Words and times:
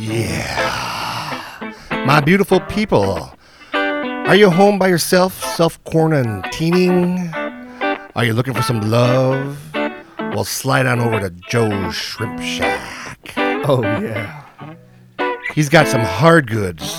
Yeah. 0.00 1.74
My 2.06 2.20
beautiful 2.20 2.60
people. 2.60 3.30
Are 3.74 4.34
you 4.34 4.48
home 4.48 4.78
by 4.78 4.88
yourself, 4.88 5.44
self 5.56 5.82
quarantining? 5.84 7.30
Are 8.16 8.24
you 8.24 8.32
looking 8.32 8.54
for 8.54 8.62
some 8.62 8.80
love? 8.90 9.58
Well, 10.18 10.44
slide 10.44 10.86
on 10.86 11.00
over 11.00 11.20
to 11.20 11.30
Joe's 11.48 11.94
Shrimp 11.94 12.40
Shack. 12.40 13.34
Oh, 13.36 13.82
yeah. 13.82 14.44
He's 15.54 15.68
got 15.68 15.86
some 15.86 16.00
hard 16.02 16.48
goods 16.48 16.94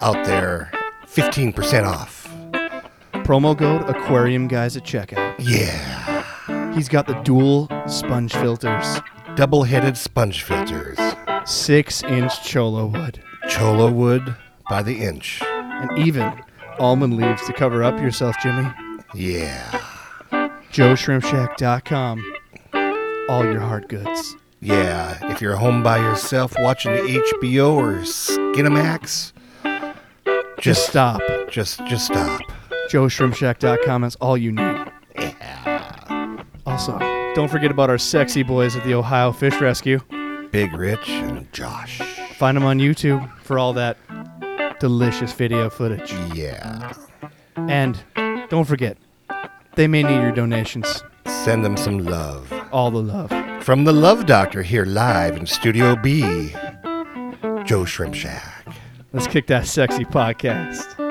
out 0.00 0.24
there, 0.24 0.70
15% 1.06 1.84
off. 1.84 2.28
Promo 3.24 3.58
code 3.58 3.82
Aquarium 3.90 4.48
Guys 4.48 4.76
at 4.76 4.84
checkout. 4.84 5.34
Yeah. 5.38 6.72
He's 6.74 6.88
got 6.88 7.06
the 7.06 7.14
dual 7.24 7.68
sponge 7.86 8.32
filters, 8.32 9.00
Double 9.34 9.62
headed 9.62 9.96
sponge 9.96 10.42
filters. 10.42 10.98
Six 11.48 12.02
inch 12.04 12.32
cholla 12.42 12.86
wood, 12.92 13.22
Cholla 13.48 13.90
wood 13.92 14.34
by 14.68 14.82
the 14.82 15.02
inch. 15.02 15.40
and 15.42 15.96
even 15.98 16.30
almond 16.78 17.16
leaves 17.16 17.44
to 17.46 17.52
cover 17.54 17.82
up 17.82 17.98
yourself, 18.00 18.36
Jimmy. 18.42 18.68
Yeah. 19.14 19.80
JoeShrimpShack.com. 20.72 22.34
All 23.30 23.44
your 23.44 23.60
hard 23.60 23.88
goods. 23.88 24.36
Yeah, 24.60 25.16
if 25.30 25.40
you're 25.40 25.56
home 25.56 25.82
by 25.82 25.98
yourself 25.98 26.52
watching 26.58 26.92
the 26.92 27.22
HBO 27.32 27.74
or 27.74 27.92
Skinamax, 28.02 29.32
Just 30.58 30.60
just 30.60 30.86
stop. 30.88 31.20
just 31.48 31.78
just 31.86 32.06
stop. 32.06 32.40
JoeShrimpShack.com. 32.90 34.04
is 34.04 34.16
all 34.16 34.36
you 34.36 34.52
need. 34.52 34.84
Yeah. 35.18 36.42
Also, 36.66 36.98
don't 37.34 37.48
forget 37.50 37.70
about 37.70 37.88
our 37.88 37.98
sexy 37.98 38.42
boys 38.42 38.76
at 38.76 38.84
the 38.84 38.92
Ohio 38.94 39.32
Fish 39.32 39.58
Rescue. 39.60 40.00
Big 40.50 40.72
Rich 40.72 41.08
and 41.08 41.50
Josh. 41.52 42.00
Find 42.36 42.56
them 42.56 42.64
on 42.64 42.78
YouTube 42.78 43.30
for 43.38 43.58
all 43.58 43.72
that 43.74 43.98
delicious 44.80 45.32
video 45.32 45.68
footage. 45.70 46.12
Yeah. 46.34 46.92
And 47.56 48.02
don't 48.48 48.64
forget, 48.64 48.96
they 49.74 49.86
may 49.86 50.02
need 50.02 50.20
your 50.20 50.32
donations. 50.32 51.02
Send 51.26 51.64
them 51.64 51.76
some 51.76 51.98
love. 51.98 52.52
All 52.72 52.90
the 52.90 53.02
love. 53.02 53.32
From 53.64 53.84
the 53.84 53.92
Love 53.92 54.26
Doctor 54.26 54.62
here 54.62 54.84
live 54.84 55.36
in 55.36 55.46
Studio 55.46 55.96
B. 55.96 56.52
Joe 57.64 57.84
Shrimp 57.84 58.14
Shack. 58.14 58.66
Let's 59.12 59.26
kick 59.26 59.46
that 59.48 59.66
sexy 59.66 60.04
podcast. 60.04 61.07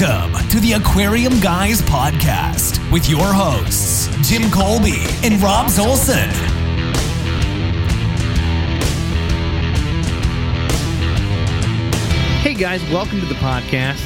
Welcome 0.00 0.48
to 0.48 0.58
the 0.58 0.72
Aquarium 0.72 1.38
Guys 1.38 1.80
podcast 1.82 2.90
with 2.90 3.08
your 3.08 3.32
hosts, 3.32 4.08
Jim 4.28 4.50
Colby 4.50 5.04
and 5.22 5.40
Rob 5.40 5.66
Zolson. 5.66 6.30
Hey 12.40 12.54
guys, 12.54 12.82
welcome 12.90 13.20
to 13.20 13.26
the 13.26 13.34
podcast. 13.34 14.02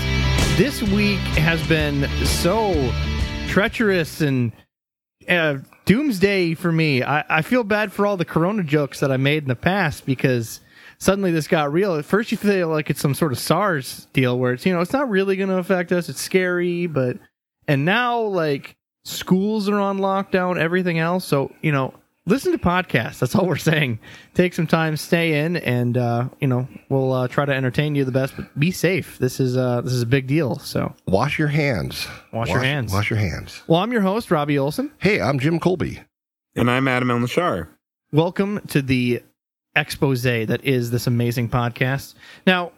This 0.59 0.83
week 0.83 1.20
has 1.39 1.66
been 1.69 2.06
so 2.27 2.92
treacherous 3.47 4.20
and 4.20 4.53
uh, 5.27 5.59
doomsday 5.86 6.53
for 6.53 6.70
me. 6.70 7.03
I, 7.03 7.39
I 7.39 7.41
feel 7.41 7.64
bad 7.64 7.92
for 7.94 8.05
all 8.05 8.19
the 8.19 8.27
Corona 8.27 8.62
jokes 8.62 9.00
that 9.00 9.11
I 9.11 9.16
made 9.16 9.44
in 9.44 9.48
the 9.48 9.56
past 9.56 10.05
because 10.05 10.61
suddenly 10.98 11.30
this 11.30 11.48
got 11.48 11.72
real. 11.72 11.94
At 11.94 12.04
first, 12.04 12.30
you 12.30 12.38
feel 12.38 12.68
like 12.68 12.91
it's 12.91 13.00
some 13.00 13.14
sort 13.14 13.32
of 13.32 13.38
SARS 13.38 14.06
deal 14.12 14.38
where 14.38 14.52
it's 14.52 14.66
you 14.66 14.72
know 14.72 14.80
it's 14.80 14.92
not 14.92 15.08
really 15.08 15.36
going 15.36 15.48
to 15.48 15.58
affect 15.58 15.92
us. 15.92 16.08
It's 16.08 16.20
scary, 16.20 16.86
but 16.86 17.16
and 17.66 17.84
now 17.84 18.20
like 18.20 18.77
schools 19.04 19.69
are 19.69 19.78
on 19.80 19.98
lockdown, 19.98 20.58
everything 20.58 20.98
else. 20.98 21.24
So 21.24 21.52
you 21.62 21.72
know, 21.72 21.94
listen 22.26 22.52
to 22.52 22.58
podcasts. 22.58 23.19
That's 23.20 23.34
all 23.34 23.46
we're 23.46 23.56
saying. 23.56 23.98
Take 24.34 24.54
some 24.54 24.66
time, 24.66 24.96
stay 24.96 25.41
in, 25.44 25.56
and 25.56 25.96
uh, 25.96 26.28
you 26.41 26.48
know 26.48 26.69
we'll 26.88 27.12
uh, 27.12 27.28
try 27.28 27.44
to 27.44 27.53
entertain 27.54 27.94
you 27.94 28.04
the 28.04 28.12
best. 28.12 28.36
But 28.36 28.59
be 28.59 28.70
safe. 28.70 29.19
This 29.19 29.41
is 29.41 29.56
uh, 29.56 29.80
this 29.82 29.92
is 29.92 30.03
a 30.03 30.06
big 30.06 30.26
deal. 30.26 30.59
So, 30.59 30.94
Wash 31.06 31.38
your 31.38 31.48
hands. 31.48 32.06
Wash 32.32 32.48
your 32.48 32.60
hands. 32.60 32.92
Wash 32.92 33.10
your 33.10 33.19
hands. 33.19 33.62
well, 33.66 33.80
I'm 33.80 33.92
your 33.92 34.03
host, 34.03 34.30
Robbie 34.30 34.59
Olson. 34.59 34.91
Hey, 34.98 35.20
I'm 35.20 35.38
Jim 35.38 35.59
Colby. 35.59 36.00
And 36.56 36.69
I'm 36.69 36.88
Adam 36.88 37.10
El 37.10 37.19
Nashar. 37.19 37.69
Welcome 38.10 38.60
to 38.69 38.82
the 38.82 39.22
expose 39.81 40.22
that 40.22 40.65
is 40.65 40.91
this 40.91 41.06
amazing 41.06 41.49
podcast. 41.49 42.15
Now, 42.47 42.72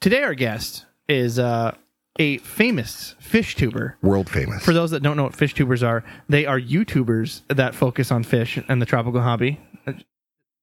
today 0.00 0.22
our 0.22 0.34
guest 0.34 0.84
is 1.08 1.38
uh, 1.38 1.74
a 2.18 2.38
famous 2.38 3.14
fish 3.20 3.54
tuber. 3.54 3.96
World 4.02 4.28
famous. 4.28 4.64
For 4.64 4.72
those 4.72 4.90
that 4.90 5.02
don't 5.02 5.16
know 5.16 5.24
what 5.24 5.34
fish 5.36 5.54
tubers 5.54 5.82
are, 5.82 6.04
they 6.28 6.46
are 6.46 6.60
YouTubers 6.60 7.42
that 7.48 7.74
focus 7.74 8.10
on 8.10 8.22
fish 8.24 8.58
and 8.68 8.80
the 8.82 8.86
tropical 8.86 9.20
hobby. 9.20 9.60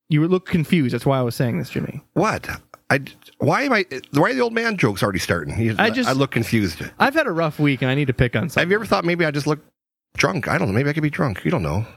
You 0.09 0.28
look 0.28 0.46
confused. 0.46 0.94
That's 0.94 1.06
why 1.06 1.18
I 1.18 1.22
was 1.22 1.35
saying 1.35 1.57
this, 1.59 1.69
Jimmy. 1.69 2.01
what? 2.13 2.47
I 2.90 3.00
why 3.40 3.63
am 3.63 3.74
I 3.74 3.85
why 4.12 4.30
are 4.31 4.34
the 4.34 4.41
old 4.41 4.53
man 4.53 4.78
jokes 4.78 5.01
already 5.01 5.18
starting? 5.18 5.56
He- 5.56 5.72
I 5.72 5.90
just- 5.90 6.09
I 6.09 6.12
look 6.12 6.31
confused. 6.31 6.81
I've 7.00 7.13
had 7.16 7.25
a 7.25 7.31
rough 7.31 7.57
week 7.57 7.81
and 7.81 7.90
I 7.90 7.95
need 7.95 8.07
to 8.07 8.13
pick 8.13 8.35
on 8.35 8.50
something. 8.50 8.62
Have 8.62 8.69
you 8.69 8.75
ever 8.75 8.85
thought 8.85 9.06
maybe 9.06 9.25
I 9.25 9.31
just 9.31 9.47
look 9.47 9.59
drunk? 10.16 10.47
I 10.47 10.57
don't 10.57 10.68
know. 10.68 10.74
Maybe 10.74 10.90
I 10.90 10.94
could 10.94 11.01
be 11.01 11.09
drunk. 11.09 11.44
You 11.45 11.50
don't 11.50 11.63
know. 11.63 11.88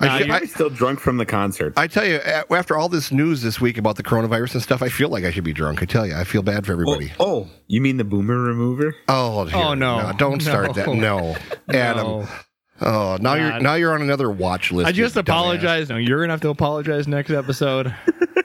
Nah, 0.00 0.14
I, 0.14 0.18
should- 0.18 0.26
you're 0.28 0.36
I, 0.36 0.44
still 0.44 0.70
drunk 0.70 1.00
from 1.00 1.16
the 1.16 1.26
concert. 1.26 1.74
I 1.76 1.86
tell 1.88 2.06
you, 2.06 2.16
after 2.16 2.76
all 2.76 2.88
this 2.88 3.10
news 3.10 3.42
this 3.42 3.60
week 3.60 3.78
about 3.78 3.96
the 3.96 4.02
coronavirus 4.02 4.54
and 4.54 4.62
stuff, 4.62 4.80
I 4.82 4.88
feel 4.88 5.08
like 5.08 5.24
I 5.24 5.30
should 5.30 5.44
be 5.44 5.52
drunk. 5.52 5.82
I 5.82 5.86
tell 5.86 6.06
you, 6.06 6.14
I 6.14 6.24
feel 6.24 6.42
bad 6.42 6.66
for 6.66 6.72
oh, 6.72 6.74
everybody. 6.74 7.12
oh, 7.18 7.48
you 7.66 7.80
mean 7.80 7.96
the 7.96 8.04
boomer 8.04 8.38
remover? 8.40 8.94
Oh, 9.08 9.44
here. 9.46 9.56
Oh, 9.58 9.74
no. 9.74 10.10
no. 10.10 10.12
Don't 10.16 10.40
start 10.40 10.74
that. 10.76 10.86
No. 10.86 10.94
No, 10.96 11.36
Adam. 11.78 12.06
No. 12.06 12.28
Oh, 12.80 13.18
now 13.20 13.34
you're 13.34 13.58
now 13.58 13.74
you're 13.74 13.92
on 13.92 14.02
another 14.02 14.30
watch 14.30 14.70
list. 14.70 14.86
I 14.86 14.90
you 14.90 14.94
just 14.94 15.16
dumbass. 15.16 15.20
apologize. 15.22 15.88
No, 15.88 15.96
you're 15.96 16.20
gonna 16.20 16.32
have 16.32 16.40
to 16.42 16.48
apologize 16.50 17.08
next 17.08 17.30
episode. 17.30 17.92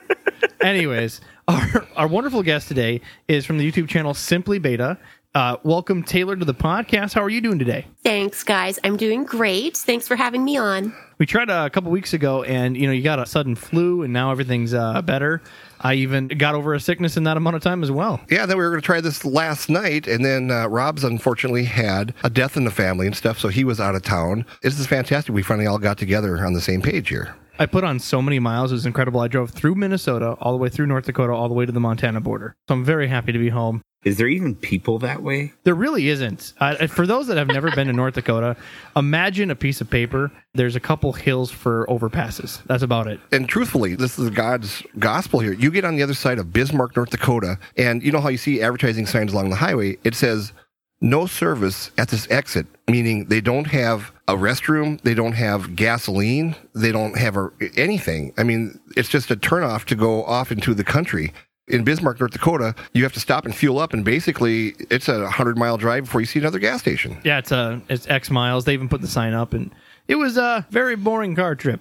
Anyways, 0.60 1.20
our 1.46 1.86
our 1.94 2.08
wonderful 2.08 2.42
guest 2.42 2.66
today 2.66 3.00
is 3.28 3.46
from 3.46 3.58
the 3.58 3.70
YouTube 3.70 3.88
channel 3.88 4.12
Simply 4.12 4.58
Betta. 4.58 4.98
Uh, 5.36 5.56
welcome 5.62 6.02
Taylor 6.02 6.34
to 6.34 6.44
the 6.44 6.54
podcast. 6.54 7.14
How 7.14 7.22
are 7.22 7.30
you 7.30 7.40
doing 7.40 7.60
today? 7.60 7.86
Thanks, 8.02 8.42
guys. 8.42 8.80
I'm 8.82 8.96
doing 8.96 9.24
great. 9.24 9.76
Thanks 9.76 10.08
for 10.08 10.16
having 10.16 10.44
me 10.44 10.56
on. 10.56 10.92
We 11.18 11.26
tried 11.26 11.48
a 11.48 11.70
couple 11.70 11.92
weeks 11.92 12.12
ago, 12.12 12.42
and 12.42 12.76
you 12.76 12.86
know 12.86 12.92
you 12.92 13.02
got 13.02 13.18
a 13.20 13.26
sudden 13.26 13.54
flu, 13.54 14.02
and 14.02 14.12
now 14.12 14.32
everything's 14.32 14.74
uh, 14.74 15.00
better. 15.02 15.42
I 15.80 15.94
even 15.94 16.28
got 16.28 16.54
over 16.54 16.74
a 16.74 16.80
sickness 16.80 17.16
in 17.16 17.24
that 17.24 17.36
amount 17.36 17.56
of 17.56 17.62
time 17.62 17.82
as 17.82 17.90
well. 17.90 18.20
Yeah, 18.28 18.46
then 18.46 18.56
we 18.56 18.64
were 18.64 18.70
going 18.70 18.80
to 18.80 18.86
try 18.86 19.00
this 19.00 19.24
last 19.24 19.68
night, 19.68 20.08
and 20.08 20.24
then 20.24 20.50
uh, 20.50 20.66
Rob's 20.66 21.04
unfortunately 21.04 21.64
had 21.64 22.14
a 22.24 22.30
death 22.30 22.56
in 22.56 22.64
the 22.64 22.70
family 22.70 23.06
and 23.06 23.14
stuff, 23.14 23.38
so 23.38 23.48
he 23.48 23.62
was 23.62 23.80
out 23.80 23.94
of 23.94 24.02
town. 24.02 24.44
This 24.62 24.78
is 24.80 24.86
fantastic. 24.86 25.34
We 25.34 25.42
finally 25.42 25.66
all 25.66 25.78
got 25.78 25.98
together 25.98 26.44
on 26.44 26.54
the 26.54 26.60
same 26.60 26.82
page 26.82 27.10
here. 27.10 27.36
I 27.58 27.66
put 27.66 27.84
on 27.84 28.00
so 28.00 28.20
many 28.20 28.40
miles; 28.40 28.72
it 28.72 28.74
was 28.74 28.86
incredible. 28.86 29.20
I 29.20 29.28
drove 29.28 29.50
through 29.50 29.76
Minnesota, 29.76 30.32
all 30.40 30.50
the 30.52 30.58
way 30.58 30.68
through 30.68 30.86
North 30.86 31.04
Dakota, 31.04 31.32
all 31.32 31.48
the 31.48 31.54
way 31.54 31.64
to 31.64 31.70
the 31.70 31.78
Montana 31.80 32.20
border. 32.20 32.56
So 32.68 32.74
I'm 32.74 32.84
very 32.84 33.06
happy 33.06 33.30
to 33.30 33.38
be 33.38 33.50
home. 33.50 33.82
Is 34.04 34.18
there 34.18 34.28
even 34.28 34.54
people 34.54 34.98
that 35.00 35.22
way? 35.22 35.52
There 35.64 35.74
really 35.74 36.08
isn't. 36.08 36.52
Uh, 36.60 36.86
for 36.86 37.06
those 37.06 37.26
that 37.28 37.36
have 37.36 37.48
never 37.48 37.70
been 37.70 37.86
to 37.86 37.92
North 37.92 38.14
Dakota, 38.14 38.56
imagine 38.94 39.50
a 39.50 39.56
piece 39.56 39.80
of 39.80 39.88
paper. 39.88 40.30
There's 40.52 40.76
a 40.76 40.80
couple 40.80 41.12
hills 41.12 41.50
for 41.50 41.86
overpasses. 41.88 42.62
That's 42.64 42.82
about 42.82 43.06
it. 43.06 43.18
And 43.32 43.48
truthfully, 43.48 43.94
this 43.94 44.18
is 44.18 44.30
God's 44.30 44.82
gospel 44.98 45.40
here. 45.40 45.54
You 45.54 45.70
get 45.70 45.84
on 45.84 45.96
the 45.96 46.02
other 46.02 46.14
side 46.14 46.38
of 46.38 46.52
Bismarck, 46.52 46.94
North 46.96 47.10
Dakota, 47.10 47.58
and 47.76 48.02
you 48.02 48.12
know 48.12 48.20
how 48.20 48.28
you 48.28 48.38
see 48.38 48.60
advertising 48.60 49.06
signs 49.06 49.32
along 49.32 49.50
the 49.50 49.56
highway? 49.56 49.96
It 50.04 50.14
says, 50.14 50.52
no 51.00 51.26
service 51.26 51.90
at 51.98 52.08
this 52.08 52.30
exit, 52.30 52.66
meaning 52.88 53.26
they 53.26 53.40
don't 53.40 53.66
have 53.66 54.12
a 54.26 54.34
restroom, 54.34 55.00
they 55.02 55.14
don't 55.14 55.32
have 55.32 55.76
gasoline, 55.76 56.56
they 56.74 56.92
don't 56.92 57.18
have 57.18 57.36
a, 57.36 57.50
anything. 57.76 58.32
I 58.38 58.42
mean, 58.42 58.80
it's 58.96 59.08
just 59.08 59.30
a 59.30 59.36
turnoff 59.36 59.84
to 59.86 59.96
go 59.96 60.24
off 60.24 60.50
into 60.50 60.72
the 60.72 60.84
country. 60.84 61.32
In 61.66 61.82
Bismarck, 61.82 62.20
North 62.20 62.32
Dakota, 62.32 62.74
you 62.92 63.04
have 63.04 63.14
to 63.14 63.20
stop 63.20 63.46
and 63.46 63.54
fuel 63.54 63.78
up, 63.78 63.94
and 63.94 64.04
basically, 64.04 64.74
it's 64.90 65.08
a 65.08 65.30
hundred 65.30 65.56
mile 65.56 65.78
drive 65.78 66.04
before 66.04 66.20
you 66.20 66.26
see 66.26 66.38
another 66.38 66.58
gas 66.58 66.80
station. 66.80 67.16
Yeah, 67.24 67.38
it's 67.38 67.52
a 67.52 67.80
it's 67.88 68.06
X 68.06 68.30
miles. 68.30 68.66
They 68.66 68.74
even 68.74 68.90
put 68.90 69.00
the 69.00 69.08
sign 69.08 69.32
up, 69.32 69.54
and 69.54 69.74
it 70.06 70.16
was 70.16 70.36
a 70.36 70.66
very 70.70 70.94
boring 70.94 71.34
car 71.34 71.54
trip. 71.54 71.80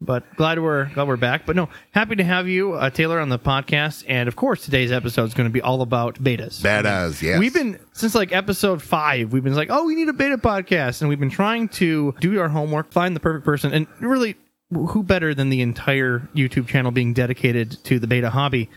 But 0.00 0.36
glad 0.36 0.60
we're 0.60 0.84
glad 0.94 1.08
we're 1.08 1.16
back. 1.16 1.46
But 1.46 1.56
no, 1.56 1.68
happy 1.90 2.14
to 2.14 2.22
have 2.22 2.46
you, 2.46 2.74
uh, 2.74 2.90
Taylor, 2.90 3.18
on 3.18 3.28
the 3.28 3.38
podcast. 3.38 4.04
And 4.06 4.28
of 4.28 4.36
course, 4.36 4.64
today's 4.64 4.92
episode 4.92 5.24
is 5.24 5.34
going 5.34 5.48
to 5.48 5.52
be 5.52 5.62
all 5.62 5.82
about 5.82 6.22
bettas. 6.22 6.60
Badass, 6.60 7.20
yes. 7.20 7.40
We've 7.40 7.54
been 7.54 7.80
since 7.92 8.14
like 8.14 8.30
episode 8.30 8.82
five. 8.82 9.32
We've 9.32 9.42
been 9.42 9.54
like, 9.54 9.68
oh, 9.70 9.84
we 9.84 9.96
need 9.96 10.08
a 10.08 10.12
betta 10.12 10.38
podcast, 10.38 11.00
and 11.00 11.08
we've 11.08 11.18
been 11.18 11.30
trying 11.30 11.68
to 11.70 12.14
do 12.20 12.38
our 12.40 12.48
homework, 12.50 12.92
find 12.92 13.16
the 13.16 13.20
perfect 13.20 13.44
person, 13.44 13.72
and 13.72 13.88
really, 13.98 14.36
who 14.70 15.02
better 15.02 15.34
than 15.34 15.48
the 15.48 15.60
entire 15.60 16.28
YouTube 16.36 16.68
channel 16.68 16.92
being 16.92 17.14
dedicated 17.14 17.82
to 17.84 17.98
the 17.98 18.06
betta 18.06 18.30
hobby? 18.30 18.70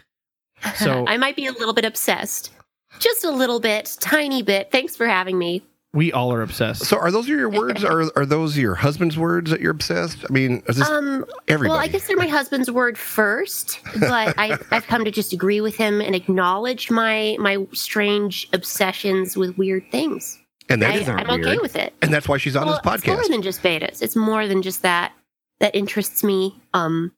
So 0.80 1.06
I 1.08 1.18
might 1.18 1.36
be 1.36 1.46
a 1.48 1.52
little 1.52 1.74
bit 1.74 1.86
obsessed. 1.86 2.52
Just 3.00 3.24
a 3.24 3.32
little 3.32 3.60
bit, 3.60 3.96
tiny 4.00 4.42
bit. 4.42 4.72
Thanks 4.72 4.96
for 4.96 5.08
having 5.08 5.38
me. 5.38 5.62
we 5.94 6.12
all 6.12 6.32
are 6.34 6.42
obsessed. 6.42 6.86
So, 6.86 6.98
are 6.98 7.12
those 7.12 7.28
your 7.28 7.50
words? 7.50 7.84
Or 7.84 8.12
are 8.16 8.26
those 8.26 8.58
your 8.58 8.76
husband's 8.76 9.18
words 9.18 9.52
that 9.52 9.62
you're 9.62 9.72
obsessed? 9.72 10.26
I 10.30 10.34
mean, 10.34 10.62
is 10.68 10.78
this 10.78 10.88
Um, 10.90 11.26
everybody? 11.48 11.70
well, 11.78 11.80
I 11.80 11.88
guess 11.88 12.08
they're 12.08 12.18
my 12.18 12.28
husband's 12.28 12.70
word 12.72 12.98
first, 12.98 13.80
but 14.00 14.34
I, 14.38 14.58
I've 14.72 14.86
come 14.88 15.06
to 15.06 15.12
just 15.12 15.34
agree 15.34 15.62
with 15.62 15.76
him 15.76 16.02
and 16.02 16.16
acknowledge 16.16 16.90
my 16.92 17.36
my 17.40 17.66
strange 17.74 18.48
obsessions 18.54 19.36
with 19.38 19.58
weird 19.58 19.90
things. 19.92 20.40
And 20.70 20.82
that 20.82 20.96
I, 20.96 20.98
is 20.98 21.08
I'm 21.10 21.30
okay 21.30 21.58
with 21.60 21.76
it. 21.76 21.94
and 22.02 22.14
that's 22.14 22.28
why 22.28 22.38
she's 22.38 22.56
on 22.56 22.68
well, 22.68 22.82
this 22.84 22.96
It's 22.96 23.08
more 23.08 23.28
than 23.30 23.42
just 23.42 23.64
bettas. 23.64 24.02
It's 24.02 24.16
more 24.16 24.48
than 24.48 24.62
just 24.62 24.82
that 24.82 25.14
that 25.60 25.74
interests 25.76 26.24
me. 26.24 26.56
Um, 26.74 27.12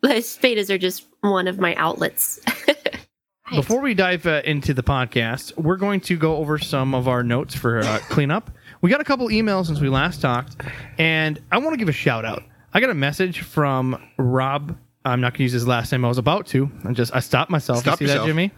but 0.00 0.16
bettas 0.42 0.68
are 0.70 0.78
just 0.78 1.06
one 1.22 1.48
of 1.48 1.58
my 1.58 1.74
outlets. 1.76 2.38
Right. 3.50 3.56
Before 3.56 3.80
we 3.80 3.92
dive 3.94 4.24
uh, 4.26 4.40
into 4.44 4.72
the 4.72 4.82
podcast, 4.84 5.56
we're 5.58 5.76
going 5.76 6.00
to 6.02 6.16
go 6.16 6.36
over 6.36 6.58
some 6.58 6.94
of 6.94 7.08
our 7.08 7.22
notes 7.24 7.54
for 7.54 7.80
uh, 7.80 7.98
cleanup. 8.08 8.50
We 8.80 8.88
got 8.90 9.00
a 9.00 9.04
couple 9.04 9.28
emails 9.28 9.66
since 9.66 9.80
we 9.80 9.88
last 9.88 10.20
talked, 10.20 10.56
and 10.98 11.40
I 11.50 11.58
want 11.58 11.72
to 11.72 11.76
give 11.76 11.88
a 11.88 11.92
shout 11.92 12.24
out. 12.24 12.44
I 12.72 12.80
got 12.80 12.90
a 12.90 12.94
message 12.94 13.40
from 13.40 14.00
Rob. 14.16 14.76
I'm 15.04 15.20
not 15.20 15.32
going 15.32 15.38
to 15.38 15.42
use 15.42 15.52
his 15.52 15.66
last 15.66 15.90
name. 15.90 16.04
I 16.04 16.08
was 16.08 16.18
about 16.18 16.46
to. 16.48 16.70
I 16.84 16.92
just 16.92 17.14
I 17.14 17.20
stopped 17.20 17.50
myself. 17.50 17.80
Stop 17.80 18.00
you 18.00 18.06
see 18.06 18.12
yourself. 18.12 18.26
that, 18.26 18.30
Jimmy? 18.30 18.52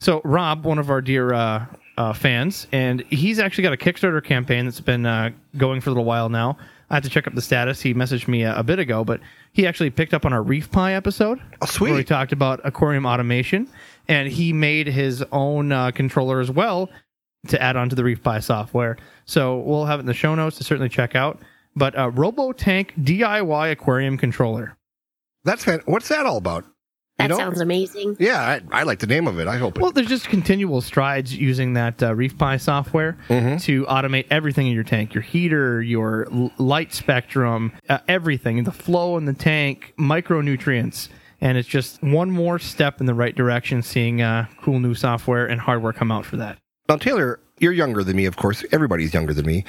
So 0.00 0.20
Rob, 0.24 0.64
one 0.64 0.78
of 0.80 0.90
our 0.90 1.00
dear 1.00 1.32
uh, 1.32 1.66
uh, 1.96 2.12
fans, 2.12 2.66
and 2.72 3.02
he's 3.10 3.38
actually 3.38 3.62
got 3.62 3.72
a 3.72 3.76
Kickstarter 3.76 4.22
campaign 4.22 4.64
that's 4.64 4.80
been 4.80 5.06
uh, 5.06 5.30
going 5.56 5.80
for 5.80 5.90
a 5.90 5.92
little 5.92 6.04
while 6.04 6.28
now. 6.28 6.58
I 6.90 6.94
have 6.94 7.04
to 7.04 7.10
check 7.10 7.26
up 7.26 7.34
the 7.34 7.42
status. 7.42 7.80
He 7.82 7.94
messaged 7.94 8.28
me 8.28 8.42
a, 8.42 8.56
a 8.58 8.62
bit 8.62 8.78
ago, 8.78 9.04
but 9.04 9.20
he 9.52 9.66
actually 9.66 9.90
picked 9.90 10.14
up 10.14 10.24
on 10.24 10.32
our 10.32 10.42
Reef 10.42 10.70
Pi 10.70 10.94
episode 10.94 11.38
Oh, 11.60 11.66
sweet. 11.66 11.90
where 11.90 11.98
we 11.98 12.04
talked 12.04 12.32
about 12.32 12.60
aquarium 12.64 13.04
automation, 13.06 13.68
and 14.08 14.28
he 14.28 14.52
made 14.52 14.86
his 14.86 15.22
own 15.32 15.70
uh, 15.72 15.90
controller 15.90 16.40
as 16.40 16.50
well 16.50 16.88
to 17.48 17.60
add 17.62 17.76
on 17.76 17.88
to 17.88 17.94
the 17.96 18.04
Reef 18.04 18.20
software. 18.40 18.96
So 19.24 19.58
we'll 19.58 19.84
have 19.86 20.00
it 20.00 20.02
in 20.02 20.06
the 20.06 20.14
show 20.14 20.34
notes 20.34 20.58
to 20.58 20.64
certainly 20.64 20.88
check 20.88 21.14
out. 21.14 21.38
But 21.76 21.96
uh, 21.96 22.10
RoboTank 22.10 23.04
DIY 23.04 23.70
aquarium 23.72 24.18
controller. 24.18 24.76
That's 25.44 25.64
fan- 25.64 25.82
what's 25.86 26.08
that 26.08 26.26
all 26.26 26.36
about? 26.38 26.64
that 27.18 27.28
know- 27.30 27.36
sounds 27.36 27.60
amazing. 27.60 28.16
Yeah, 28.20 28.40
I, 28.72 28.80
I 28.80 28.82
like 28.84 28.98
the 29.00 29.06
name 29.06 29.26
of 29.28 29.38
it. 29.38 29.46
I 29.48 29.56
hope. 29.56 29.76
It, 29.76 29.82
Well, 29.82 29.90
there's 29.92 30.08
just 30.08 30.28
continual 30.28 30.80
strides 30.80 31.34
using 31.36 31.72
that 31.74 32.02
uh, 32.02 32.14
Reef 32.14 32.36
Pi 32.38 32.56
software 32.58 33.16
Mhm. 33.28 33.60
to 33.62 33.84
automate 33.86 34.26
everything 34.30 34.66
in 34.68 34.72
your 34.72 34.84
tank 34.84 35.14
your 35.14 35.22
heater, 35.22 35.80
your 35.82 36.28
l- 36.32 36.52
light 36.58 36.92
spectrum, 36.94 37.72
uh, 37.88 37.98
everything, 38.08 38.62
the 38.64 38.72
flow 38.72 39.16
in 39.16 39.24
the 39.24 39.32
tank, 39.34 39.94
micronutrients. 39.98 41.08
And 41.40 41.56
it's 41.56 41.68
just 41.68 42.02
one 42.02 42.30
more 42.30 42.58
step 42.58 43.00
in 43.00 43.06
the 43.06 43.14
right 43.14 43.34
direction, 43.34 43.82
seeing 43.82 44.20
uh, 44.22 44.46
cool 44.60 44.80
new 44.80 44.94
software 44.94 45.46
and 45.46 45.60
hardware 45.60 45.92
come 45.92 46.10
out 46.10 46.24
for 46.26 46.36
that. 46.36 46.58
now, 46.88 46.96
Taylor, 46.96 47.38
you're 47.60 47.72
younger 47.72 48.02
than 48.02 48.16
me, 48.16 48.24
of 48.26 48.36
course. 48.36 48.64
Everybody's 48.72 49.14
younger 49.14 49.32
than 49.34 49.46
me. 49.46 49.64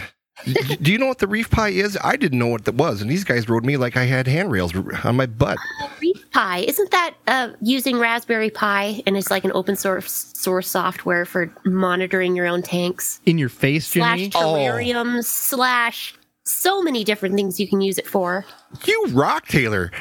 Do 0.82 0.90
you 0.92 0.98
know 0.98 1.06
what 1.08 1.18
the 1.18 1.28
reef 1.28 1.50
pi 1.50 1.68
is? 1.70 1.98
I 2.02 2.16
didn't 2.16 2.40
know 2.40 2.48
what 2.48 2.64
that 2.64 2.76
was, 2.76 3.02
and 3.02 3.12
these 3.12 3.26
guys 3.26 3.50
rode 3.50 3.66
me 3.66 3.76
like 3.76 3.98
I 3.98 4.06
had 4.06 4.26
handrails 4.26 4.74
on 5.04 5.18
my 5.18 5.26
butt. 5.26 5.58
Reef 6.02 6.32
Pi 6.32 6.60
isn't 6.60 6.92
that 6.92 7.14
uh, 7.28 7.50
using 7.62 8.00
Raspberry 8.00 8.50
Pi 8.50 9.04
and 9.06 9.18
it's 9.18 9.30
like 9.30 9.44
an 9.44 9.52
open 9.54 9.76
source 9.76 10.32
source 10.38 10.70
software 10.70 11.26
for 11.26 11.54
monitoring 11.66 12.38
your 12.38 12.46
own 12.48 12.62
tanks 12.62 13.20
In 13.26 13.38
your 13.38 13.50
face, 13.50 13.92
Jimmy? 13.92 14.04
slash 14.06 14.20
Jimmy. 14.20 14.30
terrariums 14.32 15.26
slash 15.26 16.16
so 16.46 16.82
many 16.82 17.04
different 17.04 17.36
things 17.36 17.60
you 17.60 17.68
can 17.68 17.82
use 17.82 17.98
it 17.98 18.08
for. 18.08 18.46
You 18.86 19.08
rock, 19.10 19.46
Taylor. 19.48 19.92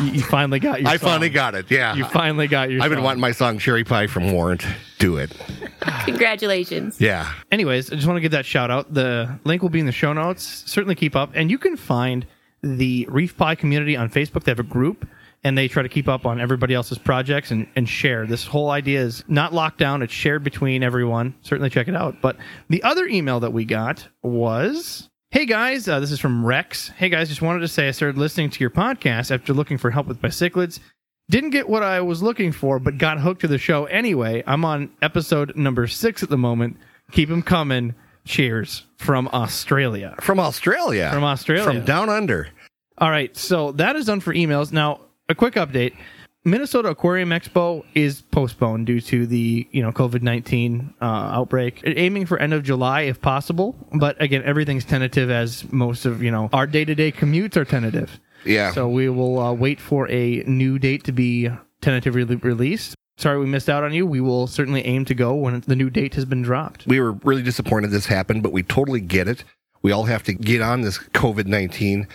You, 0.00 0.06
you 0.12 0.22
finally 0.22 0.58
got 0.58 0.80
your 0.80 0.88
I 0.90 0.96
song. 0.96 1.08
finally 1.10 1.28
got 1.28 1.54
it. 1.54 1.70
Yeah, 1.70 1.94
You 1.94 2.04
finally 2.06 2.46
got 2.48 2.70
your 2.70 2.82
I've 2.82 2.88
been 2.90 2.98
song. 2.98 3.04
wanting 3.04 3.20
my 3.20 3.32
song 3.32 3.58
"Cherry 3.58 3.84
Pie" 3.84 4.06
from 4.06 4.32
Warrant. 4.32 4.64
Do 4.98 5.16
it. 5.16 5.32
Congratulations. 6.04 7.00
Yeah. 7.00 7.32
anyways, 7.50 7.90
I 7.92 7.96
just 7.96 8.06
want 8.06 8.16
to 8.16 8.20
give 8.20 8.32
that 8.32 8.46
shout 8.46 8.70
out. 8.70 8.92
The 8.92 9.38
link 9.44 9.62
will 9.62 9.68
be 9.70 9.80
in 9.80 9.86
the 9.86 9.92
show 9.92 10.12
notes. 10.12 10.62
Certainly 10.66 10.94
keep 10.96 11.16
up. 11.16 11.30
And 11.34 11.50
you 11.50 11.58
can 11.58 11.76
find 11.76 12.26
the 12.62 13.06
Reef 13.10 13.36
Pi 13.36 13.54
community 13.54 13.96
on 13.96 14.08
Facebook. 14.08 14.44
They 14.44 14.50
have 14.52 14.58
a 14.60 14.64
group 14.64 15.06
and 15.44 15.58
they 15.58 15.66
try 15.66 15.82
to 15.82 15.88
keep 15.88 16.08
up 16.08 16.24
on 16.24 16.40
everybody 16.40 16.72
else's 16.74 16.98
projects 16.98 17.50
and, 17.50 17.66
and 17.74 17.88
share. 17.88 18.26
This 18.26 18.46
whole 18.46 18.70
idea 18.70 19.00
is 19.00 19.24
not 19.26 19.52
locked 19.52 19.78
down, 19.78 20.00
it's 20.02 20.12
shared 20.12 20.44
between 20.44 20.84
everyone. 20.84 21.34
Certainly 21.42 21.70
check 21.70 21.88
it 21.88 21.96
out. 21.96 22.20
But 22.22 22.36
the 22.68 22.82
other 22.84 23.06
email 23.06 23.40
that 23.40 23.52
we 23.52 23.64
got 23.64 24.06
was. 24.22 25.08
Hey 25.32 25.46
guys, 25.46 25.88
uh, 25.88 25.98
this 25.98 26.10
is 26.10 26.20
from 26.20 26.44
Rex. 26.44 26.90
Hey 26.90 27.08
guys, 27.08 27.30
just 27.30 27.40
wanted 27.40 27.60
to 27.60 27.68
say 27.68 27.88
I 27.88 27.92
started 27.92 28.18
listening 28.18 28.50
to 28.50 28.60
your 28.60 28.68
podcast 28.68 29.30
after 29.30 29.54
looking 29.54 29.78
for 29.78 29.90
help 29.90 30.06
with 30.06 30.22
my 30.22 30.28
cichlids. 30.28 30.78
Didn't 31.30 31.50
get 31.50 31.70
what 31.70 31.82
I 31.82 32.02
was 32.02 32.22
looking 32.22 32.52
for, 32.52 32.78
but 32.78 32.98
got 32.98 33.18
hooked 33.18 33.40
to 33.40 33.48
the 33.48 33.56
show 33.56 33.86
anyway. 33.86 34.44
I'm 34.46 34.62
on 34.66 34.90
episode 35.00 35.56
number 35.56 35.86
six 35.86 36.22
at 36.22 36.28
the 36.28 36.36
moment. 36.36 36.76
Keep 37.12 37.30
them 37.30 37.40
coming. 37.40 37.94
Cheers 38.26 38.84
from 38.98 39.26
Australia. 39.28 40.16
From 40.20 40.38
Australia. 40.38 41.08
From 41.10 41.24
Australia. 41.24 41.64
From 41.64 41.82
down 41.86 42.10
under. 42.10 42.48
All 42.98 43.08
right, 43.10 43.34
so 43.34 43.72
that 43.72 43.96
is 43.96 44.04
done 44.04 44.20
for 44.20 44.34
emails. 44.34 44.70
Now, 44.70 45.00
a 45.30 45.34
quick 45.34 45.54
update: 45.54 45.94
Minnesota 46.44 46.88
Aquarium 46.88 47.30
Expo 47.30 47.84
is 47.94 48.22
postponed 48.22 48.86
due 48.86 49.00
to 49.02 49.26
the 49.26 49.68
you 49.70 49.80
know 49.82 49.92
COVID 49.92 50.22
nineteen 50.22 50.92
uh, 51.00 51.04
outbreak. 51.04 51.80
Aiming 51.84 52.26
for 52.26 52.38
end 52.38 52.52
of 52.52 52.64
July 52.64 53.02
if 53.02 53.20
possible, 53.20 53.76
but 53.94 54.20
again, 54.20 54.42
everything's 54.44 54.84
tentative 54.84 55.30
as 55.30 55.70
most 55.72 56.04
of 56.04 56.22
you 56.22 56.30
know 56.30 56.50
our 56.52 56.66
day 56.66 56.84
to 56.84 56.94
day 56.94 57.12
commutes 57.12 57.56
are 57.56 57.64
tentative. 57.64 58.18
Yeah. 58.44 58.72
So 58.72 58.88
we 58.88 59.08
will 59.08 59.38
uh, 59.38 59.52
wait 59.52 59.80
for 59.80 60.10
a 60.10 60.42
new 60.46 60.78
date 60.80 61.04
to 61.04 61.12
be 61.12 61.48
tentatively 61.80 62.34
released. 62.36 62.96
Sorry 63.18 63.38
we 63.38 63.46
missed 63.46 63.68
out 63.68 63.84
on 63.84 63.92
you. 63.92 64.04
We 64.04 64.20
will 64.20 64.48
certainly 64.48 64.84
aim 64.84 65.04
to 65.04 65.14
go 65.14 65.34
when 65.34 65.60
the 65.60 65.76
new 65.76 65.90
date 65.90 66.14
has 66.14 66.24
been 66.24 66.42
dropped. 66.42 66.86
we 66.86 66.98
were 66.98 67.12
really 67.22 67.42
disappointed 67.42 67.90
this 67.90 68.06
happened, 68.06 68.42
but 68.42 68.52
we 68.52 68.64
totally 68.64 69.00
get 69.00 69.28
it. 69.28 69.44
We 69.82 69.92
all 69.92 70.04
have 70.04 70.24
to 70.24 70.32
get 70.32 70.60
on 70.60 70.80
this 70.80 70.98
COVID 70.98 71.46
19 71.46 72.08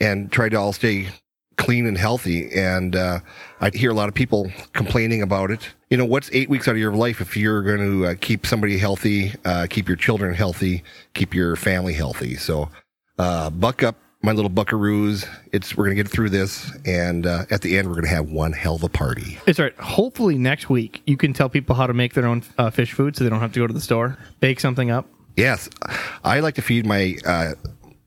and 0.00 0.32
try 0.32 0.48
to 0.48 0.56
all 0.56 0.72
stay 0.72 1.08
clean 1.56 1.86
and 1.86 1.96
healthy. 1.96 2.52
And 2.54 2.96
uh, 2.96 3.20
I 3.60 3.70
hear 3.74 3.90
a 3.90 3.94
lot 3.94 4.08
of 4.08 4.14
people 4.14 4.50
complaining 4.72 5.22
about 5.22 5.50
it. 5.50 5.68
You 5.90 5.96
know, 5.96 6.04
what's 6.04 6.30
eight 6.32 6.48
weeks 6.48 6.68
out 6.68 6.72
of 6.72 6.78
your 6.78 6.94
life 6.94 7.20
if 7.20 7.36
you're 7.36 7.62
going 7.62 7.78
to 7.78 8.06
uh, 8.06 8.14
keep 8.20 8.46
somebody 8.46 8.78
healthy, 8.78 9.32
uh, 9.44 9.66
keep 9.70 9.88
your 9.88 9.96
children 9.96 10.34
healthy, 10.34 10.82
keep 11.14 11.34
your 11.34 11.56
family 11.56 11.92
healthy? 11.92 12.36
So, 12.36 12.68
uh, 13.18 13.50
buck 13.50 13.82
up, 13.82 13.96
my 14.24 14.32
little 14.32 14.50
buckaroos. 14.50 15.28
It's 15.52 15.76
we're 15.76 15.84
going 15.84 15.96
to 15.96 16.02
get 16.02 16.10
through 16.10 16.30
this, 16.30 16.72
and 16.84 17.26
uh, 17.26 17.44
at 17.50 17.60
the 17.60 17.76
end, 17.76 17.88
we're 17.88 17.94
going 17.94 18.04
to 18.04 18.10
have 18.10 18.30
one 18.30 18.52
hell 18.52 18.74
of 18.74 18.82
a 18.82 18.88
party. 18.88 19.38
It's 19.46 19.60
all 19.60 19.66
right. 19.66 19.76
Hopefully 19.78 20.38
next 20.38 20.68
week 20.68 21.02
you 21.06 21.16
can 21.16 21.32
tell 21.32 21.48
people 21.48 21.76
how 21.76 21.86
to 21.86 21.94
make 21.94 22.14
their 22.14 22.26
own 22.26 22.42
uh, 22.58 22.70
fish 22.70 22.92
food, 22.92 23.16
so 23.16 23.24
they 23.24 23.30
don't 23.30 23.40
have 23.40 23.52
to 23.52 23.60
go 23.60 23.66
to 23.66 23.74
the 23.74 23.80
store. 23.80 24.16
Bake 24.40 24.60
something 24.60 24.90
up. 24.90 25.06
Yes, 25.36 25.68
I 26.24 26.40
like 26.40 26.54
to 26.56 26.62
feed 26.62 26.86
my 26.86 27.16
uh, 27.24 27.52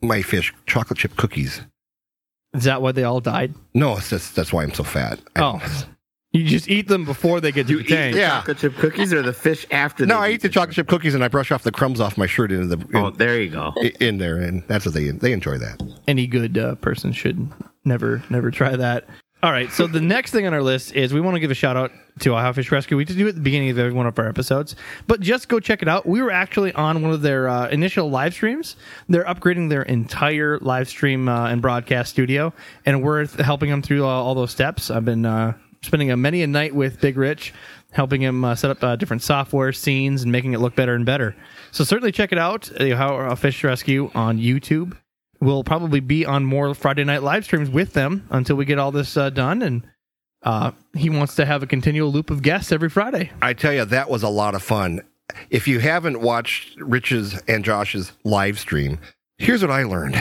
my 0.01 0.21
fish 0.21 0.53
chocolate 0.65 0.99
chip 0.99 1.15
cookies. 1.15 1.61
Is 2.53 2.63
that 2.63 2.81
why 2.81 2.91
they 2.91 3.03
all 3.03 3.19
died? 3.19 3.53
No, 3.73 3.97
it's 3.97 4.09
just, 4.09 4.35
that's 4.35 4.51
why 4.53 4.63
I'm 4.63 4.73
so 4.73 4.83
fat. 4.83 5.19
I- 5.35 5.41
Oh, 5.41 5.61
you 6.33 6.43
just 6.43 6.69
eat 6.69 6.87
them 6.87 7.05
before 7.05 7.39
they 7.41 7.51
get 7.51 7.67
to 7.67 7.73
You 7.73 7.77
the 7.79 7.83
eat 7.85 7.87
tank. 7.89 8.13
the 8.13 8.19
Yeah. 8.19 8.29
chocolate 8.39 8.57
chip 8.59 8.75
cookies 8.77 9.13
or 9.13 9.21
the 9.21 9.33
fish 9.33 9.65
after? 9.71 10.05
No, 10.05 10.19
they 10.21 10.27
I 10.27 10.31
eat 10.31 10.41
the 10.41 10.49
chocolate 10.49 10.75
chip 10.75 10.87
cookies 10.87 11.15
and 11.15 11.23
I 11.23 11.27
brush 11.29 11.51
off 11.51 11.63
the 11.63 11.71
crumbs 11.71 11.99
off 11.99 12.17
my 12.17 12.25
shirt 12.27 12.51
into 12.51 12.75
the 12.75 12.85
in, 12.89 12.95
Oh, 12.95 13.09
there 13.11 13.41
you 13.41 13.49
go. 13.49 13.73
in 13.99 14.17
there, 14.17 14.37
and 14.37 14.63
that's 14.67 14.85
what 14.85 14.93
they 14.93 15.09
they 15.09 15.31
enjoy 15.33 15.57
that. 15.57 15.81
Any 16.07 16.27
good 16.27 16.57
uh, 16.57 16.75
person 16.75 17.11
should 17.11 17.49
never 17.85 18.23
never 18.29 18.51
try 18.51 18.75
that. 18.75 19.07
All 19.43 19.51
right, 19.51 19.71
so 19.71 19.85
the 19.85 20.01
next 20.01 20.31
thing 20.31 20.47
on 20.47 20.53
our 20.55 20.63
list 20.63 20.95
is 20.95 21.13
we 21.13 21.21
want 21.21 21.35
to 21.35 21.39
give 21.39 21.51
a 21.51 21.53
shout 21.53 21.77
out 21.77 21.91
to 22.21 22.31
Ohio 22.31 22.53
Fish 22.53 22.71
Rescue. 22.71 22.97
We 22.97 23.05
did 23.05 23.17
do 23.17 23.27
it 23.27 23.29
at 23.29 23.35
the 23.35 23.41
beginning 23.41 23.69
of 23.69 23.77
every 23.77 23.93
one 23.93 24.07
of 24.07 24.17
our 24.17 24.27
episodes, 24.27 24.75
but 25.05 25.21
just 25.21 25.47
go 25.47 25.59
check 25.59 25.83
it 25.83 25.87
out. 25.87 26.07
We 26.07 26.23
were 26.23 26.31
actually 26.31 26.73
on 26.73 27.03
one 27.03 27.11
of 27.11 27.21
their 27.21 27.47
uh, 27.47 27.69
initial 27.69 28.09
live 28.09 28.33
streams. 28.33 28.77
They're 29.07 29.25
upgrading 29.25 29.69
their 29.69 29.83
entire 29.83 30.57
live 30.57 30.89
stream 30.89 31.29
uh, 31.29 31.49
and 31.49 31.61
broadcast 31.61 32.09
studio, 32.09 32.51
and 32.87 33.03
we're 33.03 33.27
helping 33.27 33.69
them 33.69 33.83
through 33.83 34.05
uh, 34.05 34.07
all 34.07 34.33
those 34.33 34.49
steps. 34.49 34.89
I've 34.89 35.05
been 35.05 35.27
uh, 35.27 35.53
spending 35.83 36.09
a 36.09 36.17
many 36.17 36.41
a 36.41 36.47
night 36.47 36.73
with 36.73 36.99
Big 36.99 37.15
Rich, 37.15 37.53
helping 37.91 38.23
him 38.23 38.43
uh, 38.43 38.55
set 38.55 38.71
up 38.71 38.83
uh, 38.83 38.95
different 38.95 39.21
software 39.21 39.71
scenes 39.71 40.23
and 40.23 40.31
making 40.31 40.53
it 40.53 40.61
look 40.61 40.75
better 40.75 40.95
and 40.95 41.05
better. 41.05 41.35
So 41.69 41.83
certainly 41.83 42.11
check 42.11 42.31
it 42.31 42.39
out, 42.39 42.71
Ohio 42.81 43.35
Fish 43.35 43.63
Rescue 43.63 44.09
on 44.15 44.39
YouTube 44.39 44.97
we'll 45.39 45.63
probably 45.63 45.99
be 45.99 46.25
on 46.25 46.45
more 46.45 46.73
Friday 46.73 47.03
night 47.03 47.23
live 47.23 47.45
streams 47.45 47.69
with 47.69 47.93
them 47.93 48.27
until 48.29 48.55
we 48.55 48.65
get 48.65 48.79
all 48.79 48.91
this 48.91 49.17
uh, 49.17 49.29
done. 49.29 49.61
And 49.61 49.87
uh, 50.43 50.71
he 50.95 51.09
wants 51.09 51.35
to 51.35 51.45
have 51.45 51.63
a 51.63 51.67
continual 51.67 52.11
loop 52.11 52.29
of 52.29 52.41
guests 52.41 52.71
every 52.71 52.89
Friday. 52.89 53.31
I 53.41 53.53
tell 53.53 53.73
you, 53.73 53.85
that 53.85 54.09
was 54.09 54.23
a 54.23 54.29
lot 54.29 54.55
of 54.55 54.63
fun. 54.63 55.01
If 55.49 55.67
you 55.67 55.79
haven't 55.79 56.21
watched 56.21 56.79
Rich's 56.79 57.39
and 57.47 57.65
Josh's 57.65 58.13
live 58.23 58.57
stream, 58.59 58.99
here's 59.37 59.61
what 59.61 59.71
I 59.71 59.83
learned: 59.83 60.17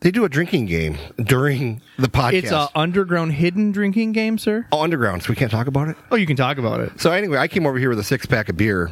they 0.00 0.10
do 0.10 0.24
a 0.24 0.28
drinking 0.28 0.66
game 0.66 0.98
during 1.22 1.80
the 1.96 2.08
podcast. 2.08 2.32
It's 2.32 2.52
an 2.52 2.68
underground 2.74 3.34
hidden 3.34 3.70
drinking 3.70 4.12
game, 4.12 4.38
sir. 4.38 4.66
Oh, 4.72 4.82
underground, 4.82 5.22
so 5.22 5.30
we 5.30 5.36
can't 5.36 5.50
talk 5.50 5.68
about 5.68 5.88
it. 5.88 5.96
Oh, 6.10 6.16
you 6.16 6.26
can 6.26 6.36
talk 6.36 6.58
about 6.58 6.80
it. 6.80 7.00
So 7.00 7.12
anyway, 7.12 7.38
I 7.38 7.46
came 7.46 7.66
over 7.66 7.78
here 7.78 7.88
with 7.88 8.00
a 8.00 8.04
six 8.04 8.26
pack 8.26 8.48
of 8.48 8.56
beer, 8.56 8.90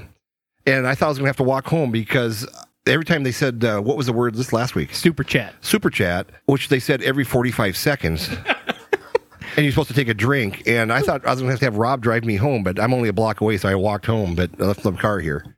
and 0.66 0.86
I 0.86 0.94
thought 0.94 1.06
I 1.06 1.08
was 1.08 1.18
going 1.18 1.26
to 1.26 1.30
have 1.30 1.36
to 1.38 1.42
walk 1.42 1.66
home 1.66 1.90
because 1.90 2.46
every 2.86 3.04
time 3.04 3.22
they 3.22 3.32
said 3.32 3.64
uh, 3.64 3.80
what 3.80 3.96
was 3.96 4.06
the 4.06 4.12
word 4.12 4.34
this 4.34 4.52
last 4.52 4.74
week, 4.74 4.94
Super 4.94 5.24
chat. 5.24 5.54
super 5.60 5.90
chat, 5.90 6.26
which 6.46 6.68
they 6.68 6.78
said 6.80 7.02
every 7.02 7.24
forty 7.24 7.50
five 7.50 7.76
seconds. 7.76 8.28
And 9.56 9.64
you're 9.64 9.72
supposed 9.72 9.88
to 9.88 9.94
take 9.94 10.06
a 10.08 10.14
drink, 10.14 10.62
and 10.68 10.92
I 10.92 11.00
thought 11.00 11.26
I 11.26 11.30
was 11.30 11.40
going 11.40 11.48
to 11.48 11.52
have 11.54 11.58
to 11.58 11.64
have 11.64 11.76
Rob 11.76 12.02
drive 12.02 12.24
me 12.24 12.36
home, 12.36 12.62
but 12.62 12.78
I'm 12.78 12.94
only 12.94 13.08
a 13.08 13.12
block 13.12 13.40
away, 13.40 13.56
so 13.56 13.68
I 13.68 13.74
walked 13.74 14.06
home. 14.06 14.36
But 14.36 14.50
I 14.60 14.64
left 14.64 14.84
the 14.84 14.92
car 14.92 15.18
here. 15.18 15.56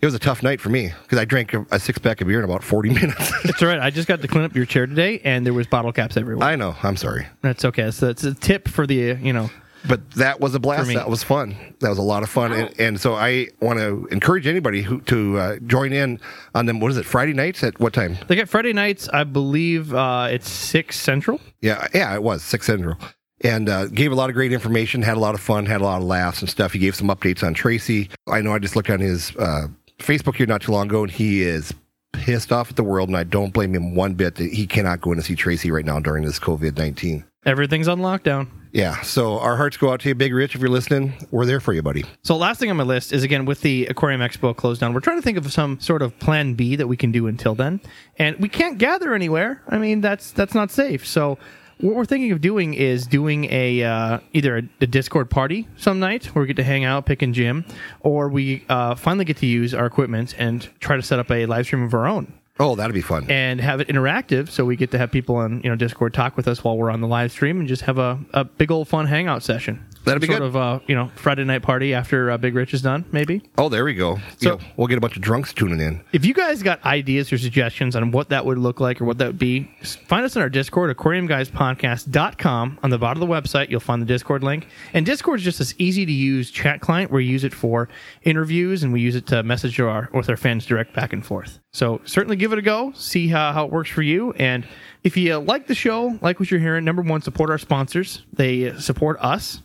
It 0.00 0.06
was 0.06 0.14
a 0.14 0.18
tough 0.18 0.42
night 0.42 0.60
for 0.60 0.70
me 0.70 0.92
because 1.04 1.18
I 1.18 1.24
drank 1.24 1.54
a, 1.54 1.64
a 1.70 1.78
six 1.78 1.98
pack 2.00 2.20
of 2.20 2.26
beer 2.26 2.40
in 2.40 2.44
about 2.44 2.64
40 2.64 2.90
minutes. 2.94 3.32
It's 3.44 3.62
all 3.62 3.68
right. 3.68 3.78
I 3.78 3.90
just 3.90 4.08
got 4.08 4.20
to 4.22 4.28
clean 4.28 4.42
up 4.42 4.56
your 4.56 4.66
chair 4.66 4.86
today, 4.86 5.20
and 5.22 5.46
there 5.46 5.52
was 5.54 5.68
bottle 5.68 5.92
caps 5.92 6.16
everywhere. 6.16 6.46
I 6.48 6.56
know. 6.56 6.74
I'm 6.82 6.96
sorry. 6.96 7.28
That's 7.40 7.64
okay. 7.64 7.92
So 7.92 8.08
it's 8.08 8.24
a 8.24 8.34
tip 8.34 8.66
for 8.66 8.88
the 8.88 9.12
uh, 9.12 9.16
you 9.18 9.32
know 9.32 9.50
but 9.88 10.10
that 10.12 10.40
was 10.40 10.54
a 10.54 10.60
blast. 10.60 10.92
That 10.92 11.08
was 11.08 11.22
fun. 11.24 11.56
That 11.80 11.88
was 11.88 11.98
a 11.98 12.02
lot 12.02 12.22
of 12.22 12.28
fun. 12.28 12.52
Oh. 12.52 12.56
And, 12.56 12.80
and 12.80 13.00
so 13.00 13.14
I 13.14 13.48
want 13.60 13.78
to 13.78 14.06
encourage 14.10 14.46
anybody 14.46 14.82
who 14.82 15.00
to 15.02 15.38
uh, 15.38 15.56
join 15.66 15.92
in 15.92 16.20
on 16.54 16.66
them. 16.66 16.80
What 16.80 16.90
is 16.90 16.96
it? 16.96 17.06
Friday 17.06 17.32
nights 17.32 17.64
at 17.64 17.80
what 17.80 17.92
time? 17.92 18.18
They 18.28 18.36
get 18.36 18.48
Friday 18.48 18.72
nights, 18.72 19.08
I 19.08 19.24
believe 19.24 19.94
uh, 19.94 20.28
it's 20.30 20.48
six 20.48 21.00
central. 21.00 21.40
Yeah, 21.60 21.88
yeah, 21.94 22.14
it 22.14 22.22
was 22.22 22.42
six 22.42 22.66
central, 22.66 22.96
and 23.40 23.68
uh, 23.68 23.86
gave 23.86 24.12
a 24.12 24.14
lot 24.14 24.30
of 24.30 24.34
great 24.34 24.52
information. 24.52 25.02
Had 25.02 25.16
a 25.16 25.20
lot 25.20 25.34
of 25.34 25.40
fun. 25.40 25.66
Had 25.66 25.80
a 25.80 25.84
lot 25.84 26.00
of 26.00 26.06
laughs 26.06 26.40
and 26.40 26.50
stuff. 26.50 26.72
He 26.72 26.78
gave 26.78 26.94
some 26.94 27.08
updates 27.08 27.42
on 27.42 27.54
Tracy. 27.54 28.10
I 28.26 28.42
know. 28.42 28.52
I 28.52 28.58
just 28.58 28.76
looked 28.76 28.90
on 28.90 29.00
his 29.00 29.34
uh, 29.36 29.68
Facebook 29.98 30.36
here 30.36 30.46
not 30.46 30.62
too 30.62 30.72
long 30.72 30.86
ago, 30.86 31.02
and 31.02 31.10
he 31.10 31.42
is 31.42 31.72
pissed 32.12 32.52
off 32.52 32.70
at 32.70 32.76
the 32.76 32.84
world, 32.84 33.08
and 33.08 33.16
I 33.16 33.24
don't 33.24 33.52
blame 33.52 33.74
him 33.74 33.94
one 33.94 34.14
bit 34.14 34.36
that 34.36 34.52
he 34.52 34.66
cannot 34.66 35.00
go 35.00 35.12
in 35.12 35.18
to 35.18 35.22
see 35.22 35.34
Tracy 35.34 35.70
right 35.70 35.84
now 35.84 36.00
during 36.00 36.24
this 36.24 36.38
COVID 36.38 36.76
nineteen. 36.76 37.24
Everything's 37.46 37.88
on 37.88 38.00
lockdown. 38.00 38.48
Yeah, 38.70 39.00
so 39.00 39.38
our 39.38 39.56
hearts 39.56 39.78
go 39.78 39.90
out 39.90 40.00
to 40.00 40.08
you, 40.08 40.14
Big 40.14 40.34
Rich. 40.34 40.54
If 40.54 40.60
you're 40.60 40.68
listening, 40.68 41.14
we're 41.30 41.46
there 41.46 41.60
for 41.60 41.72
you, 41.72 41.80
buddy. 41.80 42.04
So 42.22 42.36
last 42.36 42.60
thing 42.60 42.70
on 42.70 42.76
my 42.76 42.84
list 42.84 43.14
is 43.14 43.22
again 43.22 43.46
with 43.46 43.62
the 43.62 43.86
Aquarium 43.86 44.20
Expo 44.20 44.54
closed 44.54 44.80
down. 44.82 44.92
We're 44.92 45.00
trying 45.00 45.16
to 45.16 45.22
think 45.22 45.38
of 45.38 45.50
some 45.50 45.80
sort 45.80 46.02
of 46.02 46.18
plan 46.18 46.52
B 46.52 46.76
that 46.76 46.86
we 46.86 46.96
can 46.96 47.10
do 47.10 47.26
until 47.26 47.54
then, 47.54 47.80
and 48.18 48.36
we 48.38 48.48
can't 48.48 48.76
gather 48.76 49.14
anywhere. 49.14 49.62
I 49.68 49.78
mean, 49.78 50.02
that's 50.02 50.32
that's 50.32 50.54
not 50.54 50.70
safe. 50.70 51.06
So 51.06 51.38
what 51.80 51.94
we're 51.94 52.04
thinking 52.04 52.32
of 52.32 52.40
doing 52.40 52.74
is 52.74 53.06
doing 53.06 53.44
a 53.52 53.82
uh, 53.82 54.18
either 54.32 54.58
a, 54.58 54.62
a 54.80 54.86
Discord 54.86 55.30
party 55.30 55.68
some 55.76 55.98
night 56.00 56.26
where 56.34 56.42
we 56.42 56.46
get 56.46 56.56
to 56.56 56.64
hang 56.64 56.84
out, 56.84 57.06
pick 57.06 57.22
and 57.22 57.34
gym, 57.34 57.64
or 58.00 58.28
we 58.28 58.64
uh, 58.68 58.94
finally 58.94 59.24
get 59.24 59.36
to 59.38 59.46
use 59.46 59.74
our 59.74 59.86
equipment 59.86 60.34
and 60.38 60.68
try 60.80 60.96
to 60.96 61.02
set 61.02 61.18
up 61.18 61.30
a 61.30 61.46
live 61.46 61.66
stream 61.66 61.82
of 61.82 61.94
our 61.94 62.06
own 62.06 62.32
Oh, 62.60 62.74
that'd 62.74 62.92
be 62.92 63.00
fun. 63.02 63.30
and 63.30 63.60
have 63.60 63.80
it 63.80 63.86
interactive 63.86 64.48
so 64.48 64.64
we 64.64 64.74
get 64.74 64.90
to 64.90 64.98
have 64.98 65.12
people 65.12 65.36
on 65.36 65.60
you 65.62 65.70
know 65.70 65.76
discord 65.76 66.12
talk 66.12 66.36
with 66.36 66.48
us 66.48 66.64
while 66.64 66.76
we're 66.76 66.90
on 66.90 67.00
the 67.00 67.06
live 67.06 67.30
stream 67.30 67.60
and 67.60 67.68
just 67.68 67.82
have 67.82 67.98
a, 67.98 68.18
a 68.34 68.42
big 68.42 68.72
old 68.72 68.88
fun 68.88 69.06
hangout 69.06 69.44
session 69.44 69.86
That'd 70.04 70.20
be 70.22 70.26
sort 70.26 70.38
good. 70.40 70.46
of 70.46 70.56
uh, 70.56 70.78
you 70.86 70.94
know 70.94 71.08
friday 71.16 71.44
night 71.44 71.62
party 71.62 71.92
after 71.94 72.30
uh, 72.30 72.38
big 72.38 72.54
rich 72.54 72.72
is 72.74 72.82
done 72.82 73.04
maybe? 73.12 73.42
Oh, 73.58 73.68
there 73.68 73.84
we 73.84 73.94
go. 73.94 74.16
So- 74.38 74.58
So 74.58 74.60
we'll 74.76 74.86
get 74.86 74.98
a 74.98 75.00
bunch 75.00 75.16
of 75.16 75.22
drunks 75.22 75.52
tuning 75.52 75.80
in. 75.80 76.00
if 76.12 76.24
you 76.24 76.32
guys 76.34 76.62
got 76.62 76.82
ideas 76.84 77.32
or 77.32 77.38
suggestions 77.38 77.94
on 77.96 78.10
what 78.10 78.28
that 78.30 78.44
would 78.46 78.58
look 78.58 78.80
like 78.80 79.00
or 79.00 79.04
what 79.04 79.18
that 79.18 79.26
would 79.26 79.38
be 79.38 79.70
find 80.06 80.24
us 80.24 80.34
in 80.36 80.42
our 80.42 80.48
discord 80.48 80.96
aquariumguyspodcast.com 80.96 82.78
on 82.82 82.90
the 82.90 82.98
bottom 82.98 83.22
of 83.22 83.28
the 83.28 83.32
website 83.34 83.70
you'll 83.70 83.80
find 83.80 84.00
the 84.02 84.06
discord 84.06 84.42
link. 84.42 84.66
And 84.92 85.04
discord 85.04 85.40
is 85.40 85.44
just 85.44 85.58
this 85.58 85.74
easy 85.78 86.06
to 86.06 86.12
use 86.12 86.50
chat 86.50 86.80
client. 86.80 87.10
We 87.10 87.24
use 87.24 87.44
it 87.44 87.52
for 87.54 87.88
interviews 88.22 88.82
and 88.82 88.92
we 88.92 89.00
use 89.00 89.14
it 89.14 89.26
to 89.28 89.42
message 89.42 89.78
our 89.80 90.08
with 90.12 90.28
our 90.28 90.36
fans 90.36 90.66
direct 90.66 90.94
back 90.94 91.12
and 91.12 91.24
forth. 91.24 91.58
So 91.72 92.00
certainly 92.04 92.36
give 92.36 92.52
it 92.52 92.58
a 92.58 92.62
go 92.62 92.92
see 92.94 93.28
how, 93.28 93.52
how 93.52 93.64
it 93.66 93.70
works 93.72 93.90
for 93.90 94.02
you. 94.02 94.32
And 94.32 94.66
if 95.04 95.16
you 95.16 95.36
like 95.38 95.66
the 95.66 95.74
show 95.74 96.18
like 96.22 96.40
what 96.40 96.50
you're 96.50 96.60
hearing 96.60 96.84
number 96.84 97.02
one 97.02 97.20
support 97.22 97.50
our 97.50 97.58
sponsors. 97.58 98.24
They 98.32 98.76
support 98.78 99.18
us 99.20 99.62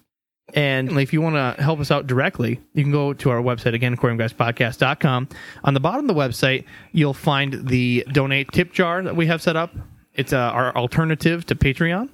and 0.53 0.91
if 0.99 1.13
you 1.13 1.21
want 1.21 1.35
to 1.35 1.61
help 1.61 1.79
us 1.79 1.89
out 1.89 2.05
directly, 2.05 2.59
you 2.73 2.83
can 2.83 2.91
go 2.91 3.13
to 3.13 3.29
our 3.29 3.41
website 3.41 3.73
again, 3.73 3.95
aquariumguyspodcast.com. 3.95 5.29
On 5.63 5.73
the 5.73 5.79
bottom 5.79 6.09
of 6.09 6.15
the 6.15 6.19
website, 6.21 6.65
you'll 6.91 7.13
find 7.13 7.67
the 7.67 8.05
donate 8.11 8.51
tip 8.51 8.73
jar 8.73 9.01
that 9.03 9.15
we 9.15 9.27
have 9.27 9.41
set 9.41 9.55
up. 9.55 9.73
It's 10.13 10.33
uh, 10.33 10.37
our 10.37 10.75
alternative 10.75 11.45
to 11.47 11.55
Patreon. 11.55 12.09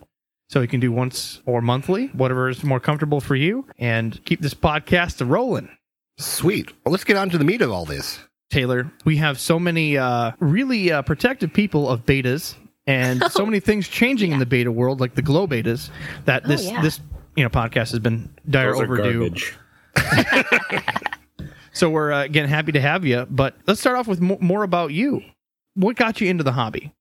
So 0.50 0.62
you 0.62 0.67
can 0.67 0.79
do 0.79 0.91
once 0.91 1.41
or 1.45 1.62
monthly, 1.62 2.07
whatever 2.07 2.50
is 2.50 2.63
more 2.63 2.79
comfortable 2.79 3.21
for 3.21 3.36
you, 3.36 3.67
and 3.77 4.24
keep 4.25 4.41
this 4.41 4.55
podcast 4.55 5.27
rolling. 5.27 5.69
Sweet. 6.17 6.71
Well, 6.83 6.91
let's 6.91 7.03
get 7.03 7.17
on 7.17 7.29
to 7.29 7.38
the 7.38 7.43
meat 7.43 7.62
of 7.62 7.71
all 7.71 7.86
this. 7.86 8.19
Taylor, 8.50 8.91
we 9.05 9.17
have 9.17 9.39
so 9.39 9.59
many 9.59 9.98
uh, 9.98 10.31
really 10.39 10.91
uh, 10.91 11.03
protective 11.03 11.53
people 11.53 11.88
of 11.88 12.03
bettas 12.05 12.55
and 12.88 13.24
so 13.31 13.45
many 13.45 13.59
things 13.59 13.88
changing 13.88 14.31
in 14.31 14.39
the 14.39 14.45
betta 14.45 14.71
world, 14.71 15.00
like 15.00 15.13
the 15.13 15.21
glow 15.21 15.48
bettas, 15.48 15.91
that 16.25 16.43
this 16.45 16.65
yeah. 16.65 16.81
this 16.81 17.00
you 17.39 17.46
know 17.46 17.50
podcast 17.50 17.91
has 17.91 18.00
been 18.00 18.29
dire 18.48 18.74
Those 18.74 18.81
overdue. 18.81 19.36
So 21.79 21.89
we're 21.89 22.12
uh, 22.12 22.24
again 22.24 22.50
happy 22.50 22.74
to 22.74 22.81
have 22.81 23.05
you, 23.05 23.25
but 23.29 23.55
let's 23.65 23.79
start 23.79 23.98
off 23.98 24.05
with 24.05 24.19
mo- 24.19 24.38
more 24.41 24.63
about 24.63 24.91
you. 24.91 25.24
What 25.75 25.96
got 25.96 26.19
you 26.19 26.27
into 26.27 26.43
the 26.43 26.51
hobby? 26.51 26.91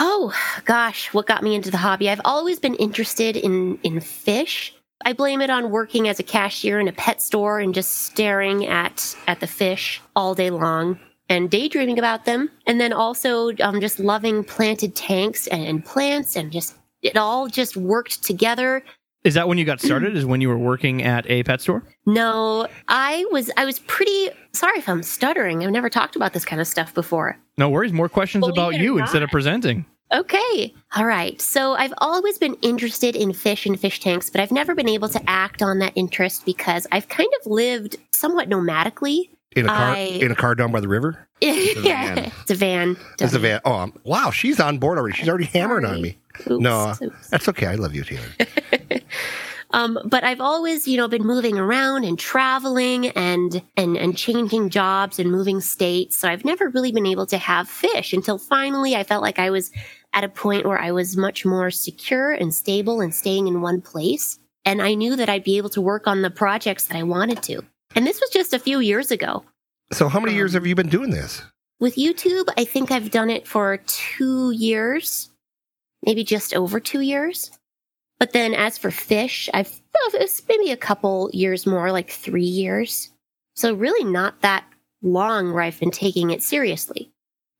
Oh 0.00 0.32
gosh, 0.64 1.12
what 1.12 1.26
got 1.26 1.42
me 1.42 1.54
into 1.54 1.70
the 1.70 1.76
hobby? 1.76 2.08
I've 2.08 2.22
always 2.24 2.58
been 2.58 2.74
interested 2.76 3.36
in 3.36 3.78
in 3.82 4.00
fish. 4.00 4.74
I 5.04 5.12
blame 5.12 5.42
it 5.42 5.50
on 5.50 5.70
working 5.70 6.08
as 6.08 6.18
a 6.18 6.22
cashier 6.22 6.80
in 6.80 6.88
a 6.88 6.92
pet 6.92 7.20
store 7.20 7.60
and 7.60 7.74
just 7.74 8.06
staring 8.06 8.66
at 8.66 9.14
at 9.26 9.40
the 9.40 9.46
fish 9.46 10.00
all 10.16 10.34
day 10.34 10.48
long 10.50 10.98
and 11.28 11.50
daydreaming 11.50 11.98
about 11.98 12.24
them. 12.24 12.50
And 12.66 12.80
then 12.80 12.92
also 12.92 13.54
um, 13.58 13.80
just 13.80 13.98
loving 13.98 14.44
planted 14.44 14.94
tanks 14.94 15.46
and, 15.48 15.64
and 15.66 15.84
plants 15.84 16.36
and 16.36 16.50
just 16.50 16.76
it 17.04 17.16
all 17.16 17.46
just 17.48 17.76
worked 17.76 18.24
together. 18.24 18.82
Is 19.22 19.34
that 19.34 19.48
when 19.48 19.56
you 19.56 19.64
got 19.64 19.80
started? 19.80 20.16
is 20.16 20.26
when 20.26 20.40
you 20.40 20.48
were 20.48 20.58
working 20.58 21.02
at 21.02 21.24
a 21.30 21.42
pet 21.44 21.60
store? 21.60 21.82
No, 22.04 22.66
I 22.88 23.24
was 23.30 23.50
I 23.56 23.64
was 23.64 23.78
pretty 23.80 24.30
sorry 24.52 24.78
if 24.78 24.88
I'm 24.88 25.02
stuttering. 25.02 25.64
I've 25.64 25.70
never 25.70 25.88
talked 25.88 26.16
about 26.16 26.32
this 26.32 26.44
kind 26.44 26.60
of 26.60 26.66
stuff 26.66 26.92
before. 26.92 27.38
No 27.56 27.70
worries. 27.70 27.92
More 27.92 28.08
questions 28.08 28.42
Believe 28.42 28.54
about 28.54 28.74
it 28.74 28.80
or 28.80 28.84
you 28.84 28.98
instead 28.98 29.22
of 29.22 29.30
presenting. 29.30 29.86
Okay. 30.12 30.74
All 30.94 31.06
right. 31.06 31.40
So 31.40 31.74
I've 31.74 31.94
always 31.98 32.36
been 32.38 32.54
interested 32.60 33.16
in 33.16 33.32
fish 33.32 33.64
and 33.64 33.80
fish 33.80 34.00
tanks, 34.00 34.28
but 34.28 34.40
I've 34.40 34.52
never 34.52 34.74
been 34.74 34.88
able 34.88 35.08
to 35.08 35.20
act 35.26 35.62
on 35.62 35.78
that 35.78 35.92
interest 35.94 36.44
because 36.44 36.86
I've 36.92 37.08
kind 37.08 37.30
of 37.40 37.50
lived 37.50 37.96
somewhat 38.12 38.48
nomadically. 38.50 39.30
In 39.56 39.66
a 39.66 39.68
car, 39.68 39.92
I- 39.94 39.98
in 40.20 40.30
a 40.32 40.34
car 40.34 40.54
down 40.54 40.70
by 40.72 40.80
the 40.80 40.88
river. 40.88 41.26
yeah, 41.40 42.30
it's 42.40 42.50
a 42.50 42.54
van. 42.54 42.96
It's 43.20 43.34
a 43.34 43.38
van. 43.38 43.60
Oh, 43.64 43.74
um, 43.74 43.98
wow, 44.04 44.30
she's 44.30 44.58
on 44.60 44.78
board 44.78 44.98
already. 44.98 45.16
She's 45.16 45.28
already 45.28 45.44
hammering 45.44 45.84
on 45.84 46.00
me. 46.02 46.18
Oops, 46.40 46.60
no, 46.62 46.94
oops. 47.02 47.28
that's 47.28 47.48
okay. 47.48 47.66
I 47.66 47.74
love 47.76 47.94
you, 47.94 48.04
Taylor. 48.04 48.28
Um, 49.74 49.98
but 50.04 50.22
I've 50.22 50.40
always, 50.40 50.86
you 50.86 50.96
know, 50.96 51.08
been 51.08 51.26
moving 51.26 51.58
around 51.58 52.04
and 52.04 52.16
traveling 52.16 53.08
and 53.08 53.60
and 53.76 53.96
and 53.96 54.16
changing 54.16 54.70
jobs 54.70 55.18
and 55.18 55.32
moving 55.32 55.60
states. 55.60 56.16
So 56.16 56.28
I've 56.28 56.44
never 56.44 56.68
really 56.68 56.92
been 56.92 57.06
able 57.06 57.26
to 57.26 57.38
have 57.38 57.68
fish 57.68 58.12
until 58.12 58.38
finally 58.38 58.94
I 58.94 59.02
felt 59.02 59.20
like 59.20 59.40
I 59.40 59.50
was 59.50 59.72
at 60.12 60.22
a 60.22 60.28
point 60.28 60.64
where 60.64 60.78
I 60.78 60.92
was 60.92 61.16
much 61.16 61.44
more 61.44 61.72
secure 61.72 62.30
and 62.30 62.54
stable 62.54 63.00
and 63.00 63.12
staying 63.12 63.48
in 63.48 63.62
one 63.62 63.80
place. 63.80 64.38
And 64.64 64.80
I 64.80 64.94
knew 64.94 65.16
that 65.16 65.28
I'd 65.28 65.42
be 65.42 65.56
able 65.56 65.70
to 65.70 65.80
work 65.80 66.06
on 66.06 66.22
the 66.22 66.30
projects 66.30 66.86
that 66.86 66.96
I 66.96 67.02
wanted 67.02 67.42
to. 67.42 67.62
And 67.96 68.06
this 68.06 68.20
was 68.20 68.30
just 68.30 68.54
a 68.54 68.60
few 68.60 68.78
years 68.78 69.10
ago. 69.10 69.44
So, 69.92 70.08
how 70.08 70.20
many 70.20 70.34
years 70.34 70.54
Um, 70.54 70.60
have 70.60 70.66
you 70.68 70.76
been 70.76 70.88
doing 70.88 71.10
this? 71.10 71.42
With 71.80 71.96
YouTube, 71.96 72.48
I 72.56 72.64
think 72.64 72.92
I've 72.92 73.10
done 73.10 73.28
it 73.28 73.46
for 73.48 73.78
two 73.88 74.52
years, 74.52 75.30
maybe 76.04 76.24
just 76.24 76.54
over 76.54 76.80
two 76.80 77.00
years. 77.00 77.50
But 78.18 78.32
then 78.32 78.54
as 78.54 78.78
for 78.78 78.90
fish, 78.90 79.48
I've 79.52 79.80
it's 80.14 80.42
maybe 80.48 80.70
a 80.70 80.76
couple 80.76 81.30
years 81.32 81.66
more, 81.66 81.90
like 81.92 82.10
three 82.10 82.42
years. 82.42 83.10
So 83.54 83.74
really 83.74 84.04
not 84.04 84.40
that 84.42 84.64
long 85.02 85.52
where 85.52 85.62
I've 85.62 85.78
been 85.80 85.90
taking 85.90 86.30
it 86.30 86.42
seriously. 86.42 87.10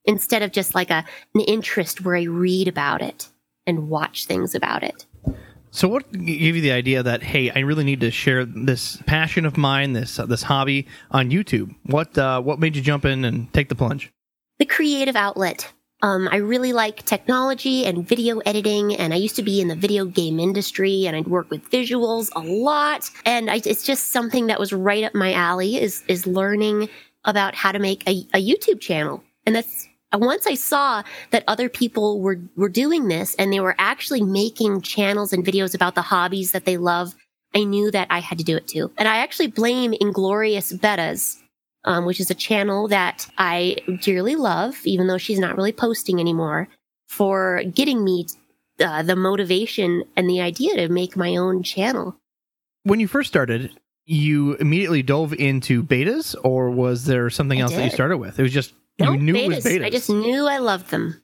Instead 0.04 0.42
of 0.42 0.52
just 0.52 0.74
like 0.74 0.90
a 0.90 1.04
an 1.34 1.40
interest 1.42 2.02
where 2.02 2.16
I 2.16 2.24
read 2.24 2.68
about 2.68 3.02
it 3.02 3.28
and 3.66 3.88
watch 3.88 4.26
things 4.26 4.54
about 4.54 4.82
it. 4.82 5.06
So, 5.70 5.88
what 5.88 6.10
gave 6.12 6.54
you 6.54 6.60
the 6.60 6.72
idea 6.72 7.02
that 7.02 7.22
hey, 7.22 7.50
I 7.50 7.60
really 7.60 7.84
need 7.84 8.00
to 8.00 8.10
share 8.10 8.44
this 8.44 8.98
passion 9.06 9.44
of 9.46 9.56
mine, 9.56 9.94
this 9.94 10.18
uh, 10.18 10.26
this 10.26 10.42
hobby 10.42 10.86
on 11.10 11.30
YouTube? 11.30 11.74
What 11.86 12.16
uh, 12.18 12.40
what 12.42 12.60
made 12.60 12.76
you 12.76 12.82
jump 12.82 13.04
in 13.04 13.24
and 13.24 13.52
take 13.52 13.70
the 13.70 13.74
plunge? 13.74 14.12
the 14.58 14.64
creative 14.64 15.16
outlet. 15.16 15.72
Um, 16.04 16.28
I 16.30 16.37
really 16.37 16.75
like 16.75 17.02
technology 17.06 17.87
and 17.87 18.06
video 18.06 18.40
editing, 18.40 18.94
and 18.94 19.14
I 19.14 19.16
used 19.16 19.37
to 19.37 19.42
be 19.42 19.62
in 19.62 19.68
the 19.68 19.75
video 19.75 20.04
game 20.04 20.38
industry, 20.38 21.06
and 21.06 21.16
I'd 21.16 21.28
work 21.28 21.49
with 21.49 21.70
visuals 21.70 22.28
a 22.37 22.40
lot. 22.40 23.11
And 23.25 23.50
I, 23.50 23.62
it's 23.64 23.84
just 23.84 24.12
something 24.12 24.49
that 24.49 24.61
was 24.61 24.70
right 24.70 25.02
up 25.02 25.14
my 25.14 25.32
alley 25.32 25.80
is 25.80 26.04
is 26.06 26.26
learning 26.26 26.90
about 27.25 27.54
how 27.54 27.73
to 27.73 27.78
make 27.78 28.06
a, 28.06 28.26
a 28.34 28.46
YouTube 28.46 28.80
channel. 28.80 29.25
And 29.46 29.56
that's 29.56 29.88
once 30.12 30.46
I 30.46 30.56
saw 30.56 31.02
that 31.30 31.42
other 31.49 31.70
people 31.70 32.20
were 32.20 32.38
were 32.54 32.68
doing 32.68 33.08
this, 33.08 33.34
and 33.37 33.50
they 33.50 33.61
were 33.61 33.75
actually 33.78 34.23
making 34.23 34.82
channels 34.82 35.32
and 35.32 35.42
videos 35.42 35.75
about 35.75 35.94
the 35.94 36.02
hobbies 36.02 36.52
that 36.52 36.66
they 36.66 36.76
love. 36.76 37.14
I 37.54 37.64
knew 37.64 37.90
that 37.92 38.08
I 38.11 38.18
had 38.18 38.37
to 38.37 38.44
do 38.44 38.58
it 38.58 38.68
too. 38.68 38.92
And 38.99 39.08
I 39.08 39.18
actually 39.18 39.46
blame 39.46 39.94
Inglorious 39.94 40.70
Bettas 40.70 41.40
um, 41.84 42.04
which 42.04 42.20
is 42.20 42.30
a 42.30 42.34
channel 42.34 42.88
that 42.88 43.26
I 43.38 43.76
dearly 44.00 44.36
love, 44.36 44.80
even 44.84 45.06
though 45.06 45.18
she's 45.18 45.38
not 45.38 45.56
really 45.56 45.72
posting 45.72 46.20
anymore, 46.20 46.68
for 47.08 47.62
getting 47.74 48.04
me 48.04 48.26
uh, 48.80 49.02
the 49.02 49.16
motivation 49.16 50.04
and 50.16 50.28
the 50.28 50.40
idea 50.40 50.76
to 50.76 50.88
make 50.88 51.16
my 51.16 51.36
own 51.36 51.62
channel. 51.62 52.16
When 52.82 53.00
you 53.00 53.08
first 53.08 53.28
started, 53.28 53.70
you 54.04 54.54
immediately 54.56 55.02
dove 55.02 55.32
into 55.32 55.82
bettas, 55.82 56.34
or 56.42 56.70
was 56.70 57.04
there 57.04 57.30
something 57.30 57.58
I 57.58 57.62
else 57.62 57.72
that 57.72 57.84
you 57.84 57.90
started 57.90 58.18
with? 58.18 58.38
It 58.38 58.42
was 58.42 58.52
just 58.52 58.74
No, 58.98 59.12
you 59.12 59.18
knew 59.18 59.34
bettas. 59.34 59.42
it 59.44 59.48
was 59.48 59.64
bettas. 59.64 59.84
I 59.84 59.90
just 59.90 60.10
knew 60.10 60.46
I 60.46 60.58
loved 60.58 60.90
them. 60.90 61.20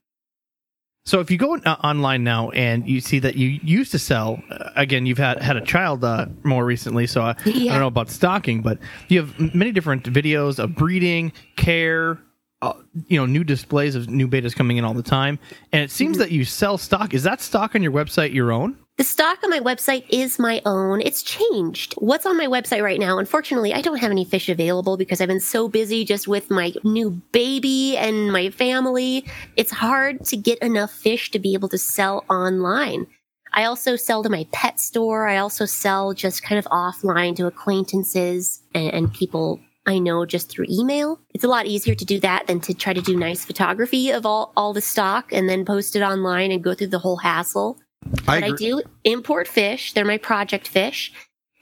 So 1.07 1.21
if 1.21 1.31
you 1.31 1.39
go 1.39 1.57
uh, 1.57 1.77
online 1.83 2.25
now 2.25 2.51
and 2.51 2.87
you 2.87 3.01
see 3.01 3.19
that 3.21 3.35
you 3.35 3.49
used 3.63 3.91
to 3.93 3.99
sell, 3.99 4.43
uh, 4.51 4.71
again, 4.77 5.07
you've 5.07 5.19
had 5.19 5.41
had 5.43 5.57
a 5.57 5.61
child 5.63 6.05
uh, 6.05 6.27
more 6.45 6.65
recently, 6.65 7.07
so 7.07 7.23
uh, 7.23 7.35
I 7.47 7.49
Yeah. 7.49 7.73
don't 7.73 7.81
know 7.81 7.87
about 7.87 8.11
stocking, 8.11 8.61
but 8.61 8.79
you 9.09 9.21
have 9.21 9.55
many 9.55 9.73
different 9.73 10.05
videos 10.05 10.59
of 10.59 10.75
breeding, 10.75 11.33
care, 11.57 12.19
uh, 12.63 12.75
you 13.09 13.19
know, 13.19 13.25
new 13.25 13.45
displays 13.45 13.95
of 13.95 14.11
new 14.11 14.29
betas 14.29 14.55
coming 14.55 14.77
in 14.77 14.85
all 14.85 14.93
the 14.95 15.03
time, 15.03 15.39
and 15.73 15.81
it 15.83 15.87
Mm-hmm. 15.87 15.91
seems 15.97 16.19
that 16.19 16.31
you 16.33 16.45
sell 16.45 16.77
stock. 16.77 17.15
Is 17.15 17.23
that 17.23 17.41
stock 17.41 17.75
on 17.75 17.83
your 17.83 17.93
website 17.93 18.35
your 18.35 18.53
own? 18.53 18.77
The 19.01 19.05
stock 19.05 19.43
on 19.43 19.49
my 19.49 19.61
website 19.61 20.05
is 20.11 20.39
my 20.39 20.61
own. 20.67 21.01
It's 21.01 21.23
changed. 21.23 21.95
What's 21.95 22.27
on 22.27 22.37
my 22.37 22.49
website 22.49 22.83
right 22.83 23.01
now? 23.01 23.19
Unfortunately, 23.19 23.73
I 23.73 23.81
don't 23.81 23.97
have 23.97 24.11
any 24.11 24.27
fish 24.27 24.51
available 24.51 24.99
because 24.99 25.23
I've 25.23 25.29
been 25.29 25.41
so 25.41 25.71
busy 25.71 26.05
just 26.05 26.29
with 26.29 26.51
my 26.51 26.75
new 26.85 27.13
baby 27.33 27.97
and 27.97 28.31
my 28.31 28.51
family. 28.51 29.25
It's 29.57 29.71
hard 29.71 30.23
to 30.27 30.37
get 30.37 30.59
enough 30.59 30.93
fish 30.93 31.31
to 31.31 31.39
be 31.39 31.55
able 31.55 31.71
to 31.71 31.79
sell 31.79 32.27
online. 32.29 33.07
I 33.55 33.65
also 33.65 33.97
sell 33.97 34.23
to 34.23 34.29
my 34.29 34.47
pet 34.53 34.79
store. 34.79 35.27
I 35.27 35.39
also 35.39 35.65
sell 35.65 36.13
just 36.13 36.43
kind 36.43 36.59
of 36.59 36.67
offline 36.67 37.35
to 37.37 37.47
acquaintances 37.47 38.61
and, 38.75 38.93
and 38.93 39.15
people 39.15 39.61
I 39.87 39.99
know 39.99 40.27
just 40.27 40.51
through 40.51 40.67
email. 40.69 41.19
It's 41.33 41.43
a 41.45 41.49
lot 41.49 41.65
easier 41.65 41.95
to 41.95 42.05
do 42.05 42.21
that 42.21 42.49
than 42.49 42.61
to 42.61 42.75
try 42.75 42.93
to 42.93 43.01
do 43.01 43.17
nice 43.17 43.47
photography 43.47 44.11
of 44.11 44.27
all, 44.27 44.53
all 44.59 44.75
the 44.75 44.83
stock 44.83 45.33
and 45.33 45.49
then 45.49 45.65
post 45.65 45.97
it 45.97 46.03
online 46.03 46.53
and 46.53 46.63
go 46.63 46.75
through 46.75 46.89
the 46.89 46.99
whole 46.99 47.17
hassle. 47.17 47.79
I 48.27 48.41
But 48.41 48.45
I 48.45 48.51
do 48.53 48.83
import 49.05 49.49
fish. 49.49 49.93
They're 49.93 50.05
my 50.05 50.19
project 50.19 50.69
fish. 50.69 51.13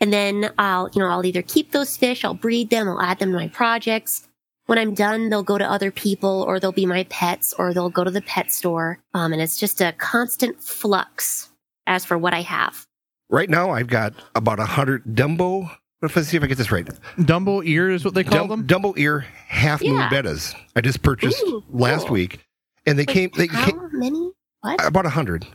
And 0.01 0.13
then 0.13 0.51
I'll, 0.59 0.89
you 0.95 1.01
know, 1.01 1.09
I'll 1.09 1.27
either 1.27 1.43
keep 1.43 1.73
those 1.73 1.97
fish, 1.97 2.25
I'll 2.25 2.35
breed 2.35 2.71
them, 2.71 2.89
I'll 2.89 3.03
add 3.03 3.19
them 3.19 3.33
to 3.33 3.37
my 3.37 3.49
projects. 3.49 4.29
When 4.67 4.79
I'm 4.79 4.95
done, 4.95 5.29
they'll 5.29 5.43
go 5.43 5.59
to 5.59 5.69
other 5.69 5.91
people 5.91 6.45
or 6.47 6.61
they'll 6.61 6.71
be 6.73 6.87
my 6.87 7.05
pets 7.05 7.53
or 7.59 7.73
they'll 7.75 7.91
go 7.91 8.05
to 8.05 8.11
the 8.11 8.21
pet 8.21 8.53
store. 8.53 9.01
Um, 9.15 9.33
and 9.33 9.43
it's 9.43 9.57
just 9.59 9.81
a 9.81 9.93
constant 9.93 10.63
flux 10.63 11.49
as 11.87 12.05
for 12.05 12.17
what 12.19 12.35
I 12.35 12.43
have. 12.43 12.87
Right 13.31 13.51
now, 13.51 13.71
I've 13.71 13.89
got 13.89 14.15
about 14.35 14.61
a 14.61 14.67
hundred 14.67 15.05
Dumbo. 15.05 15.69
Let's 16.01 16.15
see 16.29 16.37
if 16.37 16.43
I 16.45 16.47
get 16.47 16.59
this 16.59 16.71
right. 16.71 16.87
Dumbo 17.19 17.67
ear 17.67 17.91
is 17.91 18.05
what 18.05 18.15
they 18.15 18.23
call 18.25 18.47
Dum- 18.47 18.67
them. 18.67 18.83
Dumbo 18.83 18.97
ear 18.99 19.21
half 19.49 19.83
moon 19.83 19.95
Yeah. 19.95 20.11
bettas. 20.11 20.55
I 20.77 20.81
just 20.83 21.03
purchased 21.03 21.43
Ooh, 21.43 21.65
last 21.71 22.05
cool. 22.07 22.13
week, 22.15 22.39
and 22.87 22.97
they 22.99 23.03
Wait, 23.07 23.15
came. 23.15 23.31
They 23.37 23.47
how 23.49 23.67
came 23.67 23.81
many? 23.93 24.31
What? 24.61 24.85
about 24.87 25.07
a 25.07 25.11
hundred. 25.11 25.47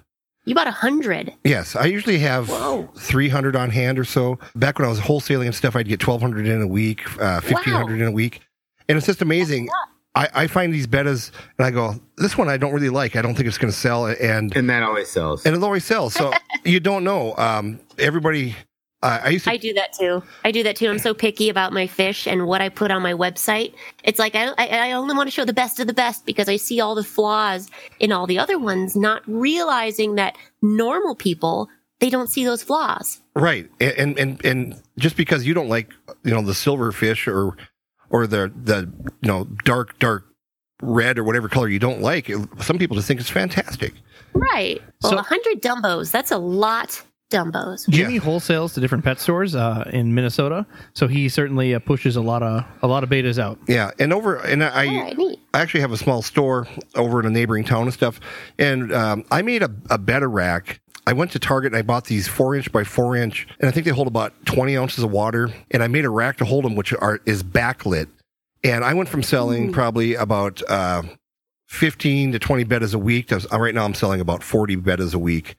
You 0.46 0.56
bought 0.56 0.68
a 0.68 0.72
hundred. 0.72 1.34
Yes, 1.44 1.76
I 1.76 1.86
usually 1.86 2.20
have 2.20 2.50
Whoa. 2.50 2.90
300 2.98 3.56
on 3.56 3.70
hand 3.70 3.98
or 3.98 4.04
so. 4.04 4.40
Back 4.56 4.78
when 4.78 4.86
I 4.86 4.90
was 4.90 5.00
wholesaling 5.00 5.46
and 5.46 5.56
stuff, 5.56 5.76
I'd 5.76 5.88
get 5.88 6.06
1,200 6.06 6.46
in 6.48 6.62
a 6.62 6.68
week, 6.68 7.06
uh, 7.22 7.40
1,500 7.42 8.02
in 8.02 8.08
a 8.08 8.12
week. 8.12 8.42
And 8.90 8.98
it's 8.98 9.08
just 9.08 9.22
amazing. 9.22 9.70
I, 10.16 10.28
I 10.34 10.48
find 10.48 10.74
these 10.74 10.86
bettas 10.86 11.32
and 11.58 11.66
I 11.66 11.72
go, 11.72 11.96
this 12.18 12.38
one 12.38 12.50
I 12.50 12.58
don't 12.58 12.74
really 12.74 12.90
like. 12.90 13.16
I 13.16 13.22
don't 13.22 13.36
think 13.36 13.48
it's 13.48 13.58
going 13.58 13.72
to 13.72 13.78
sell. 13.78 14.06
And, 14.08 14.56
And 14.56 14.70
that 14.70 14.84
always 14.84 15.10
sells. 15.10 15.46
and 15.46 15.56
it 15.56 15.64
always 15.64 15.86
sells. 15.86 16.14
So 16.14 16.34
you 16.66 16.80
don't 16.82 17.04
know. 17.04 17.36
Um, 17.38 17.80
everybody, 17.98 18.56
uh, 19.04 19.20
I 19.24 19.30
used 19.30 19.46
to, 19.46 19.52
I 19.52 19.58
do 19.58 19.74
that 19.74 19.94
too. 19.94 20.24
I 20.44 20.52
do 20.52 20.64
that 20.64 20.76
too. 20.76 20.90
I'm 20.90 20.98
so 20.98 21.14
picky 21.14 21.50
about 21.50 21.74
my 21.74 21.86
fish 21.86 22.26
and 22.26 22.48
what 22.48 22.62
I 22.62 22.70
put 22.70 22.90
on 22.90 23.02
my 23.04 23.14
website. 23.14 23.74
It's 24.04 24.18
like 24.18 24.34
I, 24.36 24.48
I, 24.58 24.90
I 24.90 24.92
only 24.94 25.14
want 25.16 25.28
to 25.28 25.32
show 25.32 25.46
the 25.46 25.54
best 25.54 25.80
of 25.80 25.88
the 25.88 25.94
best 25.94 26.26
because 26.26 26.50
I 26.50 26.56
see 26.56 26.80
all 26.82 26.96
the 26.96 27.04
flaws 27.04 27.70
in 28.00 28.12
all 28.12 28.26
the 28.26 28.40
other 28.40 28.58
ones, 28.58 28.96
not 28.96 29.22
realizing 29.28 30.16
that 30.16 30.36
normal 30.62 31.16
people 31.16 31.70
they 32.00 32.10
don't 32.10 32.30
see 32.30 32.44
those 32.44 32.62
flaws. 32.64 33.22
right. 33.36 33.70
And, 33.80 34.18
and, 34.20 34.44
and 34.46 34.82
just 34.98 35.16
because 35.16 35.46
you 35.46 35.54
don't 35.54 35.70
like, 35.70 35.94
you 36.26 36.32
know, 36.34 36.42
the 36.42 36.54
silver 36.54 36.92
fish 36.92 37.28
or, 37.30 37.56
or 38.10 38.28
the, 38.28 38.52
the, 38.62 38.92
you 39.22 39.28
know, 39.28 39.46
dark, 39.64 39.98
dark 40.00 40.26
red 40.82 41.18
or 41.18 41.24
whatever 41.24 41.48
color 41.48 41.70
you 41.70 41.80
don't 41.80 42.02
like, 42.02 42.30
some 42.60 42.78
people 42.78 42.96
just 42.98 43.08
think 43.08 43.22
it's 43.22 43.30
fantastic. 43.30 43.94
Right. 44.34 44.82
Well, 45.02 45.14
So- 45.14 45.18
a 45.18 45.22
hundred 45.22 45.62
Dumbos. 45.62 46.12
That's 46.12 46.32
a 46.32 46.38
lot. 46.38 47.02
Dumbos. 47.34 47.90
Jimmy 47.90 48.14
Yeah. 48.16 48.20
wholesales 48.22 48.74
to 48.76 48.80
different 48.80 49.04
pet 49.04 49.20
stores 49.20 49.56
uh, 49.56 49.90
in 49.92 50.14
Minnesota, 50.16 50.66
so 50.94 51.08
he 51.08 51.28
certainly 51.28 51.74
uh, 51.76 51.80
pushes 51.80 52.16
a 52.16 52.22
lot 52.22 52.44
of 52.44 52.64
a 52.82 52.88
lot 52.88 53.04
of 53.04 53.10
bettas 53.10 53.38
out. 53.40 53.60
Yeah, 53.68 53.92
and 54.00 54.14
over 54.14 54.36
and 54.36 54.64
I, 54.64 54.88
All 54.88 55.02
right, 55.04 55.18
neat. 55.18 55.40
I 55.54 55.62
actually 55.62 55.82
have 55.82 55.92
a 55.92 55.98
small 55.98 56.22
store 56.22 56.68
over 56.96 57.20
in 57.20 57.26
a 57.26 57.30
neighboring 57.30 57.64
town 57.64 57.84
and 57.84 57.94
stuff, 57.94 58.20
and 58.58 58.94
um, 58.94 59.26
I 59.32 59.42
made 59.42 59.64
a, 59.64 59.70
a 59.90 59.98
betta 59.98 60.28
rack. 60.28 60.80
I 61.06 61.12
went 61.12 61.32
to 61.32 61.40
Target 61.40 61.74
and 61.74 61.78
I 61.78 61.82
bought 61.82 62.06
these 62.06 62.30
four 62.30 62.56
inch 62.56 62.72
by 62.72 62.86
four 62.86 63.18
inch, 63.18 63.46
and 63.60 63.68
I 63.68 63.72
think 63.72 63.86
they 63.86 63.92
hold 63.92 64.08
about 64.08 64.34
twenty 64.46 64.78
ounces 64.78 65.04
of 65.04 65.12
water. 65.12 65.50
And 65.72 65.84
I 65.84 65.88
made 65.88 66.06
a 66.06 66.10
rack 66.10 66.38
to 66.38 66.46
hold 66.46 66.64
them, 66.64 66.76
which 66.76 66.94
are 66.94 67.20
is 67.26 67.44
backlit. 67.44 68.08
And 68.64 68.86
I 68.86 68.94
went 68.94 69.10
from 69.10 69.22
selling 69.24 69.74
probably 69.74 70.16
about 70.16 70.62
uh, 70.70 71.04
fifteen 71.68 72.32
to 72.32 72.40
twenty 72.40 72.64
bettas 72.66 72.94
a 72.94 73.00
week. 73.00 73.28
to- 73.28 73.46
uh, 73.54 73.58
right 73.60 73.74
now, 73.76 73.84
I'm 73.84 73.94
selling 73.94 74.22
about 74.22 74.44
forty 74.44 74.78
bettas 74.78 75.14
a 75.14 75.20
week. 75.20 75.56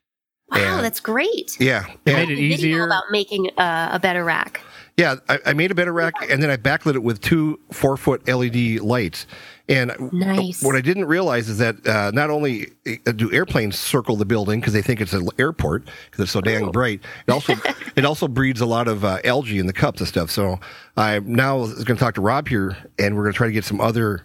Wow, 0.50 0.76
And- 0.76 0.84
that's 0.84 1.00
great. 1.00 1.56
Yeah, 1.60 1.86
It 2.04 2.14
and- 2.14 2.16
made 2.16 2.30
it 2.30 2.36
Video 2.36 2.54
easier. 2.56 2.84
about 2.86 3.04
making 3.10 3.50
uh, 3.58 3.90
a 3.92 3.98
betta 3.98 4.22
rack. 4.22 4.60
Yeah, 4.96 5.16
I, 5.28 5.38
I 5.46 5.52
made 5.54 5.72
a 5.72 5.74
betta 5.74 5.90
rack 5.90 6.14
and 6.30 6.40
then 6.40 6.50
I 6.50 6.56
backlit 6.56 6.94
it 6.94 7.02
with 7.02 7.20
two 7.20 7.58
four 7.72 7.96
foot 7.96 8.28
LED 8.28 8.78
lights. 8.80 9.26
And 9.68 9.90
Nice. 10.12 10.62
what 10.62 10.76
I 10.76 10.82
didn't 10.82 11.06
realize 11.06 11.48
is 11.48 11.58
that 11.58 11.84
uh, 11.86 12.10
not 12.14 12.30
only 12.30 12.68
uh, 13.06 13.10
do 13.12 13.32
airplanes 13.32 13.76
circle 13.78 14.14
the 14.14 14.26
building 14.26 14.60
because 14.60 14.72
they 14.74 14.82
think 14.82 15.00
it's 15.00 15.14
an 15.14 15.26
airport 15.38 15.86
because 16.10 16.22
it's 16.24 16.30
so 16.32 16.40
dang 16.42 16.70
bright, 16.70 17.00
it 17.26 17.32
also 17.32 17.54
it 17.96 18.04
also 18.04 18.28
breeds 18.28 18.60
a 18.60 18.66
lot 18.66 18.86
of 18.86 19.04
uh, 19.04 19.18
algae 19.24 19.58
in 19.58 19.66
the 19.66 19.72
cups 19.72 20.00
and 20.00 20.06
stuff. 20.06 20.30
So 20.30 20.60
I'm 20.96 21.32
now 21.34 21.64
going 21.66 21.84
to 21.86 21.94
talk 21.96 22.14
to 22.16 22.20
Rob 22.20 22.46
here, 22.46 22.76
and 22.98 23.16
we're 23.16 23.22
going 23.22 23.32
to 23.32 23.36
try 23.36 23.46
to 23.48 23.52
get 23.52 23.64
some 23.64 23.80
other 23.80 24.20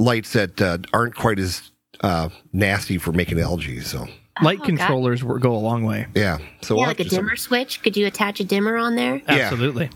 lights 0.00 0.32
that 0.34 0.60
uh, 0.60 0.78
aren't 0.92 1.14
quite 1.14 1.38
as 1.38 1.70
uh, 2.02 2.28
nasty 2.52 2.98
for 2.98 3.12
making 3.12 3.38
algae. 3.40 3.80
So 3.80 4.06
Light 4.42 4.58
Oh, 4.62 4.64
controllers 4.64 5.22
wor- 5.24 5.38
go 5.38 5.52
a 5.54 5.58
long 5.58 5.84
way. 5.84 6.06
yeah, 6.14 6.38
so 6.62 6.74
yeah, 6.74 6.80
we'll 6.80 6.86
like 6.88 7.00
a 7.00 7.02
have 7.02 7.10
to- 7.10 7.16
dimmer 7.16 7.36
switch. 7.36 7.82
Could 7.82 7.96
you 7.96 8.06
attach 8.06 8.40
a 8.40 8.44
dimmer 8.44 8.76
on 8.76 8.96
there? 8.96 9.16
Yeah. 9.16 9.22
Absolutely. 9.34 9.90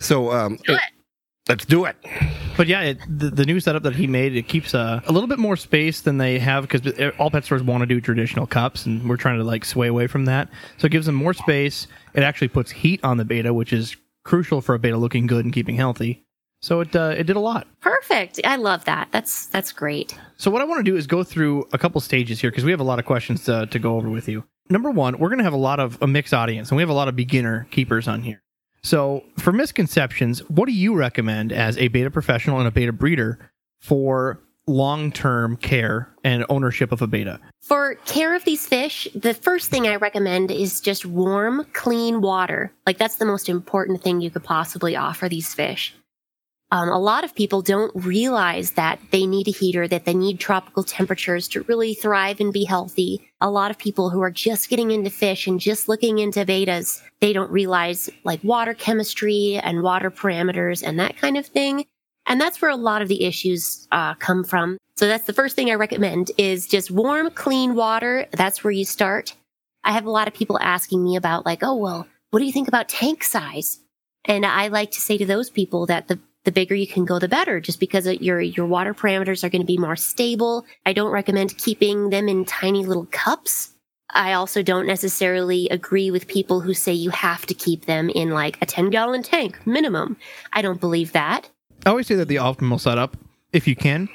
So 0.00 0.32
um, 0.32 0.58
Do 0.66 0.74
it. 0.74 0.80
let's 1.48 1.64
do 1.66 1.84
it. 1.84 1.96
But 2.56 2.66
yeah, 2.66 2.80
it, 2.82 2.98
the, 3.08 3.30
the 3.30 3.44
new 3.44 3.60
setup 3.60 3.82
that 3.84 3.96
he 3.96 4.06
made 4.06 4.34
it 4.36 4.48
keeps 4.48 4.74
uh, 4.74 5.00
a 5.06 5.12
little 5.12 5.26
bit 5.28 5.38
more 5.38 5.56
space 5.56 6.00
than 6.02 6.18
they 6.18 6.38
have 6.38 6.66
because 6.68 7.12
all 7.18 7.30
pet 7.30 7.44
stores 7.44 7.62
want 7.62 7.80
to 7.82 7.86
do 7.86 8.00
traditional 8.00 8.46
cups, 8.46 8.86
and 8.86 9.08
we're 9.08 9.16
trying 9.16 9.38
to 9.38 9.44
like 9.44 9.64
sway 9.64 9.88
away 9.88 10.06
from 10.06 10.24
that. 10.26 10.48
So 10.78 10.86
it 10.86 10.92
gives 10.92 11.06
them 11.06 11.14
more 11.14 11.34
space. 11.34 11.86
It 12.14 12.22
actually 12.22 12.48
puts 12.48 12.70
heat 12.70 13.00
on 13.02 13.16
the 13.18 13.24
betta, 13.24 13.52
which 13.52 13.72
is 13.72 13.96
crucial 14.24 14.60
for 14.60 14.74
a 14.74 14.78
betta 14.78 14.96
looking 14.96 15.26
good 15.26 15.44
and 15.44 15.52
keeping 15.52 15.76
healthy. 15.76 16.24
So 16.60 16.80
it 16.80 16.94
uh, 16.94 17.14
it 17.16 17.24
did 17.24 17.36
a 17.36 17.40
lot. 17.40 17.66
Perfect. 17.80 18.40
I 18.44 18.56
love 18.56 18.84
that. 18.84 19.08
That's 19.10 19.46
that's 19.46 19.72
great. 19.72 20.18
So 20.36 20.50
what 20.50 20.60
I 20.60 20.64
want 20.64 20.84
to 20.84 20.90
do 20.90 20.96
is 20.96 21.06
go 21.06 21.24
through 21.24 21.66
a 21.72 21.78
couple 21.78 22.00
stages 22.00 22.40
here 22.40 22.50
because 22.50 22.64
we 22.64 22.70
have 22.70 22.80
a 22.80 22.84
lot 22.84 22.98
of 22.98 23.04
questions 23.06 23.44
to, 23.44 23.66
to 23.66 23.78
go 23.78 23.96
over 23.96 24.10
with 24.10 24.28
you. 24.28 24.44
Number 24.68 24.90
one, 24.90 25.18
we're 25.18 25.28
going 25.28 25.38
to 25.38 25.44
have 25.44 25.52
a 25.52 25.58
lot 25.58 25.80
of 25.80 25.98
a 26.00 26.06
mixed 26.06 26.32
audience, 26.32 26.70
and 26.70 26.76
we 26.76 26.82
have 26.82 26.90
a 26.90 26.94
lot 26.94 27.08
of 27.08 27.16
beginner 27.16 27.66
keepers 27.70 28.06
on 28.06 28.22
here. 28.22 28.42
So 28.82 29.24
for 29.38 29.52
misconceptions, 29.52 30.40
what 30.48 30.66
do 30.66 30.72
you 30.72 30.94
recommend 30.94 31.52
as 31.52 31.76
a 31.76 31.88
betta 31.88 32.10
professional 32.10 32.58
and 32.58 32.68
a 32.68 32.70
betta 32.70 32.92
breeder 32.92 33.38
for 33.78 34.40
long 34.66 35.12
term 35.12 35.56
care 35.56 36.08
and 36.24 36.44
ownership 36.48 36.92
of 36.92 37.02
a 37.02 37.06
betta? 37.06 37.40
For 37.60 37.96
care 38.06 38.34
of 38.34 38.44
these 38.44 38.66
fish, 38.66 39.08
the 39.14 39.34
first 39.34 39.70
thing 39.70 39.86
I 39.86 39.96
recommend 39.96 40.50
is 40.50 40.80
just 40.80 41.04
warm, 41.04 41.66
clean 41.72 42.20
water. 42.20 42.72
Like 42.86 42.98
that's 42.98 43.16
the 43.16 43.26
most 43.26 43.48
important 43.48 44.02
thing 44.02 44.20
you 44.20 44.30
could 44.30 44.44
possibly 44.44 44.96
offer 44.96 45.28
these 45.28 45.52
fish. 45.52 45.94
Um, 46.72 46.88
a 46.88 46.98
lot 46.98 47.24
of 47.24 47.34
people 47.34 47.62
don't 47.62 47.90
realize 47.94 48.72
that 48.72 49.00
they 49.10 49.26
need 49.26 49.48
a 49.48 49.50
heater, 49.50 49.88
that 49.88 50.04
they 50.04 50.14
need 50.14 50.38
tropical 50.38 50.84
temperatures 50.84 51.48
to 51.48 51.62
really 51.62 51.94
thrive 51.94 52.38
and 52.38 52.52
be 52.52 52.64
healthy. 52.64 53.28
A 53.40 53.50
lot 53.50 53.72
of 53.72 53.78
people 53.78 54.08
who 54.08 54.20
are 54.20 54.30
just 54.30 54.68
getting 54.68 54.92
into 54.92 55.10
fish 55.10 55.48
and 55.48 55.58
just 55.58 55.88
looking 55.88 56.20
into 56.20 56.44
bettas, 56.44 57.02
they 57.20 57.32
don't 57.32 57.50
realize 57.50 58.08
like 58.22 58.42
water 58.44 58.72
chemistry 58.72 59.58
and 59.62 59.82
water 59.82 60.12
parameters 60.12 60.86
and 60.86 60.98
that 61.00 61.16
kind 61.16 61.36
of 61.36 61.46
thing. 61.46 61.86
And 62.26 62.40
that's 62.40 62.62
where 62.62 62.70
a 62.70 62.76
lot 62.76 63.02
of 63.02 63.08
the 63.08 63.24
issues 63.24 63.88
uh, 63.90 64.14
come 64.14 64.44
from. 64.44 64.78
So 64.96 65.08
that's 65.08 65.26
the 65.26 65.32
first 65.32 65.56
thing 65.56 65.70
I 65.70 65.74
recommend 65.74 66.30
is 66.38 66.68
just 66.68 66.90
warm, 66.90 67.30
clean 67.30 67.74
water. 67.74 68.26
That's 68.32 68.62
where 68.62 68.70
you 68.70 68.84
start. 68.84 69.34
I 69.82 69.92
have 69.92 70.04
a 70.04 70.10
lot 70.10 70.28
of 70.28 70.34
people 70.34 70.58
asking 70.60 71.02
me 71.02 71.16
about 71.16 71.46
like, 71.46 71.64
oh, 71.64 71.74
well, 71.74 72.06
what 72.30 72.38
do 72.38 72.44
you 72.44 72.52
think 72.52 72.68
about 72.68 72.88
tank 72.88 73.24
size? 73.24 73.80
And 74.26 74.46
I 74.46 74.68
like 74.68 74.92
to 74.92 75.00
say 75.00 75.18
to 75.18 75.26
those 75.26 75.50
people 75.50 75.86
that 75.86 76.06
the 76.06 76.20
the 76.44 76.52
bigger 76.52 76.74
you 76.74 76.86
can 76.86 77.04
go, 77.04 77.18
the 77.18 77.28
better, 77.28 77.60
just 77.60 77.80
because 77.80 78.06
your 78.06 78.40
your 78.40 78.66
water 78.66 78.94
parameters 78.94 79.44
are 79.44 79.48
going 79.50 79.62
to 79.62 79.66
be 79.66 79.78
more 79.78 79.96
stable. 79.96 80.64
I 80.86 80.92
don't 80.92 81.10
recommend 81.12 81.56
keeping 81.58 82.10
them 82.10 82.28
in 82.28 82.44
tiny 82.44 82.84
little 82.86 83.06
cups. 83.10 83.72
I 84.12 84.32
also 84.32 84.62
don't 84.62 84.86
necessarily 84.86 85.68
agree 85.68 86.10
with 86.10 86.26
people 86.26 86.60
who 86.60 86.74
say 86.74 86.92
you 86.92 87.10
have 87.10 87.46
to 87.46 87.54
keep 87.54 87.86
them 87.86 88.10
in 88.10 88.30
like 88.30 88.60
a 88.60 88.66
10 88.66 88.90
gallon 88.90 89.22
tank 89.22 89.64
minimum. 89.66 90.16
I 90.52 90.62
don't 90.62 90.80
believe 90.80 91.12
that. 91.12 91.48
I 91.86 91.90
always 91.90 92.08
say 92.08 92.16
that 92.16 92.26
the 92.26 92.36
optimal 92.36 92.80
setup, 92.80 93.16
if 93.52 93.68
you 93.68 93.76
can, 93.76 94.08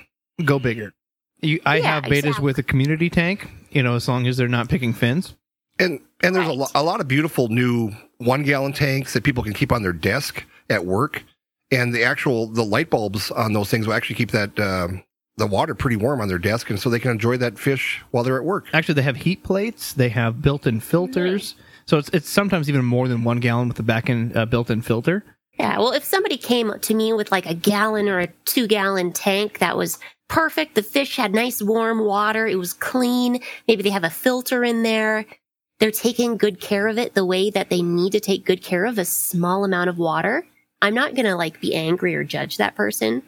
go 0.44 0.60
bigger. 0.60 0.94
You, 1.42 1.62
I 1.66 1.78
Yeah, 1.78 1.94
have 1.96 2.04
bettas 2.06 2.18
exactly. 2.18 2.44
with 2.46 2.58
a 2.58 2.64
community 2.64 3.10
tank, 3.10 3.50
you 3.72 3.84
know, 3.84 3.96
as 3.96 4.08
long 4.08 4.28
as 4.28 4.36
they're 4.36 4.48
not 4.50 4.68
picking 4.68 4.92
fins. 4.94 5.36
And 5.80 6.00
and 6.24 6.36
there's 6.36 6.46
a, 6.46 6.50
Right. 6.50 6.58
lo- 6.58 6.68
a 6.76 6.84
lot 6.84 7.00
of 7.00 7.08
beautiful 7.08 7.48
new 7.50 7.92
one 8.18 8.44
gallon 8.44 8.74
tanks 8.74 9.14
that 9.14 9.24
people 9.24 9.44
can 9.44 9.54
keep 9.54 9.72
on 9.72 9.82
their 9.84 9.94
desk 9.94 10.44
at 10.70 10.86
work, 10.86 11.24
and 11.72 11.94
the 11.94 12.04
actual 12.04 12.48
the 12.48 12.64
light 12.64 12.90
bulbs 12.90 13.32
on 13.32 13.54
those 13.54 13.70
things 13.70 13.88
will 13.88 13.94
actually 13.94 14.16
keep 14.16 14.32
that 14.32 14.60
um, 14.60 15.04
the 15.38 15.48
water 15.48 15.76
pretty 15.76 15.98
warm 15.98 16.22
on 16.22 16.28
their 16.28 16.40
desk, 16.40 16.70
and 16.70 16.80
so 16.80 16.90
they 16.90 17.00
can 17.00 17.12
enjoy 17.12 17.38
that 17.38 17.60
fish 17.60 18.04
while 18.12 18.24
they're 18.24 18.38
at 18.38 18.46
work. 18.46 18.68
Actually, 18.74 18.96
they 18.96 19.02
have 19.02 19.18
heat 19.18 19.44
plates. 19.44 19.94
They 19.94 20.10
have 20.10 20.42
built-in 20.42 20.80
filters. 20.80 21.56
So 21.86 21.98
it's 21.98 22.10
it's 22.10 22.30
sometimes 22.30 22.70
even 22.70 22.86
more 22.86 23.08
than 23.08 23.24
one 23.24 23.40
gallon 23.40 23.68
with 23.68 23.78
the 23.78 23.84
back-end 23.84 24.36
uh, 24.36 24.46
built-in 24.46 24.82
filter. 24.82 25.24
Yeah, 25.60 25.78
well, 25.78 25.94
if 25.94 26.04
somebody 26.04 26.38
came 26.38 26.74
to 26.80 26.94
me 26.94 27.14
with 27.14 27.32
like 27.32 27.46
a 27.46 27.54
gallon 27.54 28.10
or 28.10 28.20
a 28.20 28.28
two 28.46 28.68
gallon 28.68 29.14
tank 29.14 29.60
that 29.60 29.78
was 29.78 30.00
perfect, 30.28 30.76
the 30.76 30.84
fish 30.84 31.16
had 31.16 31.34
nice 31.34 31.62
warm 31.62 32.04
water, 32.04 32.46
it 32.48 32.58
was 32.58 32.74
clean, 32.74 33.40
maybe 33.68 33.84
they 33.84 33.90
have 33.90 34.04
a 34.04 34.10
filter 34.10 34.66
in 34.66 34.84
there, 34.84 35.26
they're 35.80 35.92
taking 35.92 36.36
good 36.36 36.60
care 36.60 36.88
of 36.88 36.98
it 36.98 37.14
the 37.14 37.26
way 37.26 37.50
that 37.52 37.70
they 37.70 37.82
need 37.82 38.12
to 38.12 38.20
take 38.20 38.46
good 38.46 38.64
care 38.64 38.86
of 38.86 38.98
a 38.98 39.06
small 39.06 39.64
amount 39.64 39.90
of 39.90 39.98
water, 39.98 40.46
I'm 40.82 40.94
not 40.94 41.16
going 41.16 41.26
to 41.26 41.36
like 41.36 41.62
be 41.62 41.76
angry 41.76 42.16
or 42.16 42.24
judge 42.24 42.58
that 42.58 42.76
person. 42.76 43.24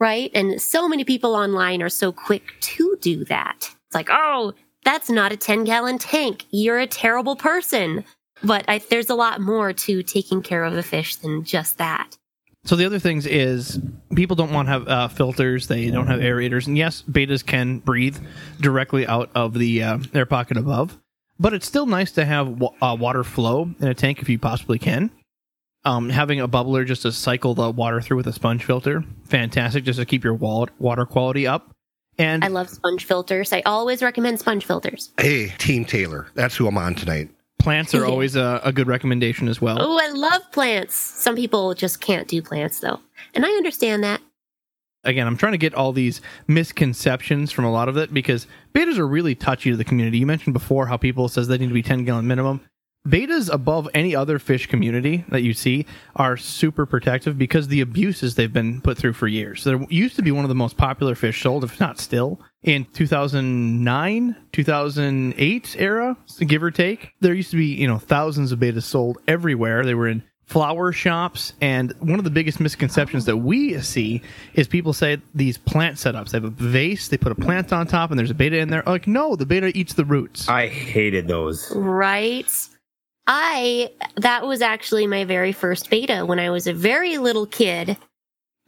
Right. 0.00 0.30
And 0.34 0.60
so 0.60 0.88
many 0.88 1.04
people 1.04 1.34
online 1.34 1.82
are 1.82 1.88
so 1.88 2.12
quick 2.12 2.52
to 2.60 2.96
do 3.00 3.24
that. 3.24 3.56
It's 3.86 3.94
like, 3.94 4.08
oh, 4.10 4.54
that's 4.84 5.10
not 5.10 5.32
a 5.32 5.36
10 5.36 5.64
gallon 5.64 5.98
tank. 5.98 6.46
You're 6.50 6.78
a 6.78 6.86
terrible 6.86 7.34
person. 7.36 8.04
But 8.42 8.64
I, 8.68 8.78
there's 8.78 9.10
a 9.10 9.14
lot 9.16 9.40
more 9.40 9.72
to 9.72 10.02
taking 10.02 10.42
care 10.42 10.64
of 10.64 10.74
a 10.74 10.82
fish 10.82 11.16
than 11.16 11.42
just 11.44 11.78
that. 11.78 12.16
So 12.64 12.76
the 12.76 12.84
other 12.84 12.98
things 12.98 13.26
is 13.26 13.80
people 14.14 14.36
don't 14.36 14.52
want 14.52 14.66
to 14.66 14.72
have 14.72 14.88
uh, 14.88 15.08
filters. 15.08 15.68
They 15.68 15.90
don't 15.90 16.06
have 16.06 16.20
aerators, 16.20 16.66
and 16.66 16.76
yes, 16.76 17.02
bettas 17.02 17.44
can 17.44 17.78
breathe 17.78 18.18
directly 18.60 19.06
out 19.06 19.30
of 19.34 19.54
the 19.54 19.82
uh, 19.82 19.98
air 20.12 20.26
pocket 20.26 20.56
above, 20.56 20.98
but 21.38 21.54
it's 21.54 21.66
still 21.66 21.86
nice 21.86 22.12
to 22.12 22.24
have 22.24 22.48
wa- 22.48 22.74
uh, 22.82 22.96
water 22.98 23.24
flow 23.24 23.70
in 23.80 23.88
a 23.88 23.94
tank 23.94 24.20
if 24.20 24.28
you 24.28 24.38
possibly 24.38 24.78
can. 24.78 25.10
Um, 25.84 26.10
having 26.10 26.40
a 26.40 26.48
bubbler 26.48 26.84
just 26.84 27.02
to 27.02 27.12
cycle 27.12 27.54
the 27.54 27.70
water 27.70 28.00
through 28.00 28.18
with 28.18 28.26
a 28.26 28.32
sponge 28.32 28.64
filter, 28.64 29.04
fantastic, 29.24 29.84
just 29.84 29.98
to 29.98 30.04
keep 30.04 30.24
your 30.24 30.34
wallet 30.34 30.70
water 30.78 31.06
quality 31.06 31.46
up. 31.46 31.70
And 32.18 32.44
I 32.44 32.48
love 32.48 32.68
sponge 32.68 33.04
filters. 33.04 33.52
I 33.52 33.62
always 33.64 34.02
recommend 34.02 34.40
sponge 34.40 34.64
filters. 34.66 35.12
Hey, 35.20 35.48
Team 35.58 35.84
Taylor. 35.84 36.26
That's 36.34 36.56
who 36.56 36.66
I'm 36.66 36.76
on 36.76 36.94
tonight. 36.96 37.30
plants 37.60 37.94
are 37.94 38.04
always 38.04 38.34
a, 38.34 38.60
a 38.64 38.72
good 38.72 38.88
recommendation 38.88 39.46
as 39.48 39.60
well. 39.60 39.78
Oh, 39.80 39.98
I 40.02 40.10
love 40.10 40.42
plants. 40.50 40.94
Some 40.96 41.36
people 41.36 41.74
just 41.74 42.00
can't 42.00 42.26
do 42.26 42.42
plants 42.42 42.80
though. 42.80 42.98
And 43.34 43.46
I 43.46 43.50
understand 43.50 44.02
that. 44.02 44.20
again, 45.04 45.28
I'm 45.28 45.36
trying 45.36 45.52
to 45.52 45.58
get 45.58 45.74
all 45.74 45.92
these 45.92 46.20
misconceptions 46.48 47.52
from 47.52 47.64
a 47.64 47.70
lot 47.72 47.88
of 47.88 47.96
it 47.96 48.12
because 48.12 48.46
bettas 48.74 48.98
are 48.98 49.06
really 49.06 49.34
touchy 49.36 49.70
to 49.70 49.76
the 49.76 49.84
community. 49.84 50.18
You 50.18 50.26
mentioned 50.26 50.54
before 50.54 50.86
how 50.88 50.96
people 50.96 51.28
says 51.28 51.46
they 51.48 51.56
need 51.58 51.68
to 51.68 51.74
be 51.74 51.82
10 51.82 52.04
gallon 52.04 52.26
minimum. 52.26 52.60
Bettas 53.06 53.52
above 53.52 53.88
any 53.94 54.14
other 54.14 54.38
fish 54.38 54.66
community 54.66 55.24
that 55.28 55.42
you 55.42 55.54
see 55.54 55.86
are 56.16 56.36
super 56.36 56.84
protective 56.84 57.38
because 57.38 57.68
the 57.68 57.80
abuses 57.80 58.34
they've 58.34 58.52
been 58.52 58.80
put 58.82 58.98
through 58.98 59.14
for 59.14 59.28
years. 59.28 59.64
There 59.64 59.80
used 59.88 60.16
to 60.16 60.22
be 60.22 60.30
one 60.30 60.44
of 60.44 60.50
the 60.50 60.54
most 60.54 60.76
popular 60.76 61.14
fish 61.14 61.40
sold, 61.40 61.64
if 61.64 61.80
not 61.80 61.98
still, 61.98 62.40
in 62.62 62.84
2009, 62.86 64.36
2008 64.52 65.76
era, 65.78 66.16
give 66.46 66.62
or 66.62 66.70
take. 66.70 67.14
There 67.20 67.32
used 67.32 67.50
to 67.52 67.56
be, 67.56 67.66
you 67.66 67.86
know, 67.86 67.98
thousands 67.98 68.52
of 68.52 68.58
bettas 68.58 68.82
sold 68.82 69.18
everywhere. 69.26 69.84
They 69.84 69.94
were 69.94 70.08
in 70.08 70.22
flower 70.44 70.92
shops 70.92 71.52
and 71.60 71.92
one 72.00 72.18
of 72.18 72.24
the 72.24 72.30
biggest 72.30 72.58
misconceptions 72.58 73.26
that 73.26 73.36
we 73.36 73.78
see 73.82 74.22
is 74.54 74.66
people 74.66 74.94
say 74.94 75.18
these 75.34 75.58
plant 75.58 75.96
setups 75.96 76.30
they 76.30 76.38
have 76.38 76.44
a 76.44 76.48
vase 76.48 77.08
they 77.08 77.18
put 77.18 77.30
a 77.30 77.34
plant 77.34 77.70
on 77.70 77.86
top 77.86 78.08
and 78.08 78.18
there's 78.18 78.30
a 78.30 78.34
betta 78.34 78.56
in 78.56 78.70
there 78.70 78.82
like 78.86 79.06
no 79.06 79.36
the 79.36 79.44
betta 79.44 79.66
eats 79.76 79.92
the 79.92 80.06
roots 80.06 80.48
I 80.48 80.68
hated 80.68 81.28
those. 81.28 81.70
Right. 81.76 82.50
I 83.28 83.90
that 84.16 84.46
was 84.46 84.62
actually 84.62 85.06
my 85.06 85.24
very 85.24 85.52
first 85.52 85.90
betta 85.90 86.24
when 86.24 86.40
I 86.40 86.48
was 86.50 86.66
a 86.66 86.72
very 86.72 87.18
little 87.18 87.46
kid. 87.46 87.96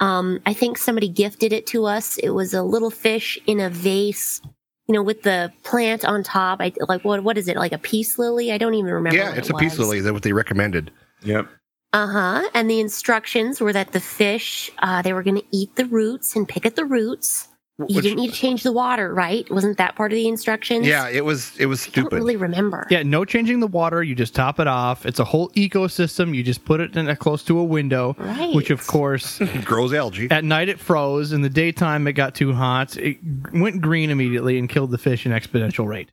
Um, 0.00 0.40
I 0.46 0.52
think 0.52 0.78
somebody 0.78 1.08
gifted 1.08 1.52
it 1.52 1.66
to 1.68 1.86
us. 1.86 2.18
It 2.18 2.30
was 2.30 2.54
a 2.54 2.62
little 2.62 2.90
fish 2.90 3.38
in 3.46 3.58
a 3.58 3.70
vase, 3.70 4.40
you 4.86 4.94
know, 4.94 5.02
with 5.02 5.22
the 5.22 5.52
plant 5.64 6.04
on 6.04 6.22
top. 6.22 6.60
I 6.60 6.72
like 6.88 7.04
what 7.04 7.24
what 7.24 7.38
is 7.38 7.48
it? 7.48 7.56
Like 7.56 7.72
a 7.72 7.78
peace 7.78 8.18
lily? 8.18 8.52
I 8.52 8.58
don't 8.58 8.74
even 8.74 8.92
remember. 8.92 9.16
yeah, 9.16 9.30
what 9.30 9.38
it's 9.38 9.48
it 9.48 9.54
a 9.54 9.58
peace 9.58 9.78
was. 9.78 9.88
lily. 9.88 10.00
That's 10.02 10.12
what 10.12 10.22
they 10.22 10.34
recommended. 10.34 10.90
Yep. 11.22 11.48
Uh 11.92 12.06
huh. 12.06 12.50
And 12.54 12.70
the 12.70 12.80
instructions 12.80 13.60
were 13.60 13.72
that 13.72 13.92
the 13.92 14.00
fish, 14.00 14.70
uh, 14.78 15.02
they 15.02 15.12
were 15.12 15.22
going 15.22 15.40
to 15.40 15.46
eat 15.50 15.74
the 15.74 15.86
roots 15.86 16.36
and 16.36 16.46
pick 16.48 16.64
at 16.64 16.76
the 16.76 16.84
roots. 16.84 17.48
You 17.88 18.02
didn't 18.02 18.18
need 18.18 18.28
to 18.32 18.36
change 18.36 18.62
the 18.62 18.72
water, 18.72 19.12
right? 19.14 19.48
Wasn't 19.50 19.78
that 19.78 19.96
part 19.96 20.12
of 20.12 20.16
the 20.16 20.28
instructions? 20.28 20.86
Yeah, 20.86 21.08
it 21.08 21.24
was 21.24 21.56
it 21.58 21.66
was 21.66 21.80
stupid. 21.80 21.98
I 21.98 22.00
don't 22.02 22.06
stupid. 22.10 22.16
really 22.16 22.36
remember. 22.36 22.86
yeah 22.90 23.02
no 23.02 23.24
changing 23.24 23.60
the 23.60 23.66
water 23.66 24.02
you 24.02 24.14
just 24.14 24.34
top 24.34 24.58
it 24.60 24.66
off 24.66 25.06
it's 25.06 25.18
a 25.18 25.24
whole 25.24 25.48
ecosystem 25.50 26.34
you 26.34 26.42
just 26.42 26.64
put 26.64 26.80
it 26.80 26.96
in 26.96 27.08
a, 27.08 27.16
close 27.16 27.42
to 27.44 27.58
a 27.58 27.64
window 27.64 28.14
Right. 28.18 28.54
which 28.54 28.70
of 28.70 28.86
course 28.86 29.38
Grows 29.64 29.92
algae. 29.92 30.28
at 30.30 30.44
night 30.44 30.68
it 30.68 30.78
froze 30.78 31.32
in 31.32 31.42
the 31.42 31.48
daytime 31.48 32.06
it 32.06 32.12
got 32.14 32.34
too 32.34 32.52
hot 32.52 32.96
it 32.96 33.18
went 33.52 33.80
green 33.80 34.10
immediately 34.10 34.58
and 34.58 34.68
killed 34.68 34.90
the 34.90 34.98
fish 34.98 35.26
in 35.26 35.32
exponential 35.32 35.86
rate 35.86 36.10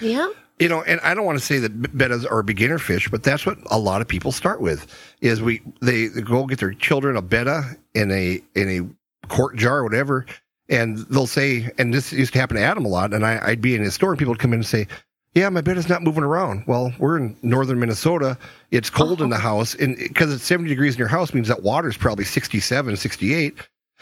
Yeah. 0.00 0.28
You 0.58 0.68
know, 0.68 0.82
and 0.82 1.00
I 1.00 1.14
don't 1.14 1.24
want 1.24 1.38
to 1.38 1.44
say 1.44 1.58
that 1.58 1.82
bettas 1.82 2.30
are 2.30 2.42
beginner 2.44 2.78
fish, 2.78 3.08
but 3.08 3.24
that's 3.24 3.44
what 3.44 3.58
a 3.70 3.78
lot 3.78 4.00
of 4.00 4.06
people 4.06 4.30
start 4.30 4.60
with. 4.60 4.86
Is 5.20 5.42
we 5.42 5.60
they, 5.80 6.06
they 6.06 6.20
go 6.20 6.46
get 6.46 6.60
their 6.60 6.72
children 6.74 7.16
a 7.16 7.22
betta 7.22 7.76
in 7.94 8.12
a 8.12 8.40
in 8.54 8.68
a 8.68 9.26
quart 9.28 9.56
jar 9.56 9.78
or 9.78 9.82
whatever, 9.84 10.24
and 10.68 10.98
they'll 10.98 11.26
say, 11.26 11.70
and 11.78 11.92
this 11.92 12.12
used 12.12 12.32
to 12.34 12.38
happen 12.38 12.56
to 12.56 12.62
Adam 12.62 12.84
a 12.84 12.88
lot, 12.88 13.12
and 13.12 13.26
I, 13.26 13.40
I'd 13.42 13.60
be 13.60 13.74
in 13.74 13.82
his 13.82 13.94
store 13.94 14.10
and 14.10 14.18
people 14.18 14.32
would 14.32 14.40
come 14.40 14.52
in 14.52 14.60
and 14.60 14.66
say, 14.66 14.86
"Yeah, 15.34 15.48
my 15.48 15.60
bed 15.60 15.76
is 15.76 15.88
not 15.88 16.02
moving 16.02 16.24
around." 16.24 16.64
Well, 16.66 16.92
we're 16.98 17.18
in 17.18 17.36
northern 17.42 17.78
Minnesota. 17.80 18.38
It's 18.70 18.90
cold 18.90 19.20
in 19.20 19.30
the 19.30 19.36
oh. 19.36 19.40
house, 19.40 19.74
and 19.74 19.96
because 19.96 20.32
it's 20.32 20.44
70 20.44 20.68
degrees 20.68 20.94
in 20.94 20.98
your 20.98 21.08
house 21.08 21.34
means 21.34 21.48
that 21.48 21.62
water 21.62 21.88
is 21.88 21.96
probably 21.96 22.24
67, 22.24 22.96
68. 22.96 23.54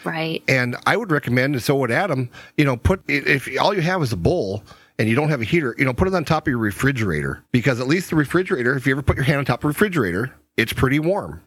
Right. 0.04 0.42
And 0.48 0.76
I 0.86 0.96
would 0.96 1.10
recommend, 1.10 1.54
and 1.54 1.62
so 1.62 1.76
would 1.76 1.90
Adam, 1.90 2.30
you 2.56 2.64
know, 2.64 2.76
put 2.76 3.02
if 3.08 3.48
all 3.60 3.74
you 3.74 3.82
have 3.82 4.02
is 4.02 4.12
a 4.12 4.16
bowl 4.16 4.62
and 4.98 5.08
you 5.08 5.14
don't 5.14 5.28
have 5.28 5.40
a 5.40 5.44
heater, 5.44 5.74
you 5.78 5.84
know, 5.84 5.92
put 5.92 6.08
it 6.08 6.14
on 6.14 6.24
top 6.24 6.46
of 6.46 6.50
your 6.50 6.58
refrigerator 6.58 7.42
because 7.52 7.80
at 7.80 7.86
least 7.86 8.10
the 8.10 8.16
refrigerator, 8.16 8.76
if 8.76 8.86
you 8.86 8.92
ever 8.92 9.02
put 9.02 9.16
your 9.16 9.24
hand 9.24 9.38
on 9.38 9.44
top 9.44 9.58
of 9.58 9.62
the 9.62 9.68
refrigerator, 9.68 10.34
it's 10.56 10.72
pretty 10.72 10.98
warm. 10.98 11.42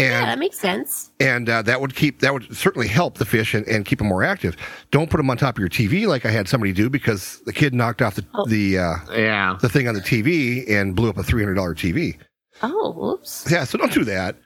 Yeah, 0.00 0.20
And 0.20 0.28
that 0.30 0.38
makes 0.38 0.58
sense. 0.58 1.10
and 1.20 1.48
uh, 1.48 1.62
that 1.62 1.80
would 1.80 1.94
keep 1.94 2.20
that 2.20 2.32
would 2.32 2.54
certainly 2.56 2.88
help 2.88 3.18
the 3.18 3.24
fish 3.24 3.54
and, 3.54 3.66
and 3.68 3.84
keep 3.84 3.98
them 3.98 4.08
more 4.08 4.22
active. 4.24 4.56
Don't 4.90 5.10
put 5.10 5.16
them 5.18 5.30
on 5.30 5.36
top 5.36 5.56
of 5.56 5.60
your 5.60 5.68
TV 5.68 6.06
like 6.06 6.24
I 6.26 6.30
had 6.30 6.48
somebody 6.48 6.72
do 6.72 6.88
because 6.90 7.40
the 7.46 7.52
kid 7.52 7.74
knocked 7.74 8.02
off 8.02 8.14
the 8.16 8.24
Oh. 8.34 8.46
the 8.46 8.78
uh, 8.78 8.94
Yeah. 9.14 9.56
the 9.60 9.68
thing 9.68 9.88
on 9.88 9.94
the 9.94 10.00
TV 10.00 10.68
and 10.70 10.94
blew 10.96 11.08
up 11.10 11.18
a 11.18 11.22
three 11.22 11.42
hundred 11.42 11.54
dollar 11.54 11.74
TV. 11.74 12.16
Oh, 12.62 12.92
whoops. 12.92 13.46
Yeah, 13.50 13.64
so 13.64 13.78
don't 13.78 13.92
do 13.92 14.04
that. 14.04 14.36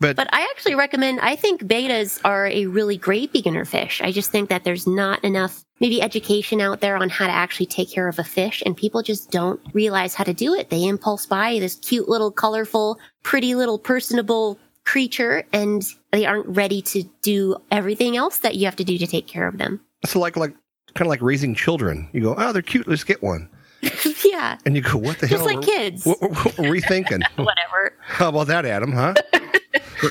But, 0.00 0.16
But 0.16 0.32
I 0.32 0.40
actually 0.50 0.74
recommend, 0.76 1.20
I 1.20 1.36
think 1.36 1.62
bettas 1.62 2.20
are 2.24 2.46
a 2.46 2.64
really 2.66 2.96
great 2.96 3.34
beginner 3.34 3.66
fish. 3.66 4.00
I 4.02 4.12
just 4.12 4.30
think 4.30 4.48
that 4.48 4.64
there's 4.64 4.86
not 4.86 5.22
enough 5.22 5.62
maybe 5.78 6.00
education 6.00 6.58
out 6.60 6.80
there 6.80 6.96
on 6.96 7.10
how 7.10 7.26
to 7.26 7.32
actually 7.32 7.66
take 7.66 7.90
care 7.92 8.08
of 8.08 8.18
a 8.18 8.24
fish 8.24 8.62
and 8.64 8.74
people 8.74 9.02
just 9.02 9.30
don't 9.30 9.60
realize 9.74 10.14
how 10.14 10.24
to 10.24 10.32
do 10.32 10.54
it. 10.54 10.70
They 10.70 10.86
impulse 10.86 11.26
buy 11.26 11.58
this 11.60 11.76
cute 11.76 12.08
little 12.08 12.30
colorful, 12.30 12.98
pretty 13.24 13.54
little 13.54 13.78
personable 13.78 14.58
creature 14.90 15.44
and 15.52 15.82
they 16.12 16.26
aren't 16.26 16.46
ready 16.48 16.82
to 16.82 17.04
do 17.22 17.56
everything 17.70 18.16
else 18.16 18.38
that 18.38 18.54
you 18.56 18.64
have 18.64 18.76
to 18.76 18.84
do 18.84 18.98
to 18.98 19.06
take 19.06 19.26
care 19.26 19.46
of 19.46 19.58
them. 19.58 19.80
so 20.04 20.18
like 20.18 20.36
like 20.36 20.52
kind 20.94 21.06
of 21.06 21.08
like 21.08 21.22
raising 21.22 21.54
children. 21.54 22.08
You 22.12 22.20
go, 22.22 22.34
oh, 22.36 22.52
they're 22.52 22.62
cute. 22.62 22.88
Let's 22.88 23.04
get 23.04 23.22
one. 23.22 23.48
yeah. 24.24 24.58
And 24.66 24.74
you 24.76 24.82
go, 24.82 24.98
what 24.98 25.18
the 25.20 25.28
Just 25.28 25.40
hell? 25.44 25.48
Just 25.48 25.56
like 25.56 25.64
kids. 25.64 26.04
What, 26.04 26.20
what, 26.20 26.32
what 26.44 26.58
were 26.58 26.68
we 26.70 26.80
thinking? 26.80 27.20
Whatever. 27.36 27.92
How 28.02 28.28
about 28.30 28.48
that, 28.48 28.64
Adam? 28.66 28.92
Huh? 28.92 29.14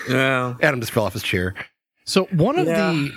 Well, 0.07 0.55
Adam 0.61 0.79
just 0.79 0.91
fell 0.91 1.05
off 1.05 1.13
his 1.13 1.23
chair. 1.23 1.55
So 2.05 2.25
one 2.25 2.59
of 2.59 2.67
Yeah. 2.67 2.91
the 2.91 3.11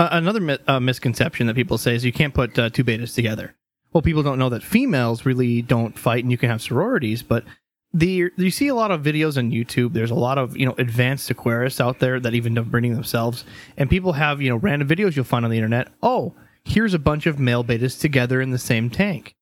uh, 0.00 0.08
another 0.12 0.40
mi- 0.40 0.58
uh, 0.66 0.80
misconception 0.80 1.46
that 1.46 1.54
people 1.54 1.78
say 1.78 1.94
is 1.94 2.04
you 2.04 2.12
can't 2.12 2.34
put 2.34 2.58
uh, 2.58 2.70
two 2.70 2.82
bettas 2.84 3.14
together. 3.14 3.54
Well, 3.92 4.02
people 4.02 4.22
don't 4.24 4.38
know 4.38 4.48
that 4.48 4.62
females 4.64 5.24
really 5.24 5.62
don't 5.62 5.96
fight, 5.98 6.24
and 6.24 6.30
you 6.32 6.36
can 6.38 6.50
have 6.50 6.60
sororities. 6.60 7.22
But 7.22 7.44
the 7.92 8.30
you 8.36 8.50
see 8.50 8.68
a 8.68 8.74
lot 8.74 8.90
of 8.90 9.02
videos 9.02 9.36
on 9.38 9.50
YouTube. 9.50 9.92
There's 9.92 10.10
a 10.10 10.16
lot 10.16 10.38
of 10.38 10.56
you 10.56 10.66
know 10.66 10.74
advanced 10.78 11.30
aquarists 11.30 11.80
out 11.80 11.98
there 11.98 12.20
that 12.20 12.34
even 12.34 12.54
don't 12.54 12.70
breeding 12.70 12.94
themselves, 12.94 13.44
and 13.76 13.88
people 13.88 14.12
have 14.12 14.42
you 14.42 14.50
know 14.50 14.56
random 14.56 14.88
videos 14.88 15.16
you'll 15.16 15.24
find 15.24 15.44
on 15.44 15.50
the 15.50 15.56
internet. 15.56 15.88
Oh, 16.02 16.34
here's 16.64 16.94
a 16.94 16.98
bunch 16.98 17.26
of 17.26 17.38
male 17.38 17.64
bettas 17.64 18.00
together 18.00 18.40
in 18.40 18.50
the 18.50 18.58
same 18.58 18.90
tank. 18.90 19.34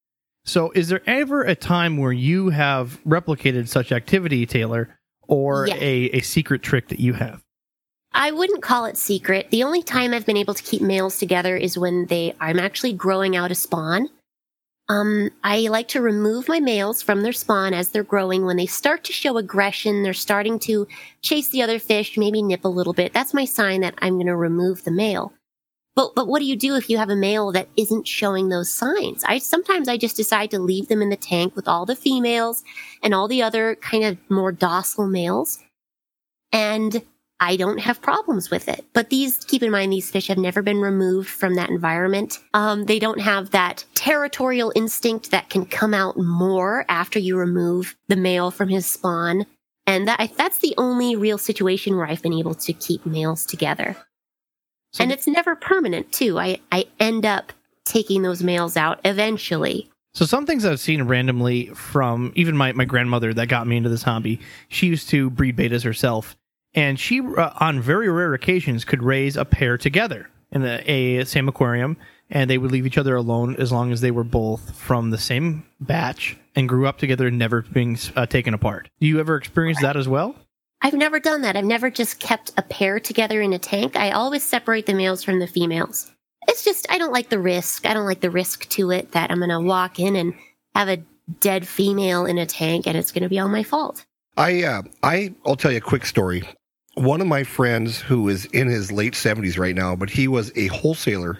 So, 0.44 0.70
is 0.76 0.88
there 0.88 1.02
ever 1.06 1.42
a 1.42 1.56
time 1.56 1.96
where 1.96 2.12
you 2.12 2.50
have 2.50 3.02
replicated 3.04 3.66
such 3.68 3.90
activity, 3.90 4.46
Taylor, 4.46 4.96
or 5.26 5.68
a, 5.68 6.10
a 6.10 6.20
secret 6.20 6.62
trick 6.62 6.88
that 6.88 7.00
you 7.00 7.14
have? 7.14 7.42
I 8.12 8.30
wouldn't 8.30 8.62
call 8.62 8.86
it 8.86 8.96
secret. 8.96 9.50
The 9.50 9.64
only 9.64 9.82
time 9.82 10.14
I've 10.14 10.24
been 10.24 10.36
able 10.36 10.54
to 10.54 10.62
keep 10.62 10.80
males 10.80 11.18
together 11.18 11.56
is 11.56 11.76
when 11.76 12.06
they 12.06 12.34
I'm 12.40 12.60
actually 12.60 12.92
growing 12.92 13.36
out 13.36 13.50
a 13.50 13.54
spawn. 13.54 14.08
Um, 14.88 15.30
I 15.42 15.62
like 15.68 15.88
to 15.88 16.00
remove 16.00 16.48
my 16.48 16.60
males 16.60 17.02
from 17.02 17.22
their 17.22 17.32
spawn 17.32 17.74
as 17.74 17.88
they're 17.88 18.04
growing. 18.04 18.44
When 18.44 18.56
they 18.56 18.66
start 18.66 19.02
to 19.04 19.12
show 19.12 19.36
aggression, 19.36 20.02
they're 20.02 20.14
starting 20.14 20.58
to 20.60 20.86
chase 21.22 21.48
the 21.48 21.62
other 21.62 21.78
fish, 21.78 22.16
maybe 22.16 22.40
nip 22.40 22.64
a 22.64 22.68
little 22.68 22.92
bit. 22.92 23.12
That's 23.12 23.34
my 23.34 23.44
sign 23.44 23.80
that 23.80 23.94
I'm 23.98 24.14
going 24.14 24.26
to 24.26 24.36
remove 24.36 24.84
the 24.84 24.92
male. 24.92 25.32
But 25.96 26.14
but 26.14 26.28
what 26.28 26.40
do 26.40 26.44
you 26.44 26.56
do 26.56 26.76
if 26.76 26.90
you 26.90 26.98
have 26.98 27.08
a 27.08 27.16
male 27.16 27.50
that 27.52 27.68
isn't 27.76 28.06
showing 28.06 28.48
those 28.48 28.70
signs? 28.70 29.24
I 29.24 29.38
sometimes 29.38 29.88
I 29.88 29.96
just 29.96 30.16
decide 30.16 30.50
to 30.50 30.58
leave 30.58 30.88
them 30.88 31.02
in 31.02 31.08
the 31.08 31.16
tank 31.16 31.56
with 31.56 31.66
all 31.66 31.86
the 31.86 31.96
females 31.96 32.62
and 33.02 33.14
all 33.14 33.26
the 33.26 33.42
other 33.42 33.76
kind 33.76 34.04
of 34.04 34.18
more 34.28 34.52
docile 34.52 35.08
males. 35.08 35.58
And 36.52 37.02
I 37.38 37.56
don't 37.56 37.78
have 37.78 38.00
problems 38.00 38.50
with 38.50 38.68
it. 38.68 38.84
But 38.92 39.10
these, 39.10 39.44
keep 39.44 39.62
in 39.62 39.70
mind, 39.70 39.92
these 39.92 40.10
fish 40.10 40.28
have 40.28 40.38
never 40.38 40.62
been 40.62 40.80
removed 40.80 41.28
from 41.28 41.54
that 41.56 41.68
environment. 41.68 42.38
Um, 42.54 42.86
they 42.86 42.98
don't 42.98 43.20
have 43.20 43.50
that 43.50 43.84
territorial 43.94 44.72
instinct 44.74 45.30
that 45.30 45.50
can 45.50 45.66
come 45.66 45.92
out 45.92 46.16
more 46.16 46.86
after 46.88 47.18
you 47.18 47.36
remove 47.36 47.94
the 48.08 48.16
male 48.16 48.50
from 48.50 48.68
his 48.68 48.86
spawn. 48.86 49.44
And 49.86 50.08
that, 50.08 50.32
that's 50.36 50.58
the 50.58 50.74
only 50.78 51.14
real 51.14 51.38
situation 51.38 51.96
where 51.96 52.06
I've 52.06 52.22
been 52.22 52.32
able 52.32 52.54
to 52.54 52.72
keep 52.72 53.04
males 53.04 53.44
together. 53.44 53.96
and 54.98 55.12
it's 55.12 55.26
never 55.26 55.54
permanent 55.54 56.10
too. 56.12 56.38
I, 56.38 56.60
I 56.72 56.86
end 56.98 57.26
up 57.26 57.52
taking 57.84 58.22
those 58.22 58.42
males 58.42 58.76
out 58.76 58.98
eventually. 59.04 59.90
So 60.14 60.24
some 60.24 60.46
things 60.46 60.64
I've 60.64 60.80
seen 60.80 61.02
randomly 61.02 61.66
from 61.66 62.32
even 62.34 62.56
my, 62.56 62.72
my 62.72 62.86
grandmother 62.86 63.34
that 63.34 63.48
got 63.48 63.66
me 63.66 63.76
into 63.76 63.90
this 63.90 64.02
hobby. 64.02 64.40
She 64.68 64.86
used 64.86 65.10
to 65.10 65.28
breed 65.28 65.56
bettas 65.58 65.84
herself, 65.84 66.34
and 66.76 67.00
she 67.00 67.20
uh, 67.20 67.50
on 67.58 67.80
very 67.80 68.08
rare 68.08 68.34
occasions 68.34 68.84
could 68.84 69.02
raise 69.02 69.36
a 69.36 69.44
pair 69.44 69.76
together 69.76 70.30
in 70.52 70.62
the, 70.62 70.88
a 70.88 71.24
same 71.24 71.48
aquarium, 71.48 71.96
and 72.30 72.48
they 72.48 72.58
would 72.58 72.70
leave 72.70 72.86
each 72.86 72.98
other 72.98 73.16
alone 73.16 73.56
as 73.56 73.72
long 73.72 73.90
as 73.90 74.00
they 74.00 74.10
were 74.12 74.22
both 74.22 74.76
from 74.76 75.10
the 75.10 75.18
same 75.18 75.66
batch 75.80 76.36
and 76.54 76.68
grew 76.68 76.86
up 76.86 76.98
together, 76.98 77.30
never 77.30 77.62
being 77.62 77.98
uh, 78.14 78.26
taken 78.26 78.54
apart. 78.54 78.88
Do 79.00 79.06
you 79.06 79.18
ever 79.18 79.36
experience 79.36 79.80
that 79.80 79.96
as 79.96 80.06
well? 80.06 80.36
I've 80.82 80.94
never 80.94 81.18
done 81.18 81.40
that. 81.42 81.56
I've 81.56 81.64
never 81.64 81.90
just 81.90 82.20
kept 82.20 82.52
a 82.56 82.62
pair 82.62 83.00
together 83.00 83.40
in 83.40 83.52
a 83.52 83.58
tank. 83.58 83.96
I 83.96 84.10
always 84.10 84.44
separate 84.44 84.86
the 84.86 84.94
males 84.94 85.24
from 85.24 85.40
the 85.40 85.46
females. 85.46 86.12
It's 86.48 86.64
just, 86.64 86.86
I 86.90 86.98
don't 86.98 87.12
like 87.12 87.30
the 87.30 87.40
risk. 87.40 87.86
I 87.86 87.94
don't 87.94 88.06
like 88.06 88.20
the 88.20 88.30
risk 88.30 88.68
to 88.68 88.90
it 88.92 89.12
that 89.12 89.30
I'm 89.30 89.38
going 89.38 89.50
to 89.50 89.60
walk 89.60 89.98
in 89.98 90.14
and 90.14 90.34
have 90.74 90.88
a 90.88 91.02
dead 91.40 91.66
female 91.66 92.26
in 92.26 92.38
a 92.38 92.46
tank 92.46 92.86
and 92.86 92.96
it's 92.96 93.10
going 93.10 93.24
to 93.24 93.28
be 93.28 93.38
all 93.38 93.48
my 93.48 93.64
fault. 93.64 94.04
I 94.36 94.64
uh, 94.64 94.82
I 95.02 95.34
I'll 95.46 95.56
tell 95.56 95.72
you 95.72 95.78
a 95.78 95.80
quick 95.80 96.04
story. 96.04 96.44
One 96.96 97.20
of 97.20 97.26
my 97.26 97.44
friends 97.44 98.00
who 98.00 98.28
is 98.28 98.46
in 98.46 98.68
his 98.68 98.90
late 98.90 99.14
seventies 99.14 99.58
right 99.58 99.74
now, 99.74 99.94
but 99.96 100.10
he 100.10 100.28
was 100.28 100.50
a 100.56 100.68
wholesaler 100.68 101.38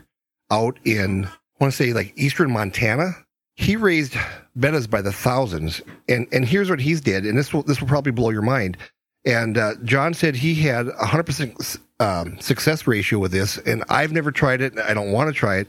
out 0.51 0.79
in 0.85 1.25
I 1.25 1.65
want 1.65 1.73
to 1.73 1.77
say 1.77 1.93
like 1.93 2.13
eastern 2.17 2.51
Montana. 2.51 3.13
He 3.55 3.77
raised 3.77 4.13
bettas 4.59 4.89
by 4.89 5.01
the 5.01 5.13
thousands, 5.13 5.81
and 6.09 6.27
and 6.31 6.45
here's 6.45 6.69
what 6.69 6.81
he's 6.81 7.01
did, 7.01 7.25
and 7.25 7.39
this 7.39 7.55
will 7.55 7.63
this 7.63 7.81
will 7.81 7.89
probably 7.89 8.13
blow 8.13 8.31
your 8.31 8.43
mind. 8.43 8.77
And 9.25 9.57
uh, 9.57 9.75
John 9.83 10.13
said 10.13 10.37
he 10.37 10.55
had 10.55 10.89
a 10.89 11.07
hundred 11.07 11.25
percent 11.25 11.79
um, 12.01 12.39
success 12.39 12.87
ratio 12.87 13.19
with 13.19 13.33
this, 13.33 13.57
and 13.57 13.83
I've 13.89 14.13
never 14.13 14.31
tried 14.31 14.61
it. 14.61 14.79
I 14.79 14.93
don't 14.93 15.11
want 15.11 15.29
to 15.29 15.33
try 15.33 15.57
it. 15.57 15.69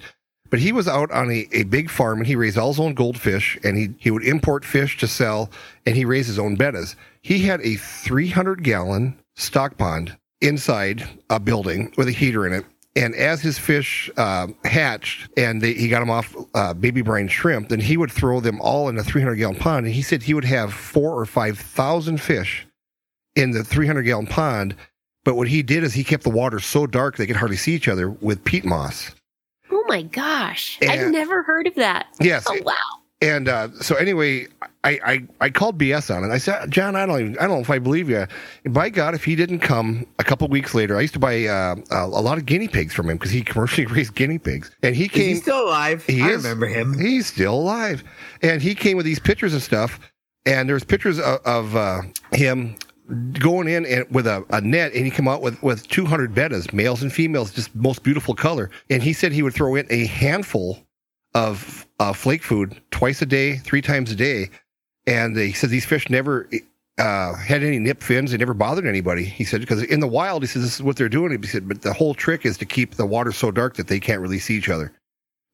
But 0.49 0.59
he 0.59 0.71
was 0.71 0.87
out 0.87 1.11
on 1.11 1.29
a, 1.29 1.47
a 1.51 1.63
big 1.63 1.89
farm 1.89 2.19
and 2.19 2.27
he 2.27 2.35
raised 2.35 2.57
all 2.57 2.69
his 2.69 2.79
own 2.79 2.93
goldfish 2.93 3.59
and 3.65 3.77
he, 3.77 3.89
he 3.97 4.11
would 4.11 4.23
import 4.23 4.63
fish 4.63 4.97
to 4.99 5.07
sell 5.07 5.49
and 5.85 5.95
he 5.95 6.05
raised 6.05 6.27
his 6.27 6.39
own 6.39 6.55
bettas. 6.57 6.95
He 7.21 7.39
had 7.39 7.59
a 7.61 7.75
300 7.75 8.63
gallon 8.63 9.19
stock 9.37 9.77
pond 9.77 10.17
inside 10.41 11.07
a 11.29 11.39
building 11.39 11.93
with 11.97 12.07
a 12.07 12.11
heater 12.11 12.45
in 12.45 12.53
it. 12.53 12.65
And 12.95 13.13
as 13.15 13.41
his 13.41 13.59
fish 13.59 14.09
uh, 14.17 14.47
hatched 14.63 15.29
and 15.37 15.61
they, 15.61 15.73
he 15.73 15.87
got 15.87 15.99
them 15.99 16.09
off 16.09 16.35
uh, 16.55 16.73
baby 16.73 17.01
brine 17.03 17.27
shrimp, 17.27 17.69
then 17.69 17.79
he 17.79 17.95
would 17.95 18.11
throw 18.11 18.39
them 18.39 18.59
all 18.59 18.89
in 18.89 18.97
a 18.97 19.03
300 19.03 19.35
gallon 19.35 19.55
pond. 19.55 19.85
And 19.85 19.93
he 19.93 20.01
said 20.01 20.23
he 20.23 20.33
would 20.33 20.45
have 20.45 20.73
four 20.73 21.19
or 21.19 21.25
5,000 21.25 22.19
fish 22.19 22.67
in 23.35 23.51
the 23.51 23.63
300 23.63 24.01
gallon 24.01 24.25
pond. 24.25 24.75
But 25.23 25.35
what 25.35 25.47
he 25.47 25.61
did 25.61 25.83
is 25.83 25.93
he 25.93 26.03
kept 26.03 26.23
the 26.23 26.31
water 26.31 26.59
so 26.59 26.87
dark 26.87 27.17
they 27.17 27.27
could 27.27 27.35
hardly 27.35 27.57
see 27.57 27.73
each 27.73 27.87
other 27.87 28.09
with 28.09 28.43
peat 28.43 28.65
moss. 28.65 29.11
Oh 29.69 29.83
my 29.87 30.01
gosh. 30.01 30.79
I've 30.81 31.11
never 31.11 31.43
heard 31.43 31.67
of 31.67 31.75
that. 31.75 32.07
Yes. 32.19 32.45
Oh, 32.49 32.57
wow. 32.63 32.73
And 33.19 33.47
uh, 33.49 33.69
so 33.81 33.95
anyway, 33.95 34.47
I, 34.83 34.99
I 35.03 35.27
I 35.41 35.49
called 35.49 35.79
BS 35.79 36.15
on 36.15 36.23
it. 36.23 36.31
I 36.31 36.37
said, 36.37 36.69
John, 36.69 36.95
I 36.95 37.07
don't 37.07 37.19
even, 37.19 37.37
I 37.39 37.41
don't 37.47 37.55
know 37.55 37.59
if 37.61 37.69
I 37.71 37.79
believe 37.79 38.09
you. 38.09 38.27
And 38.63 38.73
by 38.75 38.89
God, 38.89 39.15
if 39.15 39.23
he 39.23 39.35
didn't 39.35 39.59
come 39.59 40.05
a 40.19 40.23
couple 40.23 40.47
weeks 40.49 40.75
later, 40.75 40.95
I 40.97 41.01
used 41.01 41.13
to 41.13 41.19
buy 41.19 41.45
uh, 41.45 41.75
a, 41.89 42.05
a 42.05 42.21
lot 42.21 42.37
of 42.37 42.45
guinea 42.45 42.67
pigs 42.67 42.93
from 42.93 43.09
him 43.09 43.17
because 43.17 43.31
he 43.31 43.41
commercially 43.43 43.87
raised 43.87 44.13
guinea 44.13 44.37
pigs, 44.37 44.69
and 44.83 44.95
he 44.95 45.07
came. 45.07 45.29
he 45.29 45.35
still 45.35 45.65
alive? 45.65 46.05
He 46.05 46.21
I 46.21 46.29
is. 46.29 46.43
remember 46.43 46.67
him. 46.67 46.97
He's 46.99 47.25
still 47.25 47.55
alive, 47.55 48.03
and 48.43 48.61
he 48.61 48.75
came 48.75 48.97
with 48.97 49.05
these 49.05 49.19
pictures 49.19 49.53
and 49.53 49.63
stuff. 49.63 49.99
And 50.45 50.69
there's 50.69 50.83
pictures 50.83 51.19
of, 51.19 51.39
of 51.43 51.75
uh, 51.75 52.01
him 52.33 52.75
going 53.39 53.67
in 53.67 53.85
and 53.85 54.05
with 54.11 54.27
a, 54.27 54.45
a 54.51 54.61
net, 54.61 54.93
and 54.93 55.05
he 55.05 55.09
come 55.11 55.27
out 55.27 55.41
with 55.41 55.61
with 55.63 55.87
200 55.87 56.35
bettas, 56.35 56.71
males 56.71 57.01
and 57.01 57.11
females, 57.11 57.51
just 57.51 57.73
most 57.75 58.03
beautiful 58.03 58.35
color. 58.35 58.69
And 58.91 59.01
he 59.01 59.11
said 59.11 59.31
he 59.31 59.41
would 59.41 59.55
throw 59.55 59.73
in 59.73 59.87
a 59.89 60.05
handful 60.05 60.77
of 61.33 61.86
uh, 61.99 62.13
flake 62.13 62.43
food 62.43 62.79
twice 62.91 63.21
a 63.21 63.25
day, 63.25 63.57
three 63.57 63.81
times 63.81 64.11
a 64.11 64.15
day. 64.15 64.49
And 65.05 65.37
he 65.37 65.53
said 65.53 65.69
these 65.69 65.85
fish 65.85 66.09
never 66.09 66.49
uh, 66.97 67.33
had 67.35 67.63
any 67.63 67.79
nip 67.79 68.01
fins. 68.03 68.31
They 68.31 68.37
never 68.37 68.53
bothered 68.53 68.85
anybody. 68.85 69.23
He 69.23 69.43
said 69.45 69.61
because 69.61 69.83
in 69.83 69.99
the 69.99 70.07
wild, 70.07 70.43
he 70.43 70.47
says 70.47 70.63
this 70.63 70.75
is 70.75 70.83
what 70.83 70.97
they're 70.97 71.09
doing. 71.09 71.31
He 71.41 71.47
said, 71.47 71.67
but 71.67 71.81
the 71.81 71.93
whole 71.93 72.13
trick 72.13 72.45
is 72.45 72.57
to 72.57 72.65
keep 72.65 72.95
the 72.95 73.05
water 73.05 73.31
so 73.31 73.51
dark 73.51 73.75
that 73.75 73.87
they 73.87 73.99
can't 73.99 74.21
really 74.21 74.39
see 74.39 74.55
each 74.55 74.69
other. 74.69 74.91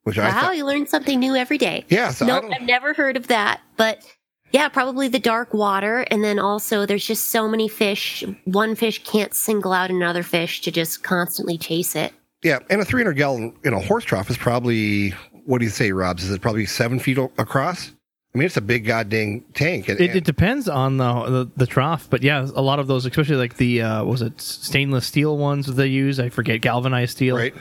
Which 0.04 0.18
I 0.18 0.30
Wow, 0.30 0.42
thought, 0.42 0.58
you 0.58 0.66
learn 0.66 0.86
something 0.88 1.20
new 1.20 1.36
every 1.36 1.58
day. 1.58 1.86
yeah. 1.88 2.10
So 2.12 2.26
no, 2.26 2.42
nope, 2.42 2.52
I've 2.54 2.68
never 2.68 2.94
heard 2.94 3.16
of 3.16 3.28
that. 3.28 3.62
But 3.78 4.04
yeah, 4.52 4.68
probably 4.68 5.08
the 5.08 5.20
dark 5.20 5.54
water. 5.54 6.00
And 6.12 6.24
then 6.24 6.40
also, 6.40 6.86
there's 6.86 7.06
just 7.06 7.28
so 7.32 7.48
many 7.48 7.70
fish. 7.70 8.24
One 8.44 8.76
fish 8.76 9.02
can't 9.04 9.34
single 9.34 9.72
out 9.72 9.90
another 9.92 10.22
fish 10.24 10.60
to 10.62 10.72
just 10.72 11.04
constantly 11.04 11.58
chase 11.58 11.96
it. 11.96 12.12
Yeah, 12.44 12.60
and 12.70 12.82
a 12.82 12.86
300 12.86 13.14
gallon, 13.14 13.56
you 13.64 13.72
know, 13.72 13.80
horse 13.80 14.04
trough 14.04 14.30
is 14.30 14.38
probably 14.38 15.14
what 15.46 15.60
do 15.60 15.66
you 15.66 15.72
say, 15.72 15.92
Robs? 15.92 16.24
Is 16.24 16.32
it 16.32 16.42
probably 16.42 16.66
seven 16.66 17.00
feet 17.00 17.18
across? 17.18 17.92
I 18.34 18.40
mean, 18.40 18.48
it's 18.48 18.58
a 18.58 18.62
big 18.62 18.86
goddamn 18.86 19.42
tank. 19.54 19.90
And, 19.90 20.00
It, 20.00 20.16
it 20.16 20.24
depends 20.24 20.68
on 20.68 20.98
the, 20.98 21.24
the 21.26 21.52
the 21.56 21.68
trough, 21.68 22.08
but 22.10 22.24
yeah, 22.24 22.48
a 22.56 22.62
lot 22.62 22.80
of 22.80 22.88
those, 22.88 23.06
especially 23.06 23.36
like 23.36 23.58
the 23.58 23.82
uh, 23.82 24.04
was 24.04 24.24
it 24.24 24.42
stainless 24.42 25.06
steel 25.06 25.38
ones 25.38 25.68
that 25.68 25.74
they 25.74 25.88
use? 25.88 26.20
I 26.20 26.30
forget 26.30 26.62
galvanized 26.62 27.12
steel. 27.12 27.38
right. 27.38 27.54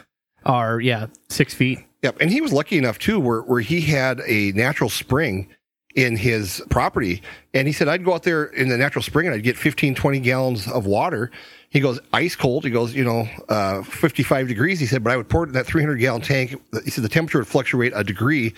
Are 0.45 0.81
yeah 0.81 1.07
six 1.29 1.55
feet. 1.55 1.81
Yep, 2.03 2.17
and 2.21 2.31
he 2.31 2.41
was 2.41 2.53
lucky 2.53 2.79
enough 2.79 2.99
too, 2.99 3.21
where 3.21 3.43
where 3.43 3.61
he 3.61 3.83
had 3.83 4.21
a 4.27 4.51
natural 4.53 4.91
spring 4.91 5.49
in 5.95 6.17
his 6.17 6.63
property, 6.71 7.23
and 7.55 7.67
he 7.67 7.73
said 7.73 7.89
I'd 7.89 8.05
go 8.05 8.15
out 8.15 8.23
there 8.23 8.45
in 8.45 8.69
the 8.69 8.77
natural 8.77 9.03
spring 9.03 9.27
and 9.27 9.35
I'd 9.35 9.43
get 9.43 9.57
15, 9.57 9.95
20 9.95 10.21
gallons 10.21 10.69
of 10.69 10.87
water. 10.87 11.31
He 11.71 11.81
goes 11.81 12.01
ice 12.13 12.37
cold. 12.37 12.65
He 12.65 12.71
goes, 12.71 12.95
you 12.95 13.05
know, 13.05 13.29
uh, 13.49 13.83
55 13.83 14.49
degrees. 14.49 14.79
He 14.79 14.87
said, 14.87 15.03
but 15.03 15.13
I 15.13 15.17
would 15.17 15.29
pour 15.29 15.45
it 15.45 15.49
in 15.49 15.53
that 15.55 15.67
300 15.67 15.97
gallon 15.97 16.21
tank. 16.21 16.55
He 16.85 16.91
said 16.91 17.03
the 17.03 17.09
temperature 17.09 17.39
would 17.39 17.49
fluctuate 17.49 17.93
a 17.95 18.05
degree. 18.05 18.55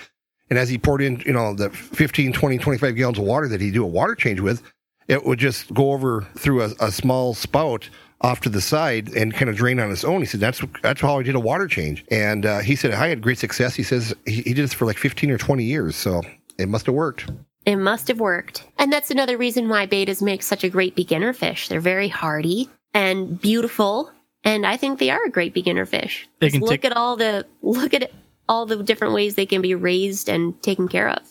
And 0.51 0.59
as 0.59 0.69
he 0.69 0.79
poured 0.79 1.01
in, 1.01 1.23
you 1.25 1.33
know, 1.33 1.55
the 1.55 1.71
15, 1.71 2.33
20, 2.33 2.59
25 2.59 2.97
gallons 2.97 3.19
of 3.19 3.25
water 3.25 3.49
that 3.49 3.61
he'd 3.61 3.73
do 3.73 3.85
a 3.85 3.87
water 3.87 4.15
change 4.15 4.41
with, 4.41 4.63
it 5.09 5.25
would 5.25 5.39
just 5.39 5.73
go 5.73 5.93
over 5.93 6.23
through 6.37 6.63
a, 6.63 6.71
a 6.81 6.91
small 6.91 7.35
spout 7.35 7.89
off 8.21 8.41
to 8.41 8.49
the 8.49 8.61
side 8.61 9.09
and 9.15 9.35
kind 9.35 9.51
of 9.51 9.57
drain 9.57 9.79
on 9.79 9.91
its 9.91 10.03
own. 10.05 10.21
He 10.21 10.27
said 10.27 10.41
that's 10.41 10.63
that's 10.83 11.01
how 11.01 11.19
I 11.19 11.23
did 11.23 11.35
a 11.35 11.41
water 11.41 11.67
change, 11.67 12.05
and 12.11 12.47
uh, 12.47 12.61
he 12.61 12.75
said 12.75 12.93
I 12.93 13.09
had 13.09 13.21
great 13.21 13.39
success. 13.39 13.75
He 13.75 13.83
says 13.83 14.15
he, 14.25 14.37
he 14.37 14.55
did 14.55 14.65
this 14.65 14.73
for 14.73 14.87
like 14.87 14.97
fifteen 14.97 15.31
or 15.31 15.37
twenty 15.37 15.65
years, 15.65 15.95
so 15.95 16.23
it 16.59 16.69
must 16.69 16.87
have 16.87 16.95
worked. 16.95 17.31
It 17.67 17.77
must 17.77 18.09
have 18.09 18.21
worked. 18.21 18.65
And 18.79 18.93
that's 18.93 19.11
another 19.11 19.39
reason 19.39 19.69
why 19.69 19.87
bettas 19.87 20.21
make 20.21 20.43
such 20.43 20.65
a 20.65 20.69
great 20.69 20.95
beginner 20.95 21.33
fish. 21.33 21.69
They're 21.69 21.81
very 21.81 22.09
hardy 22.09 22.69
and 22.93 23.41
beautiful. 23.41 24.11
And 24.45 24.67
I 24.67 24.77
think 24.77 24.99
they 24.99 25.09
are 25.11 25.25
a 25.25 25.31
great 25.31 25.55
beginner 25.55 25.87
fish. 25.87 26.29
They 26.41 26.49
Just 26.49 26.55
can 26.57 26.63
look 26.63 26.71
take- 26.83 26.85
at 26.85 26.97
all 26.97 27.17
the 27.17 27.47
look 27.63 27.95
at 27.95 28.11
all 28.49 28.67
the 28.67 28.83
different 28.83 29.15
ways 29.15 29.35
they 29.37 29.47
can 29.47 29.63
be 29.63 29.75
raised 29.75 30.29
and 30.29 30.61
taken 30.63 30.89
care 30.89 31.09
of. 31.09 31.23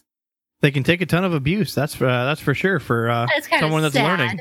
They 0.62 0.72
can 0.72 0.82
take 0.84 1.02
a 1.02 1.06
ton 1.06 1.24
of 1.24 1.34
abuse. 1.34 1.76
That's 1.76 1.94
for, 1.94 2.08
uh, 2.08 2.26
that's 2.26 2.42
for 2.42 2.56
sure 2.56 2.80
for 2.80 3.10
uh, 3.10 3.28
That's 3.28 3.50
someone 3.60 3.84
that's 3.84 3.94
sad. 3.94 4.20
learning. 4.20 4.40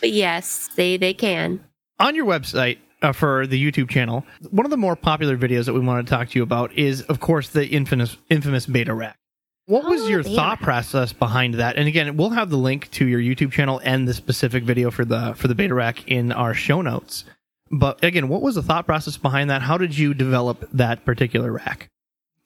But 0.00 0.12
yes, 0.12 0.68
they 0.76 0.96
they 0.96 1.12
can. 1.12 1.62
on 1.98 2.14
your 2.14 2.24
website 2.24 2.78
uh, 3.02 3.12
for 3.12 3.46
the 3.46 3.62
YouTube 3.62 3.90
channel, 3.90 4.24
one 4.50 4.64
of 4.64 4.70
the 4.70 4.76
more 4.78 4.96
popular 4.96 5.36
videos 5.36 5.66
that 5.66 5.74
we 5.74 5.80
want 5.80 6.06
to 6.06 6.10
talk 6.10 6.30
to 6.30 6.38
you 6.38 6.42
about 6.42 6.72
is, 6.72 7.02
of 7.02 7.20
course, 7.20 7.50
the 7.50 7.66
infamous 7.66 8.16
infamous 8.30 8.64
betta 8.66 8.94
rack. 8.94 9.18
What 9.66 9.84
was 9.84 10.02
Oh, 10.02 10.08
your 10.08 10.22
betta 10.22 10.34
thought 10.36 10.60
process 10.60 11.12
behind 11.12 11.54
that? 11.54 11.76
And 11.76 11.88
again, 11.88 12.16
we'll 12.16 12.30
have 12.30 12.50
the 12.50 12.56
link 12.56 12.88
to 12.92 13.04
your 13.06 13.20
YouTube 13.20 13.50
channel 13.50 13.80
and 13.84 14.06
the 14.06 14.14
specific 14.14 14.62
video 14.62 14.92
for 14.92 15.04
the 15.04 15.34
for 15.36 15.48
the 15.48 15.56
betta 15.56 15.74
rack 15.74 16.06
in 16.06 16.30
our 16.30 16.54
show 16.54 16.82
notes. 16.82 17.24
But 17.72 18.02
again, 18.04 18.28
what 18.28 18.42
was 18.42 18.54
the 18.54 18.62
thought 18.62 18.86
process 18.86 19.16
behind 19.16 19.50
that? 19.50 19.62
How 19.62 19.76
did 19.76 19.98
you 19.98 20.14
develop 20.14 20.68
that 20.72 21.04
particular 21.04 21.50
rack? 21.50 21.88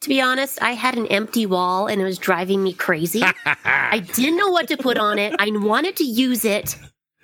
To 0.00 0.08
be 0.08 0.18
honest, 0.22 0.62
I 0.62 0.72
had 0.72 0.96
an 0.96 1.06
empty 1.08 1.44
wall 1.44 1.86
and 1.86 2.00
it 2.00 2.04
was 2.04 2.16
driving 2.16 2.62
me 2.62 2.72
crazy. 2.72 3.22
I 3.64 3.98
didn't 4.14 4.38
know 4.38 4.48
what 4.48 4.66
to 4.68 4.78
put 4.78 4.96
on 4.96 5.18
it. 5.18 5.34
I 5.38 5.50
wanted 5.52 5.96
to 5.96 6.04
use 6.04 6.46
it 6.46 6.74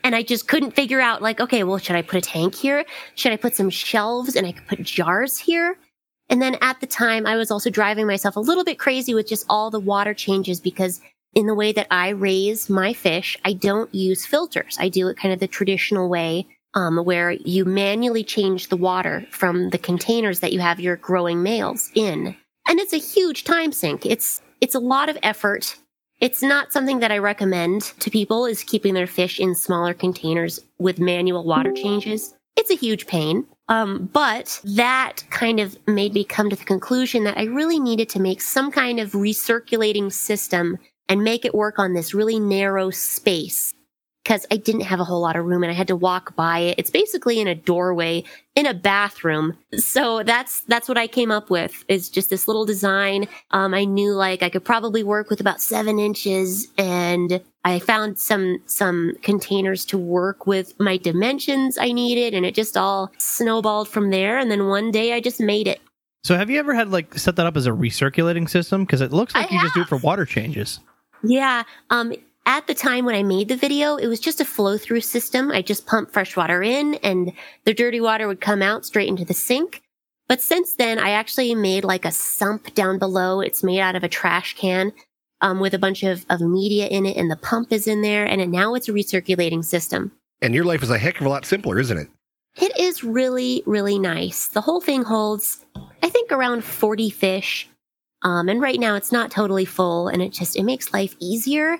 and 0.04 0.14
I 0.14 0.22
just 0.22 0.46
couldn't 0.46 0.72
figure 0.72 1.00
out 1.00 1.22
like, 1.22 1.40
okay, 1.40 1.64
well, 1.64 1.78
should 1.78 1.96
I 1.96 2.02
put 2.02 2.18
a 2.18 2.20
tank 2.20 2.54
here? 2.54 2.85
Should 3.14 3.32
I 3.32 3.38
put 3.38 3.56
some 3.56 3.70
shelves 3.70 4.37
and 4.37 4.46
I 4.46 4.52
could 4.52 4.66
put 4.68 4.82
jars 4.82 5.38
here? 5.38 5.78
And 6.29 6.43
then 6.43 6.57
at 6.61 6.81
the 6.81 6.87
time, 6.87 7.27
I 7.27 7.37
was 7.37 7.51
also 7.51 7.71
driving 7.71 8.07
myself 8.07 8.37
a 8.37 8.41
little 8.41 8.65
bit 8.65 8.79
crazy 8.79 9.15
with 9.15 9.29
just 9.29 9.47
all 9.49 9.71
the 9.71 9.81
water 9.81 10.15
changes 10.15 10.61
because 10.61 11.01
in 11.35 11.47
the 11.47 11.55
way 11.55 11.71
that 11.73 11.87
I 11.91 12.09
raise 12.09 12.69
my 12.69 12.93
fish, 12.93 13.37
I 13.45 13.53
don't 13.53 13.95
use 13.95 14.27
filters. 14.27 14.77
I 14.81 14.89
do 14.89 15.09
it 15.09 15.19
kind 15.19 15.35
of 15.35 15.41
the 15.41 15.47
traditional 15.47 16.09
way, 16.09 16.47
um, 16.75 16.99
where 16.99 17.31
you 17.31 17.65
manually 17.65 18.25
change 18.25 18.69
the 18.69 18.77
water 18.77 19.27
from 19.31 19.71
the 19.71 19.79
containers 19.79 20.41
that 20.41 20.53
you 20.53 20.61
have 20.61 20.81
your 20.81 20.97
growing 20.97 21.43
males 21.43 21.91
in. 21.95 22.35
And 22.69 22.81
it's 22.81 22.95
a 22.95 22.99
huge 22.99 23.45
time 23.45 23.71
sink. 23.71 24.07
It's, 24.07 24.41
it's 24.61 24.75
a 24.75 24.81
lot 24.81 25.09
of 25.09 25.19
effort. 25.23 25.77
It's 26.21 26.43
not 26.43 26.73
something 26.73 27.01
that 27.01 27.12
I 27.12 27.19
recommend 27.19 27.83
to 28.01 28.11
people 28.11 28.47
is 28.47 28.65
keeping 28.65 28.95
their 28.95 29.07
fish 29.07 29.39
in 29.39 29.55
smaller 29.55 29.93
containers 29.93 30.59
with 30.79 30.99
manual 30.99 31.45
water 31.45 31.73
changes. 31.73 32.35
It's 32.57 32.71
a 32.71 32.77
huge 32.77 33.07
pain. 33.07 33.47
Um, 33.68 34.09
but 34.12 34.61
that 34.64 35.24
kind 35.31 35.59
of 35.59 35.76
made 35.88 36.14
me 36.14 36.24
come 36.24 36.50
to 36.50 36.57
the 36.57 36.64
conclusion 36.64 37.24
that 37.24 37.37
I 37.37 37.44
really 37.44 37.81
needed 37.81 38.09
to 38.11 38.20
make 38.20 38.40
some 38.40 38.70
kind 38.70 39.00
of 39.00 39.12
recirculating 39.12 40.12
system 40.12 40.79
and 41.09 41.24
make 41.24 41.44
it 41.44 41.55
work 41.55 41.79
on 41.79 41.94
this 41.94 42.14
really 42.14 42.38
narrow 42.38 42.90
space 42.90 43.74
because 44.26 44.44
I 44.50 44.57
didn't 44.57 44.81
have 44.81 44.98
a 44.98 45.05
whole 45.05 45.20
lot 45.20 45.37
of 45.37 45.44
room 45.44 45.62
and 45.62 45.70
I 45.70 45.74
had 45.74 45.87
to 45.87 45.94
walk 45.94 46.35
by 46.35 46.59
it. 46.59 46.79
It's 46.79 46.90
basically 46.90 47.38
in 47.38 47.46
a 47.46 47.55
doorway 47.55 48.24
in 48.57 48.66
a 48.66 48.74
bathroom. 48.74 49.57
So 49.76 50.24
that's 50.24 50.62
that's 50.62 50.88
what 50.88 50.98
I 50.98 51.07
came 51.07 51.31
up 51.31 51.48
with 51.48 51.85
is 51.87 52.11
just 52.11 52.29
this 52.29 52.48
little 52.48 52.66
design. 52.66 53.29
Um, 53.52 53.72
I 53.72 53.85
knew 53.85 54.14
like 54.14 54.42
I 54.42 54.48
could 54.50 54.64
probably 54.64 55.05
work 55.05 55.31
with 55.31 55.40
about 55.40 55.61
seven 55.61 56.00
inches, 56.00 56.66
and 56.76 57.40
I 57.66 57.81
found 57.81 58.16
some 58.16 58.62
some 58.66 59.14
containers 59.22 59.85
to 59.87 59.98
work 59.98 60.46
with 60.46 60.79
my 60.79 60.96
dimensions 60.96 61.76
I 61.76 61.90
needed, 61.90 62.33
and 62.33 62.46
it 62.46 62.55
just 62.55 62.76
all 62.76 63.11
snowballed 63.18 63.88
from 63.88 64.11
there. 64.11 64.38
And 64.38 64.52
then 64.52 64.68
one 64.68 64.92
day 64.92 65.12
I 65.12 65.20
just 65.20 65.40
made 65.40 65.66
it. 65.66 65.81
So 66.22 66.37
have 66.37 66.48
you 66.48 66.61
ever 66.61 66.74
had 66.74 66.90
like 66.90 67.18
set 67.18 67.35
that 67.35 67.44
up 67.44 67.57
as 67.57 67.66
a 67.66 67.72
recirculating 67.72 68.48
system? 68.48 68.85
Because 68.85 69.00
it 69.00 69.12
looks 69.12 69.35
like 69.35 69.50
I 69.50 69.55
you 69.57 69.61
just 69.61 69.74
do 69.74 69.81
it 69.81 69.88
for 69.88 69.96
water 69.96 70.24
changes. 70.24 70.79
Yeah. 71.24 71.64
Um, 71.90 72.12
at 72.46 72.68
the 72.68 72.74
time 72.74 73.05
when 73.05 73.16
I 73.16 73.24
made 73.24 73.48
the 73.48 73.57
video, 73.57 73.96
it 73.96 74.07
was 74.07 74.20
just 74.20 74.40
a 74.40 74.44
flow 74.44 74.79
through 74.79 75.00
system. 75.00 75.50
I 75.50 75.61
just 75.61 75.87
pumped 75.87 76.12
fresh 76.12 76.37
water 76.37 76.62
in 76.62 76.94
and 77.02 77.33
the 77.64 77.74
dirty 77.74 78.00
water 78.00 78.29
would 78.29 78.40
come 78.40 78.62
out 78.62 78.85
straight 78.85 79.09
into 79.09 79.24
the 79.24 79.35
sink. 79.35 79.83
But 80.29 80.40
since 80.40 80.74
then, 80.74 81.00
I 81.00 81.11
actually 81.11 81.52
made 81.57 81.83
like 81.83 82.05
a 82.05 82.12
sump 82.12 82.74
down 82.74 83.00
below. 83.00 83.40
It's 83.40 83.64
made 83.64 83.81
out 83.81 83.96
of 83.96 84.05
a 84.05 84.09
trash 84.09 84.55
can, 84.55 84.92
um, 85.40 85.61
with 85.61 85.75
a 85.75 85.79
bunch 85.79 86.03
of, 86.03 86.25
of 86.31 86.40
media 86.40 86.87
in 86.87 87.07
it 87.07 87.16
and 87.16 87.31
the 87.31 87.37
pump 87.37 87.72
is 87.72 87.87
in 87.87 88.03
there. 88.03 88.25
And 88.25 88.40
it, 88.40 88.49
now 88.49 88.75
it's 88.75 88.88
a 88.88 88.92
recirculating 88.92 89.64
system. 89.64 90.12
And 90.42 90.55
your 90.55 90.64
life 90.64 90.83
is 90.83 90.90
a 90.90 90.99
heck 90.99 91.20
of 91.20 91.27
a 91.27 91.31
lot 91.31 91.44
simpler, 91.44 91.79
isn't 91.79 91.96
it? 91.96 92.09
It 92.57 92.79
is 92.79 93.05
really, 93.05 93.62
really 93.66 93.99
nice. 93.99 94.49
The 94.49 94.62
whole 94.62 94.81
thing 94.81 95.03
holds, 95.03 95.64
I 96.03 96.09
think, 96.09 96.33
around 96.33 96.64
40 96.64 97.11
fish. 97.11 97.68
Um, 98.22 98.49
and 98.49 98.61
right 98.61 98.81
now 98.81 98.94
it's 98.94 99.12
not 99.12 99.31
totally 99.31 99.66
full 99.66 100.09
and 100.09 100.22
it 100.22 100.33
just, 100.33 100.57
it 100.57 100.64
makes 100.64 100.92
life 100.92 101.14
easier 101.20 101.79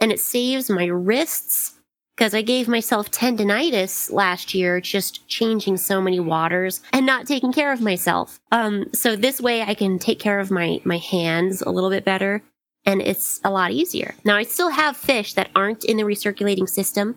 and 0.00 0.10
it 0.10 0.20
saves 0.20 0.68
my 0.68 0.86
wrists 0.86 1.74
because 2.16 2.34
I 2.34 2.42
gave 2.42 2.66
myself 2.66 3.10
tendonitis 3.10 4.10
last 4.10 4.52
year 4.52 4.80
just 4.80 5.28
changing 5.28 5.76
so 5.76 6.00
many 6.00 6.18
waters 6.18 6.80
and 6.92 7.06
not 7.06 7.26
taking 7.26 7.52
care 7.52 7.72
of 7.72 7.80
myself. 7.80 8.40
Um, 8.50 8.86
so 8.94 9.16
this 9.16 9.40
way 9.40 9.62
I 9.62 9.74
can 9.74 9.98
take 9.98 10.18
care 10.18 10.40
of 10.40 10.50
my, 10.50 10.80
my 10.84 10.98
hands 10.98 11.62
a 11.62 11.70
little 11.70 11.90
bit 11.90 12.04
better 12.04 12.42
and 12.86 13.02
it's 13.02 13.40
a 13.44 13.50
lot 13.50 13.72
easier. 13.72 14.14
Now 14.24 14.36
I 14.36 14.44
still 14.44 14.70
have 14.70 14.96
fish 14.96 15.34
that 15.34 15.50
aren't 15.54 15.84
in 15.84 15.96
the 15.98 16.04
recirculating 16.04 16.68
system 16.68 17.16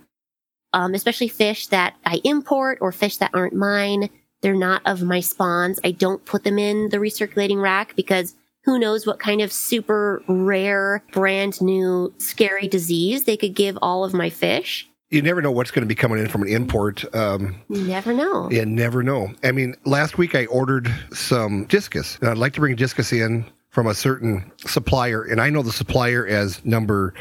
um, 0.73 0.93
especially 0.93 1.27
fish 1.27 1.67
that 1.67 1.95
I 2.05 2.21
import 2.23 2.77
or 2.82 2.91
fish 2.91 3.17
that 3.17 3.32
aren't 3.34 3.53
mine. 3.53 4.10
They're 4.41 4.55
not 4.55 4.82
of 4.86 5.01
my 5.03 5.19
spawns. 5.19 5.79
I 5.84 5.91
don't 5.91 6.23
put 6.25 6.43
them 6.43 6.60
in 6.60 6.89
the 6.89 6.97
recirculating 6.97 7.62
rack 7.62 7.95
because 7.95 8.36
who 8.65 8.79
knows 8.79 9.05
what 9.08 9.19
kind 9.19 9.41
of 9.41 9.51
super 9.51 10.21
rare, 10.27 11.03
brand 11.12 11.62
new, 11.62 12.13
scary 12.17 12.67
disease 12.67 13.23
they 13.23 13.38
could 13.38 13.55
give 13.55 13.77
all 13.82 14.03
of 14.03 14.13
my 14.13 14.29
fish. 14.29 14.88
You 15.10 15.23
never 15.23 15.41
know 15.41 15.51
what's 15.51 15.71
going 15.71 15.82
to 15.82 15.88
be 15.88 15.95
coming 15.95 16.19
in 16.19 16.27
from 16.27 16.43
an 16.43 16.49
import. 16.49 17.03
Um, 17.15 17.55
You 17.67 17.84
never 17.86 18.13
know. 18.13 18.51
you 18.51 18.63
never 18.63 19.01
know. 19.01 19.34
I 19.43 19.51
mean, 19.51 19.75
last 19.86 20.19
week 20.19 20.36
I 20.36 20.45
ordered 20.45 20.93
some 21.12 21.65
discus. 21.65 22.17
And 22.21 22.29
I'd 22.29 22.38
like 22.38 22.53
to 22.53 22.60
bring 22.60 22.75
discus 22.75 23.12
in 23.12 23.43
from 23.69 23.88
a 23.88 23.93
certain 23.93 24.51
supplier, 24.65 25.23
and 25.23 25.39
I 25.39 25.49
know 25.49 25.62
the 25.62 25.71
supplier 25.71 26.25
as 26.25 26.63
number 26.65 27.13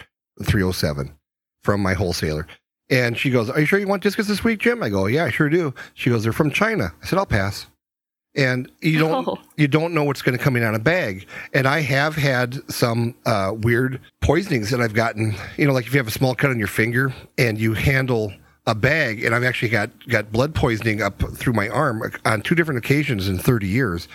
307 0.44 1.14
from 1.62 1.80
my 1.82 1.94
wholesaler. 1.94 2.46
And 2.90 3.18
she 3.18 3.30
goes, 3.30 3.50
Are 3.50 3.60
you 3.60 3.66
sure 3.66 3.78
you 3.78 3.86
want 3.88 4.02
discus 4.02 4.26
this 4.28 4.42
week, 4.42 4.60
Jim? 4.60 4.82
I 4.82 4.88
go, 4.88 5.06
Yeah, 5.06 5.24
I 5.24 5.30
sure 5.30 5.48
do. 5.50 5.74
She 5.94 6.08
goes, 6.10 6.22
They're 6.22 6.32
from 6.32 6.50
China. 6.50 6.92
I 7.02 7.06
said, 7.06 7.18
I'll 7.18 7.26
pass. 7.26 7.66
And 8.34 8.70
you 8.80 8.98
don't 8.98 9.26
Oh. 9.28 9.38
you 9.56 9.68
don't 9.68 9.92
know 9.94 10.04
what's 10.04 10.22
going 10.22 10.36
to 10.38 10.42
come 10.42 10.54
in 10.56 10.62
on 10.62 10.74
a 10.74 10.78
bag. 10.78 11.26
And 11.52 11.66
I 11.66 11.80
have 11.80 12.14
had 12.14 12.58
some 12.70 13.14
uh, 13.26 13.52
weird 13.56 14.00
poisonings 14.22 14.70
that 14.70 14.80
I've 14.80 14.94
gotten. 14.94 15.34
You 15.56 15.66
know, 15.66 15.72
like 15.72 15.86
if 15.86 15.92
you 15.92 15.98
have 15.98 16.06
a 16.08 16.12
small 16.12 16.34
cut 16.34 16.50
on 16.50 16.58
your 16.58 16.68
finger 16.68 17.12
and 17.36 17.58
you 17.58 17.74
handle 17.74 18.32
a 18.66 18.74
bag, 18.74 19.24
and 19.24 19.34
I've 19.34 19.44
actually 19.44 19.70
got 19.70 19.90
got 20.08 20.30
blood 20.30 20.54
poisoning 20.54 21.02
up 21.02 21.20
through 21.36 21.54
my 21.54 21.68
arm 21.68 22.02
on 22.24 22.42
two 22.42 22.54
different 22.54 22.78
occasions 22.78 23.28
in 23.28 23.38
30 23.38 23.66
years, 23.66 24.08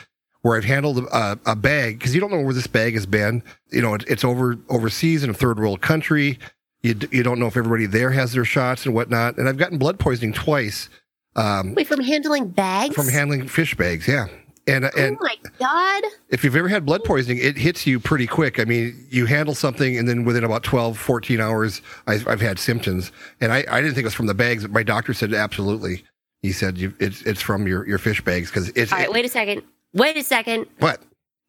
where 0.43 0.55
I've 0.55 0.65
handled 0.65 0.99
a, 0.99 1.39
a 1.45 1.55
bag 1.55 1.97
because 1.97 2.13
you 2.13 2.21
don't 2.21 2.29
know 2.29 2.41
where 2.41 2.53
this 2.53 2.67
bag 2.67 2.93
has 2.93 3.05
been. 3.05 3.41
You 3.71 3.81
know, 3.81 3.95
it, 3.95 4.03
it's 4.07 4.23
over 4.23 4.57
overseas 4.69 5.23
in 5.23 5.29
a 5.31 5.33
third 5.33 5.57
world 5.57 5.81
country. 5.81 6.37
You 6.83 6.93
d- 6.93 7.07
you 7.11 7.23
don't 7.23 7.39
know 7.39 7.47
if 7.47 7.57
everybody 7.57 7.85
there 7.87 8.11
has 8.11 8.33
their 8.33 8.45
shots 8.45 8.85
and 8.85 8.93
whatnot. 8.93 9.37
And 9.37 9.49
I've 9.49 9.57
gotten 9.57 9.77
blood 9.77 9.99
poisoning 9.99 10.33
twice 10.33 10.89
um, 11.35 11.73
Wait, 11.75 11.87
from 11.87 12.01
handling 12.01 12.49
bags? 12.49 12.93
from 12.93 13.07
handling 13.07 13.47
fish 13.47 13.75
bags. 13.75 14.07
Yeah. 14.07 14.27
And, 14.65 14.85
and 14.97 15.17
oh 15.19 15.23
my 15.23 15.35
God. 15.59 16.03
if 16.29 16.43
you've 16.43 16.55
ever 16.55 16.69
had 16.69 16.85
blood 16.85 17.03
poisoning, 17.03 17.37
it 17.41 17.57
hits 17.57 17.85
you 17.85 17.99
pretty 17.99 18.27
quick. 18.27 18.59
I 18.61 18.63
mean, 18.63 19.07
you 19.09 19.25
handle 19.25 19.55
something 19.55 19.97
and 19.97 20.07
then 20.07 20.23
within 20.23 20.45
about 20.45 20.63
12, 20.63 20.97
14 20.97 21.41
hours, 21.41 21.81
I've, 22.07 22.25
I've 22.27 22.39
had 22.39 22.59
symptoms. 22.59 23.11
And 23.41 23.51
I, 23.51 23.65
I 23.69 23.81
didn't 23.81 23.95
think 23.95 24.03
it 24.03 24.05
was 24.05 24.13
from 24.13 24.27
the 24.27 24.33
bags. 24.33 24.65
My 24.69 24.83
doctor 24.83 25.13
said 25.13 25.33
absolutely. 25.33 26.03
He 26.41 26.53
said 26.53 26.77
you, 26.77 26.93
it's, 26.99 27.21
it's 27.23 27.41
from 27.41 27.67
your, 27.67 27.85
your 27.87 27.97
fish 27.97 28.21
bags 28.23 28.49
because 28.49 28.69
it's, 28.69 28.93
All 28.93 28.99
right, 28.99 29.11
wait 29.11 29.25
a 29.25 29.29
second. 29.29 29.63
Wait 29.93 30.17
a 30.17 30.23
second. 30.23 30.67
what? 30.79 31.01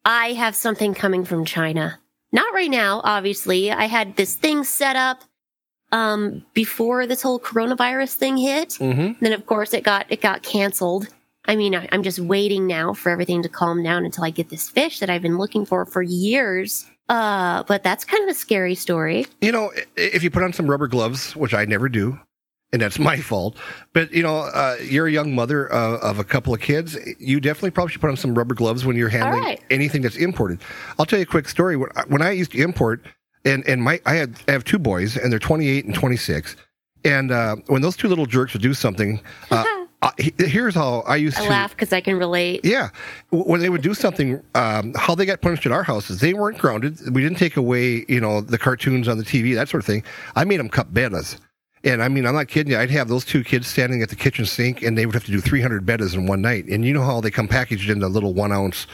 I 0.03 0.33
have 0.33 0.55
something 0.55 0.93
coming 0.93 1.25
from 1.25 1.45
China. 1.45 1.99
Not 2.31 2.53
right 2.53 2.69
now, 2.69 3.01
obviously. 3.03 3.71
I 3.71 3.85
had 3.85 4.15
this 4.15 4.35
thing 4.35 4.63
set 4.63 4.95
up 4.95 5.23
um 5.91 6.43
before 6.53 7.05
this 7.05 7.21
whole 7.21 7.39
coronavirus 7.39 8.15
thing 8.15 8.37
hit. 8.37 8.69
Mm-hmm. 8.69 9.23
Then 9.23 9.33
of 9.33 9.45
course 9.45 9.73
it 9.73 9.83
got 9.83 10.05
it 10.09 10.21
got 10.21 10.43
canceled. 10.43 11.07
I 11.47 11.55
mean, 11.55 11.75
I, 11.75 11.87
I'm 11.91 12.01
just 12.03 12.19
waiting 12.19 12.65
now 12.65 12.93
for 12.93 13.11
everything 13.11 13.43
to 13.43 13.49
calm 13.49 13.83
down 13.83 14.03
until 14.03 14.23
I 14.23 14.31
get 14.31 14.49
this 14.49 14.67
fish 14.69 14.99
that 14.99 15.09
I've 15.09 15.21
been 15.21 15.37
looking 15.37 15.65
for 15.65 15.85
for 15.85 16.01
years. 16.01 16.85
Uh, 17.07 17.61
but 17.63 17.83
that's 17.83 18.03
kind 18.03 18.23
of 18.23 18.29
a 18.29 18.33
scary 18.33 18.73
story. 18.73 19.27
You 19.41 19.51
know, 19.51 19.71
if 19.95 20.23
you 20.23 20.31
put 20.31 20.41
on 20.41 20.53
some 20.53 20.67
rubber 20.69 20.87
gloves, 20.87 21.35
which 21.35 21.53
I 21.53 21.65
never 21.65 21.87
do, 21.87 22.19
and 22.75 22.81
that's 22.81 22.99
my 22.99 23.15
fault. 23.15 23.57
But 23.93 24.11
you 24.11 24.21
know, 24.21 24.39
uh, 24.39 24.75
you're 24.83 25.07
a 25.07 25.11
young 25.11 25.33
mother 25.33 25.73
uh, 25.73 25.97
of 25.99 26.19
a 26.19 26.25
couple 26.25 26.53
of 26.53 26.59
kids. 26.59 26.97
You 27.19 27.39
definitely 27.39 27.71
probably 27.71 27.93
should 27.93 28.01
put 28.01 28.09
on 28.09 28.17
some 28.17 28.35
rubber 28.37 28.53
gloves 28.53 28.85
when 28.85 28.97
you're 28.97 29.07
handling 29.07 29.41
right. 29.41 29.63
anything 29.69 30.01
that's 30.01 30.17
imported. 30.17 30.59
I'll 30.99 31.05
tell 31.05 31.17
you 31.17 31.23
a 31.23 31.25
quick 31.25 31.47
story. 31.47 31.77
When 31.77 31.89
I, 31.95 32.03
when 32.07 32.21
I 32.21 32.31
used 32.31 32.51
to 32.51 32.61
import, 32.61 33.01
and 33.45 33.65
and 33.65 33.81
my 33.81 34.01
I 34.05 34.15
had 34.15 34.35
I 34.49 34.51
have 34.51 34.65
two 34.65 34.77
boys, 34.77 35.15
and 35.15 35.31
they're 35.31 35.39
28 35.39 35.85
and 35.85 35.95
26. 35.95 36.57
And 37.05 37.31
uh, 37.31 37.55
when 37.67 37.81
those 37.81 37.95
two 37.95 38.09
little 38.09 38.25
jerks 38.25 38.51
would 38.51 38.61
do 38.61 38.73
something, 38.73 39.21
uh, 39.51 39.63
here's 40.17 40.75
how 40.75 40.99
I 41.07 41.15
used 41.15 41.37
I 41.37 41.43
to 41.43 41.49
laugh 41.49 41.71
because 41.71 41.93
I 41.93 42.01
can 42.01 42.19
relate. 42.19 42.65
yeah, 42.65 42.89
when 43.31 43.61
they 43.61 43.69
would 43.69 43.83
do 43.83 43.93
something, 43.93 44.43
um, 44.53 44.93
how 44.97 45.15
they 45.15 45.25
got 45.25 45.39
punished 45.39 45.65
at 45.65 45.71
our 45.71 45.83
house 45.83 46.09
is 46.09 46.19
they 46.19 46.33
weren't 46.33 46.57
grounded. 46.57 46.99
We 47.13 47.21
didn't 47.21 47.37
take 47.37 47.55
away, 47.55 48.03
you 48.09 48.19
know, 48.19 48.41
the 48.41 48.57
cartoons 48.57 49.07
on 49.07 49.17
the 49.17 49.23
TV, 49.23 49.55
that 49.55 49.69
sort 49.69 49.81
of 49.81 49.87
thing. 49.87 50.03
I 50.35 50.43
made 50.43 50.59
them 50.59 50.67
cut 50.67 50.93
bettas. 50.93 51.39
And 51.85 52.01
I 52.03 52.07
mean, 52.09 52.25
I'm 52.25 52.33
not 52.33 52.47
kidding 52.47 52.73
you. 52.73 52.79
I'd 52.79 52.89
have 52.89 53.07
those 53.07 53.23
two 53.23 53.43
kids 53.43 53.67
standing 53.67 54.01
at 54.01 54.09
the 54.09 54.15
kitchen 54.15 54.45
sink, 54.45 54.81
and 54.81 54.97
they 54.97 55.05
would 55.05 55.13
have 55.13 55.25
to 55.25 55.31
do 55.31 55.39
300 55.39 55.85
bettas 55.85 56.15
in 56.15 56.25
one 56.25 56.41
night. 56.41 56.65
And 56.65 56.83
you 56.83 56.93
know 56.93 57.03
how 57.03 57.21
they 57.21 57.29
come 57.31 57.47
packaged 57.47 57.89
in 57.89 57.99
the 57.99 58.09
little 58.09 58.33
one 58.33 58.51
ounce 58.51 58.87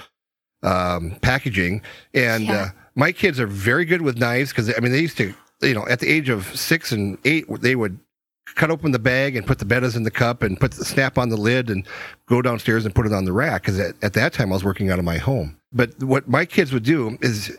um, 0.61 1.17
packaging. 1.21 1.81
And 2.13 2.45
Yeah. 2.45 2.53
uh, 2.53 2.67
my 2.95 3.11
kids 3.11 3.39
are 3.39 3.47
very 3.47 3.85
good 3.85 4.01
with 4.01 4.17
knives 4.17 4.49
because 4.51 4.69
I 4.75 4.79
mean, 4.81 4.91
they 4.91 4.99
used 4.99 5.17
to, 5.17 5.33
you 5.61 5.73
know, 5.73 5.87
at 5.87 5.99
the 6.01 6.09
age 6.11 6.29
of 6.29 6.45
six 6.57 6.91
and 6.91 7.17
eight, 7.25 7.45
they 7.61 7.75
would 7.75 7.97
cut 8.55 8.69
open 8.69 8.91
the 8.91 8.99
bag 8.99 9.37
and 9.37 9.47
put 9.47 9.59
the 9.59 9.65
bettas 9.65 9.95
in 9.95 10.03
the 10.03 10.11
cup 10.11 10.43
and 10.43 10.59
put 10.59 10.71
the 10.73 10.83
snap 10.83 11.17
on 11.17 11.29
the 11.29 11.37
lid 11.37 11.69
and 11.69 11.87
go 12.25 12.41
downstairs 12.41 12.83
and 12.85 12.93
put 12.93 13.05
it 13.05 13.13
on 13.13 13.23
the 13.23 13.31
rack 13.31 13.61
because 13.61 13.79
at, 13.79 13.95
at 14.03 14.11
that 14.13 14.33
time 14.33 14.51
I 14.51 14.55
was 14.55 14.65
working 14.65 14.89
out 14.91 14.99
of 14.99 15.05
my 15.05 15.17
home. 15.17 15.57
But 15.71 16.03
what 16.03 16.27
my 16.27 16.43
kids 16.43 16.73
would 16.73 16.83
do 16.83 17.17
is 17.21 17.57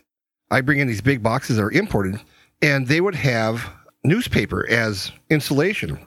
I 0.51 0.61
bring 0.61 0.81
in 0.81 0.88
these 0.88 1.01
big 1.01 1.23
boxes 1.23 1.57
that 1.57 1.62
are 1.62 1.73
imported 1.73 2.21
and 2.61 2.87
they 2.87 3.01
would 3.01 3.14
have 3.14 3.71
newspaper 4.05 4.67
as 4.69 5.12
insulation. 5.31 6.07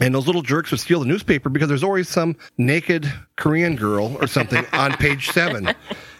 And 0.00 0.14
those 0.14 0.26
little 0.26 0.42
jerks 0.42 0.70
would 0.70 0.80
steal 0.80 1.00
the 1.00 1.06
newspaper 1.06 1.48
because 1.48 1.68
there's 1.68 1.84
always 1.84 2.08
some 2.08 2.36
naked 2.58 3.10
Korean 3.36 3.76
girl 3.76 4.16
or 4.20 4.26
something 4.26 4.64
on 4.72 4.92
page 4.92 5.30
seven. 5.30 5.74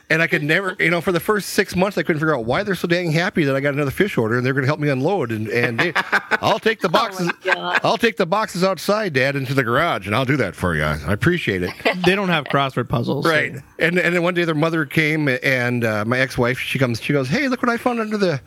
And 0.08 0.22
I 0.22 0.28
could 0.28 0.44
never, 0.44 0.76
you 0.78 0.88
know, 0.88 1.00
for 1.00 1.10
the 1.10 1.20
first 1.20 1.50
six 1.50 1.74
months, 1.74 1.98
I 1.98 2.04
couldn't 2.04 2.20
figure 2.20 2.34
out 2.34 2.44
why 2.44 2.62
they're 2.62 2.76
so 2.76 2.86
dang 2.86 3.10
happy 3.10 3.44
that 3.44 3.56
I 3.56 3.60
got 3.60 3.74
another 3.74 3.90
fish 3.90 4.16
order 4.16 4.36
and 4.36 4.46
they're 4.46 4.52
going 4.52 4.62
to 4.62 4.68
help 4.68 4.78
me 4.78 4.88
unload. 4.88 5.32
And, 5.32 5.48
and 5.48 5.80
they, 5.80 5.92
I'll 6.40 6.60
take 6.60 6.80
the 6.80 6.88
boxes. 6.88 7.30
I'll 7.44 7.98
take 7.98 8.16
the 8.16 8.24
boxes 8.24 8.62
outside, 8.62 9.12
Dad, 9.14 9.34
into 9.34 9.52
the 9.52 9.64
garage, 9.64 10.06
and 10.06 10.14
I'll 10.14 10.24
do 10.24 10.36
that 10.36 10.54
for 10.54 10.76
you. 10.76 10.84
I 10.84 11.12
appreciate 11.12 11.64
it. 11.64 11.72
they 12.06 12.14
don't 12.14 12.28
have 12.28 12.44
crossword 12.44 12.88
puzzles. 12.88 13.26
Right. 13.26 13.56
And 13.80 13.98
and 13.98 14.14
then 14.14 14.22
one 14.22 14.34
day 14.34 14.44
their 14.44 14.54
mother 14.54 14.86
came 14.86 15.28
and 15.28 15.84
uh, 15.84 16.04
my 16.04 16.18
ex 16.20 16.38
wife 16.38 16.58
she 16.58 16.78
comes 16.78 17.02
she 17.02 17.12
goes 17.12 17.28
hey 17.28 17.48
look 17.48 17.62
what 17.62 17.70
I 17.70 17.76
found 17.76 18.00
under 18.00 18.16
the 18.16 18.40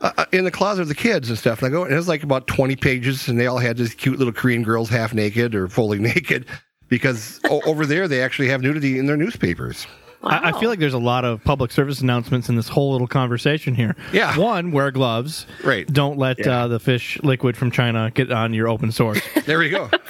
uh, 0.00 0.12
uh, 0.18 0.24
in 0.32 0.44
the 0.44 0.50
closet 0.50 0.82
of 0.82 0.88
the 0.88 0.94
kids 0.94 1.28
and 1.30 1.38
stuff 1.38 1.62
and 1.62 1.68
I 1.68 1.70
go 1.70 1.84
and 1.84 1.92
it 1.92 1.96
was 1.96 2.08
like 2.08 2.22
about 2.22 2.46
twenty 2.46 2.76
pages 2.76 3.28
and 3.28 3.38
they 3.38 3.46
all 3.46 3.58
had 3.58 3.76
these 3.76 3.94
cute 3.94 4.18
little 4.18 4.32
Korean 4.32 4.62
girls 4.62 4.88
half 4.88 5.14
naked 5.14 5.54
or 5.54 5.68
fully 5.68 5.98
naked 6.14 6.46
because 6.88 7.40
o- 7.50 7.62
over 7.66 7.86
there 7.86 8.06
they 8.08 8.22
actually 8.22 8.48
have 8.48 8.62
nudity 8.62 8.98
in 8.98 9.06
their 9.06 9.16
newspapers. 9.16 9.86
I, 10.22 10.48
I 10.50 10.58
feel 10.58 10.70
like 10.70 10.78
there's 10.80 10.94
a 10.94 10.98
lot 10.98 11.24
of 11.24 11.44
public 11.44 11.70
service 11.70 12.00
announcements 12.00 12.48
in 12.48 12.56
this 12.56 12.68
whole 12.68 12.90
little 12.92 13.06
conversation 13.06 13.74
here. 13.74 13.94
Yeah. 14.12 14.36
One, 14.36 14.72
wear 14.72 14.90
gloves. 14.90 15.46
Right. 15.62 15.86
Don't 15.86 16.18
let 16.18 16.44
uh, 16.44 16.66
the 16.68 16.80
fish 16.80 17.18
liquid 17.22 17.56
from 17.56 17.70
China 17.70 18.10
get 18.12 18.32
on 18.32 18.52
your 18.52 18.66
open 18.68 18.90
source. 18.92 19.20
There 19.44 19.58
we 19.58 19.68
go. 19.68 19.88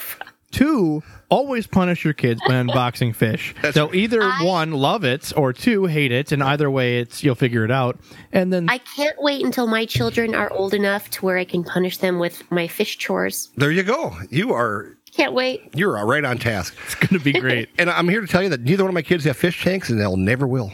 Two, 0.51 1.03
always 1.29 1.67
punish 1.67 2.03
your 2.05 2.13
kids 2.13 2.39
when 2.47 2.67
unboxing 2.69 3.13
fish. 3.15 3.53
so 3.71 3.93
either 3.93 4.23
I- 4.23 4.43
one, 4.43 4.71
love 4.71 5.03
it, 5.03 5.33
or 5.35 5.51
two, 5.53 5.85
hate 5.85 6.11
it, 6.11 6.31
and 6.31 6.41
either 6.41 6.71
way, 6.71 6.99
it's 6.99 7.23
you'll 7.23 7.35
figure 7.35 7.65
it 7.65 7.71
out. 7.71 7.99
And 8.31 8.51
then 8.53 8.69
I 8.69 8.77
can't 8.79 9.15
wait 9.21 9.43
until 9.45 9.67
my 9.67 9.85
children 9.85 10.33
are 10.33 10.51
old 10.51 10.73
enough 10.73 11.09
to 11.11 11.25
where 11.25 11.37
I 11.37 11.43
can 11.45 11.63
punish 11.63 11.97
them 11.97 12.17
with 12.19 12.49
my 12.51 12.67
fish 12.67 12.97
chores. 12.97 13.49
There 13.57 13.71
you 13.71 13.83
go. 13.83 14.15
You 14.29 14.53
are 14.53 14.97
Can't 15.13 15.33
wait. 15.33 15.61
you're 15.75 15.93
right 16.05 16.23
on 16.23 16.37
task. 16.37 16.73
it's 16.85 16.95
going 16.95 17.19
to 17.19 17.23
be 17.23 17.33
great. 17.39 17.69
And 17.77 17.89
I'm 17.89 18.07
here 18.07 18.21
to 18.21 18.27
tell 18.27 18.41
you 18.41 18.49
that 18.49 18.61
neither 18.61 18.83
one 18.83 18.89
of 18.89 18.95
my 18.95 19.01
kids 19.01 19.25
have 19.25 19.35
fish 19.37 19.63
tanks, 19.63 19.89
and 19.89 19.99
they'll 19.99 20.17
never 20.17 20.47
will. 20.47 20.71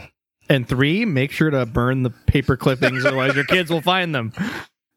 and 0.48 0.68
three, 0.68 1.04
make 1.04 1.32
sure 1.32 1.50
to 1.50 1.66
burn 1.66 2.02
the 2.04 2.10
paper 2.10 2.56
clippings, 2.56 3.04
otherwise 3.04 3.34
your 3.34 3.44
kids 3.44 3.70
will 3.70 3.80
find 3.82 4.14
them. 4.14 4.32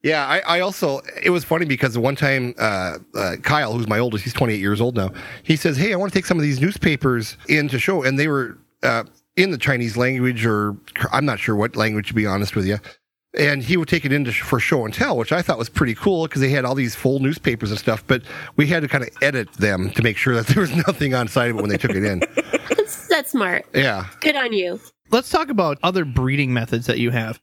Yeah, 0.04 0.26
I, 0.26 0.40
I 0.58 0.60
also 0.60 1.02
it 1.22 1.32
was 1.32 1.44
funny 1.44 1.66
because 1.66 1.98
one 1.98 2.16
time 2.16 2.54
uh, 2.60 2.98
uh, 3.16 3.36
Kyle, 3.42 3.74
who's 3.74 3.88
my 3.88 4.00
oldest, 4.00 4.24
he's 4.24 4.34
28 4.34 4.60
years 4.60 4.80
old 4.80 4.96
now. 4.96 5.12
He 5.44 5.56
says, 5.56 5.76
"Hey, 5.76 5.92
I 5.92 5.96
want 5.96 6.12
to 6.14 6.18
take 6.18 6.26
some 6.26 6.38
of 6.38 6.44
these 6.44 6.62
newspapers 6.62 7.36
in 7.50 7.68
to 7.70 7.80
show," 7.80 8.04
and 8.04 8.18
they 8.18 8.28
were 8.28 8.58
uh, 8.84 9.04
in 9.36 9.52
the 9.52 9.58
Chinese 9.58 9.98
language, 9.98 10.46
or 10.46 10.76
I'm 11.12 11.26
not 11.26 11.40
sure 11.40 11.56
what 11.56 11.76
language 11.76 12.08
to 12.10 12.14
be 12.14 12.26
honest 12.26 12.56
with 12.56 12.66
you. 12.66 12.78
And 13.38 13.62
he 13.62 13.78
would 13.78 13.88
take 13.88 14.06
it 14.06 14.12
into 14.12 14.32
for 14.32 14.60
show 14.60 14.86
and 14.86 14.94
tell, 14.94 15.18
which 15.18 15.32
I 15.32 15.42
thought 15.42 15.58
was 15.60 15.70
pretty 15.70 15.94
cool 15.94 16.26
because 16.28 16.42
they 16.42 16.50
had 16.50 16.66
all 16.66 16.74
these 16.74 16.96
full 16.96 17.20
newspapers 17.20 17.70
and 17.70 17.80
stuff. 17.80 18.04
But 18.08 18.24
we 18.56 18.66
had 18.68 18.82
to 18.82 18.88
kind 18.88 19.04
of 19.04 19.10
edit 19.22 19.52
them 19.54 19.92
to 19.92 20.02
make 20.02 20.18
sure 20.18 20.34
that 20.36 20.48
there 20.48 20.62
was 20.62 20.76
nothing 20.88 21.14
on 21.14 21.28
side 21.28 21.52
of 21.52 21.58
it 21.58 21.62
when 21.62 21.70
they 21.70 21.78
took 21.78 21.92
it 21.92 22.04
in. 22.04 22.20
That's, 22.70 23.08
that's 23.08 23.32
smart. 23.32 23.66
Yeah, 23.74 24.06
Good 24.22 24.36
on 24.36 24.54
you. 24.54 24.80
Let's 25.12 25.30
talk 25.30 25.50
about 25.50 25.78
other 25.84 26.06
breeding 26.06 26.54
methods 26.54 26.86
that 26.88 27.00
you 27.00 27.12
have. 27.12 27.40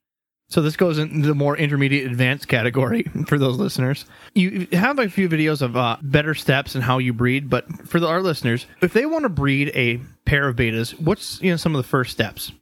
So 0.55 0.62
this 0.62 0.76
goes 0.76 0.98
into 0.98 1.26
the 1.26 1.34
more 1.34 1.57
intermediate 1.57 2.07
advanced 2.07 2.46
category 2.46 3.02
for 3.26 3.40
those 3.40 3.59
listeners. 3.59 4.05
You 4.36 4.68
have 4.70 5.00
a 5.00 5.09
few 5.09 5.28
videos 5.28 5.62
of 5.62 5.76
uh, 5.76 5.96
better 6.00 6.32
steps 6.32 6.76
and 6.76 6.84
how 6.84 6.98
you 6.98 7.12
breed, 7.12 7.50
but 7.50 7.66
for 7.88 7.98
the, 7.98 8.07
our 8.07 8.22
listeners, 8.22 8.68
if 8.80 8.92
they 8.92 9.05
want 9.05 9.24
to 9.24 9.28
breed 9.28 9.72
a 9.74 9.98
pair 10.26 10.46
of 10.46 10.55
bettas, 10.55 10.92
what's 11.00 11.42
you 11.42 11.50
know 11.50 11.57
some 11.57 11.74
of 11.74 11.82
the 11.82 11.88
first 11.88 12.12
steps? 12.12 12.52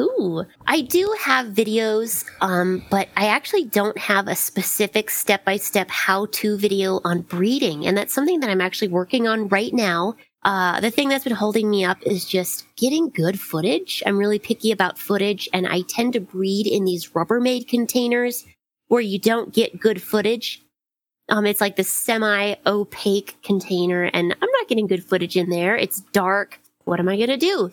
Ooh, 0.00 0.44
I 0.66 0.80
do 0.80 1.14
have 1.20 1.46
videos, 1.46 2.24
um, 2.40 2.84
but 2.90 3.08
I 3.16 3.28
actually 3.28 3.66
don't 3.66 3.98
have 3.98 4.26
a 4.26 4.34
specific 4.34 5.08
step 5.08 5.44
by 5.44 5.58
step 5.58 5.88
how 5.90 6.26
to 6.32 6.58
video 6.58 7.00
on 7.04 7.22
breeding. 7.22 7.86
And 7.86 7.96
that's 7.96 8.14
something 8.14 8.40
that 8.40 8.50
I'm 8.50 8.60
actually 8.60 8.88
working 8.88 9.28
on 9.28 9.46
right 9.46 9.72
now. 9.72 10.16
Uh, 10.44 10.80
the 10.80 10.90
thing 10.90 11.08
that's 11.08 11.24
been 11.24 11.32
holding 11.32 11.68
me 11.68 11.84
up 11.84 11.98
is 12.02 12.24
just 12.24 12.64
getting 12.76 13.10
good 13.10 13.40
footage. 13.40 14.02
I'm 14.06 14.18
really 14.18 14.38
picky 14.38 14.70
about 14.70 14.98
footage 14.98 15.48
and 15.52 15.66
I 15.66 15.82
tend 15.82 16.12
to 16.12 16.20
breed 16.20 16.66
in 16.66 16.84
these 16.84 17.08
Rubbermaid 17.10 17.68
containers 17.68 18.44
where 18.86 19.00
you 19.00 19.18
don't 19.18 19.52
get 19.52 19.80
good 19.80 20.00
footage. 20.00 20.62
Um, 21.28 21.44
it's 21.44 21.60
like 21.60 21.76
this 21.76 21.92
semi 21.92 22.54
opaque 22.66 23.36
container 23.42 24.04
and 24.04 24.32
I'm 24.32 24.50
not 24.50 24.68
getting 24.68 24.86
good 24.86 25.04
footage 25.04 25.36
in 25.36 25.50
there. 25.50 25.76
It's 25.76 26.00
dark. 26.12 26.60
What 26.84 27.00
am 27.00 27.08
I 27.08 27.16
going 27.16 27.28
to 27.28 27.36
do? 27.36 27.70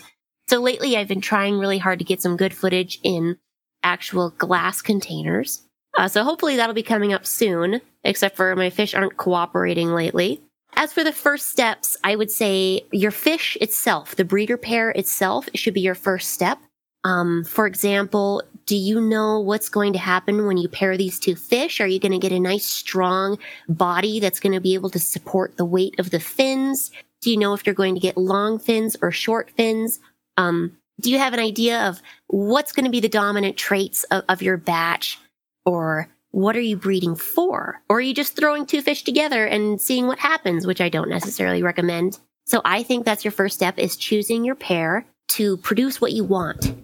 So 0.49 0.59
lately 0.59 0.97
I've 0.97 1.07
been 1.07 1.21
trying 1.21 1.57
really 1.57 1.77
hard 1.77 1.99
to 1.99 2.05
get 2.05 2.21
some 2.21 2.35
good 2.35 2.53
footage 2.53 2.99
in 3.03 3.37
actual 3.83 4.31
glass 4.31 4.81
containers. 4.81 5.61
Uh, 5.97 6.07
so 6.07 6.23
hopefully 6.23 6.57
that'll 6.57 6.75
be 6.75 6.83
coming 6.83 7.13
up 7.13 7.25
soon, 7.25 7.79
except 8.03 8.35
for 8.35 8.53
my 8.55 8.69
fish 8.69 8.93
aren't 8.93 9.15
cooperating 9.15 9.93
lately. 9.93 10.41
As 10.77 10.91
for 10.91 11.03
the 11.03 11.13
first 11.13 11.49
steps, 11.49 11.95
I 12.03 12.15
would 12.15 12.29
say 12.29 12.85
your 12.91 13.11
fish 13.11 13.57
itself, 13.61 14.15
the 14.15 14.25
breeder 14.25 14.57
pair 14.57 14.89
itself, 14.91 15.47
should 15.55 15.73
be 15.73 15.81
your 15.81 15.95
first 15.95 16.31
step. 16.31 16.59
Um, 17.05 17.43
for 17.45 17.65
example, 17.65 18.43
do 18.65 18.75
you 18.75 18.99
know 18.99 19.39
what's 19.39 19.69
going 19.69 19.93
to 19.93 19.99
happen 19.99 20.47
when 20.47 20.57
you 20.57 20.67
pair 20.67 20.97
these 20.97 21.19
two 21.19 21.35
fish? 21.35 21.79
Are 21.79 21.87
you 21.87 21.99
going 21.99 22.11
to 22.11 22.17
get 22.17 22.31
a 22.31 22.39
nice 22.39 22.65
strong 22.65 23.37
body 23.69 24.19
that's 24.19 24.39
going 24.39 24.53
to 24.53 24.59
be 24.59 24.73
able 24.73 24.89
to 24.89 24.99
support 24.99 25.55
the 25.55 25.65
weight 25.65 25.97
of 25.99 26.09
the 26.09 26.19
fins? 26.19 26.91
Do 27.21 27.31
you 27.31 27.37
know 27.37 27.53
if 27.53 27.65
you're 27.65 27.75
going 27.75 27.93
to 27.93 28.01
get 28.01 28.17
long 28.17 28.59
fins 28.59 28.97
or 29.01 29.11
short 29.11 29.51
fins? 29.51 29.99
Um, 30.35 30.77
do 30.99 31.11
you 31.11 31.19
have 31.19 31.33
an 31.33 31.39
idea 31.39 31.87
of 31.87 32.01
what's 32.27 32.71
going 32.71 32.85
to 32.85 32.91
be 32.91 32.99
the 32.99 33.09
dominant 33.09 33.55
traits 33.55 34.03
of, 34.05 34.23
of 34.27 34.41
your 34.41 34.57
batch 34.57 35.19
or 35.65 36.09
what 36.35 36.57
are 36.57 36.61
you 36.61 36.75
breeding 36.75 37.15
for? 37.15 37.81
Or 37.87 37.97
are 37.97 38.01
you 38.01 38.13
just 38.13 38.35
throwing 38.35 38.65
two 38.65 38.81
fish 38.81 39.03
together 39.03 39.45
and 39.45 39.79
seeing 39.79 40.05
what 40.05 40.19
happens, 40.19 40.67
which 40.67 40.81
I 40.81 40.89
don't 40.89 41.07
necessarily 41.07 41.63
recommend. 41.63 42.19
So 42.45 42.61
I 42.65 42.83
think 42.83 43.05
that's 43.05 43.23
your 43.23 43.31
first 43.31 43.55
step 43.55 43.79
is 43.79 43.95
choosing 43.95 44.43
your 44.43 44.55
pair 44.55 45.05
to 45.29 45.55
produce 45.57 46.01
what 46.01 46.11
you 46.11 46.25
want. 46.25 46.75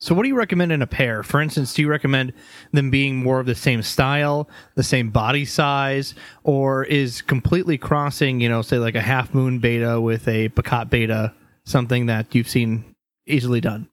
So 0.00 0.12
what 0.12 0.24
do 0.24 0.28
you 0.28 0.36
recommend 0.36 0.72
in 0.72 0.82
a 0.82 0.88
pair? 0.88 1.22
For 1.22 1.40
instance, 1.40 1.72
do 1.72 1.82
you 1.82 1.88
recommend 1.88 2.32
them 2.72 2.90
being 2.90 3.14
more 3.22 3.38
of 3.38 3.46
the 3.46 3.54
same 3.54 3.80
style, 3.80 4.50
the 4.74 4.82
same 4.82 5.10
body 5.10 5.44
size, 5.44 6.14
or 6.42 6.82
is 6.82 7.22
completely 7.22 7.78
crossing, 7.78 8.40
you 8.40 8.48
know, 8.48 8.60
say 8.60 8.78
like 8.78 8.96
a 8.96 9.00
half 9.00 9.32
moon 9.32 9.60
betta 9.60 10.00
with 10.00 10.26
a 10.26 10.48
Picot 10.48 10.90
betta 10.90 11.32
something 11.64 12.06
that 12.06 12.34
you've 12.34 12.48
seen 12.48 12.84
easily 13.24 13.60
done? 13.60 13.88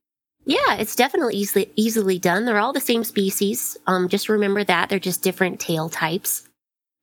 Yeah, 0.46 0.76
it's 0.76 0.96
definitely 0.96 1.36
easily 1.36 1.72
easily 1.76 2.20
done. 2.20 2.46
They're 2.46 2.60
all 2.60 2.74
the 2.74 2.80
same 2.80 3.04
species. 3.04 3.78
Um, 3.88 4.10
just 4.10 4.30
remember 4.30 4.64
that 4.64 4.90
they're 4.90 5.00
just 5.00 5.22
different 5.22 5.60
tail 5.60 5.90
types 5.90 6.48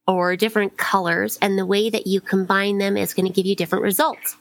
or 0.07 0.36
different 0.36 0.76
colors, 0.76 1.38
and 1.41 1.59
the 1.59 1.66
way 1.66 1.88
that 1.88 2.07
you 2.07 2.20
combine 2.20 2.78
them 2.78 2.97
is 2.97 3.14
going 3.14 3.26
to 3.26 3.32
give 3.32 3.47
you 3.47 3.57
different 3.57 3.84
results. 3.84 4.36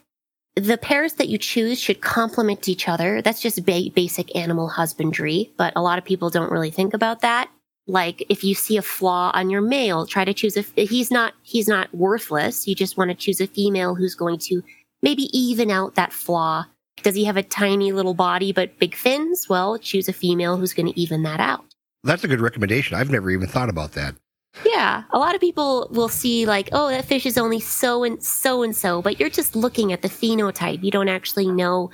The 0.55 0.77
pairs 0.77 1.13
that 1.13 1.29
you 1.29 1.37
choose 1.37 1.79
should 1.79 2.01
complement 2.01 2.67
each 2.67 2.89
other. 2.89 3.21
That's 3.21 3.41
just 3.41 3.65
ba- 3.65 3.91
basic 3.95 4.35
animal 4.35 4.67
husbandry, 4.67 5.51
but 5.57 5.71
a 5.75 5.81
lot 5.81 5.97
of 5.97 6.03
people 6.03 6.29
don't 6.29 6.51
really 6.51 6.71
think 6.71 6.93
about 6.93 7.21
that. 7.21 7.49
Like 7.87 8.25
if 8.29 8.43
you 8.43 8.53
see 8.53 8.75
a 8.75 8.81
flaw 8.81 9.31
on 9.33 9.49
your 9.49 9.61
male, 9.61 10.05
try 10.05 10.25
to 10.25 10.33
choose 10.33 10.57
a. 10.57 10.61
He's 10.61 11.09
not. 11.09 11.33
He's 11.43 11.67
not 11.67 11.93
worthless. 11.95 12.67
You 12.67 12.75
just 12.75 12.97
want 12.97 13.11
to 13.11 13.15
choose 13.15 13.39
a 13.39 13.47
female 13.47 13.95
who's 13.95 14.15
going 14.15 14.39
to 14.39 14.61
maybe 15.01 15.23
even 15.37 15.71
out 15.71 15.95
that 15.95 16.11
flaw 16.11 16.65
does 17.03 17.15
he 17.15 17.25
have 17.25 17.37
a 17.37 17.43
tiny 17.43 17.91
little 17.91 18.13
body 18.13 18.51
but 18.51 18.77
big 18.79 18.95
fins? 18.95 19.47
Well, 19.49 19.77
choose 19.77 20.07
a 20.07 20.13
female 20.13 20.57
who's 20.57 20.73
going 20.73 20.91
to 20.91 20.99
even 20.99 21.23
that 21.23 21.39
out. 21.39 21.65
that's 22.03 22.23
a 22.23 22.27
good 22.27 22.41
recommendation. 22.41 22.97
I've 22.97 23.11
never 23.11 23.29
even 23.31 23.47
thought 23.47 23.69
about 23.69 23.93
that. 23.93 24.15
Yeah, 24.65 25.03
a 25.11 25.19
lot 25.19 25.35
of 25.35 25.41
people 25.41 25.87
will 25.91 26.09
see 26.09 26.45
like, 26.45 26.69
oh, 26.71 26.89
that 26.89 27.05
fish 27.05 27.25
is 27.25 27.37
only 27.37 27.59
so 27.59 28.03
and 28.03 28.21
so 28.23 28.63
and 28.63 28.75
so, 28.75 29.01
but 29.01 29.19
you're 29.19 29.29
just 29.29 29.55
looking 29.55 29.93
at 29.93 30.01
the 30.01 30.07
phenotype. 30.07 30.83
You 30.83 30.91
don't 30.91 31.07
actually 31.07 31.47
know 31.47 31.91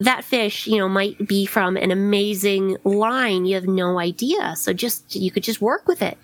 that 0.00 0.24
fish, 0.24 0.66
you 0.66 0.78
know, 0.78 0.88
might 0.88 1.26
be 1.26 1.46
from 1.46 1.76
an 1.76 1.90
amazing 1.90 2.76
line. 2.84 3.44
You 3.44 3.54
have 3.54 3.66
no 3.66 3.98
idea. 3.98 4.54
So 4.56 4.72
just 4.72 5.16
you 5.16 5.30
could 5.30 5.42
just 5.42 5.60
work 5.60 5.88
with 5.88 6.02
it. 6.02 6.16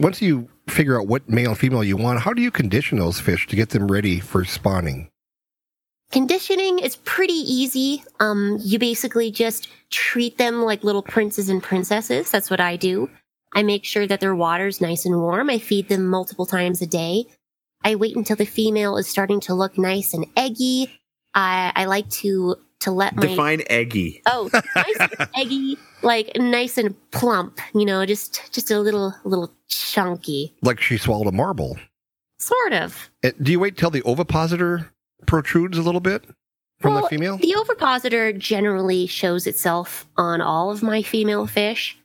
Once 0.00 0.22
you 0.22 0.48
figure 0.68 0.98
out 0.98 1.08
what 1.08 1.28
male 1.28 1.50
and 1.50 1.58
female 1.58 1.82
you 1.82 1.96
want, 1.96 2.20
how 2.20 2.32
do 2.32 2.40
you 2.40 2.50
condition 2.50 2.98
those 2.98 3.20
fish 3.20 3.46
to 3.48 3.56
get 3.56 3.70
them 3.70 3.90
ready 3.90 4.20
for 4.20 4.44
spawning? 4.44 5.10
Conditioning 6.10 6.78
is 6.78 6.96
pretty 6.96 7.34
easy. 7.34 8.02
Um, 8.18 8.58
you 8.62 8.78
basically 8.78 9.30
just 9.30 9.68
treat 9.90 10.38
them 10.38 10.62
like 10.62 10.82
little 10.82 11.02
princes 11.02 11.48
and 11.50 11.62
princesses. 11.62 12.30
That's 12.30 12.48
what 12.50 12.60
I 12.60 12.76
do. 12.76 13.10
I 13.52 13.62
make 13.62 13.84
sure 13.84 14.06
that 14.06 14.20
their 14.20 14.34
water's 14.34 14.80
nice 14.80 15.04
and 15.04 15.16
warm. 15.20 15.50
I 15.50 15.58
feed 15.58 15.88
them 15.88 16.06
multiple 16.06 16.46
times 16.46 16.80
a 16.80 16.86
day. 16.86 17.26
I 17.84 17.94
wait 17.94 18.16
until 18.16 18.36
the 18.36 18.46
female 18.46 18.96
is 18.96 19.06
starting 19.06 19.40
to 19.40 19.54
look 19.54 19.76
nice 19.78 20.14
and 20.14 20.26
eggy. 20.36 20.90
I, 21.34 21.72
I 21.76 21.84
like 21.84 22.08
to 22.10 22.56
to 22.80 22.90
let 22.92 23.16
my 23.16 23.22
Define 23.22 23.62
eggy. 23.68 24.22
oh 24.26 24.48
nice 24.76 24.96
and 25.00 25.28
eggy, 25.36 25.76
like 26.02 26.30
nice 26.36 26.78
and 26.78 26.94
plump. 27.10 27.58
You 27.74 27.84
know, 27.84 28.06
just 28.06 28.52
just 28.52 28.70
a 28.70 28.80
little 28.80 29.14
little 29.24 29.52
chunky, 29.68 30.54
Like 30.62 30.80
she 30.80 30.96
swallowed 30.96 31.26
a 31.26 31.32
marble. 31.32 31.76
sort 32.38 32.72
of. 32.72 33.10
Uh, 33.24 33.30
Do 33.42 33.52
you 33.52 33.60
wait 33.60 33.76
till 33.76 33.90
the 33.90 34.02
ovipositor 34.04 34.90
protrudes 35.26 35.78
a 35.78 35.82
little 35.82 36.00
bit 36.00 36.24
from 36.80 36.94
the 36.94 37.02
female? 37.08 37.36
The 37.36 37.54
ovipositor 37.56 38.32
generally 38.32 39.06
shows 39.06 39.46
itself 39.46 40.06
on 40.16 40.40
all 40.40 40.70
of 40.70 40.82
my 40.82 41.02
female 41.02 41.46
fish. 41.46 41.98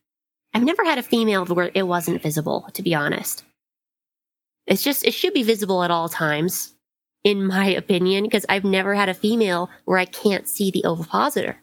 I've 0.54 0.64
never 0.64 0.84
had 0.84 0.98
a 0.98 1.04
female 1.04 1.46
where 1.46 1.72
it 1.74 1.88
wasn't 1.88 2.22
visible, 2.22 2.70
to 2.74 2.84
be 2.84 2.94
honest. 2.94 3.44
It's 4.68 4.84
just, 4.84 5.06
it 5.06 5.14
should 5.14 5.34
be 5.34 5.44
visible 5.44 5.84
at 5.84 5.92
all 5.92 6.10
times, 6.10 6.74
in 7.24 7.48
my 7.48 7.68
opinion, 7.68 8.24
because 8.24 8.46
I've 8.50 8.64
never 8.64 8.94
had 8.96 9.10
a 9.10 9.14
female 9.14 9.70
where 9.86 9.98
I 9.98 10.06
can't 10.06 10.48
see 10.48 10.72
the 10.72 10.86
ovipositor. 10.86 11.58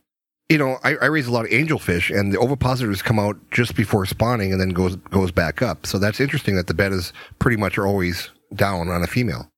you 0.50 0.58
know, 0.58 0.78
I, 0.82 0.96
I 0.96 1.06
raise 1.06 1.28
a 1.28 1.32
lot 1.32 1.44
of 1.44 1.50
angelfish, 1.52 2.14
and 2.14 2.32
the 2.32 2.38
ovipositors 2.38 3.02
come 3.02 3.18
out 3.18 3.36
just 3.52 3.76
before 3.76 4.04
spawning 4.04 4.52
and 4.52 4.60
then 4.60 4.70
goes 4.70 4.96
goes 4.96 5.30
back 5.30 5.62
up. 5.62 5.86
So 5.86 5.98
that's 5.98 6.20
interesting 6.20 6.56
that 6.56 6.66
the 6.66 6.74
bed 6.74 6.92
is 6.92 7.12
pretty 7.38 7.56
much 7.56 7.78
always 7.78 8.30
down 8.54 8.88
on 8.88 9.02
a 9.02 9.06
female. 9.06 9.49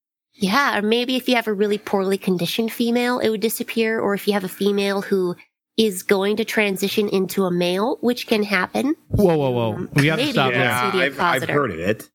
Yeah, 0.43 0.78
or 0.78 0.82
maybe 0.82 1.14
if 1.14 1.28
you 1.28 1.36
have 1.36 1.47
a 1.47 1.53
really 1.53 1.78
poorly 1.78 2.18
conditioned 2.18 2.72
female, 2.72 3.20
it 3.20 3.28
would 3.28 3.40
disappear, 3.40 4.01
or 4.01 4.12
if 4.12 4.26
you 4.26 4.32
have 4.34 4.43
a 4.43 4.49
female 4.49 5.01
who 5.01 5.36
is 5.76 6.03
going 6.03 6.36
to 6.36 6.45
transition 6.45 7.09
into 7.09 7.45
a 7.45 7.51
male, 7.51 7.97
which 8.01 8.26
can 8.26 8.43
happen. 8.43 8.97
Whoa, 9.09 9.36
whoa, 9.36 9.51
whoa! 9.51 9.88
We 9.95 10.09
have 10.09 10.18
to 10.18 10.32
stop 10.32 10.51
Yeah. 10.51 10.90
there. 10.90 10.90
The 10.90 11.07
I've, 11.22 11.43
I've 11.43 11.49
heard 11.49 11.70
of 11.70 11.78
it. 11.78 12.11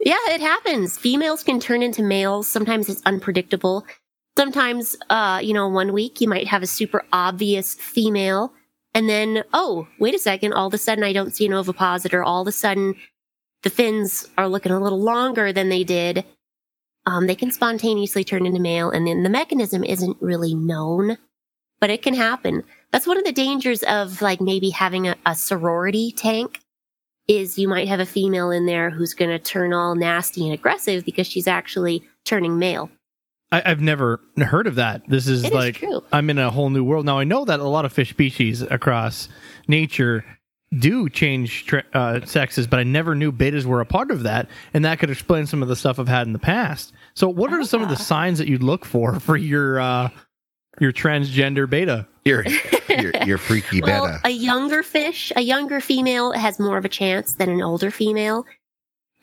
Yeah, 0.00 0.16
it 0.28 0.40
happens. 0.40 0.98
Females 0.98 1.44
can 1.44 1.60
turn 1.60 1.82
into 1.82 2.02
males. 2.02 2.48
Sometimes 2.48 2.88
it's 2.88 3.00
unpredictable. 3.06 3.86
Sometimes, 4.36 4.96
uh, 5.08 5.40
you 5.42 5.54
know, 5.54 5.68
one 5.68 5.92
week 5.92 6.20
you 6.20 6.28
might 6.28 6.48
have 6.48 6.62
a 6.64 6.66
super 6.66 7.04
obvious 7.12 7.74
female, 7.74 8.52
and 8.92 9.08
then, 9.08 9.44
oh, 9.52 9.86
wait 10.00 10.16
a 10.16 10.18
second, 10.18 10.52
all 10.52 10.66
of 10.66 10.74
a 10.74 10.78
sudden 10.78 11.04
I 11.04 11.12
don't 11.12 11.34
see 11.34 11.46
an 11.46 11.54
ovipositor. 11.54 12.24
All 12.24 12.42
of 12.42 12.48
a 12.48 12.52
sudden, 12.52 12.96
the 13.62 13.70
fins 13.70 14.28
are 14.36 14.48
looking 14.48 14.72
a 14.72 14.80
little 14.80 15.00
longer 15.00 15.52
than 15.52 15.68
they 15.68 15.84
did. 15.84 16.24
Um, 17.06 17.26
they 17.26 17.36
can 17.36 17.52
spontaneously 17.52 18.24
turn 18.24 18.46
into 18.46 18.60
male, 18.60 18.90
and 18.90 19.06
then 19.06 19.22
the 19.22 19.30
mechanism 19.30 19.84
isn't 19.84 20.16
really 20.20 20.54
known, 20.54 21.16
but 21.80 21.88
it 21.88 22.02
can 22.02 22.14
happen. 22.14 22.64
That's 22.92 23.06
one 23.06 23.16
of 23.18 23.24
the 23.24 23.32
dangers 23.32 23.82
of 23.84 24.20
like 24.20 24.40
maybe 24.40 24.70
having 24.70 25.08
a, 25.08 25.16
a 25.24 25.34
sorority 25.34 26.12
tank 26.12 26.60
is 27.28 27.58
you 27.58 27.68
might 27.68 27.88
have 27.88 28.00
a 28.00 28.06
female 28.06 28.50
in 28.50 28.66
there 28.66 28.90
who's 28.90 29.14
going 29.14 29.30
to 29.30 29.38
turn 29.38 29.72
all 29.72 29.94
nasty 29.94 30.44
and 30.44 30.54
aggressive 30.54 31.04
because 31.04 31.26
she's 31.26 31.46
actually 31.48 32.02
turning 32.24 32.58
male. 32.58 32.90
I, 33.52 33.62
I've 33.64 33.80
never 33.80 34.20
heard 34.38 34.66
of 34.66 34.76
that. 34.76 35.08
This 35.08 35.28
is 35.28 35.44
It 35.44 35.48
is 35.48 35.52
like 35.52 35.76
true. 35.76 36.02
I'm 36.12 36.30
in 36.30 36.38
a 36.38 36.50
whole 36.50 36.70
new 36.70 36.84
world 36.84 37.06
now. 37.06 37.18
I 37.18 37.24
know 37.24 37.44
that 37.44 37.60
a 37.60 37.64
lot 37.64 37.84
of 37.84 37.92
fish 37.92 38.10
species 38.10 38.62
across 38.62 39.28
nature 39.68 40.24
do 40.76 41.08
change 41.08 41.72
uh, 41.94 42.24
sexes, 42.24 42.66
but 42.66 42.80
I 42.80 42.82
never 42.82 43.14
knew 43.14 43.30
bettas 43.32 43.64
were 43.64 43.80
a 43.80 43.86
part 43.86 44.10
of 44.10 44.24
that, 44.24 44.48
and 44.74 44.84
that 44.84 44.98
could 44.98 45.10
explain 45.10 45.46
some 45.46 45.62
of 45.62 45.68
the 45.68 45.76
stuff 45.76 45.98
I've 45.98 46.08
had 46.08 46.26
in 46.26 46.32
the 46.32 46.38
past. 46.38 46.92
So, 47.16 47.28
what 47.30 47.50
are 47.50 47.64
some 47.64 47.82
of 47.82 47.88
the 47.88 47.96
signs 47.96 48.38
that 48.38 48.46
you'd 48.46 48.62
look 48.62 48.84
for 48.84 49.18
for 49.18 49.36
your 49.38 49.80
uh, 49.80 50.10
your 50.78 50.92
transgender 50.92 51.68
betta? 51.68 52.06
Your 52.26 52.44
your, 52.46 52.60
you're, 53.00 53.12
you're 53.26 53.38
freaky 53.38 53.80
Well, 53.80 54.04
betta. 54.06 54.20
a 54.24 54.30
younger 54.30 54.82
fish, 54.82 55.32
a 55.34 55.40
younger 55.40 55.80
female 55.80 56.32
has 56.32 56.58
more 56.58 56.76
of 56.76 56.84
a 56.84 56.90
chance 56.90 57.34
than 57.34 57.48
an 57.48 57.62
older 57.62 57.90
female. 57.90 58.44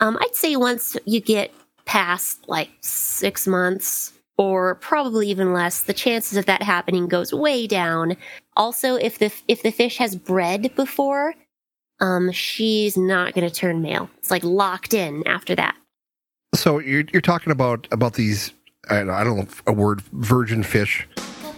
Um, 0.00 0.18
I'd 0.20 0.34
say 0.34 0.56
once 0.56 0.96
you 1.04 1.20
get 1.20 1.54
past 1.84 2.48
like 2.48 2.70
six 2.80 3.46
months 3.46 4.12
or 4.36 4.74
probably 4.76 5.28
even 5.28 5.52
less, 5.52 5.82
the 5.82 5.92
chances 5.94 6.36
of 6.36 6.46
that 6.46 6.62
happening 6.62 7.06
goes 7.06 7.32
way 7.32 7.68
down. 7.68 8.16
Also, 8.56 8.96
if 8.96 9.18
the 9.18 9.32
if 9.46 9.62
the 9.62 9.70
fish 9.70 9.98
has 9.98 10.16
bred 10.16 10.74
before, 10.74 11.32
um, 12.00 12.32
she's 12.32 12.96
not 12.96 13.34
going 13.34 13.48
to 13.48 13.54
turn 13.54 13.82
male. 13.82 14.10
It's 14.18 14.32
like 14.32 14.42
locked 14.42 14.94
in 14.94 15.22
after 15.28 15.54
that. 15.54 15.76
So 16.54 16.78
you're 16.78 17.04
you're 17.12 17.22
talking 17.22 17.50
about 17.52 17.86
about 17.90 18.14
these 18.14 18.52
I 18.90 18.96
don't, 18.98 19.06
know, 19.08 19.12
I 19.14 19.24
don't 19.24 19.36
know 19.38 19.46
a 19.66 19.72
word 19.72 20.00
virgin 20.12 20.62
fish 20.62 21.06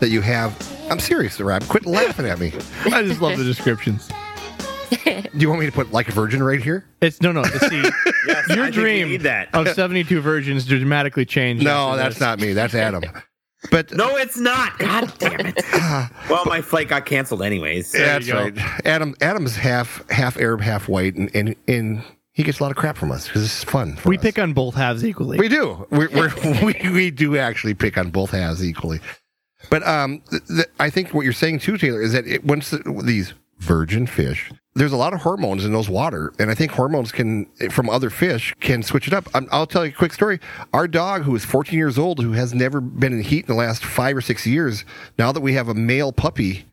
that 0.00 0.08
you 0.10 0.20
have. 0.20 0.56
I'm 0.90 1.00
serious, 1.00 1.40
Rob. 1.40 1.66
Quit 1.68 1.86
laughing 1.86 2.26
at 2.26 2.38
me. 2.38 2.52
I 2.84 3.02
just 3.02 3.20
love 3.20 3.36
the 3.38 3.44
descriptions. 3.44 4.08
Do 5.04 5.22
you 5.34 5.48
want 5.48 5.60
me 5.60 5.66
to 5.66 5.72
put 5.72 5.90
like 5.92 6.08
a 6.08 6.12
virgin 6.12 6.42
right 6.42 6.62
here? 6.62 6.84
It's 7.00 7.20
no, 7.20 7.32
no. 7.32 7.42
See, 7.44 7.82
Yes, 8.28 8.48
your 8.48 8.64
I 8.66 8.70
dream 8.70 9.08
need 9.08 9.22
that. 9.22 9.48
of 9.52 9.68
72 9.68 10.20
virgins 10.20 10.64
dramatically 10.64 11.24
changed. 11.24 11.64
No, 11.64 11.96
that's 11.96 12.14
this. 12.16 12.20
not 12.20 12.38
me. 12.40 12.52
That's 12.52 12.74
Adam. 12.74 13.02
But 13.70 13.90
No, 13.92 14.16
it's 14.16 14.36
not. 14.38 14.78
God 14.78 15.12
damn 15.18 15.40
it. 15.46 15.54
Ah. 15.72 16.08
well, 16.30 16.44
my 16.44 16.60
flight 16.60 16.86
got 16.88 17.04
canceled 17.04 17.42
anyways. 17.42 17.88
so- 17.88 17.98
that's 17.98 18.30
right. 18.30 18.56
Adam 18.86 19.16
Adam's 19.20 19.56
half 19.56 20.08
half 20.10 20.36
Arab, 20.36 20.60
half 20.60 20.88
white, 20.88 21.16
and 21.16 21.34
and, 21.34 21.56
and 21.66 22.04
he 22.36 22.42
gets 22.42 22.60
a 22.60 22.62
lot 22.62 22.70
of 22.70 22.76
crap 22.76 22.98
from 22.98 23.10
us 23.10 23.26
because 23.26 23.44
it's 23.44 23.64
fun. 23.64 23.96
for 23.96 24.10
We 24.10 24.18
us. 24.18 24.22
pick 24.22 24.38
on 24.38 24.52
both 24.52 24.74
halves 24.74 25.06
equally. 25.06 25.38
We 25.38 25.48
do. 25.48 25.86
We're, 25.90 26.10
we're, 26.10 26.32
we 26.62 26.90
we 26.90 27.10
do 27.10 27.38
actually 27.38 27.72
pick 27.72 27.96
on 27.96 28.10
both 28.10 28.30
halves 28.32 28.62
equally. 28.62 29.00
But 29.70 29.86
um, 29.86 30.20
th- 30.30 30.46
th- 30.46 30.66
I 30.78 30.90
think 30.90 31.14
what 31.14 31.22
you're 31.24 31.32
saying 31.32 31.60
too, 31.60 31.78
Taylor, 31.78 32.02
is 32.02 32.12
that 32.12 32.26
it, 32.26 32.44
once 32.44 32.68
the, 32.70 32.78
these 33.02 33.32
virgin 33.60 34.06
fish, 34.06 34.52
there's 34.74 34.92
a 34.92 34.98
lot 34.98 35.14
of 35.14 35.20
hormones 35.22 35.64
in 35.64 35.72
those 35.72 35.88
water, 35.88 36.34
and 36.38 36.50
I 36.50 36.54
think 36.54 36.72
hormones 36.72 37.10
can 37.10 37.46
from 37.70 37.88
other 37.88 38.10
fish 38.10 38.52
can 38.60 38.82
switch 38.82 39.08
it 39.08 39.14
up. 39.14 39.26
i 39.34 39.40
I'll 39.50 39.66
tell 39.66 39.86
you 39.86 39.92
a 39.92 39.94
quick 39.94 40.12
story. 40.12 40.38
Our 40.74 40.86
dog, 40.86 41.22
who 41.22 41.34
is 41.34 41.46
14 41.46 41.78
years 41.78 41.96
old, 41.98 42.20
who 42.20 42.32
has 42.32 42.52
never 42.52 42.82
been 42.82 43.14
in 43.14 43.22
heat 43.22 43.46
in 43.48 43.54
the 43.56 43.58
last 43.58 43.82
five 43.82 44.14
or 44.14 44.20
six 44.20 44.46
years, 44.46 44.84
now 45.18 45.32
that 45.32 45.40
we 45.40 45.54
have 45.54 45.68
a 45.70 45.74
male 45.74 46.12
puppy 46.12 46.66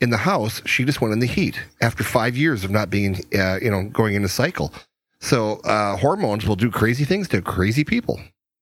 in 0.00 0.08
the 0.08 0.16
house, 0.16 0.62
she 0.64 0.86
just 0.86 1.02
went 1.02 1.12
in 1.12 1.18
the 1.20 1.26
heat 1.26 1.60
after 1.82 2.02
five 2.02 2.38
years 2.38 2.64
of 2.64 2.70
not 2.70 2.88
being, 2.88 3.20
uh, 3.38 3.58
you 3.60 3.70
know, 3.70 3.84
going 3.90 4.14
in 4.14 4.24
a 4.24 4.28
cycle. 4.28 4.72
So 5.20 5.56
uh, 5.64 5.96
hormones 5.96 6.46
will 6.46 6.56
do 6.56 6.70
crazy 6.70 7.04
things 7.04 7.28
to 7.28 7.42
crazy 7.42 7.84
people. 7.84 8.20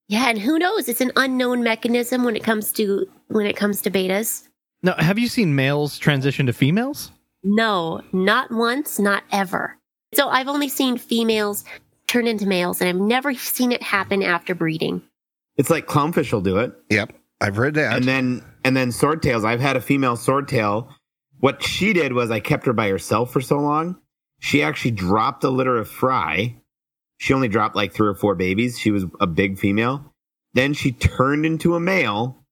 Yeah, 0.08 0.28
and 0.28 0.38
who 0.38 0.58
knows? 0.58 0.88
It's 0.88 1.00
an 1.00 1.12
unknown 1.16 1.62
mechanism 1.62 2.24
when 2.24 2.34
it 2.34 2.42
comes 2.42 2.72
to 2.72 3.06
when 3.28 3.46
it 3.46 3.56
comes 3.56 3.82
to 3.82 3.90
bettas. 3.90 4.48
Now, 4.82 4.94
have 4.94 5.18
you 5.18 5.28
seen 5.28 5.54
males 5.54 5.98
transition 5.98 6.46
to 6.46 6.52
females? 6.52 7.10
No, 7.42 8.00
not 8.12 8.50
once, 8.50 8.98
not 8.98 9.22
ever. 9.32 9.76
So 10.14 10.28
I've 10.28 10.48
only 10.48 10.68
seen 10.68 10.96
females 10.96 11.64
turn 12.06 12.26
into 12.26 12.46
males, 12.46 12.80
and 12.80 12.88
I've 12.88 12.96
never 12.96 13.34
seen 13.34 13.70
it 13.70 13.82
happen 13.82 14.22
after 14.22 14.54
breeding. 14.54 15.02
It's 15.56 15.70
like 15.70 15.86
clownfish 15.86 16.32
will 16.32 16.40
do 16.40 16.58
it. 16.58 16.72
Yep, 16.90 17.12
I've 17.40 17.58
read 17.58 17.74
that. 17.74 17.96
and 17.96 18.04
then 18.06 18.44
and 18.64 18.76
then 18.76 18.88
swordtails. 18.88 19.44
I've 19.44 19.60
had 19.60 19.76
a 19.76 19.80
female 19.80 20.16
swordtail. 20.16 20.88
What 21.40 21.62
she 21.62 21.92
did 21.92 22.14
was 22.14 22.30
I 22.30 22.40
kept 22.40 22.66
her 22.66 22.72
by 22.72 22.88
herself 22.88 23.30
for 23.32 23.40
so 23.40 23.58
long. 23.58 23.98
She 24.40 24.62
actually 24.62 24.92
dropped 24.92 25.44
a 25.44 25.50
litter 25.50 25.76
of 25.76 25.88
fry. 25.88 26.56
She 27.18 27.34
only 27.34 27.48
dropped 27.48 27.74
like 27.74 27.92
three 27.92 28.08
or 28.08 28.14
four 28.14 28.34
babies. 28.34 28.78
She 28.78 28.90
was 28.90 29.04
a 29.20 29.26
big 29.26 29.58
female. 29.58 30.12
Then 30.54 30.72
she 30.74 30.92
turned 30.92 31.44
into 31.44 31.74
a 31.74 31.80
male, 31.80 32.44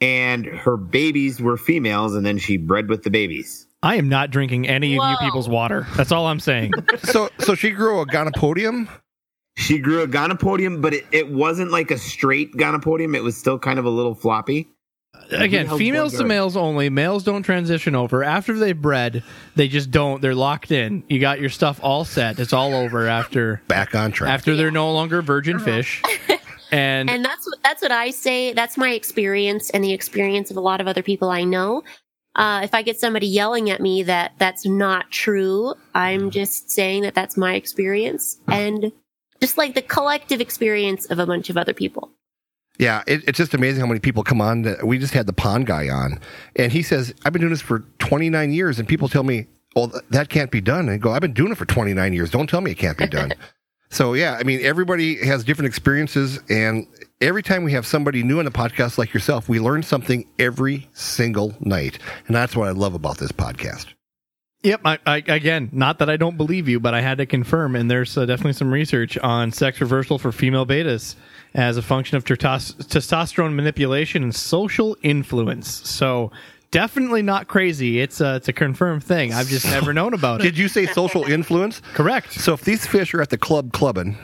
and 0.00 0.44
her 0.44 0.76
babies 0.76 1.40
were 1.40 1.56
females. 1.56 2.14
And 2.14 2.26
then 2.26 2.38
she 2.38 2.56
bred 2.56 2.88
with 2.88 3.04
the 3.04 3.10
babies. 3.10 3.66
I 3.82 3.94
am 3.94 4.08
not 4.08 4.30
drinking 4.30 4.66
any 4.66 4.98
of 4.98 5.08
you 5.08 5.16
people's 5.20 5.48
water. 5.48 5.86
That's 5.96 6.10
all 6.10 6.26
I'm 6.26 6.40
saying. 6.40 6.72
so, 7.04 7.30
so 7.38 7.54
she 7.54 7.70
grew 7.70 8.00
a 8.00 8.06
gonopodium. 8.06 8.88
She 9.56 9.78
grew 9.78 10.02
a 10.02 10.08
gonopodium, 10.08 10.82
but 10.82 10.94
it, 10.94 11.06
it 11.12 11.30
wasn't 11.30 11.70
like 11.70 11.90
a 11.90 11.98
straight 11.98 12.54
gonopodium. 12.54 13.14
It 13.14 13.22
was 13.22 13.36
still 13.36 13.58
kind 13.58 13.78
of 13.78 13.84
a 13.84 13.90
little 13.90 14.14
floppy. 14.14 14.68
Again, 15.30 15.68
females 15.76 16.16
to 16.16 16.24
males 16.24 16.56
only. 16.56 16.88
Males 16.88 17.24
don't 17.24 17.42
transition 17.42 17.94
over. 17.94 18.24
After 18.24 18.58
they've 18.58 18.80
bred, 18.80 19.22
they 19.56 19.68
just 19.68 19.90
don't. 19.90 20.22
They're 20.22 20.34
locked 20.34 20.70
in. 20.70 21.04
You 21.08 21.20
got 21.20 21.40
your 21.40 21.50
stuff 21.50 21.80
all 21.82 22.04
set. 22.04 22.38
It's 22.38 22.52
all 22.52 22.74
over 22.74 23.06
after 23.06 23.62
Back 23.68 23.94
on 23.94 24.12
track. 24.12 24.30
after 24.30 24.56
they're 24.56 24.70
no 24.70 24.92
longer 24.92 25.22
virgin 25.22 25.58
fish. 25.58 26.02
And, 26.70 27.08
And 27.08 27.24
that's 27.24 27.46
what 27.46 27.62
that's 27.62 27.80
what 27.80 27.92
I 27.92 28.10
say. 28.10 28.52
That's 28.52 28.76
my 28.76 28.90
experience 28.90 29.70
and 29.70 29.82
the 29.82 29.92
experience 29.92 30.50
of 30.50 30.58
a 30.58 30.60
lot 30.60 30.82
of 30.82 30.86
other 30.86 31.02
people 31.02 31.30
I 31.30 31.44
know. 31.44 31.82
Uh, 32.36 32.60
if 32.62 32.74
I 32.74 32.82
get 32.82 33.00
somebody 33.00 33.26
yelling 33.26 33.70
at 33.70 33.80
me 33.80 34.02
that 34.02 34.32
that's 34.38 34.66
not 34.66 35.10
true, 35.10 35.74
I'm 35.94 36.30
just 36.30 36.70
saying 36.70 37.02
that 37.02 37.14
that's 37.14 37.36
my 37.36 37.54
experience 37.54 38.38
and 38.46 38.92
just 39.40 39.56
like 39.56 39.74
the 39.74 39.82
collective 39.82 40.40
experience 40.40 41.06
of 41.06 41.18
a 41.18 41.26
bunch 41.26 41.48
of 41.48 41.56
other 41.56 41.72
people. 41.72 42.12
Yeah, 42.78 43.02
it, 43.08 43.24
it's 43.26 43.36
just 43.36 43.54
amazing 43.54 43.80
how 43.80 43.86
many 43.86 43.98
people 43.98 44.22
come 44.22 44.40
on. 44.40 44.62
That, 44.62 44.86
we 44.86 44.98
just 44.98 45.12
had 45.12 45.26
the 45.26 45.32
pond 45.32 45.66
guy 45.66 45.88
on, 45.88 46.20
and 46.54 46.70
he 46.70 46.82
says, 46.82 47.12
"I've 47.24 47.32
been 47.32 47.40
doing 47.40 47.52
this 47.52 47.60
for 47.60 47.80
29 47.98 48.52
years," 48.52 48.78
and 48.78 48.86
people 48.86 49.08
tell 49.08 49.24
me, 49.24 49.46
"Well, 49.74 49.88
th- 49.88 50.04
that 50.10 50.28
can't 50.28 50.50
be 50.50 50.60
done." 50.60 50.80
And 50.80 50.90
I 50.90 50.96
go, 50.96 51.12
"I've 51.12 51.20
been 51.20 51.32
doing 51.32 51.50
it 51.50 51.58
for 51.58 51.64
29 51.64 52.12
years. 52.12 52.30
Don't 52.30 52.48
tell 52.48 52.60
me 52.60 52.70
it 52.70 52.78
can't 52.78 52.96
be 52.96 53.08
done." 53.08 53.32
so 53.90 54.14
yeah, 54.14 54.36
I 54.38 54.44
mean, 54.44 54.60
everybody 54.62 55.16
has 55.26 55.42
different 55.42 55.66
experiences, 55.66 56.38
and 56.48 56.86
every 57.20 57.42
time 57.42 57.64
we 57.64 57.72
have 57.72 57.84
somebody 57.84 58.22
new 58.22 58.38
on 58.38 58.44
the 58.44 58.52
podcast 58.52 58.96
like 58.96 59.12
yourself, 59.12 59.48
we 59.48 59.58
learn 59.58 59.82
something 59.82 60.28
every 60.38 60.88
single 60.92 61.56
night, 61.58 61.98
and 62.28 62.36
that's 62.36 62.54
what 62.54 62.68
I 62.68 62.72
love 62.72 62.94
about 62.94 63.18
this 63.18 63.32
podcast. 63.32 63.86
Yep. 64.62 64.80
I, 64.84 64.98
I, 65.06 65.16
again, 65.18 65.70
not 65.72 66.00
that 66.00 66.10
I 66.10 66.16
don't 66.16 66.36
believe 66.36 66.68
you, 66.68 66.80
but 66.80 66.92
I 66.92 67.00
had 67.00 67.18
to 67.18 67.26
confirm, 67.26 67.76
and 67.76 67.88
there's 67.88 68.18
uh, 68.18 68.26
definitely 68.26 68.54
some 68.54 68.72
research 68.72 69.16
on 69.18 69.52
sex 69.52 69.80
reversal 69.80 70.18
for 70.18 70.32
female 70.32 70.66
betas 70.66 71.14
as 71.58 71.76
a 71.76 71.82
function 71.82 72.16
of 72.16 72.24
tertos- 72.24 72.74
testosterone 72.76 73.54
manipulation 73.54 74.22
and 74.22 74.32
social 74.34 74.96
influence. 75.02 75.68
So 75.88 76.30
definitely 76.70 77.20
not 77.22 77.48
crazy. 77.48 78.00
It's 78.00 78.20
a, 78.20 78.36
it's 78.36 78.46
a 78.46 78.52
confirmed 78.52 79.02
thing. 79.02 79.34
I've 79.34 79.48
just 79.48 79.66
never 79.66 79.92
known 79.92 80.14
about 80.14 80.40
it. 80.40 80.44
Did 80.44 80.58
you 80.58 80.68
say 80.68 80.86
social 80.86 81.24
influence? 81.24 81.82
Correct. 81.94 82.32
So 82.32 82.52
if 82.52 82.62
these 82.62 82.86
fish 82.86 83.12
are 83.12 83.20
at 83.20 83.30
the 83.30 83.38
club 83.38 83.72
clubbing, 83.72 84.16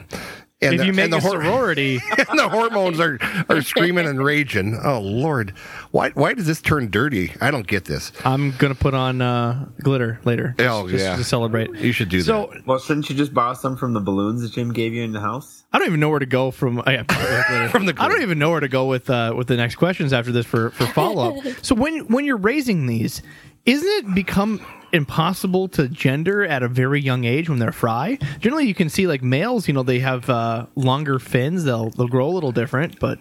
and 0.67 0.75
if 0.75 0.81
the, 0.81 0.87
you 0.87 0.93
make 0.93 1.05
and 1.05 1.13
the 1.13 1.17
a 1.19 1.21
hor- 1.21 1.43
sorority, 1.43 1.95
and 2.29 2.39
the 2.39 2.49
hormones 2.49 3.01
are, 3.01 3.19
are 3.49 3.63
screaming 3.63 4.07
and 4.07 4.23
raging. 4.23 4.79
Oh 4.83 5.01
Lord, 5.01 5.51
why 5.91 6.11
why 6.11 6.35
does 6.35 6.47
this 6.47 6.61
turn 6.61 6.91
dirty? 6.91 7.33
I 7.41 7.51
don't 7.51 7.67
get 7.67 7.85
this. 7.85 8.13
I'm 8.25 8.53
gonna 8.59 8.75
put 8.75 8.95
on 8.95 9.21
uh, 9.23 9.67
glitter 9.81 10.21
later. 10.25 10.55
just- 10.59 10.71
Oh, 10.71 10.89
just 10.89 11.05
yeah. 11.05 11.17
to 11.17 11.25
celebrate. 11.25 11.75
You 11.75 11.93
should 11.93 12.09
do 12.09 12.21
So 12.23 12.51
that. 12.53 12.67
Well, 12.67 12.79
shouldn't 12.79 13.09
you 13.11 13.17
just 13.17 13.33
borrow 13.35 13.55
some 13.55 13.77
from 13.77 13.93
the 13.93 14.01
balloons 14.01 14.43
that 14.43 14.53
Jim 14.53 14.73
gave 14.73 14.93
you 14.93 15.03
in 15.03 15.13
the 15.13 15.21
house? 15.21 15.65
I 15.73 15.79
don't 15.79 15.89
even 15.89 16.01
know 16.01 16.09
where 16.09 16.19
to 16.21 16.27
go 16.27 16.51
from. 16.51 16.79
Oh, 16.79 16.91
yeah. 16.91 17.03
From 17.69 17.87
the 17.87 17.95
I 17.99 18.09
don't 18.09 18.23
even 18.23 18.39
know 18.39 18.51
where 18.51 18.61
to 18.61 18.69
go 18.69 18.87
with 18.87 19.11
uh, 19.11 19.35
with 19.37 19.49
the 19.49 19.57
next 19.57 19.75
questions 19.77 20.13
after 20.13 20.31
this 20.33 20.47
for 20.47 20.71
for 20.71 20.87
follow 20.87 21.39
up. 21.39 21.45
so 21.63 21.75
when 21.75 22.01
when 22.09 22.25
you're 22.25 22.37
raising 22.37 22.87
these, 22.87 23.23
isn't 23.67 23.89
it 23.89 24.15
become 24.15 24.65
impossible 24.93 25.67
to 25.69 25.89
gender 25.89 26.45
at 26.45 26.63
a 26.63 26.69
very 26.69 27.01
young 27.01 27.25
age 27.25 27.49
when 27.49 27.59
they're 27.59 27.73
fry? 27.73 28.19
Generally, 28.41 28.67
you 28.67 28.75
can 28.75 28.89
see 28.89 29.07
like 29.07 29.23
males. 29.23 29.67
You 29.67 29.75
know, 29.75 29.83
they 29.83 29.99
have 29.99 30.29
uh, 30.31 30.67
longer 30.77 31.19
fins. 31.19 31.65
They'll 31.65 31.91
they'll 31.91 32.09
grow 32.09 32.29
a 32.29 32.31
little 32.35 32.53
different, 32.53 32.99
but 33.01 33.19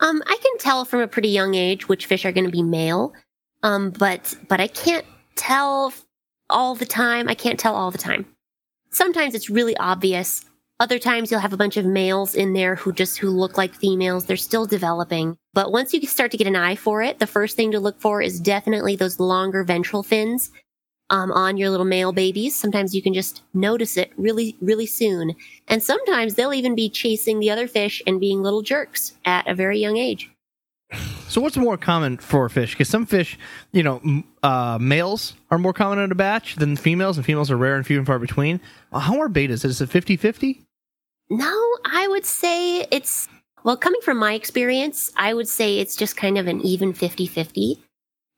Um, 0.00 0.22
I 0.26 0.36
can 0.42 0.58
tell 0.58 0.84
from 0.84 1.00
a 1.00 1.08
pretty 1.08 1.28
young 1.28 1.54
age 1.54 1.88
which 1.88 2.06
fish 2.06 2.24
are 2.24 2.32
going 2.32 2.44
to 2.44 2.50
be 2.50 2.62
male. 2.62 3.12
Um, 3.62 3.90
but 3.90 4.34
but 4.48 4.60
I 4.60 4.66
can't 4.66 5.06
tell 5.36 5.92
all 6.50 6.74
the 6.74 6.86
time. 6.86 7.28
I 7.28 7.34
can't 7.34 7.58
tell 7.58 7.74
all 7.74 7.90
the 7.90 7.98
time. 7.98 8.26
Sometimes 8.90 9.34
it's 9.34 9.48
really 9.48 9.76
obvious. 9.78 10.44
Other 10.80 10.98
times 10.98 11.30
you'll 11.30 11.40
have 11.40 11.52
a 11.52 11.58
bunch 11.58 11.76
of 11.76 11.86
males 11.86 12.34
in 12.34 12.52
there 12.52 12.76
who 12.76 12.92
just 12.92 13.18
who 13.18 13.30
look 13.30 13.56
like 13.56 13.74
females. 13.74 14.26
They're 14.26 14.36
still 14.36 14.66
developing. 14.66 15.36
But 15.54 15.72
once 15.72 15.94
you 15.94 16.00
start 16.02 16.30
to 16.32 16.36
get 16.36 16.46
an 16.48 16.56
eye 16.56 16.76
for 16.76 17.02
it, 17.02 17.18
the 17.20 17.26
first 17.26 17.56
thing 17.56 17.72
to 17.72 17.80
look 17.80 18.00
for 18.00 18.20
is 18.22 18.40
definitely 18.40 18.96
those 18.96 19.20
longer 19.20 19.64
ventral 19.64 20.02
fins. 20.02 20.50
um, 21.10 21.30
on 21.32 21.56
your 21.56 21.70
little 21.70 21.86
male 21.86 22.12
babies. 22.12 22.54
Sometimes 22.56 22.94
you 22.94 23.02
can 23.02 23.14
just 23.14 23.42
notice 23.54 23.96
it 23.96 24.12
really, 24.16 24.56
really 24.60 24.86
soon. 24.86 25.34
And 25.68 25.82
sometimes 25.82 26.34
they'll 26.34 26.54
even 26.54 26.74
be 26.74 26.90
chasing 26.90 27.40
the 27.40 27.50
other 27.50 27.68
fish 27.68 28.02
and 28.06 28.20
being 28.20 28.42
little 28.42 28.62
jerks 28.62 29.14
at 29.24 29.46
a 29.48 29.54
very 29.54 29.78
young 29.78 29.96
age. 29.96 30.30
So 31.28 31.40
what's 31.40 31.56
more 31.56 31.76
common 31.76 32.18
for 32.18 32.48
fish? 32.48 32.72
Because 32.72 32.88
some 32.88 33.06
fish, 33.06 33.38
you 33.72 33.82
know, 33.82 34.22
uh, 34.42 34.78
males 34.80 35.34
are 35.50 35.58
more 35.58 35.72
common 35.72 35.98
in 35.98 36.12
a 36.12 36.14
batch 36.14 36.56
than 36.56 36.76
females, 36.76 37.16
and 37.16 37.26
females 37.26 37.50
are 37.50 37.56
rare 37.56 37.76
and 37.76 37.86
few 37.86 37.98
and 37.98 38.06
far 38.06 38.18
between. 38.18 38.60
How 38.92 39.20
are 39.20 39.28
bettas? 39.28 39.64
Is 39.64 39.80
it 39.80 39.90
50-50? 39.90 40.62
No, 41.30 41.78
I 41.84 42.06
would 42.08 42.24
say 42.24 42.86
it's, 42.90 43.28
well, 43.64 43.76
coming 43.76 44.00
from 44.02 44.18
my 44.18 44.34
experience, 44.34 45.10
I 45.16 45.34
would 45.34 45.48
say 45.48 45.78
it's 45.78 45.96
just 45.96 46.16
kind 46.16 46.38
of 46.38 46.46
an 46.46 46.60
even 46.60 46.92
50 46.92 47.26
50. 47.26 47.82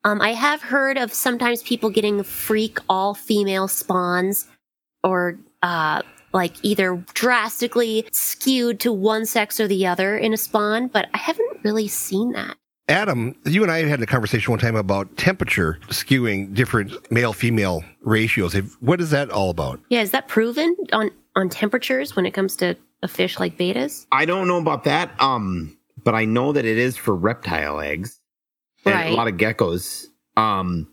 Um, 0.04 0.20
I 0.20 0.34
have 0.34 0.62
heard 0.62 0.98
of 0.98 1.12
sometimes 1.12 1.62
people 1.62 1.90
getting 1.90 2.22
freak 2.22 2.78
all 2.88 3.12
female 3.14 3.66
spawns 3.66 4.46
or, 5.02 5.38
uh, 5.62 6.02
like 6.36 6.54
either 6.62 7.02
drastically 7.14 8.06
skewed 8.12 8.78
to 8.80 8.92
one 8.92 9.24
sex 9.26 9.58
or 9.58 9.66
the 9.66 9.86
other 9.86 10.16
in 10.16 10.32
a 10.32 10.36
spawn, 10.36 10.86
but 10.88 11.08
I 11.14 11.18
haven't 11.18 11.64
really 11.64 11.88
seen 11.88 12.32
that. 12.32 12.56
Adam, 12.88 13.34
you 13.44 13.62
and 13.62 13.72
I 13.72 13.84
had 13.84 14.00
a 14.00 14.06
conversation 14.06 14.52
one 14.52 14.60
time 14.60 14.76
about 14.76 15.16
temperature 15.16 15.80
skewing 15.88 16.54
different 16.54 16.92
male 17.10 17.32
female 17.32 17.82
ratios. 18.02 18.54
What 18.80 19.00
is 19.00 19.10
that 19.10 19.30
all 19.30 19.50
about? 19.50 19.80
Yeah, 19.88 20.02
is 20.02 20.12
that 20.12 20.28
proven 20.28 20.76
on, 20.92 21.10
on 21.34 21.48
temperatures 21.48 22.14
when 22.14 22.26
it 22.26 22.30
comes 22.32 22.54
to 22.56 22.76
a 23.02 23.08
fish 23.08 23.40
like 23.40 23.58
betas? 23.58 24.06
I 24.12 24.24
don't 24.24 24.46
know 24.46 24.58
about 24.58 24.84
that, 24.84 25.10
um, 25.20 25.76
but 26.04 26.14
I 26.14 26.26
know 26.26 26.52
that 26.52 26.64
it 26.64 26.78
is 26.78 26.96
for 26.96 27.16
reptile 27.16 27.80
eggs 27.80 28.20
and 28.84 28.94
Right. 28.94 29.10
a 29.10 29.14
lot 29.16 29.26
of 29.26 29.34
geckos. 29.34 30.06
Um, 30.36 30.92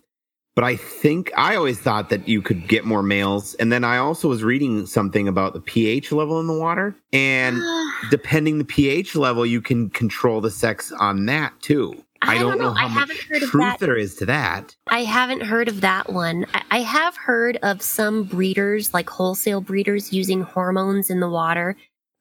but 0.55 0.63
I 0.63 0.75
think 0.75 1.31
I 1.35 1.55
always 1.55 1.79
thought 1.79 2.09
that 2.09 2.27
you 2.27 2.41
could 2.41 2.67
get 2.67 2.85
more 2.85 3.03
males, 3.03 3.55
and 3.55 3.71
then 3.71 3.83
I 3.83 3.97
also 3.97 4.27
was 4.27 4.43
reading 4.43 4.85
something 4.85 5.27
about 5.27 5.53
the 5.53 5.61
pH 5.61 6.11
level 6.11 6.39
in 6.39 6.47
the 6.47 6.57
water, 6.57 6.95
and 7.11 7.61
depending 8.11 8.57
the 8.57 8.65
pH 8.65 9.15
level, 9.15 9.45
you 9.45 9.61
can 9.61 9.89
control 9.89 10.41
the 10.41 10.51
sex 10.51 10.91
on 10.91 11.25
that 11.25 11.53
too. 11.61 12.03
I 12.21 12.37
don't 12.37 12.57
know. 12.57 12.73
how 12.73 12.85
I 12.85 12.89
much 12.89 12.99
haven't 12.99 13.21
heard 13.23 13.43
of 13.43 13.49
truth 13.49 13.63
that. 13.63 13.79
there 13.79 13.97
is 13.97 14.15
to 14.15 14.25
that. 14.27 14.75
I 14.87 15.03
haven't 15.03 15.41
heard 15.41 15.67
of 15.67 15.81
that 15.81 16.11
one. 16.11 16.45
I, 16.53 16.63
I 16.71 16.81
have 16.81 17.17
heard 17.17 17.57
of 17.63 17.81
some 17.81 18.23
breeders, 18.23 18.93
like 18.93 19.09
wholesale 19.09 19.61
breeders, 19.61 20.13
using 20.13 20.41
hormones 20.41 21.09
in 21.09 21.19
the 21.19 21.29
water 21.29 21.75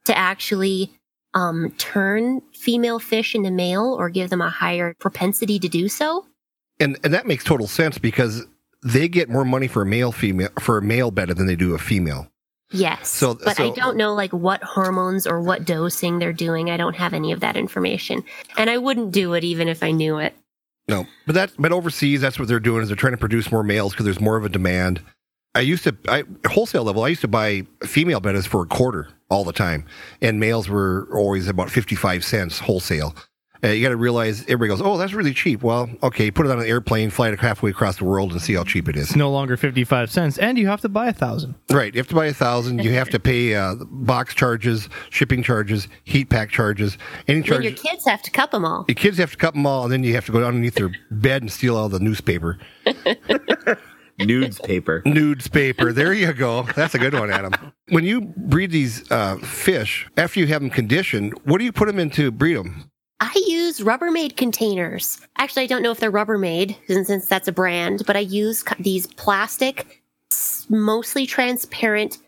to 0.06 0.16
actually 0.16 0.92
um, 1.34 1.72
turn 1.78 2.42
female 2.52 2.98
fish 2.98 3.34
into 3.34 3.50
male 3.50 3.96
or 3.98 4.10
give 4.10 4.30
them 4.30 4.40
a 4.40 4.50
higher 4.50 4.94
propensity 4.98 5.58
to 5.58 5.68
do 5.68 5.88
so. 5.88 6.26
And 6.80 6.98
and 7.04 7.14
that 7.14 7.26
makes 7.26 7.44
total 7.44 7.66
sense 7.66 7.98
because 7.98 8.46
they 8.82 9.08
get 9.08 9.28
more 9.28 9.44
money 9.44 9.68
for 9.68 9.82
a 9.82 9.86
male 9.86 10.12
female 10.12 10.50
for 10.60 10.78
a 10.78 10.82
male 10.82 11.10
betta 11.10 11.34
than 11.34 11.46
they 11.46 11.56
do 11.56 11.74
a 11.74 11.78
female. 11.78 12.28
Yes. 12.70 13.08
So- 13.08 13.34
but 13.34 13.60
I 13.60 13.70
don't 13.70 13.96
know 13.96 14.14
like 14.14 14.32
what 14.32 14.62
hormones 14.62 15.26
or 15.26 15.40
what 15.40 15.64
dosing 15.64 16.18
they're 16.18 16.32
doing. 16.32 16.70
I 16.70 16.76
don't 16.76 16.96
have 16.96 17.12
any 17.12 17.32
of 17.32 17.40
that 17.40 17.56
information. 17.56 18.24
And 18.56 18.70
I 18.70 18.78
wouldn't 18.78 19.12
do 19.12 19.34
it 19.34 19.44
even 19.44 19.68
if 19.68 19.82
I 19.82 19.90
knew 19.90 20.18
it. 20.18 20.34
No, 20.88 21.06
but 21.26 21.34
that 21.34 21.52
but 21.58 21.70
overseas, 21.70 22.20
that's 22.20 22.38
what 22.38 22.48
they're 22.48 22.58
doing 22.58 22.82
is 22.82 22.88
they're 22.88 22.96
trying 22.96 23.12
to 23.12 23.18
produce 23.18 23.52
more 23.52 23.62
males 23.62 23.92
because 23.92 24.04
there's 24.04 24.20
more 24.20 24.36
of 24.36 24.44
a 24.44 24.48
demand. 24.48 25.00
I 25.54 25.60
used 25.60 25.84
to, 25.84 25.96
I 26.08 26.24
wholesale 26.48 26.82
level. 26.82 27.04
I 27.04 27.08
used 27.08 27.20
to 27.20 27.28
buy 27.28 27.66
female 27.84 28.20
bettas 28.20 28.46
for 28.46 28.62
a 28.62 28.66
quarter 28.66 29.08
all 29.30 29.44
the 29.44 29.52
time, 29.52 29.84
and 30.20 30.40
males 30.40 30.68
were 30.68 31.08
always 31.12 31.46
about 31.46 31.70
fifty 31.70 31.94
five 31.94 32.24
cents 32.24 32.58
wholesale. 32.58 33.14
Uh, 33.64 33.68
you 33.68 33.82
got 33.82 33.90
to 33.90 33.96
realize 33.96 34.42
everybody 34.42 34.68
goes, 34.68 34.82
"Oh, 34.82 34.96
that's 34.98 35.12
really 35.12 35.32
cheap." 35.32 35.62
Well, 35.62 35.88
okay, 36.02 36.30
put 36.30 36.46
it 36.46 36.52
on 36.52 36.58
an 36.58 36.66
airplane, 36.66 37.10
fly 37.10 37.28
it 37.28 37.38
halfway 37.38 37.70
across 37.70 37.98
the 37.98 38.04
world, 38.04 38.32
and 38.32 38.42
see 38.42 38.54
how 38.54 38.64
cheap 38.64 38.88
it 38.88 38.96
is. 38.96 39.10
It's 39.10 39.16
no 39.16 39.30
longer 39.30 39.56
55 39.56 40.10
cents, 40.10 40.38
and 40.38 40.58
you 40.58 40.66
have 40.66 40.80
to 40.80 40.88
buy 40.88 41.08
a 41.08 41.12
thousand. 41.12 41.54
Right, 41.70 41.94
you 41.94 42.00
have 42.00 42.08
to 42.08 42.14
buy 42.14 42.26
a 42.26 42.34
thousand. 42.34 42.82
You 42.82 42.92
have 42.92 43.08
to 43.10 43.20
pay 43.20 43.54
uh, 43.54 43.76
box 43.90 44.34
charges, 44.34 44.88
shipping 45.10 45.42
charges, 45.42 45.86
heat 46.04 46.28
pack 46.28 46.50
charges, 46.50 46.98
any 47.28 47.42
Then 47.42 47.62
your 47.62 47.72
kids 47.72 48.04
have 48.06 48.22
to 48.22 48.30
cup 48.30 48.50
them 48.50 48.64
all. 48.64 48.84
Your 48.88 48.96
kids 48.96 49.18
have 49.18 49.30
to 49.30 49.36
cut 49.36 49.54
them 49.54 49.66
all, 49.66 49.84
and 49.84 49.92
then 49.92 50.02
you 50.02 50.14
have 50.14 50.26
to 50.26 50.32
go 50.32 50.44
underneath 50.44 50.74
their 50.74 50.90
bed 51.10 51.42
and 51.42 51.52
steal 51.52 51.76
all 51.76 51.88
the 51.88 52.00
newspaper. 52.00 52.58
Nudes 54.18 54.58
paper. 54.60 55.02
Nudes 55.04 55.48
paper. 55.48 55.92
There 55.92 56.12
you 56.12 56.32
go. 56.32 56.64
That's 56.76 56.94
a 56.94 56.98
good 56.98 57.14
one, 57.14 57.30
Adam. 57.30 57.52
When 57.88 58.04
you 58.04 58.20
breed 58.20 58.70
these 58.70 59.10
uh, 59.10 59.36
fish, 59.38 60.08
after 60.16 60.40
you 60.40 60.46
have 60.48 60.60
them 60.60 60.70
conditioned, 60.70 61.34
what 61.44 61.58
do 61.58 61.64
you 61.64 61.72
put 61.72 61.86
them 61.86 61.98
into 61.98 62.30
breed 62.30 62.54
them? 62.54 62.90
I 63.22 63.32
use 63.46 63.78
Rubbermaid 63.78 64.36
containers. 64.36 65.20
Actually, 65.38 65.62
I 65.62 65.66
don't 65.66 65.82
know 65.82 65.92
if 65.92 66.00
they're 66.00 66.10
Rubbermaid 66.10 66.76
since, 66.88 67.28
that's 67.28 67.46
a 67.46 67.52
brand, 67.52 68.02
but 68.04 68.16
I 68.16 68.20
use 68.20 68.64
these 68.80 69.06
plastic, 69.06 70.02
mostly 70.68 71.24
transparent 71.24 72.18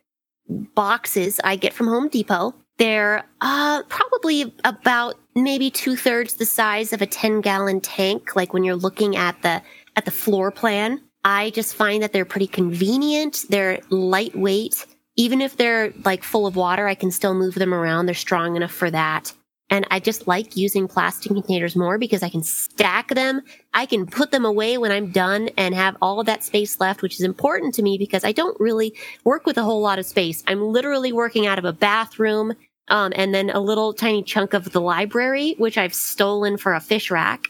boxes 0.49 1.41
I 1.43 1.57
get 1.57 1.73
from 1.73 1.89
Home 1.89 2.09
Depot. 2.09 2.55
They're 2.79 3.25
uh, 3.41 3.83
probably 3.89 4.55
about 4.63 5.17
maybe 5.35 5.69
two 5.69 5.97
thirds 5.97 6.35
the 6.35 6.47
size 6.47 6.93
of 6.93 7.03
a 7.03 7.07
10 7.07 7.41
gallon 7.41 7.81
tank. 7.81 8.37
Like 8.37 8.53
when 8.53 8.63
you're 8.63 8.77
looking 8.77 9.17
at 9.17 9.43
the, 9.43 9.63
at 9.97 10.05
the 10.05 10.13
floor 10.13 10.53
plan, 10.53 11.03
I 11.25 11.51
just 11.51 11.75
find 11.75 12.05
that 12.05 12.13
they're 12.13 12.25
pretty 12.25 12.47
convenient. 12.47 13.47
They're 13.49 13.81
lightweight. 13.91 14.87
Even 15.17 15.41
if 15.41 15.57
they're 15.57 15.93
like 16.05 16.23
full 16.23 16.47
of 16.47 16.55
water, 16.55 16.87
I 16.87 16.95
can 16.95 17.11
still 17.11 17.35
move 17.35 17.57
them 17.57 17.75
around. 17.75 18.07
They're 18.07 18.15
strong 18.15 18.55
enough 18.55 18.73
for 18.73 18.93
that. 18.93 19.33
And 19.71 19.87
I 19.91 19.99
just 19.99 20.29
like 20.29 20.57
using 20.57 20.87
plastic 20.87 21.33
containers 21.33 21.75
more 21.75 21.99
because 21.99 22.23
I 22.23 22.29
can 22.29 22.43
stack 22.43 23.09
them. 23.09 23.41
I 23.73 23.87
can 23.87 24.07
put 24.07 24.31
them 24.31 24.45
away 24.45 24.79
when 24.79 24.93
I'm 24.93 25.11
done 25.11 25.49
and 25.57 25.75
have 25.75 25.97
all 26.03 26.21
of 26.21 26.27
that 26.27 26.45
space 26.45 26.81
left, 26.81 27.03
which 27.03 27.15
is 27.15 27.23
important 27.23 27.75
to 27.75 27.83
me 27.83 27.97
because 27.99 28.25
I 28.25 28.33
don't 28.33 28.59
really 28.61 28.95
work 29.25 29.47
with 29.47 29.57
a 29.57 29.63
whole 29.63 29.81
lot 29.81 29.99
of 29.99 30.07
space. 30.07 30.45
I'm 30.47 30.63
literally 30.63 31.13
working 31.13 31.47
out 31.47 31.59
of 31.59 31.65
a 31.65 31.73
bathroom, 31.73 32.55
um, 32.89 33.13
and 33.17 33.35
then 33.35 33.51
a 33.51 33.61
little 33.61 33.93
tiny 33.93 34.23
chunk 34.23 34.53
of 34.53 34.73
the 34.73 34.81
library, 34.81 35.55
which 35.59 35.79
I've 35.79 35.95
stolen 35.95 36.59
for 36.59 36.75
a 36.75 36.81
fish 36.81 37.11
rack. 37.11 37.47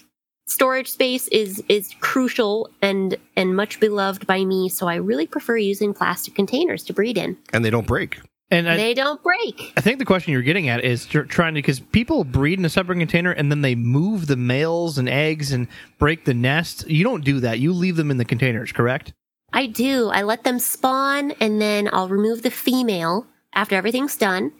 Storage 0.46 0.90
space 0.90 1.26
is, 1.28 1.62
is 1.68 1.94
crucial 2.00 2.70
and, 2.82 3.16
and 3.34 3.56
much 3.56 3.80
beloved 3.80 4.26
by 4.26 4.44
me. 4.44 4.68
So 4.68 4.86
I 4.86 4.96
really 4.96 5.26
prefer 5.26 5.56
using 5.56 5.94
plastic 5.94 6.34
containers 6.34 6.84
to 6.84 6.92
breed 6.92 7.16
in. 7.16 7.38
And 7.52 7.64
they 7.64 7.70
don't 7.70 7.86
break. 7.86 8.20
And 8.54 8.68
I, 8.70 8.76
They 8.76 8.94
don't 8.94 9.20
break. 9.22 9.72
I 9.76 9.80
think 9.80 9.98
the 9.98 10.04
question 10.04 10.32
you're 10.32 10.42
getting 10.42 10.68
at 10.68 10.84
is 10.84 11.06
trying 11.06 11.54
to 11.54 11.58
because 11.58 11.80
people 11.80 12.22
breed 12.22 12.58
in 12.58 12.64
a 12.64 12.68
separate 12.68 12.98
container 12.98 13.32
and 13.32 13.50
then 13.50 13.62
they 13.62 13.74
move 13.74 14.28
the 14.28 14.36
males 14.36 14.96
and 14.96 15.08
eggs 15.08 15.50
and 15.50 15.66
break 15.98 16.24
the 16.24 16.34
nest. 16.34 16.88
You 16.88 17.02
don't 17.02 17.24
do 17.24 17.40
that. 17.40 17.58
You 17.58 17.72
leave 17.72 17.96
them 17.96 18.10
in 18.10 18.16
the 18.16 18.24
containers, 18.24 18.70
correct? 18.70 19.12
I 19.52 19.66
do. 19.66 20.08
I 20.08 20.22
let 20.22 20.44
them 20.44 20.58
spawn 20.58 21.32
and 21.40 21.60
then 21.60 21.88
I'll 21.92 22.08
remove 22.08 22.42
the 22.42 22.50
female 22.50 23.26
after 23.54 23.74
everything's 23.74 24.16
done. 24.16 24.52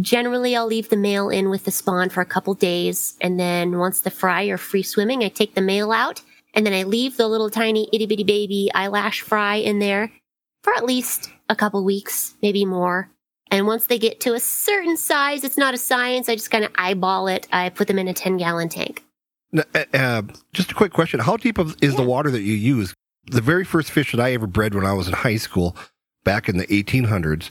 Generally, 0.00 0.56
I'll 0.56 0.66
leave 0.66 0.88
the 0.88 0.96
male 0.96 1.28
in 1.28 1.50
with 1.50 1.64
the 1.64 1.70
spawn 1.70 2.08
for 2.08 2.20
a 2.20 2.26
couple 2.26 2.54
days. 2.54 3.16
And 3.20 3.38
then 3.38 3.78
once 3.78 4.00
the 4.00 4.10
fry 4.10 4.44
are 4.44 4.56
free 4.56 4.82
swimming, 4.82 5.24
I 5.24 5.28
take 5.28 5.54
the 5.54 5.60
male 5.60 5.92
out 5.92 6.22
and 6.54 6.64
then 6.64 6.72
I 6.72 6.84
leave 6.84 7.16
the 7.16 7.28
little 7.28 7.50
tiny 7.50 7.88
itty 7.92 8.06
bitty 8.06 8.24
baby 8.24 8.70
eyelash 8.74 9.22
fry 9.22 9.56
in 9.56 9.78
there 9.80 10.12
for 10.62 10.72
at 10.74 10.84
least 10.84 11.30
a 11.48 11.56
couple 11.56 11.84
weeks, 11.84 12.34
maybe 12.42 12.64
more. 12.64 13.10
And 13.50 13.66
once 13.66 13.86
they 13.86 13.98
get 13.98 14.20
to 14.20 14.34
a 14.34 14.40
certain 14.40 14.96
size, 14.96 15.42
it's 15.44 15.58
not 15.58 15.74
a 15.74 15.78
science. 15.78 16.28
I 16.28 16.34
just 16.36 16.50
kind 16.50 16.64
of 16.64 16.70
eyeball 16.76 17.26
it. 17.26 17.48
I 17.52 17.68
put 17.68 17.88
them 17.88 17.98
in 17.98 18.08
a 18.08 18.14
10 18.14 18.36
gallon 18.36 18.68
tank. 18.68 19.04
Uh, 19.56 19.84
uh, 19.94 20.22
just 20.52 20.70
a 20.70 20.74
quick 20.74 20.92
question: 20.92 21.18
How 21.18 21.36
deep 21.36 21.58
of, 21.58 21.76
is 21.82 21.96
the 21.96 22.02
water 22.02 22.30
that 22.30 22.42
you 22.42 22.54
use? 22.54 22.94
The 23.26 23.40
very 23.40 23.64
first 23.64 23.90
fish 23.90 24.12
that 24.12 24.20
I 24.20 24.32
ever 24.32 24.46
bred 24.46 24.74
when 24.74 24.86
I 24.86 24.92
was 24.92 25.08
in 25.08 25.14
high 25.14 25.36
school, 25.36 25.76
back 26.24 26.48
in 26.48 26.56
the 26.56 26.66
1800s. 26.68 27.50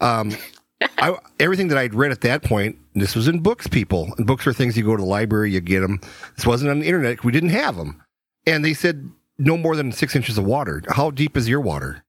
Um, 0.00 0.36
I, 0.98 1.16
everything 1.40 1.68
that 1.68 1.78
I'd 1.78 1.94
read 1.94 2.12
at 2.12 2.20
that 2.20 2.42
point, 2.42 2.76
this 2.94 3.16
was 3.16 3.28
in 3.28 3.40
books. 3.40 3.66
People, 3.66 4.12
and 4.18 4.26
books 4.26 4.46
are 4.46 4.52
things 4.52 4.76
you 4.76 4.84
go 4.84 4.96
to 4.96 5.02
the 5.02 5.08
library, 5.08 5.50
you 5.50 5.60
get 5.60 5.80
them. 5.80 6.00
This 6.36 6.46
wasn't 6.46 6.70
on 6.70 6.80
the 6.80 6.86
internet. 6.86 7.24
We 7.24 7.32
didn't 7.32 7.50
have 7.50 7.76
them, 7.76 8.02
and 8.46 8.62
they 8.62 8.74
said 8.74 9.10
no 9.38 9.56
more 9.56 9.74
than 9.74 9.90
six 9.90 10.14
inches 10.14 10.36
of 10.36 10.44
water. 10.44 10.82
How 10.88 11.10
deep 11.10 11.36
is 11.36 11.48
your 11.48 11.60
water? 11.60 12.04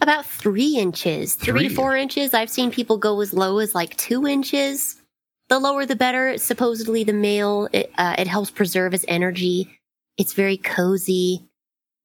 About 0.00 0.24
three 0.26 0.76
inches, 0.76 1.34
three, 1.34 1.52
Three. 1.52 1.68
to 1.68 1.74
four 1.74 1.96
inches. 1.96 2.32
I've 2.34 2.50
seen 2.50 2.70
people 2.70 2.98
go 2.98 3.20
as 3.20 3.32
low 3.32 3.58
as 3.58 3.74
like 3.74 3.96
two 3.96 4.26
inches. 4.26 5.00
The 5.48 5.58
lower 5.58 5.86
the 5.86 5.96
better. 5.96 6.38
Supposedly, 6.38 7.04
the 7.04 7.12
male 7.12 7.68
it, 7.72 7.90
uh, 7.98 8.14
it 8.18 8.26
helps 8.26 8.50
preserve 8.50 8.92
his 8.92 9.04
energy. 9.08 9.68
It's 10.16 10.34
very 10.34 10.56
cozy. 10.56 11.48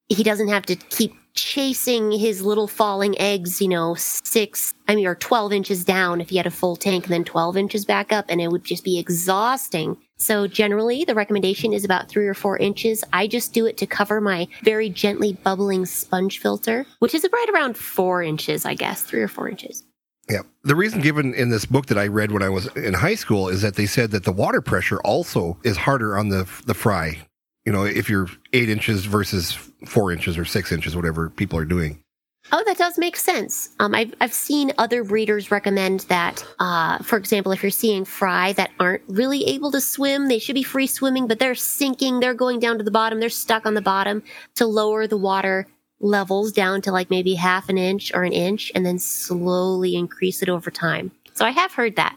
He 0.09 0.23
doesn't 0.23 0.47
have 0.49 0.65
to 0.67 0.75
keep 0.75 1.13
chasing 1.35 2.11
his 2.11 2.41
little 2.41 2.67
falling 2.67 3.19
eggs. 3.19 3.61
You 3.61 3.67
know, 3.67 3.95
six, 3.95 4.73
I 4.87 4.95
mean, 4.95 5.05
or 5.05 5.15
twelve 5.15 5.51
inches 5.53 5.83
down 5.83 6.21
if 6.21 6.29
he 6.29 6.37
had 6.37 6.47
a 6.47 6.51
full 6.51 6.75
tank, 6.75 7.05
and 7.05 7.13
then 7.13 7.23
twelve 7.23 7.57
inches 7.57 7.85
back 7.85 8.11
up, 8.11 8.25
and 8.29 8.39
it 8.41 8.49
would 8.49 8.63
just 8.63 8.83
be 8.83 8.97
exhausting. 8.97 9.97
So 10.23 10.47
generally, 10.47 11.03
the 11.03 11.15
recommendation 11.15 11.73
is 11.73 11.83
about 11.83 12.07
three 12.07 12.27
or 12.27 12.33
four 12.33 12.57
inches. 12.57 13.03
I 13.11 13.27
just 13.27 13.51
do 13.51 13.65
it 13.65 13.75
to 13.79 13.85
cover 13.85 14.21
my 14.21 14.47
very 14.63 14.89
gently 14.89 15.33
bubbling 15.33 15.85
sponge 15.85 16.39
filter, 16.39 16.85
which 16.99 17.13
is 17.13 17.27
right 17.29 17.49
around 17.53 17.75
four 17.75 18.23
inches, 18.23 18.65
I 18.65 18.73
guess, 18.73 19.03
three 19.03 19.21
or 19.21 19.27
four 19.27 19.49
inches. 19.49 19.83
Yeah. 20.29 20.43
The 20.63 20.75
reason 20.75 21.01
given 21.01 21.33
in 21.33 21.49
this 21.49 21.65
book 21.65 21.87
that 21.87 21.97
I 21.97 22.07
read 22.07 22.31
when 22.31 22.41
I 22.41 22.47
was 22.47 22.67
in 22.77 22.93
high 22.93 23.15
school 23.15 23.49
is 23.49 23.61
that 23.63 23.75
they 23.75 23.85
said 23.85 24.11
that 24.11 24.23
the 24.23 24.31
water 24.31 24.61
pressure 24.61 25.01
also 25.01 25.57
is 25.63 25.75
harder 25.75 26.17
on 26.17 26.29
the 26.29 26.49
the 26.65 26.73
fry 26.73 27.17
You 27.65 27.73
know, 27.73 27.83
if 27.83 28.09
you're 28.09 28.29
eight 28.53 28.69
inches 28.69 29.03
versus 29.03 29.51
four 29.85 30.13
inches 30.13 30.37
or 30.37 30.45
six 30.45 30.71
inches, 30.71 30.95
whatever 30.95 31.29
people 31.29 31.59
are 31.59 31.65
doing. 31.65 32.02
Oh, 32.51 32.63
that 32.65 32.77
does 32.77 32.97
make 32.97 33.15
sense. 33.15 33.69
Um, 33.79 33.95
I've 33.95 34.13
I've 34.19 34.33
seen 34.33 34.73
other 34.77 35.03
breeders 35.03 35.49
recommend 35.49 36.01
that. 36.01 36.45
Uh, 36.59 36.99
for 36.99 37.17
example, 37.17 37.51
if 37.51 37.63
you're 37.63 37.71
seeing 37.71 38.05
fry 38.05 38.53
that 38.53 38.71
aren't 38.79 39.03
really 39.07 39.45
able 39.45 39.71
to 39.71 39.81
swim, 39.81 40.27
they 40.27 40.39
should 40.39 40.55
be 40.55 40.63
free 40.63 40.87
swimming, 40.87 41.27
but 41.27 41.39
they're 41.39 41.55
sinking. 41.55 42.19
They're 42.19 42.33
going 42.33 42.59
down 42.59 42.77
to 42.77 42.83
the 42.83 42.91
bottom. 42.91 43.19
They're 43.19 43.29
stuck 43.29 43.65
on 43.65 43.73
the 43.73 43.81
bottom 43.81 44.23
to 44.55 44.65
lower 44.65 45.07
the 45.07 45.17
water 45.17 45.67
levels 45.99 46.51
down 46.51 46.81
to 46.81 46.91
like 46.91 47.09
maybe 47.09 47.33
half 47.33 47.69
an 47.69 47.77
inch 47.77 48.11
or 48.13 48.23
an 48.23 48.33
inch, 48.33 48.71
and 48.75 48.85
then 48.85 48.99
slowly 48.99 49.95
increase 49.95 50.43
it 50.43 50.49
over 50.49 50.69
time. 50.69 51.11
So 51.33 51.45
I 51.45 51.51
have 51.51 51.73
heard 51.73 51.95
that. 51.95 52.15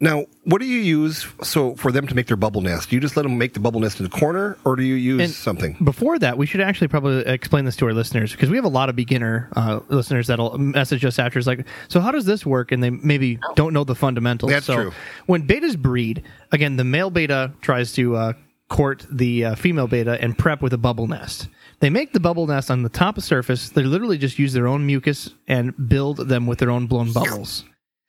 Now, 0.00 0.26
what 0.42 0.60
do 0.60 0.66
you 0.66 0.80
use 0.80 1.24
so 1.42 1.76
for 1.76 1.92
them 1.92 2.08
to 2.08 2.14
make 2.16 2.26
their 2.26 2.36
bubble 2.36 2.60
nest? 2.60 2.90
Do 2.90 2.96
you 2.96 3.00
just 3.00 3.16
let 3.16 3.22
them 3.22 3.38
make 3.38 3.54
the 3.54 3.60
bubble 3.60 3.78
nest 3.78 4.00
in 4.00 4.04
the 4.04 4.10
corner, 4.10 4.58
or 4.64 4.74
do 4.74 4.82
you 4.82 4.96
use 4.96 5.20
And- 5.20 5.30
something? 5.30 5.76
Before 5.82 6.18
that, 6.18 6.36
we 6.36 6.46
should 6.46 6.60
actually 6.60 6.88
probably 6.88 7.24
explain 7.26 7.64
this 7.64 7.76
to 7.76 7.86
our 7.86 7.92
listeners 7.94 8.32
because 8.32 8.50
we 8.50 8.56
have 8.56 8.64
a 8.64 8.68
lot 8.68 8.88
of 8.88 8.96
beginner 8.96 9.48
uh, 9.54 9.80
listeners 9.88 10.26
that'll 10.26 10.58
message 10.58 11.04
us 11.04 11.18
after. 11.20 11.38
It's 11.38 11.46
like, 11.46 11.64
so 11.88 12.00
how 12.00 12.10
does 12.10 12.24
this 12.24 12.44
work? 12.44 12.72
And 12.72 12.82
they 12.82 12.90
maybe 12.90 13.38
don't 13.54 13.72
know 13.72 13.84
the 13.84 13.94
fundamentals. 13.94 14.50
That's 14.50 14.66
so 14.66 14.74
true. 14.74 14.92
When 15.26 15.46
bettas 15.46 15.78
breed, 15.78 16.24
again, 16.50 16.76
the 16.76 16.84
male 16.84 17.10
betta 17.10 17.52
tries 17.60 17.92
to 17.92 18.16
uh, 18.16 18.32
court 18.68 19.06
the 19.10 19.44
uh, 19.44 19.54
female 19.54 19.86
betta 19.86 20.20
and 20.20 20.36
prep 20.36 20.60
with 20.60 20.72
a 20.72 20.78
bubble 20.78 21.06
nest. 21.06 21.48
They 21.78 21.88
make 21.90 22.12
the 22.12 22.20
bubble 22.20 22.46
nest 22.48 22.68
on 22.70 22.82
the 22.82 22.88
top 22.88 23.16
of 23.16 23.22
surface. 23.24 23.68
They 23.70 23.82
literally 23.82 24.18
just 24.18 24.40
use 24.40 24.52
their 24.54 24.66
own 24.66 24.86
mucus 24.86 25.30
and 25.46 25.72
build 25.88 26.16
them 26.28 26.46
with 26.48 26.58
their 26.58 26.70
own 26.70 26.86
blown 26.88 27.12
bubbles. 27.12 27.64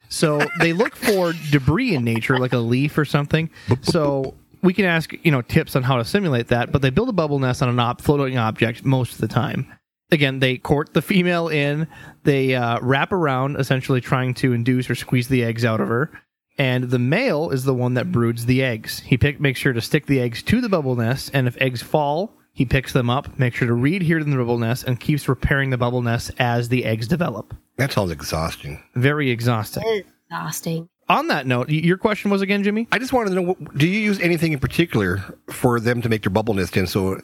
So 0.10 0.42
they 0.60 0.74
look 0.74 0.96
for 0.96 1.34
debris 1.52 1.96
in 1.96 2.04
nature, 2.04 2.38
like 2.38 2.54
a 2.54 2.58
leaf 2.58 2.98
or 2.98 3.06
something. 3.06 3.50
So 3.82 4.36
we 4.62 4.74
can 4.74 4.86
ask, 4.86 5.14
you 5.24 5.32
know, 5.32 5.42
tips 5.42 5.76
on 5.76 5.84
how 5.84 5.98
to 5.98 6.06
simulate 6.06 6.48
that. 6.48 6.72
But 6.72 6.82
they 6.82 6.90
build 6.90 7.10
a 7.10 7.14
bubble 7.14 7.40
nest 7.40 7.62
on 7.62 7.70
an 7.70 7.80
op- 7.80 8.02
floating 8.02 8.38
object 8.38 8.86
most 8.86 9.14
of 9.14 9.18
the 9.20 9.28
time. 9.28 9.72
Again, 10.12 10.40
they 10.40 10.58
court 10.58 10.94
the 10.94 11.02
female 11.02 11.48
in. 11.48 11.88
They 12.24 12.56
uh, 12.56 12.80
wrap 12.82 13.12
around, 13.12 13.58
essentially 13.58 14.02
trying 14.02 14.36
to 14.36 14.54
induce 14.54 14.90
or 14.90 14.96
squeeze 14.96 15.28
the 15.28 15.44
eggs 15.44 15.66
out 15.66 15.82
of 15.82 15.88
her. 15.88 16.12
And 16.58 16.86
the 16.86 17.00
male 17.00 17.50
is 17.50 17.64
the 17.64 17.74
one 17.74 17.96
that 17.96 18.12
broods 18.12 18.46
the 18.46 18.64
eggs. 18.64 19.00
He 19.00 19.18
pick, 19.18 19.42
makes 19.42 19.60
sure 19.60 19.74
to 19.74 19.82
stick 19.82 20.06
the 20.06 20.22
eggs 20.22 20.42
to 20.44 20.62
the 20.62 20.70
bubble 20.70 20.96
nest, 20.96 21.32
and 21.34 21.48
if 21.48 21.58
eggs 21.60 21.82
fall, 21.82 22.34
he 22.54 22.64
picks 22.66 22.94
them 22.94 23.10
up, 23.10 23.38
makes 23.38 23.58
sure 23.58 23.68
to 23.68 23.74
read 23.74 24.04
here 24.04 24.20
in 24.20 24.30
the 24.30 24.38
bubble 24.38 24.58
nest, 24.58 24.86
and 24.86 25.00
keeps 25.00 25.28
repairing 25.28 25.72
the 25.72 25.78
bubble 25.78 26.02
nest 26.02 26.32
as 26.38 26.70
the 26.70 26.86
eggs 26.86 27.08
develop. 27.08 27.54
That 27.78 27.92
sounds 27.92 28.12
exhausting. 28.12 28.82
Very 28.96 29.32
exhausting. 29.32 30.04
Exhausting. 30.30 30.90
On 31.08 31.28
that 31.28 31.46
note, 31.46 31.70
your 31.70 31.98
question 31.98 32.32
was 32.32 32.42
again, 32.42 32.64
Jimmy? 32.64 32.88
I 32.92 32.98
just 32.98 33.14
wanted 33.14 33.32
to 33.32 33.42
know: 33.42 33.56
do 33.78 33.88
you 33.88 34.00
use 34.00 34.20
anything 34.20 34.54
in 34.54 34.60
particular 34.60 35.24
for 35.52 35.80
them 35.80 36.02
to 36.02 36.10
make 36.10 36.24
their 36.24 36.32
bubble 36.32 36.54
nest 36.56 36.76
in? 36.78 36.88
So, 36.88 37.22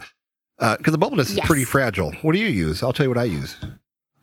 because 0.59 0.91
the 0.91 0.97
bubble 0.97 1.17
nest 1.17 1.31
is 1.31 1.39
pretty 1.39 1.63
fragile. 1.63 2.11
What 2.21 2.33
do 2.33 2.39
you 2.39 2.47
use? 2.47 2.83
I'll 2.83 2.93
tell 2.93 3.05
you 3.05 3.09
what 3.09 3.17
I 3.17 3.23
use. 3.23 3.57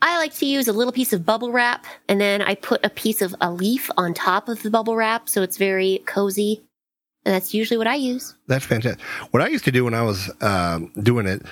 I 0.01 0.18
like 0.18 0.35
to 0.35 0.47
use 0.47 0.68
a 0.68 0.72
little 0.72 0.93
piece 0.93 1.12
of 1.12 1.26
bubble 1.26 1.51
wrap 1.51 1.85
and 2.09 2.20
then 2.20 2.41
I 2.41 2.55
put 2.55 2.85
a 2.85 2.91
piece 2.91 3.20
of 3.20 3.35
a 3.41 3.51
leaf 3.51 3.91
on 3.97 4.14
top 4.14 4.49
of 4.49 4.62
the 4.62 4.70
bubble 4.70 4.95
wrap 4.95 5.29
so 5.29 5.43
it's 5.43 5.57
very 5.57 6.03
cozy. 6.07 6.62
And 7.24 7.35
that's 7.35 7.53
usually 7.53 7.79
what 7.79 7.89
I 7.89 7.97
use. 7.97 8.37
That's 8.47 8.64
fantastic. 8.64 9.03
What 9.33 9.43
I 9.43 9.49
used 9.49 9.64
to 9.64 9.72
do 9.72 9.85
when 9.85 9.95
I 9.95 10.03
was 10.03 10.31
um, 10.41 10.93
doing 11.03 11.26
it, 11.26 11.43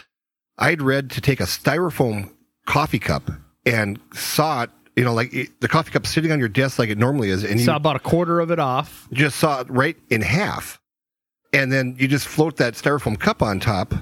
I'd 0.59 0.81
read 0.81 1.11
to 1.11 1.20
take 1.20 1.41
a 1.41 1.45
styrofoam 1.45 2.31
coffee 2.66 3.01
cup 3.01 3.31
and 3.67 3.99
saw 4.14 4.62
it. 4.62 4.71
You 4.95 5.05
know, 5.05 5.12
like 5.12 5.35
it, 5.35 5.61
the 5.61 5.69
coffee 5.69 5.91
cup 5.91 6.07
sitting 6.07 6.33
on 6.33 6.39
your 6.39 6.49
desk 6.49 6.79
like 6.79 6.89
it 6.89 6.97
normally 6.97 7.29
is, 7.29 7.45
and 7.45 7.61
you 7.61 7.67
Saw 7.67 7.77
about 7.77 7.97
a 7.97 8.01
quarter 8.01 8.41
of 8.41 8.51
it 8.51 8.59
off. 8.59 9.07
just 9.12 9.37
saw 9.37 9.61
it 9.61 9.69
right 9.69 9.97
in 10.09 10.23
half, 10.23 10.81
and 11.53 11.71
then 11.71 11.97
you 11.99 12.09
just 12.09 12.27
float 12.27 12.57
that 12.57 12.73
styrofoam 12.75 13.21
cup 13.21 13.43
on 13.43 13.61
top, 13.61 13.93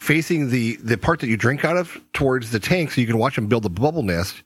facing 0.00 0.50
the 0.50 0.76
the 0.82 0.98
part 0.98 1.20
that 1.20 1.28
you 1.28 1.38
drink 1.38 1.64
out 1.64 1.78
of 1.78 1.98
towards 2.12 2.50
the 2.50 2.60
tank, 2.60 2.90
so 2.90 3.00
you 3.00 3.06
can 3.06 3.16
watch 3.16 3.36
them 3.36 3.46
build 3.46 3.64
a 3.64 3.70
bubble 3.70 4.02
nest. 4.02 4.42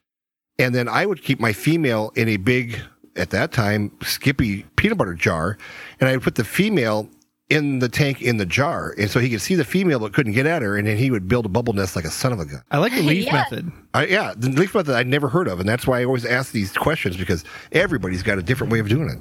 And 0.60 0.72
then 0.72 0.88
I 0.88 1.04
would 1.04 1.22
keep 1.22 1.40
my 1.40 1.52
female 1.52 2.12
in 2.14 2.28
a 2.28 2.36
big, 2.36 2.80
at 3.16 3.30
that 3.30 3.50
time, 3.52 3.90
Skippy 4.02 4.64
peanut 4.76 4.98
butter 4.98 5.14
jar, 5.14 5.58
and 5.98 6.08
I 6.08 6.12
would 6.12 6.22
put 6.22 6.36
the 6.36 6.44
female 6.44 7.08
in 7.50 7.78
the 7.78 7.88
tank 7.88 8.20
in 8.20 8.36
the 8.36 8.44
jar, 8.46 8.94
and 8.98 9.10
so 9.10 9.20
he 9.20 9.30
could 9.30 9.40
see 9.40 9.54
the 9.54 9.64
female 9.64 9.98
but 9.98 10.12
couldn't 10.12 10.32
get 10.32 10.44
at 10.46 10.60
her, 10.62 10.76
and 10.76 10.86
then 10.86 10.96
he 10.98 11.10
would 11.10 11.28
build 11.28 11.46
a 11.46 11.48
bubble 11.48 11.72
nest 11.72 11.96
like 11.96 12.04
a 12.04 12.10
son 12.10 12.32
of 12.32 12.40
a 12.40 12.44
gun. 12.44 12.62
I 12.70 12.78
like 12.78 12.92
the 12.92 13.02
leaf 13.02 13.24
Yeah. 13.24 13.32
method. 13.32 13.72
I, 13.94 14.06
yeah, 14.06 14.34
the 14.36 14.50
leaf 14.50 14.74
method 14.74 14.94
I'd 14.94 15.06
never 15.06 15.28
heard 15.28 15.48
of, 15.48 15.58
and 15.60 15.68
that's 15.68 15.86
why 15.86 16.00
I 16.00 16.04
always 16.04 16.26
ask 16.26 16.52
these 16.52 16.72
questions 16.72 17.16
because 17.16 17.44
everybody's 17.72 18.22
got 18.22 18.38
a 18.38 18.42
different 18.42 18.72
way 18.72 18.80
of 18.80 18.88
doing 18.88 19.08
it. 19.08 19.18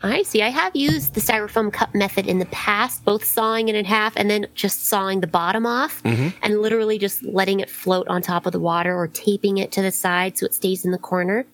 I 0.00 0.22
see. 0.22 0.42
I 0.42 0.50
have 0.50 0.76
used 0.76 1.14
the 1.14 1.20
styrofoam 1.20 1.72
cup 1.72 1.92
method 1.92 2.28
in 2.28 2.38
the 2.38 2.46
past, 2.46 3.04
both 3.04 3.24
sawing 3.24 3.68
it 3.68 3.74
in 3.74 3.84
half 3.84 4.16
and 4.16 4.30
then 4.30 4.46
just 4.54 4.86
sawing 4.86 5.20
the 5.20 5.26
bottom 5.26 5.66
off 5.66 6.00
and 6.04 6.62
literally 6.62 6.98
just 6.98 7.24
letting 7.24 7.58
it 7.58 7.68
float 7.68 8.06
on 8.06 8.22
top 8.22 8.46
of 8.46 8.52
the 8.52 8.60
water 8.60 8.96
or 8.96 9.08
taping 9.08 9.58
it 9.58 9.72
to 9.72 9.82
the 9.82 9.90
side 9.90 10.38
so 10.38 10.46
it 10.46 10.54
stays 10.54 10.84
in 10.84 10.92
the 10.92 10.98
corner. 10.98 11.46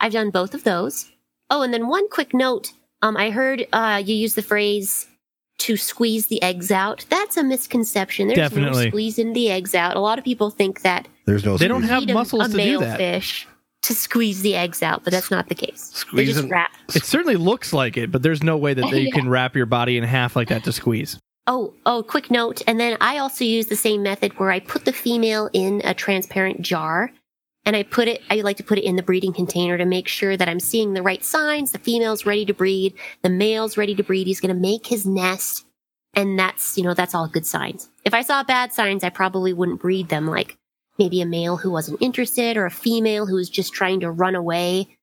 I've 0.00 0.12
done 0.12 0.30
both 0.30 0.54
of 0.54 0.64
those. 0.64 1.12
Oh, 1.50 1.60
and 1.60 1.74
then 1.74 1.86
one 1.88 2.08
quick 2.08 2.32
note. 2.32 2.72
Um, 3.02 3.18
I 3.18 3.28
heard 3.28 3.66
uh, 3.74 4.02
you 4.02 4.14
use 4.14 4.34
the 4.34 4.40
phrase 4.40 5.06
to 5.58 5.76
squeeze 5.76 6.26
the 6.26 6.42
eggs 6.42 6.70
out. 6.70 7.06
That's 7.08 7.36
a 7.36 7.42
misconception. 7.42 8.28
There's 8.28 8.36
Definitely. 8.36 8.84
no 8.86 8.90
squeezing 8.90 9.32
the 9.32 9.50
eggs 9.50 9.74
out. 9.74 9.96
A 9.96 10.00
lot 10.00 10.18
of 10.18 10.24
people 10.24 10.50
think 10.50 10.82
that 10.82 11.08
There's 11.26 11.44
no 11.44 11.56
They 11.56 11.68
don't 11.68 11.82
have 11.84 12.02
you 12.02 12.06
need 12.08 12.12
a- 12.12 12.14
muscles 12.14 12.42
a, 12.46 12.48
to 12.48 12.52
do 12.52 12.56
male 12.56 12.80
that. 12.80 12.96
fish 12.98 13.46
to 13.82 13.94
squeeze 13.94 14.42
the 14.42 14.56
eggs 14.56 14.82
out, 14.82 15.04
but 15.04 15.12
that's 15.12 15.30
not 15.30 15.48
the 15.48 15.54
case. 15.54 16.04
They 16.14 16.24
just 16.24 16.48
wrap. 16.48 16.70
It 16.94 17.04
certainly 17.04 17.36
looks 17.36 17.72
like 17.72 17.96
it, 17.96 18.10
but 18.10 18.22
there's 18.22 18.42
no 18.42 18.56
way 18.56 18.74
that 18.74 18.90
they 18.90 19.02
Yeah. 19.02 19.10
can 19.14 19.28
wrap 19.28 19.54
your 19.54 19.66
body 19.66 19.96
in 19.98 20.04
half 20.04 20.34
like 20.36 20.48
that 20.48 20.64
to 20.64 20.72
squeeze. 20.72 21.18
Oh, 21.46 21.74
oh, 21.84 22.02
quick 22.02 22.30
note. 22.30 22.62
And 22.66 22.80
then 22.80 22.96
I 23.02 23.18
also 23.18 23.44
use 23.44 23.66
the 23.66 23.76
same 23.76 24.02
method 24.02 24.38
where 24.38 24.50
I 24.50 24.60
put 24.60 24.86
the 24.86 24.92
female 24.94 25.50
in 25.52 25.82
a 25.84 25.92
transparent 25.92 26.62
jar 26.62 27.12
and 27.66 27.74
I 27.76 27.82
put 27.82 28.08
it, 28.08 28.20
I 28.30 28.36
like 28.36 28.58
to 28.58 28.62
put 28.62 28.78
it 28.78 28.84
in 28.84 28.96
the 28.96 29.02
breeding 29.02 29.32
container 29.32 29.78
to 29.78 29.84
make 29.84 30.08
sure 30.08 30.36
that 30.36 30.48
I'm 30.48 30.60
seeing 30.60 30.92
the 30.92 31.02
right 31.02 31.24
signs. 31.24 31.72
The 31.72 31.78
female's 31.78 32.26
ready 32.26 32.44
to 32.44 32.54
breed. 32.54 32.94
The 33.22 33.30
male's 33.30 33.76
ready 33.76 33.94
to 33.94 34.02
breed. 34.02 34.26
He's 34.26 34.40
going 34.40 34.54
to 34.54 34.60
make 34.60 34.86
his 34.86 35.06
nest. 35.06 35.64
And 36.14 36.38
that's, 36.38 36.76
you 36.76 36.84
know, 36.84 36.94
that's 36.94 37.14
all 37.14 37.26
good 37.26 37.46
signs. 37.46 37.88
If 38.04 38.14
I 38.14 38.22
saw 38.22 38.44
bad 38.44 38.72
signs, 38.72 39.02
I 39.02 39.08
probably 39.08 39.52
wouldn't 39.52 39.80
breed 39.80 40.08
them 40.08 40.28
like 40.28 40.56
maybe 40.98 41.20
a 41.20 41.26
male 41.26 41.56
who 41.56 41.70
wasn't 41.70 42.00
interested 42.02 42.56
or 42.56 42.66
a 42.66 42.70
female 42.70 43.26
who 43.26 43.36
was 43.36 43.48
just 43.48 43.72
trying 43.72 44.00
to 44.00 44.10
run 44.10 44.34
away. 44.34 44.96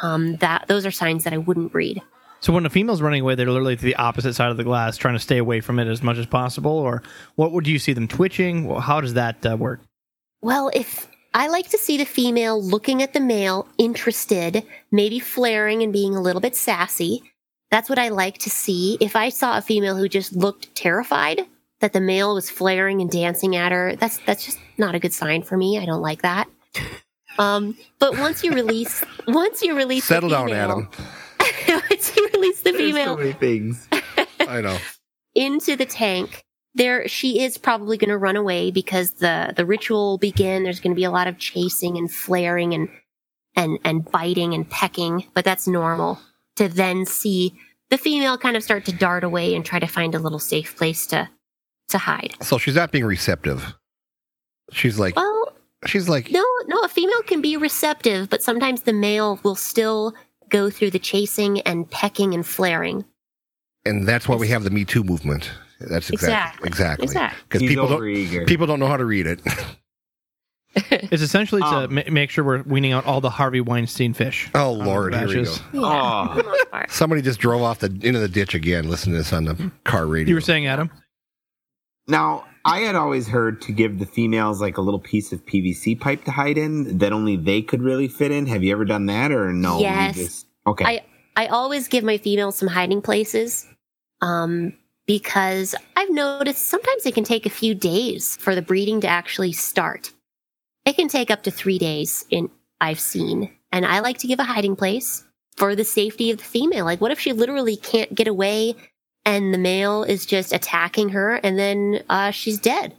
Um, 0.00 0.36
that, 0.36 0.68
those 0.68 0.86
are 0.86 0.90
signs 0.90 1.24
that 1.24 1.32
I 1.32 1.38
wouldn't 1.38 1.72
breed. 1.72 2.00
So 2.40 2.52
when 2.52 2.64
a 2.64 2.70
female's 2.70 3.02
running 3.02 3.22
away, 3.22 3.34
they're 3.34 3.50
literally 3.50 3.76
to 3.76 3.84
the 3.84 3.96
opposite 3.96 4.34
side 4.34 4.52
of 4.52 4.56
the 4.56 4.64
glass, 4.64 4.96
trying 4.96 5.16
to 5.16 5.20
stay 5.20 5.38
away 5.38 5.60
from 5.60 5.80
it 5.80 5.88
as 5.88 6.02
much 6.04 6.18
as 6.18 6.26
possible. 6.26 6.70
Or 6.70 7.02
what 7.34 7.50
would 7.50 7.66
you 7.66 7.80
see 7.80 7.92
them 7.92 8.06
twitching? 8.06 8.64
Well, 8.66 8.80
how 8.80 9.00
does 9.00 9.14
that 9.14 9.44
uh, 9.44 9.56
work? 9.56 9.80
Well, 10.40 10.70
if 10.72 11.08
I 11.34 11.48
like 11.48 11.68
to 11.70 11.78
see 11.78 11.96
the 11.96 12.04
female 12.04 12.62
looking 12.62 13.02
at 13.02 13.12
the 13.12 13.20
male, 13.20 13.68
interested, 13.76 14.64
maybe 14.90 15.18
flaring 15.18 15.82
and 15.82 15.92
being 15.92 16.16
a 16.16 16.22
little 16.22 16.40
bit 16.40 16.56
sassy. 16.56 17.22
That's 17.70 17.88
what 17.88 17.98
I 17.98 18.08
like 18.08 18.38
to 18.38 18.50
see. 18.50 18.96
If 19.00 19.14
I 19.14 19.28
saw 19.28 19.58
a 19.58 19.62
female 19.62 19.96
who 19.96 20.08
just 20.08 20.32
looked 20.32 20.74
terrified 20.74 21.42
that 21.80 21.92
the 21.92 22.00
male 22.00 22.34
was 22.34 22.50
flaring 22.50 23.00
and 23.00 23.10
dancing 23.10 23.56
at 23.56 23.72
her, 23.72 23.94
that's 23.96 24.18
that's 24.18 24.44
just 24.44 24.58
not 24.78 24.94
a 24.94 24.98
good 24.98 25.12
sign 25.12 25.42
for 25.42 25.56
me. 25.56 25.78
I 25.78 25.84
don't 25.84 26.02
like 26.02 26.22
that. 26.22 26.48
Um, 27.38 27.76
but 27.98 28.18
once 28.18 28.42
you 28.42 28.52
release, 28.52 29.04
once 29.26 29.62
you 29.62 29.76
release, 29.76 30.08
the 30.08 30.14
Settle 30.14 30.30
down, 30.30 30.50
Adam. 30.50 30.88
once 31.68 32.16
you 32.16 32.28
release 32.32 32.62
the 32.62 32.72
There's 32.72 32.76
female 32.82 33.16
so 33.16 33.16
many 33.16 33.32
things. 33.32 33.86
I 34.40 34.60
know. 34.60 34.78
into 35.34 35.76
the 35.76 35.86
tank 35.86 36.42
there 36.74 37.08
she 37.08 37.42
is 37.42 37.58
probably 37.58 37.96
going 37.96 38.10
to 38.10 38.18
run 38.18 38.36
away 38.36 38.70
because 38.70 39.12
the 39.12 39.52
the 39.56 39.66
ritual 39.66 40.10
will 40.10 40.18
begin. 40.18 40.62
There's 40.62 40.80
going 40.80 40.92
to 40.92 40.98
be 40.98 41.04
a 41.04 41.10
lot 41.10 41.26
of 41.26 41.38
chasing 41.38 41.96
and 41.96 42.10
flaring 42.10 42.74
and 42.74 42.88
and 43.56 43.78
and 43.84 44.10
biting 44.10 44.54
and 44.54 44.68
pecking 44.68 45.24
but 45.34 45.44
that's 45.44 45.66
normal. 45.66 46.20
To 46.56 46.68
then 46.68 47.06
see 47.06 47.54
the 47.90 47.98
female 47.98 48.36
kind 48.36 48.56
of 48.56 48.62
start 48.62 48.84
to 48.86 48.92
dart 48.92 49.24
away 49.24 49.54
and 49.54 49.64
try 49.64 49.78
to 49.78 49.86
find 49.86 50.14
a 50.14 50.18
little 50.18 50.38
safe 50.38 50.76
place 50.76 51.06
to 51.08 51.28
to 51.88 51.98
hide. 51.98 52.34
So 52.42 52.58
she's 52.58 52.74
not 52.74 52.92
being 52.92 53.04
receptive. 53.04 53.74
She's 54.72 54.98
like, 54.98 55.16
well 55.16 55.52
she's 55.86 56.08
like, 56.08 56.30
no 56.30 56.44
no 56.66 56.80
a 56.80 56.88
female 56.88 57.22
can 57.22 57.40
be 57.40 57.56
receptive 57.56 58.28
but 58.28 58.42
sometimes 58.42 58.82
the 58.82 58.92
male 58.92 59.40
will 59.42 59.54
still 59.54 60.14
go 60.48 60.70
through 60.70 60.90
the 60.90 60.98
chasing 60.98 61.60
and 61.62 61.90
pecking 61.90 62.34
and 62.34 62.46
flaring. 62.46 63.04
And 63.84 64.06
that's 64.06 64.28
why 64.28 64.36
we 64.36 64.48
have 64.48 64.64
the 64.64 64.70
Me 64.70 64.84
Too 64.84 65.04
movement. 65.04 65.50
That's 65.80 66.10
exactly 66.10 66.66
Exactly. 66.66 66.66
exactly 66.68 67.04
Exactly. 67.04 67.42
because 67.48 67.62
people 67.68 67.88
don't 67.88 68.00
overeager. 68.00 68.46
people 68.46 68.66
don't 68.66 68.80
know 68.80 68.86
how 68.88 68.96
to 68.96 69.04
read 69.04 69.26
it. 69.26 69.40
It's 70.90 71.22
essentially 71.22 71.60
to 71.62 71.66
Um, 71.66 71.94
ma- 71.94 72.02
make 72.10 72.30
sure 72.30 72.44
we're 72.44 72.62
weaning 72.62 72.92
out 72.92 73.04
all 73.06 73.20
the 73.20 73.30
Harvey 73.30 73.60
Weinstein 73.60 74.12
fish. 74.12 74.48
Oh 74.54 74.72
Lord, 74.72 75.14
here 75.14 75.26
we 75.26 75.34
go. 75.44 75.54
yeah, 75.72 75.80
Oh. 76.30 76.34
for 76.36 76.42
the 76.42 76.48
most 76.48 76.70
part. 76.70 76.90
Somebody 76.90 77.22
just 77.22 77.40
drove 77.40 77.62
off 77.62 77.80
the 77.80 77.86
into 77.86 78.18
the 78.20 78.28
ditch 78.28 78.54
again. 78.54 78.88
Listen 78.88 79.12
to 79.12 79.18
this 79.18 79.32
on 79.32 79.44
the 79.46 79.72
car 79.84 80.06
radio. 80.06 80.28
You 80.28 80.34
were 80.36 80.40
saying, 80.40 80.66
Adam? 80.66 80.90
Now, 82.06 82.44
I 82.64 82.80
had 82.80 82.94
always 82.94 83.26
heard 83.28 83.60
to 83.62 83.72
give 83.72 83.98
the 83.98 84.06
females 84.06 84.60
like 84.60 84.76
a 84.76 84.80
little 84.80 85.00
piece 85.00 85.32
of 85.32 85.44
PVC 85.46 85.98
pipe 85.98 86.24
to 86.24 86.30
hide 86.30 86.58
in 86.58 86.98
that 86.98 87.12
only 87.12 87.36
they 87.36 87.60
could 87.62 87.82
really 87.82 88.06
fit 88.06 88.30
in. 88.30 88.46
Have 88.46 88.62
you 88.62 88.70
ever 88.72 88.84
done 88.84 89.06
that 89.06 89.32
or 89.32 89.52
no? 89.52 89.80
Yes. 89.80 90.14
just- 90.16 90.46
okay. 90.66 90.84
I 90.84 91.00
I 91.36 91.46
always 91.48 91.88
give 91.88 92.04
my 92.04 92.18
females 92.18 92.56
some 92.56 92.68
hiding 92.68 93.00
places. 93.02 93.66
Um, 94.20 94.74
because 95.08 95.74
I've 95.96 96.10
noticed 96.10 96.68
sometimes 96.68 97.06
it 97.06 97.14
can 97.14 97.24
take 97.24 97.46
a 97.46 97.50
few 97.50 97.74
days 97.74 98.36
for 98.36 98.54
the 98.54 98.62
breeding 98.62 99.00
to 99.00 99.08
actually 99.08 99.52
start. 99.52 100.12
It 100.84 100.96
can 100.96 101.08
take 101.08 101.30
up 101.30 101.42
to 101.44 101.50
three 101.50 101.78
days 101.78 102.26
in 102.30 102.50
I've 102.80 103.00
seen. 103.00 103.50
And 103.72 103.84
I 103.84 104.00
like 104.00 104.18
to 104.18 104.28
give 104.28 104.38
a 104.38 104.44
hiding 104.44 104.76
place 104.76 105.24
for 105.56 105.74
the 105.74 105.84
safety 105.84 106.30
of 106.30 106.38
the 106.38 106.44
female. 106.44 106.84
Like 106.84 107.00
what 107.00 107.10
if 107.10 107.18
she 107.18 107.32
literally 107.32 107.76
can't 107.76 108.14
get 108.14 108.28
away 108.28 108.76
and 109.24 109.52
the 109.52 109.58
male 109.58 110.04
is 110.04 110.26
just 110.26 110.52
attacking 110.52 111.08
her 111.08 111.36
and 111.36 111.58
then 111.58 112.04
uh, 112.08 112.30
she's 112.30 112.58
dead 112.58 112.94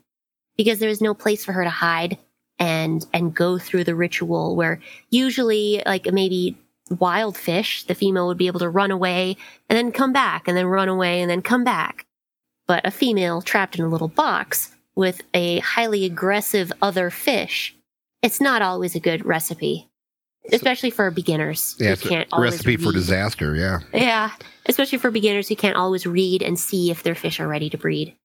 because 0.57 0.79
there's 0.79 1.01
no 1.01 1.13
place 1.13 1.45
for 1.45 1.53
her 1.53 1.63
to 1.63 1.69
hide 1.69 2.17
and 2.57 3.05
and 3.13 3.33
go 3.33 3.57
through 3.57 3.85
the 3.85 3.95
ritual 3.95 4.55
where 4.55 4.81
usually 5.11 5.81
like 5.85 6.11
maybe 6.11 6.57
wild 6.99 7.37
fish 7.37 7.83
the 7.85 7.95
female 7.95 8.27
would 8.27 8.37
be 8.37 8.47
able 8.47 8.59
to 8.59 8.69
run 8.69 8.91
away 8.91 9.37
and 9.69 9.77
then 9.77 9.91
come 9.91 10.11
back 10.13 10.47
and 10.47 10.55
then 10.57 10.65
run 10.65 10.89
away 10.89 11.21
and 11.21 11.29
then 11.29 11.41
come 11.41 11.63
back 11.63 12.05
but 12.67 12.85
a 12.85 12.91
female 12.91 13.41
trapped 13.41 13.77
in 13.77 13.85
a 13.85 13.89
little 13.89 14.07
box 14.07 14.71
with 14.95 15.21
a 15.33 15.59
highly 15.59 16.05
aggressive 16.05 16.71
other 16.81 17.09
fish 17.09 17.75
it's 18.21 18.41
not 18.41 18.61
always 18.61 18.95
a 18.95 18.99
good 18.99 19.25
recipe 19.25 19.87
especially 20.51 20.89
for 20.89 21.11
beginners 21.11 21.75
Yeah, 21.79 21.87
who 21.87 21.93
it's 21.93 22.07
can't 22.07 22.29
a 22.31 22.35
always 22.35 22.53
recipe 22.53 22.77
for 22.77 22.91
disaster. 22.91 23.55
Yeah. 23.55 23.79
yeah 23.93 24.31
especially 24.65 24.97
for 24.97 25.11
beginners 25.11 25.47
who 25.47 25.55
can't 25.55 25.75
always 25.75 26.05
read 26.07 26.41
and 26.41 26.59
see 26.59 26.89
if 26.91 27.03
their 27.03 27.15
fish 27.15 27.39
are 27.39 27.47
ready 27.47 27.69
to 27.69 27.77
breed 27.77 28.15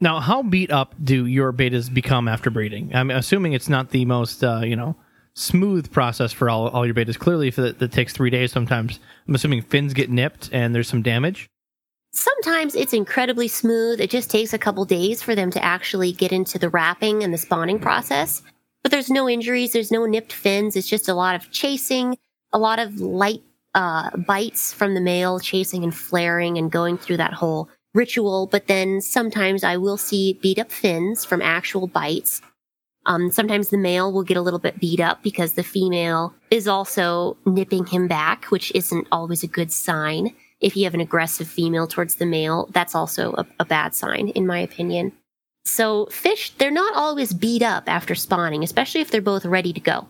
Now, 0.00 0.20
how 0.20 0.42
beat 0.42 0.70
up 0.70 0.94
do 1.02 1.26
your 1.26 1.52
bettas 1.52 1.92
become 1.92 2.26
after 2.28 2.50
breeding? 2.50 2.90
I'm 2.94 3.10
assuming 3.10 3.52
it's 3.52 3.68
not 3.68 3.90
the 3.90 4.04
most, 4.04 4.42
uh, 4.42 4.60
you 4.64 4.76
know, 4.76 4.96
smooth 5.34 5.90
process 5.90 6.32
for 6.32 6.48
all, 6.48 6.68
all 6.68 6.86
your 6.86 6.94
bettas. 6.94 7.18
Clearly, 7.18 7.48
if 7.48 7.58
it, 7.58 7.80
it 7.80 7.92
takes 7.92 8.12
three 8.12 8.30
days 8.30 8.52
sometimes, 8.52 9.00
I'm 9.28 9.34
assuming 9.34 9.62
fins 9.62 9.92
get 9.92 10.10
nipped 10.10 10.48
and 10.52 10.74
there's 10.74 10.88
some 10.88 11.02
damage. 11.02 11.48
Sometimes 12.12 12.76
it's 12.76 12.92
incredibly 12.92 13.48
smooth. 13.48 14.00
It 14.00 14.10
just 14.10 14.30
takes 14.30 14.52
a 14.52 14.58
couple 14.58 14.84
days 14.84 15.20
for 15.20 15.34
them 15.34 15.50
to 15.50 15.64
actually 15.64 16.12
get 16.12 16.32
into 16.32 16.58
the 16.58 16.68
wrapping 16.68 17.24
and 17.24 17.34
the 17.34 17.38
spawning 17.38 17.80
process. 17.80 18.42
But 18.82 18.92
there's 18.92 19.10
no 19.10 19.28
injuries, 19.28 19.72
there's 19.72 19.90
no 19.90 20.06
nipped 20.06 20.32
fins. 20.32 20.76
It's 20.76 20.88
just 20.88 21.08
a 21.08 21.14
lot 21.14 21.34
of 21.34 21.50
chasing, 21.50 22.16
a 22.52 22.58
lot 22.58 22.78
of 22.78 23.00
light 23.00 23.42
uh, 23.74 24.10
bites 24.16 24.72
from 24.72 24.94
the 24.94 25.00
male, 25.00 25.40
chasing 25.40 25.82
and 25.82 25.94
flaring 25.94 26.56
and 26.56 26.70
going 26.70 26.98
through 26.98 27.16
that 27.16 27.32
whole 27.32 27.68
ritual. 27.94 28.46
But 28.46 28.68
then 28.68 29.00
sometimes 29.00 29.64
I 29.64 29.76
will 29.76 29.96
see 29.96 30.34
beat 30.34 30.60
up 30.60 30.70
fins 30.70 31.24
from 31.24 31.42
actual 31.42 31.88
bites. 31.88 32.40
Um, 33.06 33.30
sometimes 33.30 33.68
the 33.68 33.78
male 33.78 34.12
will 34.12 34.22
get 34.22 34.36
a 34.36 34.42
little 34.42 34.58
bit 34.58 34.80
beat 34.80 35.00
up 35.00 35.22
because 35.22 35.52
the 35.52 35.62
female 35.62 36.34
is 36.50 36.66
also 36.66 37.36
nipping 37.44 37.86
him 37.86 38.08
back, 38.08 38.46
which 38.46 38.72
isn't 38.74 39.06
always 39.12 39.42
a 39.42 39.48
good 39.48 39.70
sign 39.70 40.34
if 40.64 40.76
you 40.76 40.84
have 40.84 40.94
an 40.94 41.00
aggressive 41.00 41.46
female 41.46 41.86
towards 41.86 42.14
the 42.14 42.24
male, 42.24 42.68
that's 42.72 42.94
also 42.94 43.34
a, 43.34 43.46
a, 43.60 43.64
bad 43.66 43.94
sign, 43.94 44.28
in 44.30 44.46
my 44.46 44.58
opinion. 44.58 45.12
So, 45.66 46.06
fish, 46.06 46.50
they're 46.56 46.70
not 46.70 46.96
always 46.96 47.34
beat 47.34 47.62
up 47.62 47.84
after 47.86 48.14
spawning, 48.14 48.64
especially 48.64 49.02
if 49.02 49.10
they're 49.10 49.20
both 49.20 49.44
ready 49.44 49.74
to 49.74 49.80
go. 49.80 50.08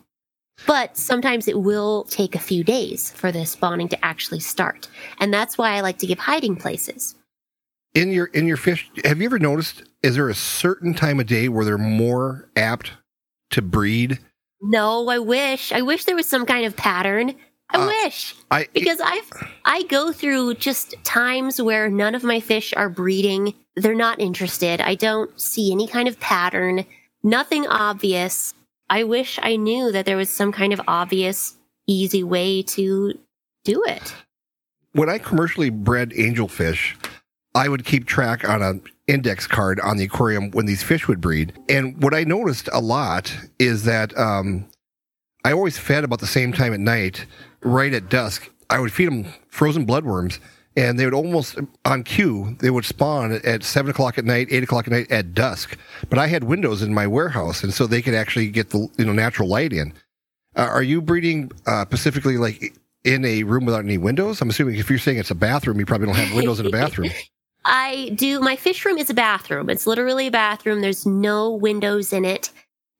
But 0.64 0.96
sometimes 0.96 1.48
it 1.48 1.60
will 1.60 2.04
take 2.04 2.36
a 2.36 2.40
few 2.40 2.62
days 2.62 3.10
for 3.10 3.32
the 3.32 3.44
spawning 3.46 3.88
to 3.88 4.04
actually 4.04 4.38
start. 4.38 4.88
And 5.18 5.34
that's 5.34 5.58
why 5.58 5.72
I 5.72 5.80
like 5.80 5.98
to 5.98 6.06
give 6.06 6.20
hiding 6.20 6.54
places. 6.54 7.16
In 7.94 8.10
your 8.12 8.26
in 8.26 8.46
your 8.46 8.56
fish, 8.56 8.88
have 9.04 9.20
you 9.20 9.26
ever 9.26 9.40
noticed? 9.40 9.82
Is 10.04 10.16
there 10.16 10.28
a 10.28 10.34
certain 10.34 10.92
time 10.92 11.18
of 11.18 11.26
day 11.26 11.48
where 11.48 11.64
they're 11.64 11.78
more 11.78 12.48
apt 12.56 12.92
to 13.50 13.62
breed? 13.62 14.18
No, 14.60 15.08
I 15.08 15.18
wish. 15.18 15.72
I 15.72 15.80
wish 15.80 16.04
there 16.04 16.14
was 16.14 16.28
some 16.28 16.44
kind 16.44 16.66
of 16.66 16.76
pattern. 16.76 17.34
I 17.70 17.78
Uh, 17.78 17.86
wish. 17.86 18.34
I 18.50 18.68
because 18.74 19.00
I've 19.00 19.30
I 19.64 19.84
go 19.84 20.12
through 20.12 20.54
just 20.54 20.94
times 21.04 21.60
where 21.60 21.88
none 21.88 22.14
of 22.14 22.22
my 22.22 22.38
fish 22.38 22.74
are 22.76 22.90
breeding. 22.90 23.54
They're 23.76 23.94
not 23.94 24.20
interested. 24.20 24.82
I 24.82 24.94
don't 24.94 25.30
see 25.40 25.72
any 25.72 25.88
kind 25.88 26.06
of 26.06 26.20
pattern, 26.20 26.84
nothing 27.22 27.66
obvious. 27.66 28.52
I 28.90 29.04
wish 29.04 29.38
I 29.42 29.56
knew 29.56 29.90
that 29.90 30.04
there 30.04 30.18
was 30.18 30.28
some 30.28 30.52
kind 30.52 30.74
of 30.74 30.80
obvious, 30.86 31.56
easy 31.86 32.22
way 32.22 32.62
to 32.62 33.18
do 33.64 33.82
it. 33.84 34.14
when 34.92 35.08
I 35.08 35.16
commercially 35.18 35.70
bred 35.70 36.10
angelfish, 36.10 36.94
I 37.54 37.68
would 37.70 37.84
keep 37.86 38.04
track 38.06 38.46
on 38.46 38.60
an 38.62 38.82
index 39.06 39.46
card 39.46 39.80
on 39.80 39.96
the 39.96 40.04
aquarium 40.04 40.50
when 40.52 40.66
these 40.66 40.82
fish 40.82 41.06
would 41.08 41.20
breed. 41.20 41.52
And 41.68 42.02
what 42.02 42.14
I 42.14 42.24
noticed 42.24 42.68
a 42.72 42.80
lot 42.80 43.34
is 43.58 43.84
that 43.84 44.16
um, 44.18 44.68
I 45.44 45.52
always 45.52 45.78
fed 45.78 46.04
about 46.04 46.20
the 46.20 46.26
same 46.26 46.52
time 46.52 46.72
at 46.72 46.80
night, 46.80 47.26
right 47.62 47.92
at 47.92 48.08
dusk. 48.08 48.50
I 48.70 48.78
would 48.78 48.92
feed 48.92 49.06
them 49.06 49.26
frozen 49.48 49.86
bloodworms, 49.86 50.38
and 50.76 50.98
they 50.98 51.04
would 51.04 51.14
almost 51.14 51.58
on 51.84 52.02
cue 52.02 52.56
they 52.60 52.70
would 52.70 52.84
spawn 52.84 53.32
at 53.44 53.62
seven 53.62 53.90
o'clock 53.90 54.16
at 54.16 54.24
night, 54.24 54.48
eight 54.50 54.62
o'clock 54.62 54.86
at 54.86 54.92
night 54.92 55.10
at 55.10 55.34
dusk. 55.34 55.76
But 56.08 56.18
I 56.18 56.28
had 56.28 56.44
windows 56.44 56.82
in 56.82 56.94
my 56.94 57.06
warehouse, 57.06 57.62
and 57.62 57.74
so 57.74 57.86
they 57.86 58.00
could 58.00 58.14
actually 58.14 58.48
get 58.48 58.70
the 58.70 58.88
you 58.96 59.04
know 59.04 59.12
natural 59.12 59.48
light 59.48 59.72
in. 59.72 59.92
Uh, 60.56 60.62
are 60.62 60.82
you 60.82 61.02
breeding 61.02 61.52
uh, 61.66 61.84
specifically 61.84 62.38
like 62.38 62.74
in 63.04 63.24
a 63.24 63.42
room 63.42 63.66
without 63.66 63.84
any 63.84 63.98
windows? 63.98 64.40
I'm 64.40 64.48
assuming 64.48 64.76
if 64.76 64.88
you're 64.88 64.98
saying 64.98 65.18
it's 65.18 65.30
a 65.30 65.34
bathroom, 65.34 65.78
you 65.78 65.84
probably 65.84 66.06
don't 66.06 66.16
have 66.16 66.34
windows 66.34 66.58
in 66.58 66.66
a 66.66 66.70
bathroom. 66.70 67.10
I 67.64 68.12
do. 68.14 68.40
My 68.40 68.56
fish 68.56 68.84
room 68.84 68.98
is 68.98 69.10
a 69.10 69.14
bathroom. 69.14 69.70
It's 69.70 69.86
literally 69.86 70.26
a 70.26 70.30
bathroom. 70.30 70.80
There's 70.80 71.06
no 71.06 71.50
windows 71.50 72.12
in 72.12 72.24
it. 72.24 72.50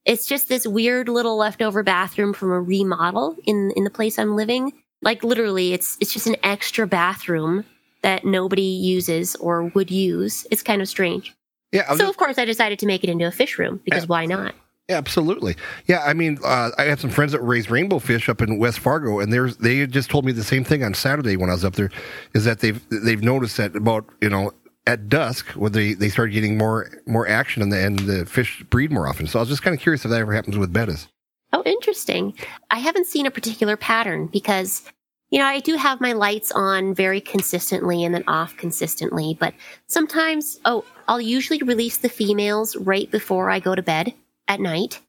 It's 0.04 0.26
just 0.26 0.48
this 0.48 0.66
weird 0.66 1.08
little 1.08 1.36
leftover 1.36 1.82
bathroom 1.82 2.32
from 2.34 2.50
a 2.52 2.60
remodel 2.60 3.36
in 3.46 3.72
in 3.76 3.84
the 3.84 3.90
place 3.90 4.18
I'm 4.18 4.36
living. 4.36 4.72
Like 5.02 5.22
literally, 5.22 5.72
it's 5.74 5.96
it's 6.00 6.12
just 6.12 6.26
an 6.26 6.36
extra 6.42 6.86
bathroom 6.86 7.64
that 8.02 8.24
nobody 8.24 8.62
uses 8.62 9.34
or 9.36 9.64
would 9.74 9.90
use. 9.90 10.46
It's 10.50 10.62
kind 10.62 10.82
of 10.82 10.88
strange. 10.88 11.34
Yeah, 11.72 11.84
I 11.88 11.92
was 11.92 11.98
So 11.98 12.04
just- 12.04 12.10
of 12.14 12.16
course, 12.18 12.38
I 12.38 12.44
decided 12.44 12.78
to 12.80 12.86
make 12.86 13.02
it 13.04 13.10
into 13.10 13.26
a 13.26 13.30
fish 13.30 13.58
room 13.58 13.80
because 13.84 14.06
why 14.06 14.26
not? 14.26 14.54
Absolutely. 14.88 15.56
Yeah, 15.86 16.02
I 16.04 16.12
mean, 16.12 16.38
uh, 16.44 16.70
I 16.76 16.84
have 16.84 17.00
some 17.00 17.08
friends 17.08 17.32
that 17.32 17.40
raise 17.40 17.70
rainbow 17.70 17.98
fish 17.98 18.28
up 18.28 18.42
in 18.42 18.58
West 18.58 18.80
Fargo, 18.80 19.18
and 19.18 19.32
there's 19.32 19.56
they 19.56 19.86
just 19.86 20.10
told 20.10 20.26
me 20.26 20.32
the 20.32 20.44
same 20.44 20.62
thing 20.62 20.84
on 20.84 20.92
Saturday 20.92 21.36
when 21.36 21.48
I 21.48 21.54
was 21.54 21.64
up 21.64 21.74
there, 21.74 21.90
is 22.34 22.44
that 22.44 22.60
they've 22.60 22.80
they've 22.90 23.22
noticed 23.22 23.56
that 23.56 23.74
about 23.74 24.04
you 24.20 24.28
know 24.28 24.52
at 24.86 25.08
dusk 25.08 25.48
when 25.52 25.72
they 25.72 25.94
they 25.94 26.10
start 26.10 26.32
getting 26.32 26.58
more 26.58 26.90
more 27.06 27.26
action 27.26 27.62
and 27.62 27.72
the 27.72 27.78
and 27.78 27.98
the 28.00 28.26
fish 28.26 28.62
breed 28.68 28.92
more 28.92 29.08
often. 29.08 29.26
So 29.26 29.38
I 29.38 29.42
was 29.42 29.48
just 29.48 29.62
kind 29.62 29.74
of 29.74 29.80
curious 29.80 30.04
if 30.04 30.10
that 30.10 30.20
ever 30.20 30.34
happens 30.34 30.58
with 30.58 30.72
bettas. 30.72 31.06
Oh, 31.54 31.62
interesting. 31.64 32.34
I 32.70 32.78
haven't 32.78 33.06
seen 33.06 33.26
a 33.26 33.30
particular 33.30 33.76
pattern 33.76 34.26
because, 34.26 34.82
you 35.30 35.38
know, 35.38 35.46
I 35.46 35.60
do 35.60 35.76
have 35.76 36.00
my 36.00 36.12
lights 36.12 36.50
on 36.50 36.94
very 36.94 37.20
consistently 37.20 38.04
and 38.04 38.12
then 38.12 38.24
off 38.26 38.56
consistently, 38.56 39.36
but 39.38 39.54
sometimes, 39.86 40.58
oh, 40.64 40.84
I'll 41.06 41.20
usually 41.20 41.60
release 41.62 41.98
the 41.98 42.08
females 42.08 42.74
right 42.74 43.08
before 43.08 43.50
I 43.50 43.60
go 43.60 43.76
to 43.76 43.82
bed 43.82 44.14
at 44.48 44.60
night. 44.60 45.00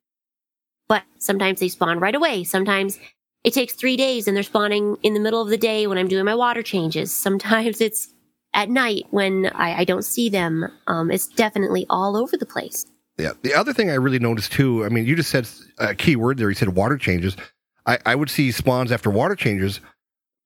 But 0.88 1.04
sometimes 1.18 1.60
they 1.60 1.68
spawn 1.68 2.00
right 2.00 2.16
away. 2.16 2.44
Sometimes 2.44 3.00
it 3.44 3.54
takes 3.54 3.74
three 3.74 3.98
days 3.98 4.28
and 4.28 4.36
they're 4.36 4.44
spawning 4.44 4.98
in 5.04 5.14
the 5.14 5.20
middle 5.20 5.42
of 5.42 5.50
the 5.50 5.58
day 5.58 5.88
when 5.88 5.98
I'm 5.98 6.08
doing 6.08 6.26
my 6.26 6.36
water 6.36 6.64
changes. 6.64 7.16
Sometimes 7.16 7.82
it's 7.82 8.14
at 8.54 8.70
night 8.70 9.06
when 9.12 9.48
I, 9.54 9.80
I 9.80 9.84
don't 9.84 10.04
see 10.06 10.30
them. 10.30 10.72
Um, 10.88 11.12
it's 11.12 11.28
definitely 11.28 11.86
all 11.90 12.16
over 12.16 12.38
the 12.38 12.46
place. 12.46 12.86
Yeah. 13.18 13.32
The 13.44 13.54
other 13.54 13.74
thing 13.74 13.90
I 13.90 13.96
really 13.96 14.20
noticed 14.20 14.52
too, 14.52 14.86
I 14.86 14.90
mean, 14.90 15.06
you 15.06 15.16
just 15.16 15.30
said 15.30 15.48
a 15.78 15.96
key 15.96 16.16
word 16.16 16.38
there. 16.38 16.50
You 16.50 16.56
said 16.56 16.70
water 16.70 16.98
changes. 16.98 17.38
I, 17.86 18.00
I 18.06 18.16
would 18.16 18.30
see 18.30 18.52
spawns 18.52 18.92
after 18.92 19.10
water 19.10 19.36
changes, 19.36 19.80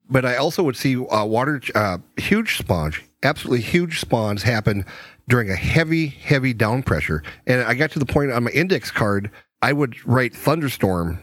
but 0.09 0.25
I 0.25 0.35
also 0.35 0.61
would 0.63 0.75
see 0.75 0.97
uh, 0.97 1.25
water, 1.25 1.61
uh, 1.73 1.99
huge 2.17 2.57
spawns, 2.57 2.95
absolutely 3.23 3.61
huge 3.61 3.99
spawns 3.99 4.43
happen 4.43 4.85
during 5.29 5.49
a 5.49 5.55
heavy, 5.55 6.07
heavy 6.07 6.53
down 6.53 6.83
pressure. 6.83 7.23
And 7.47 7.61
I 7.61 7.73
got 7.75 7.91
to 7.91 7.99
the 7.99 8.05
point 8.05 8.31
on 8.31 8.43
my 8.43 8.51
index 8.51 8.91
card, 8.91 9.31
I 9.61 9.71
would 9.71 10.05
write 10.05 10.35
thunderstorm 10.35 11.19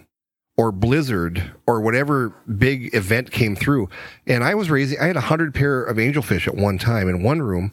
or 0.57 0.72
blizzard 0.72 1.52
or 1.66 1.82
whatever 1.82 2.32
big 2.57 2.94
event 2.94 3.30
came 3.30 3.54
through. 3.54 3.90
And 4.26 4.42
I 4.42 4.54
was 4.54 4.70
raising, 4.70 4.98
I 4.98 5.07
had 5.07 5.16
a 5.16 5.20
hundred 5.22 5.52
pair 5.54 5.82
of 5.82 5.98
angelfish 5.98 6.46
at 6.46 6.54
one 6.54 6.78
time 6.78 7.09
in 7.11 7.22
one 7.22 7.42
room. 7.42 7.72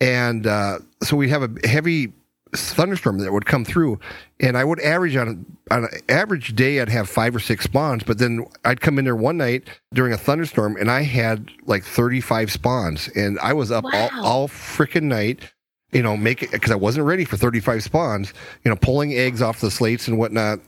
And 0.00 0.46
uh, 0.46 0.78
so 1.02 1.16
we'd 1.16 1.30
have 1.30 1.42
a 1.42 1.68
heavy 1.68 2.12
thunderstorm 2.52 3.18
that 3.18 3.32
would 3.32 3.46
come 3.46 3.64
through, 3.64 4.00
and 4.40 4.56
I 4.58 4.64
would 4.64 4.80
average 4.80 5.14
on 5.14 5.46
on 5.70 5.84
an 5.84 5.90
average 6.08 6.56
day 6.56 6.80
I'd 6.80 6.88
have 6.88 7.08
five 7.08 7.36
or 7.36 7.38
six 7.38 7.62
spawns, 7.64 8.02
but 8.02 8.18
then 8.18 8.44
I'd 8.64 8.80
come 8.80 8.98
in 8.98 9.04
there 9.04 9.14
one 9.14 9.36
night 9.36 9.68
during 9.94 10.12
a 10.12 10.16
thunderstorm 10.16 10.76
and 10.76 10.90
I 10.90 11.02
had 11.02 11.48
like 11.66 11.84
thirty 11.84 12.20
five 12.20 12.50
spawns, 12.50 13.08
and 13.14 13.38
I 13.38 13.52
was 13.52 13.70
up 13.70 13.84
Wow. 13.84 14.08
all 14.14 14.24
all 14.26 14.48
freaking 14.48 15.04
night. 15.04 15.52
You 15.92 16.02
know, 16.02 16.16
make 16.16 16.42
it 16.42 16.52
because 16.52 16.70
I 16.70 16.76
wasn't 16.76 17.06
ready 17.06 17.24
for 17.24 17.36
35 17.36 17.82
spawns, 17.82 18.32
you 18.64 18.70
know, 18.70 18.76
pulling 18.76 19.12
eggs 19.12 19.42
off 19.42 19.60
the 19.60 19.70
slates 19.70 20.06
and 20.06 20.18
whatnot. 20.18 20.60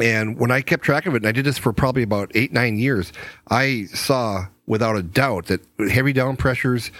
And 0.00 0.38
when 0.38 0.50
I 0.50 0.60
kept 0.60 0.82
track 0.82 1.06
of 1.06 1.14
it, 1.14 1.18
and 1.18 1.26
I 1.26 1.32
did 1.32 1.44
this 1.44 1.58
for 1.58 1.72
probably 1.72 2.02
about 2.02 2.30
eight, 2.34 2.52
nine 2.52 2.78
years, 2.78 3.12
I 3.48 3.84
saw 3.86 4.46
without 4.66 4.96
a 4.96 5.02
doubt 5.02 5.46
that 5.46 5.60
heavy 5.90 6.12
down 6.12 6.36
pressures 6.36 6.90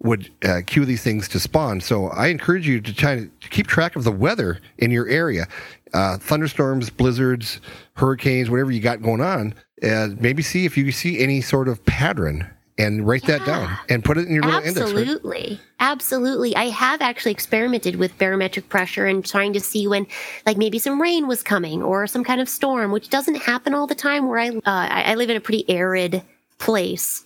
would 0.00 0.30
uh, 0.44 0.60
cue 0.66 0.84
these 0.84 1.02
things 1.02 1.28
to 1.28 1.40
spawn. 1.40 1.80
So 1.80 2.08
I 2.08 2.28
encourage 2.28 2.66
you 2.68 2.80
to 2.80 2.94
try 2.94 3.16
to 3.16 3.30
keep 3.50 3.66
track 3.66 3.96
of 3.96 4.04
the 4.04 4.12
weather 4.12 4.60
in 4.78 4.90
your 4.90 5.08
area. 5.08 5.48
Uh, 5.94 6.18
thunderstorms, 6.18 6.90
blizzards, 6.90 7.60
hurricanes, 7.94 8.50
whatever 8.50 8.70
you 8.70 8.80
got 8.80 9.02
going 9.02 9.20
on, 9.20 9.54
and 9.82 10.20
maybe 10.20 10.42
see 10.42 10.66
if 10.66 10.76
you 10.76 10.92
see 10.92 11.20
any 11.20 11.40
sort 11.40 11.68
of 11.68 11.84
pattern 11.86 12.50
and 12.78 13.06
write 13.06 13.24
that 13.24 13.44
down 13.46 13.76
and 13.88 14.04
put 14.04 14.18
it 14.18 14.26
in 14.26 14.34
your 14.34 14.42
little 14.42 14.60
index. 14.60 14.92
Right? 14.92 15.02
Absolutely. 15.02 15.60
Absolutely. 15.80 16.56
I 16.56 16.64
have 16.64 17.00
actually 17.00 17.32
experimented 17.32 17.96
with 17.96 18.16
barometric 18.18 18.68
pressure 18.68 19.06
and 19.06 19.24
trying 19.24 19.52
to 19.54 19.60
see 19.60 19.88
when, 19.88 20.06
like, 20.44 20.56
maybe 20.56 20.78
some 20.78 21.00
rain 21.00 21.26
was 21.26 21.42
coming 21.42 21.82
or 21.82 22.06
some 22.06 22.24
kind 22.24 22.40
of 22.40 22.48
storm, 22.48 22.90
which 22.92 23.08
doesn't 23.08 23.36
happen 23.36 23.72
all 23.72 23.86
the 23.86 23.94
time 23.94 24.28
where 24.28 24.38
I, 24.38 24.48
uh, 24.48 24.60
I 24.66 25.02
I 25.06 25.14
live 25.14 25.30
in 25.30 25.36
a 25.36 25.40
pretty 25.40 25.68
arid 25.70 26.22
place 26.58 27.24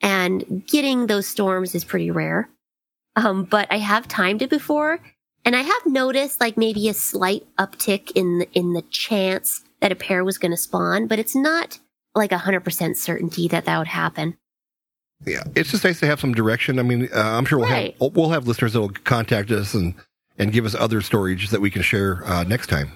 and 0.00 0.64
getting 0.66 1.06
those 1.06 1.26
storms 1.26 1.74
is 1.74 1.84
pretty 1.84 2.10
rare. 2.10 2.50
Um, 3.16 3.44
but 3.44 3.68
I 3.70 3.78
have 3.78 4.08
timed 4.08 4.42
it 4.42 4.50
before 4.50 5.00
and 5.44 5.54
I 5.54 5.62
have 5.62 5.86
noticed 5.86 6.40
like 6.40 6.56
maybe 6.56 6.88
a 6.88 6.94
slight 6.94 7.46
uptick 7.58 8.10
in 8.14 8.40
the, 8.40 8.52
in 8.52 8.72
the 8.72 8.82
chance 8.82 9.62
that 9.80 9.92
a 9.92 9.96
pair 9.96 10.24
was 10.24 10.38
going 10.38 10.50
to 10.50 10.56
spawn, 10.56 11.06
but 11.06 11.18
it's 11.18 11.36
not 11.36 11.78
like 12.14 12.32
a 12.32 12.38
hundred 12.38 12.64
percent 12.64 12.96
certainty 12.96 13.48
that 13.48 13.64
that 13.66 13.78
would 13.78 13.88
happen. 13.88 14.36
Yeah, 15.26 15.42
it's 15.54 15.70
just 15.70 15.84
nice 15.84 16.00
to 16.00 16.06
have 16.06 16.20
some 16.20 16.34
direction. 16.34 16.78
I 16.78 16.82
mean, 16.82 17.08
uh, 17.14 17.18
I'm 17.20 17.44
sure 17.44 17.58
we'll 17.58 17.70
Right. 17.70 17.96
have 18.00 18.14
we'll 18.16 18.30
have 18.30 18.46
listeners 18.46 18.72
that 18.74 18.80
will 18.80 18.90
contact 18.90 19.50
us 19.50 19.74
and 19.74 19.94
and 20.38 20.52
give 20.52 20.64
us 20.66 20.74
other 20.74 21.00
stories 21.00 21.50
that 21.50 21.60
we 21.60 21.70
can 21.70 21.82
share 21.82 22.24
uh, 22.26 22.44
next 22.44 22.66
time. 22.68 22.92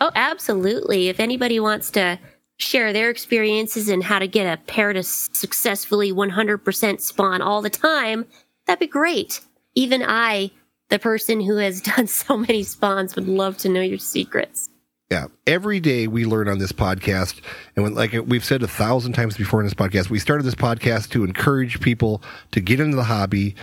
Oh, 0.00 0.10
absolutely. 0.14 1.08
If 1.08 1.18
anybody 1.18 1.58
wants 1.58 1.90
to 1.92 2.18
share 2.58 2.92
their 2.92 3.10
experiences 3.10 3.88
and 3.88 4.04
how 4.04 4.18
to 4.18 4.28
get 4.28 4.52
a 4.52 4.60
pair 4.62 4.92
to 4.92 5.02
successfully 5.02 6.12
100% 6.12 7.00
spawn 7.00 7.40
all 7.42 7.62
the 7.62 7.70
time, 7.70 8.26
that'd 8.66 8.80
be 8.80 8.86
great. 8.86 9.40
Even 9.74 10.02
I, 10.02 10.50
the 10.90 10.98
person 10.98 11.40
who 11.40 11.56
has 11.56 11.80
done 11.96 12.06
so 12.06 12.36
many 12.36 12.62
spawns, 12.62 13.16
would 13.16 13.28
love 13.28 13.56
to 13.58 13.68
know 13.68 13.80
your 13.80 13.98
secrets. 13.98 14.68
Yeah, 15.14 15.26
every 15.46 15.78
day 15.78 16.08
we 16.08 16.24
learn 16.24 16.48
on 16.48 16.58
this 16.58 16.72
podcast, 16.72 17.40
and 17.76 17.84
when, 17.84 17.94
like 17.94 18.12
we've 18.26 18.44
said 18.44 18.64
a 18.64 18.66
thousand 18.66 19.12
times 19.12 19.36
before 19.36 19.60
in 19.60 19.66
this 19.66 19.72
podcast, 19.72 20.10
we 20.10 20.18
started 20.18 20.42
this 20.42 20.56
podcast 20.56 21.10
to 21.10 21.22
encourage 21.22 21.80
people 21.80 22.20
to 22.50 22.60
get 22.60 22.80
into 22.80 22.96
the 22.96 23.04
hobby, 23.04 23.54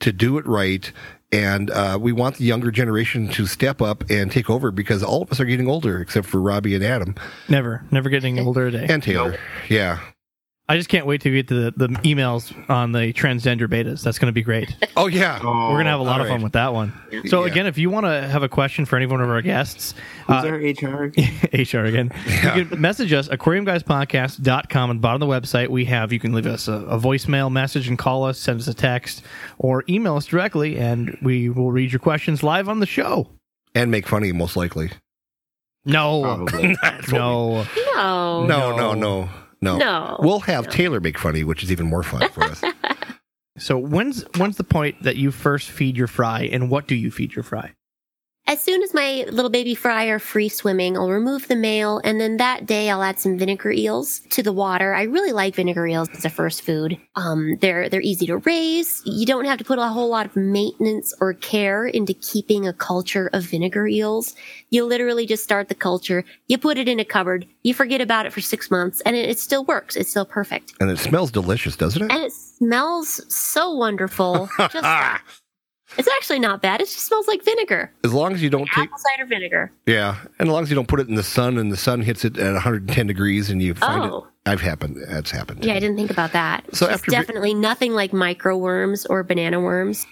to 0.00 0.12
do 0.12 0.36
it 0.36 0.46
right, 0.46 0.92
and 1.32 1.70
uh, 1.70 1.96
we 1.98 2.12
want 2.12 2.36
the 2.36 2.44
younger 2.44 2.70
generation 2.70 3.28
to 3.30 3.46
step 3.46 3.80
up 3.80 4.04
and 4.10 4.30
take 4.30 4.50
over 4.50 4.70
because 4.70 5.02
all 5.02 5.22
of 5.22 5.32
us 5.32 5.40
are 5.40 5.46
getting 5.46 5.70
older, 5.70 6.02
except 6.02 6.26
for 6.26 6.38
Robbie 6.38 6.74
and 6.74 6.84
Adam 6.84 7.14
Never, 7.48 7.82
never 7.90 8.10
getting 8.10 8.38
older 8.38 8.66
a 8.66 8.70
day. 8.70 8.86
and 8.86 9.02
Taylor. 9.02 9.38
Yeah. 9.70 10.00
I 10.70 10.76
just 10.76 10.88
can't 10.88 11.04
wait 11.04 11.20
to 11.22 11.30
get 11.32 11.48
to 11.48 11.70
the, 11.70 11.88
the 11.88 11.88
emails 12.02 12.54
on 12.70 12.92
the 12.92 13.12
transgender 13.12 13.66
bettas. 13.66 14.02
That's 14.04 14.18
going 14.20 14.28
to 14.28 14.32
be 14.32 14.42
great. 14.42 14.74
Oh 14.96 15.06
yeah. 15.06 15.38
Oh, 15.42 15.68
We're 15.68 15.76
going 15.76 15.84
to 15.86 15.90
have 15.92 16.00
a 16.00 16.02
lot 16.02 16.16
all 16.20 16.26
of 16.26 16.26
fun 16.28 16.36
right. 16.38 16.42
with 16.42 16.52
that 16.52 16.74
one. 16.74 16.92
So, 17.26 17.44
Yeah. 17.44 17.50
again, 17.52 17.66
if 17.66 17.78
you 17.78 17.88
want 17.88 18.04
to 18.04 18.28
have 18.28 18.42
a 18.42 18.48
question 18.50 18.84
for 18.84 18.96
any 18.96 19.06
one 19.06 19.22
of 19.22 19.30
our 19.30 19.40
guests, 19.40 19.94
Who's 20.26 20.44
uh, 20.44 20.48
our 20.48 20.56
HR? 20.56 21.12
HR 21.54 21.86
again. 21.86 22.12
You 22.54 22.66
can 22.66 22.80
message 22.80 23.10
us, 23.14 23.28
aquariumguyspodcast.com. 23.28 24.90
On 24.90 24.96
the 24.96 25.00
bottom 25.00 25.22
of 25.22 25.28
the 25.28 25.34
website, 25.34 25.68
we 25.68 25.86
have, 25.86 26.12
you 26.12 26.18
can 26.18 26.32
leave 26.34 26.46
us 26.46 26.68
a, 26.68 26.72
a 26.74 26.98
voicemail 26.98 27.50
message 27.50 27.88
and 27.88 27.98
call 27.98 28.24
us, 28.24 28.38
send 28.38 28.60
us 28.60 28.68
a 28.68 28.74
text, 28.74 29.22
or 29.58 29.84
email 29.88 30.16
us 30.16 30.26
directly, 30.26 30.76
and 30.78 31.16
we 31.22 31.48
will 31.48 31.72
read 31.72 31.92
your 31.92 32.00
questions 32.00 32.42
live 32.42 32.68
on 32.68 32.80
the 32.80 32.86
show. 32.86 33.28
And 33.74 33.90
make 33.90 34.06
fun 34.06 34.22
of 34.22 34.26
you, 34.26 34.34
most 34.34 34.56
likely. 34.56 34.90
No, 35.86 36.22
Probably. 36.22 36.76
no. 37.12 37.64
No. 37.94 38.46
No, 38.46 38.76
no, 38.76 38.94
no, 38.94 39.28
no. 39.60 39.78
No. 39.78 40.16
We'll 40.20 40.40
have 40.40 40.68
Taylor 40.68 41.00
make 41.00 41.18
funny, 41.18 41.44
which 41.44 41.62
is 41.62 41.70
even 41.72 41.86
more 41.86 42.02
fun 42.02 42.28
for 42.30 42.44
us. 42.44 42.62
So, 43.58 43.76
when's 43.76 44.22
when's 44.36 44.56
the 44.56 44.64
point 44.64 45.02
that 45.02 45.16
you 45.16 45.30
first 45.30 45.70
feed 45.70 45.96
your 45.96 46.06
fry, 46.06 46.44
and 46.44 46.70
what 46.70 46.86
do 46.86 46.94
you 46.94 47.10
feed 47.10 47.34
your 47.34 47.42
fry? 47.42 47.74
As 48.50 48.60
soon 48.60 48.82
as 48.82 48.92
my 48.92 49.24
little 49.30 49.48
baby 49.48 49.76
fry 49.76 50.06
are 50.06 50.18
free 50.18 50.48
swimming, 50.48 50.96
I'll 50.96 51.08
remove 51.08 51.46
the 51.46 51.54
male, 51.54 52.00
and 52.02 52.20
then 52.20 52.38
that 52.38 52.66
day 52.66 52.90
I'll 52.90 53.04
add 53.04 53.20
some 53.20 53.38
vinegar 53.38 53.70
eels 53.70 54.22
to 54.30 54.42
the 54.42 54.52
water. 54.52 54.92
I 54.92 55.04
really 55.04 55.30
like 55.30 55.54
vinegar 55.54 55.86
eels 55.86 56.08
as 56.08 56.24
a 56.24 56.30
first 56.30 56.62
food. 56.62 56.98
Um, 57.14 57.58
they're 57.60 57.88
they're 57.88 58.00
easy 58.00 58.26
to 58.26 58.38
raise. 58.38 59.02
You 59.06 59.24
don't 59.24 59.44
have 59.44 59.58
to 59.58 59.64
put 59.64 59.78
a 59.78 59.86
whole 59.86 60.08
lot 60.08 60.26
of 60.26 60.34
maintenance 60.34 61.14
or 61.20 61.32
care 61.34 61.86
into 61.86 62.12
keeping 62.12 62.66
a 62.66 62.72
culture 62.72 63.30
of 63.32 63.44
vinegar 63.44 63.86
eels. 63.86 64.34
You 64.70 64.84
literally 64.84 65.26
just 65.26 65.44
start 65.44 65.68
the 65.68 65.76
culture, 65.76 66.24
you 66.48 66.58
put 66.58 66.76
it 66.76 66.88
in 66.88 66.98
a 66.98 67.04
cupboard, 67.04 67.46
you 67.62 67.72
forget 67.72 68.00
about 68.00 68.26
it 68.26 68.32
for 68.32 68.40
six 68.40 68.68
months, 68.68 69.00
and 69.02 69.14
it, 69.14 69.28
it 69.28 69.38
still 69.38 69.64
works. 69.64 69.94
It's 69.94 70.10
still 70.10 70.26
perfect, 70.26 70.74
and 70.80 70.90
it 70.90 70.98
smells 70.98 71.30
delicious, 71.30 71.76
doesn't 71.76 72.02
it? 72.02 72.10
and 72.10 72.24
it 72.24 72.32
smells 72.32 73.32
so 73.32 73.72
wonderful. 73.72 74.48
Just 74.58 74.74
it's 75.98 76.08
actually 76.08 76.38
not 76.38 76.62
bad. 76.62 76.80
It 76.80 76.86
just 76.86 77.00
smells 77.06 77.26
like 77.28 77.44
vinegar, 77.44 77.92
As 78.04 78.12
long 78.12 78.32
as 78.32 78.42
you 78.42 78.50
don't 78.50 78.66
take 78.68 78.84
apple 78.84 78.98
cider 78.98 79.26
vinegar. 79.26 79.72
Yeah, 79.86 80.16
and 80.38 80.48
as 80.48 80.52
long 80.52 80.62
as 80.62 80.70
you 80.70 80.76
don't 80.76 80.88
put 80.88 81.00
it 81.00 81.08
in 81.08 81.14
the 81.14 81.22
sun 81.22 81.58
and 81.58 81.70
the 81.72 81.76
sun 81.76 82.02
hits 82.02 82.24
it 82.24 82.38
at 82.38 82.52
110 82.54 83.06
degrees 83.06 83.50
and 83.50 83.62
you 83.62 83.74
find 83.74 84.10
Oh. 84.10 84.18
it, 84.46 84.50
I've 84.50 84.60
happened. 84.60 84.96
That's 85.08 85.30
happened. 85.30 85.64
Yeah, 85.64 85.74
I 85.74 85.80
didn't 85.80 85.96
think 85.96 86.10
about 86.10 86.32
that. 86.32 86.64
So 86.72 86.86
So 86.86 86.86
after 86.86 86.94
after 86.94 87.10
vi- 87.10 87.16
definitely 87.18 87.54
nothing 87.54 87.92
like 87.92 88.12
micro 88.12 88.56
worms 88.56 89.04
or 89.06 89.22
banana 89.22 89.60
worms. 89.60 90.06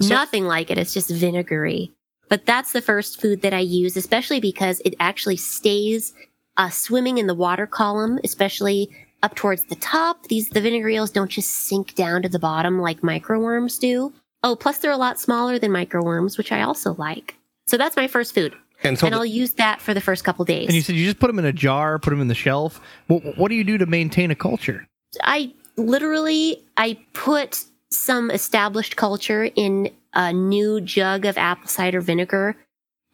So- 0.00 0.08
nothing 0.08 0.44
like 0.44 0.70
it. 0.70 0.78
It's 0.78 0.92
just 0.94 1.10
vinegary. 1.10 1.92
But 2.28 2.46
that's 2.46 2.72
the 2.72 2.80
first 2.82 3.20
food 3.20 3.42
that 3.42 3.52
I 3.52 3.58
use, 3.60 3.96
especially 3.96 4.40
because 4.40 4.80
it 4.84 4.94
actually 4.98 5.36
stays 5.36 6.14
uh, 6.56 6.70
swimming 6.70 7.18
in 7.18 7.26
the 7.26 7.34
water 7.34 7.66
column, 7.66 8.18
especially 8.24 8.90
up 9.22 9.34
towards 9.34 9.64
the 9.64 9.76
top. 9.76 10.24
These 10.28 10.48
the 10.50 10.60
vinegar 10.60 10.88
eels 10.88 11.10
don't 11.10 11.30
just 11.30 11.50
sink 11.50 11.94
down 11.94 12.22
to 12.22 12.28
the 12.28 12.38
bottom 12.38 12.80
like 12.80 13.02
micro 13.02 13.38
worms 13.38 13.78
do. 13.78 14.12
Oh, 14.42 14.56
plus 14.56 14.78
they're 14.78 14.90
a 14.90 14.96
lot 14.96 15.20
smaller 15.20 15.58
than 15.58 15.70
microworms, 15.70 16.36
which 16.38 16.50
I 16.52 16.62
also 16.62 16.94
like. 16.94 17.36
So 17.68 17.76
that's 17.76 17.96
my 17.96 18.08
first 18.08 18.34
food, 18.34 18.54
And 18.82 18.98
so 18.98 19.06
and 19.06 19.14
the- 19.14 19.18
I'll 19.18 19.24
use 19.24 19.52
that 19.54 19.80
for 19.80 19.94
the 19.94 20.00
first 20.00 20.24
couple 20.24 20.44
days. 20.44 20.66
And 20.66 20.74
you 20.74 20.82
said 20.82 20.96
you 20.96 21.04
just 21.04 21.20
put 21.20 21.28
them 21.28 21.38
in 21.38 21.44
a 21.44 21.52
jar, 21.52 21.98
put 21.98 22.10
them 22.10 22.20
in 22.20 22.28
the 22.28 22.34
shelf. 22.34 22.80
What, 23.06 23.38
what 23.38 23.48
do 23.48 23.54
you 23.54 23.64
do 23.64 23.78
to 23.78 23.86
maintain 23.86 24.30
a 24.30 24.34
culture? 24.34 24.86
I 25.22 25.52
literally 25.76 26.62
I 26.76 26.98
put 27.12 27.64
some 27.90 28.30
established 28.30 28.96
culture 28.96 29.48
in 29.54 29.90
a 30.14 30.32
new 30.32 30.80
jug 30.80 31.24
of 31.24 31.38
apple 31.38 31.68
cider 31.68 32.00
vinegar. 32.00 32.56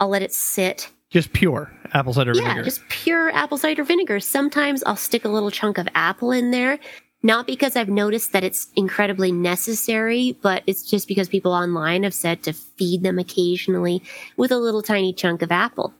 I'll 0.00 0.08
let 0.08 0.22
it 0.22 0.32
sit. 0.32 0.88
Just 1.10 1.32
pure 1.32 1.72
apple 1.92 2.12
cider 2.12 2.32
Yeah, 2.34 2.42
vinegar. 2.42 2.62
just 2.64 2.86
pure 2.88 3.30
apple 3.30 3.58
cider 3.58 3.82
vinegar. 3.84 4.20
Sometimes 4.20 4.82
I'll 4.84 4.96
stick 4.96 5.24
a 5.24 5.28
little 5.28 5.50
chunk 5.50 5.76
of 5.78 5.88
apple 5.94 6.30
in 6.32 6.50
there. 6.52 6.78
Not 7.22 7.46
because 7.46 7.74
I've 7.74 7.88
noticed 7.88 8.32
that 8.32 8.44
it's 8.44 8.68
incredibly 8.76 9.32
necessary, 9.32 10.38
but 10.40 10.62
it's 10.66 10.88
just 10.88 11.08
because 11.08 11.28
people 11.28 11.52
online 11.52 12.04
have 12.04 12.14
said 12.14 12.44
to 12.44 12.52
feed 12.52 13.02
them 13.02 13.18
occasionally 13.18 14.02
with 14.36 14.52
a 14.52 14.58
little 14.58 14.82
tiny 14.82 15.12
chunk 15.12 15.42
of 15.42 15.50
apple. 15.50 15.92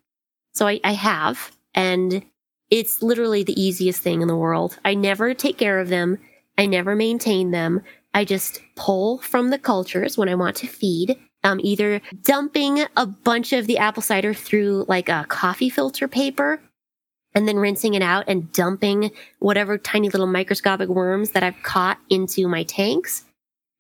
So 0.52 0.68
I, 0.68 0.80
I 0.84 0.92
have, 0.92 1.50
and 1.74 2.24
it's 2.70 3.02
literally 3.02 3.42
the 3.42 3.60
easiest 3.60 4.00
thing 4.00 4.22
in 4.22 4.28
the 4.28 4.36
world. 4.36 4.78
I 4.84 4.94
never 4.94 5.34
take 5.34 5.58
care 5.58 5.80
of 5.80 5.88
them. 5.88 6.18
I 6.56 6.66
never 6.66 6.94
maintain 6.94 7.50
them. 7.50 7.82
I 8.14 8.24
just 8.24 8.60
pull 8.76 9.18
from 9.18 9.50
the 9.50 9.58
cultures 9.58 10.16
when 10.16 10.28
I 10.28 10.34
want 10.34 10.56
to 10.56 10.66
feed. 10.66 11.18
Um, 11.44 11.60
either 11.62 12.00
dumping 12.22 12.84
a 12.96 13.06
bunch 13.06 13.52
of 13.52 13.68
the 13.68 13.78
apple 13.78 14.02
cider 14.02 14.34
through 14.34 14.86
like 14.88 15.08
a 15.08 15.24
coffee 15.28 15.70
filter 15.70 16.08
paper 16.08 16.60
and 17.34 17.46
then 17.46 17.56
rinsing 17.56 17.94
it 17.94 18.02
out 18.02 18.24
and 18.26 18.50
dumping 18.52 19.10
whatever 19.38 19.78
tiny 19.78 20.08
little 20.08 20.26
microscopic 20.26 20.88
worms 20.88 21.30
that 21.30 21.42
I've 21.42 21.62
caught 21.62 21.98
into 22.08 22.48
my 22.48 22.64
tanks 22.64 23.24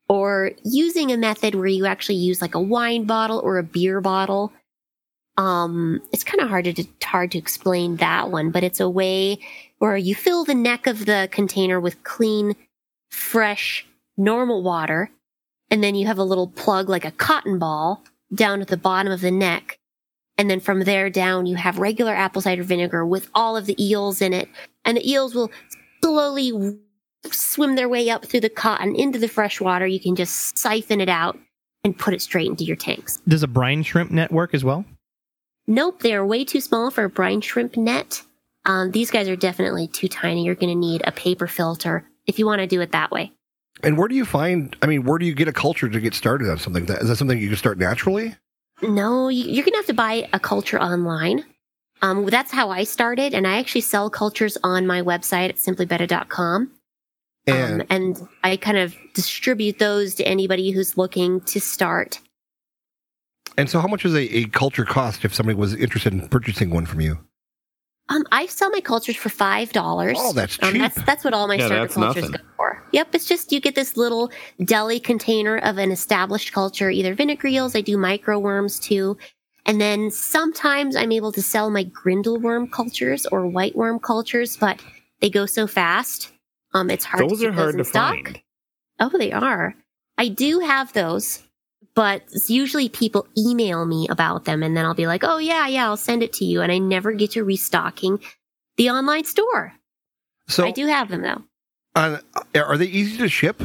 or 0.08 0.52
using 0.64 1.12
a 1.12 1.16
method 1.16 1.54
where 1.54 1.66
you 1.66 1.86
actually 1.86 2.16
use 2.16 2.40
like 2.40 2.54
a 2.54 2.60
wine 2.60 3.04
bottle 3.04 3.40
or 3.40 3.58
a 3.58 3.62
beer 3.62 4.00
bottle. 4.00 4.52
Um, 5.36 6.00
it's 6.12 6.24
kind 6.24 6.40
of 6.40 6.48
hard 6.48 6.64
to, 6.64 6.84
hard 7.02 7.30
to 7.32 7.38
explain 7.38 7.96
that 7.96 8.30
one, 8.30 8.50
but 8.50 8.64
it's 8.64 8.80
a 8.80 8.90
way 8.90 9.38
where 9.78 9.96
you 9.96 10.14
fill 10.14 10.44
the 10.44 10.54
neck 10.54 10.86
of 10.86 11.06
the 11.06 11.28
container 11.30 11.80
with 11.80 12.02
clean, 12.02 12.56
fresh, 13.10 13.86
normal 14.16 14.62
water. 14.62 15.10
And 15.70 15.84
then 15.84 15.94
you 15.94 16.06
have 16.06 16.18
a 16.18 16.24
little 16.24 16.48
plug 16.48 16.88
like 16.88 17.04
a 17.04 17.10
cotton 17.10 17.58
ball 17.58 18.02
down 18.34 18.60
at 18.60 18.68
the 18.68 18.76
bottom 18.76 19.12
of 19.12 19.20
the 19.20 19.30
neck. 19.30 19.77
And 20.38 20.48
then 20.48 20.60
from 20.60 20.84
there 20.84 21.10
down, 21.10 21.46
you 21.46 21.56
have 21.56 21.78
regular 21.78 22.12
apple 22.14 22.40
cider 22.40 22.62
vinegar 22.62 23.04
with 23.04 23.28
all 23.34 23.56
of 23.56 23.66
the 23.66 23.76
eels 23.84 24.22
in 24.22 24.32
it. 24.32 24.48
And 24.84 24.96
the 24.96 25.10
eels 25.10 25.34
will 25.34 25.50
slowly 26.02 26.78
swim 27.30 27.74
their 27.74 27.88
way 27.88 28.08
up 28.08 28.24
through 28.24 28.40
the 28.40 28.48
cotton 28.48 28.94
into 28.94 29.18
the 29.18 29.28
fresh 29.28 29.60
water. 29.60 29.86
You 29.86 29.98
can 30.00 30.14
just 30.14 30.56
siphon 30.56 31.00
it 31.00 31.08
out 31.08 31.36
and 31.84 31.98
put 31.98 32.14
it 32.14 32.22
straight 32.22 32.46
into 32.46 32.64
your 32.64 32.76
tanks. 32.76 33.18
Does 33.26 33.42
a 33.42 33.48
brine 33.48 33.82
shrimp 33.82 34.10
net 34.12 34.30
work 34.32 34.54
as 34.54 34.64
well? 34.64 34.84
Nope, 35.66 36.00
they 36.00 36.14
are 36.14 36.24
way 36.24 36.44
too 36.44 36.60
small 36.60 36.90
for 36.90 37.04
a 37.04 37.10
brine 37.10 37.40
shrimp 37.40 37.76
net. 37.76 38.22
Um, 38.64 38.90
these 38.92 39.10
guys 39.10 39.28
are 39.28 39.36
definitely 39.36 39.88
too 39.88 40.08
tiny. 40.08 40.44
You're 40.44 40.54
going 40.54 40.72
to 40.72 40.78
need 40.78 41.02
a 41.04 41.12
paper 41.12 41.46
filter 41.46 42.08
if 42.26 42.38
you 42.38 42.46
want 42.46 42.60
to 42.60 42.66
do 42.66 42.80
it 42.80 42.92
that 42.92 43.10
way. 43.10 43.32
and 43.82 43.98
where 43.98 44.08
do 44.08 44.14
you 44.14 44.24
find? 44.24 44.76
I 44.82 44.86
mean, 44.86 45.04
where 45.04 45.18
do 45.18 45.26
you 45.26 45.34
get 45.34 45.48
a 45.48 45.52
culture 45.52 45.88
to 45.88 46.00
get 46.00 46.14
started 46.14 46.48
on 46.48 46.58
something? 46.58 46.86
That 46.86 47.02
is 47.02 47.08
that 47.08 47.16
something 47.16 47.38
you 47.38 47.48
can 47.48 47.56
start 47.56 47.78
naturally? 47.78 48.36
No, 48.82 49.28
you- 49.28 49.44
you're 49.44 49.64
going 49.64 49.72
to 49.72 49.78
have 49.78 49.86
to 49.86 49.94
buy 49.94 50.28
a 50.32 50.38
culture 50.40 50.80
online. 50.80 51.44
Um, 52.00 52.26
that's 52.26 52.52
how 52.52 52.70
I 52.70 52.84
started, 52.84 53.34
and 53.34 53.46
I 53.46 53.58
actually 53.58 53.80
sell 53.80 54.08
cultures 54.08 54.56
on 54.62 54.86
my 54.86 55.02
website 55.02 55.48
at 55.48 55.56
simplybetta.com. 55.56 56.70
And 57.48 57.80
um, 57.82 57.86
and 57.90 58.28
I 58.44 58.56
kind 58.56 58.76
of 58.76 58.94
distribute 59.14 59.78
those 59.78 60.14
to 60.16 60.24
anybody 60.24 60.70
who's 60.70 60.96
looking 60.98 61.40
to 61.42 61.60
start. 61.60 62.20
and 63.56 63.68
so, 63.70 63.80
how 63.80 63.88
much 63.88 64.02
does 64.02 64.14
a, 64.14 64.36
a 64.36 64.44
culture 64.48 64.84
cost 64.84 65.24
if 65.24 65.34
somebody 65.34 65.56
was 65.58 65.74
interested 65.74 66.12
in 66.12 66.28
purchasing 66.28 66.70
one 66.70 66.86
from 66.86 67.00
you? 67.00 67.18
Um, 68.10 68.24
I 68.32 68.46
sell 68.46 68.70
my 68.70 68.80
cultures 68.80 69.16
for 69.16 69.28
five 69.28 69.72
dollars. 69.72 70.16
Oh, 70.20 70.32
that's 70.32 70.58
Um, 70.62 70.72
cheap. 70.72 70.80
that's 70.82 71.02
that's 71.02 71.24
what 71.24 71.34
all 71.34 71.46
my 71.46 71.56
Yeah, 71.56 71.66
starter 71.66 71.88
cultures 71.92 72.22
nothing. 72.22 72.30
go 72.32 72.44
for. 72.56 72.82
Yep, 72.92 73.14
it's 73.14 73.26
just 73.26 73.52
you 73.52 73.60
get 73.60 73.74
this 73.74 73.96
little 73.96 74.30
deli 74.64 74.98
container 74.98 75.58
of 75.58 75.76
an 75.78 75.90
established 75.92 76.52
culture, 76.52 76.90
either 76.90 77.14
vinegar 77.14 77.48
eels, 77.48 77.74
I 77.76 77.80
do 77.82 77.98
micro 77.98 78.38
worms 78.38 78.78
too. 78.80 79.16
And 79.66 79.78
then 79.80 80.10
sometimes 80.10 80.96
I'm 80.96 81.12
able 81.12 81.32
to 81.32 81.42
sell 81.42 81.68
my 81.70 81.84
grindal 81.84 82.40
worm 82.40 82.68
cultures 82.70 83.26
or 83.26 83.46
white 83.46 83.76
worm 83.76 83.98
cultures, 83.98 84.56
but 84.56 84.80
they 85.20 85.28
go 85.28 85.44
so 85.44 85.66
fast. 85.66 86.32
Um, 86.72 86.88
it's 86.88 87.04
hard 87.04 87.28
Those 87.28 87.40
to 87.40 87.46
are 87.46 87.50
keep 87.50 87.54
hard 87.56 87.68
those 87.68 87.74
in 87.74 87.78
to 87.80 87.84
stock. 87.84 88.14
find. 88.14 88.40
Oh, 89.00 89.10
they 89.18 89.32
are. 89.32 89.74
I 90.16 90.28
do 90.28 90.60
have 90.60 90.92
those, 90.94 91.42
but 91.98 92.22
usually 92.46 92.88
people 92.88 93.26
email 93.36 93.84
me 93.84 94.06
about 94.08 94.44
them 94.44 94.62
and 94.62 94.76
then 94.76 94.84
I'll 94.84 94.94
be 94.94 95.08
like, 95.08 95.24
oh 95.24 95.38
yeah, 95.38 95.66
yeah, 95.66 95.86
I'll 95.86 95.96
send 95.96 96.22
it 96.22 96.32
to 96.34 96.44
you. 96.44 96.60
And 96.60 96.70
I 96.70 96.78
never 96.78 97.10
get 97.10 97.32
to 97.32 97.42
restocking 97.42 98.20
the 98.76 98.88
online 98.90 99.24
store. 99.24 99.72
So, 100.46 100.64
I 100.64 100.70
do 100.70 100.86
have 100.86 101.08
them 101.08 101.22
though. 101.22 101.42
on, 101.96 102.20
are 102.54 102.76
they 102.76 102.86
easy 102.86 103.16
to 103.18 103.28
ship? 103.28 103.60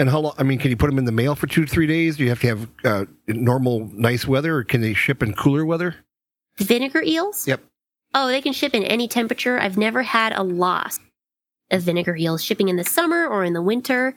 And 0.00 0.10
how 0.10 0.18
long? 0.18 0.34
I 0.36 0.42
mean, 0.42 0.58
can 0.58 0.70
you 0.70 0.76
put 0.76 0.88
them 0.88 0.98
in 0.98 1.04
the 1.04 1.12
mail 1.12 1.36
for 1.36 1.46
two 1.46 1.64
to 1.64 1.70
three 1.70 1.86
days? 1.86 2.16
Do 2.16 2.24
you 2.24 2.30
have 2.30 2.40
to 2.40 2.48
have 2.48 2.68
uh, 2.84 3.04
normal, 3.28 3.88
nice 3.92 4.26
weather, 4.26 4.56
or 4.56 4.64
can 4.64 4.80
they 4.80 4.92
ship 4.92 5.22
in 5.22 5.32
cooler 5.34 5.64
weather? 5.64 5.94
The 6.58 6.64
vinegar 6.64 7.04
eels? 7.04 7.46
Yep. 7.46 7.60
Oh, 8.14 8.26
they 8.26 8.40
can 8.40 8.52
ship 8.52 8.74
in 8.74 8.82
any 8.82 9.06
temperature. 9.06 9.60
I've 9.60 9.78
never 9.78 10.02
had 10.02 10.32
a 10.32 10.42
loss 10.42 10.98
of 11.70 11.82
vinegar 11.82 12.16
eels 12.16 12.42
shipping 12.42 12.68
in 12.68 12.74
the 12.74 12.84
summer 12.84 13.28
or 13.28 13.44
in 13.44 13.52
the 13.52 13.62
winter. 13.62 14.16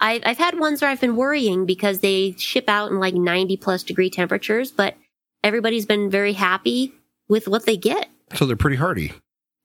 I've, 0.00 0.22
I've 0.24 0.38
had 0.38 0.58
ones 0.58 0.80
where 0.80 0.90
I've 0.90 1.00
been 1.00 1.16
worrying 1.16 1.66
because 1.66 2.00
they 2.00 2.32
ship 2.38 2.64
out 2.68 2.90
in 2.90 2.98
like 2.98 3.14
90 3.14 3.56
plus 3.58 3.82
degree 3.82 4.10
temperatures, 4.10 4.70
but 4.70 4.96
everybody's 5.44 5.86
been 5.86 6.10
very 6.10 6.32
happy 6.32 6.92
with 7.28 7.46
what 7.46 7.66
they 7.66 7.76
get. 7.76 8.08
So 8.34 8.46
they're 8.46 8.56
pretty 8.56 8.76
hardy. 8.76 9.12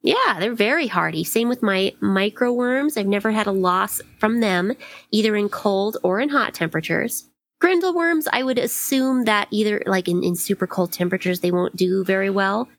Yeah, 0.01 0.37
they're 0.39 0.53
very 0.53 0.87
hardy. 0.87 1.23
Same 1.23 1.49
with 1.49 1.63
my 1.63 1.93
micro 1.99 2.53
worms. 2.53 2.95
I've 2.95 3.07
never 3.07 3.31
had 3.31 3.47
a 3.47 3.51
loss 3.51 4.01
from 4.19 4.39
them, 4.39 4.73
either 5.09 5.35
in 5.35 5.49
cold 5.49 5.97
or 6.03 6.19
in 6.19 6.29
hot 6.29 6.53
temperatures. 6.53 7.25
Grindal 7.61 7.95
worms, 7.95 8.27
I 8.31 8.43
would 8.43 8.59
assume 8.59 9.23
that 9.25 9.47
either 9.49 9.81
like 9.87 10.07
in, 10.07 10.23
in 10.23 10.35
super 10.35 10.67
cold 10.67 10.91
temperatures, 10.91 11.39
they 11.39 11.51
won't 11.51 11.75
do 11.75 12.03
very 12.03 12.29
well. 12.29 12.69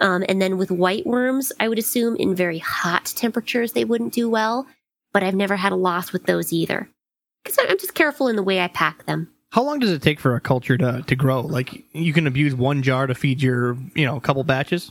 Um, 0.00 0.24
and 0.28 0.42
then 0.42 0.58
with 0.58 0.70
white 0.70 1.06
worms, 1.06 1.52
I 1.58 1.68
would 1.68 1.78
assume 1.78 2.16
in 2.16 2.34
very 2.34 2.58
hot 2.58 3.06
temperatures, 3.06 3.72
they 3.72 3.84
wouldn't 3.84 4.12
do 4.12 4.28
well. 4.28 4.66
But 5.12 5.22
I've 5.22 5.34
never 5.34 5.56
had 5.56 5.72
a 5.72 5.76
loss 5.76 6.12
with 6.12 6.26
those 6.26 6.52
either. 6.52 6.88
Because 7.44 7.58
I'm 7.58 7.78
just 7.78 7.94
careful 7.94 8.28
in 8.28 8.36
the 8.36 8.42
way 8.42 8.60
I 8.60 8.68
pack 8.68 9.06
them. 9.06 9.32
How 9.50 9.62
long 9.62 9.78
does 9.78 9.90
it 9.90 10.02
take 10.02 10.20
for 10.20 10.34
a 10.34 10.40
culture 10.40 10.76
to, 10.76 11.02
to 11.06 11.16
grow? 11.16 11.40
Like 11.40 11.84
you 11.92 12.12
can 12.12 12.26
abuse 12.26 12.54
one 12.54 12.82
jar 12.82 13.06
to 13.06 13.14
feed 13.14 13.40
your, 13.40 13.78
you 13.94 14.04
know, 14.04 14.16
a 14.16 14.20
couple 14.20 14.44
batches? 14.44 14.90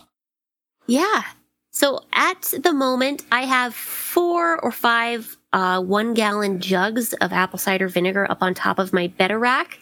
Yeah. 0.87 1.23
So 1.71 2.01
at 2.13 2.53
the 2.63 2.73
moment, 2.73 3.23
I 3.31 3.43
have 3.43 3.75
four 3.75 4.59
or 4.63 4.71
five 4.71 5.37
uh, 5.53 5.81
one 5.81 6.15
gallon 6.15 6.59
jugs 6.59 7.13
of 7.13 7.31
apple 7.31 7.59
cider 7.59 7.87
vinegar 7.87 8.29
up 8.31 8.41
on 8.41 8.53
top 8.53 8.79
of 8.79 8.93
my 8.93 9.07
bed 9.07 9.31
rack. 9.31 9.79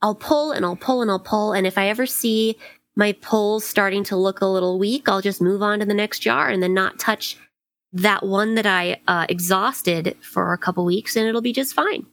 I'll 0.00 0.14
pull 0.14 0.52
and 0.52 0.64
I'll 0.64 0.76
pull 0.76 1.02
and 1.02 1.10
I'll 1.10 1.18
pull. 1.18 1.52
And 1.52 1.66
if 1.66 1.76
I 1.76 1.88
ever 1.88 2.06
see 2.06 2.56
my 2.96 3.12
pulls 3.12 3.64
starting 3.64 4.04
to 4.04 4.16
look 4.16 4.40
a 4.40 4.46
little 4.46 4.78
weak, 4.78 5.08
I'll 5.08 5.20
just 5.20 5.42
move 5.42 5.62
on 5.62 5.80
to 5.80 5.86
the 5.86 5.94
next 5.94 6.20
jar 6.20 6.48
and 6.48 6.62
then 6.62 6.72
not 6.72 6.98
touch 6.98 7.36
that 7.92 8.24
one 8.24 8.54
that 8.54 8.66
I 8.66 9.00
uh, 9.06 9.26
exhausted 9.28 10.16
for 10.20 10.52
a 10.52 10.58
couple 10.58 10.84
weeks 10.84 11.16
and 11.16 11.26
it'll 11.26 11.40
be 11.40 11.52
just 11.52 11.74
fine. 11.74 12.06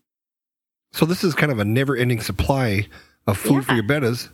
So 0.93 1.05
this 1.05 1.23
is 1.23 1.35
kind 1.35 1.51
of 1.51 1.59
a 1.59 1.65
never-ending 1.65 2.21
supply 2.21 2.87
of 3.27 3.37
food 3.37 3.65
for 3.65 3.73
your 3.73 3.83
bettas. 3.83 4.29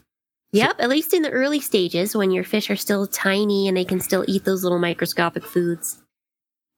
Yep, 0.53 0.75
at 0.79 0.89
least 0.89 1.13
in 1.13 1.21
the 1.21 1.31
early 1.31 1.59
stages 1.59 2.15
when 2.15 2.29
your 2.29 2.43
fish 2.43 2.69
are 2.69 2.75
still 2.75 3.07
tiny 3.07 3.67
and 3.67 3.75
they 3.75 3.85
can 3.85 3.99
still 3.99 4.25
eat 4.27 4.43
those 4.43 4.63
little 4.63 4.79
microscopic 4.79 5.45
foods. 5.45 6.01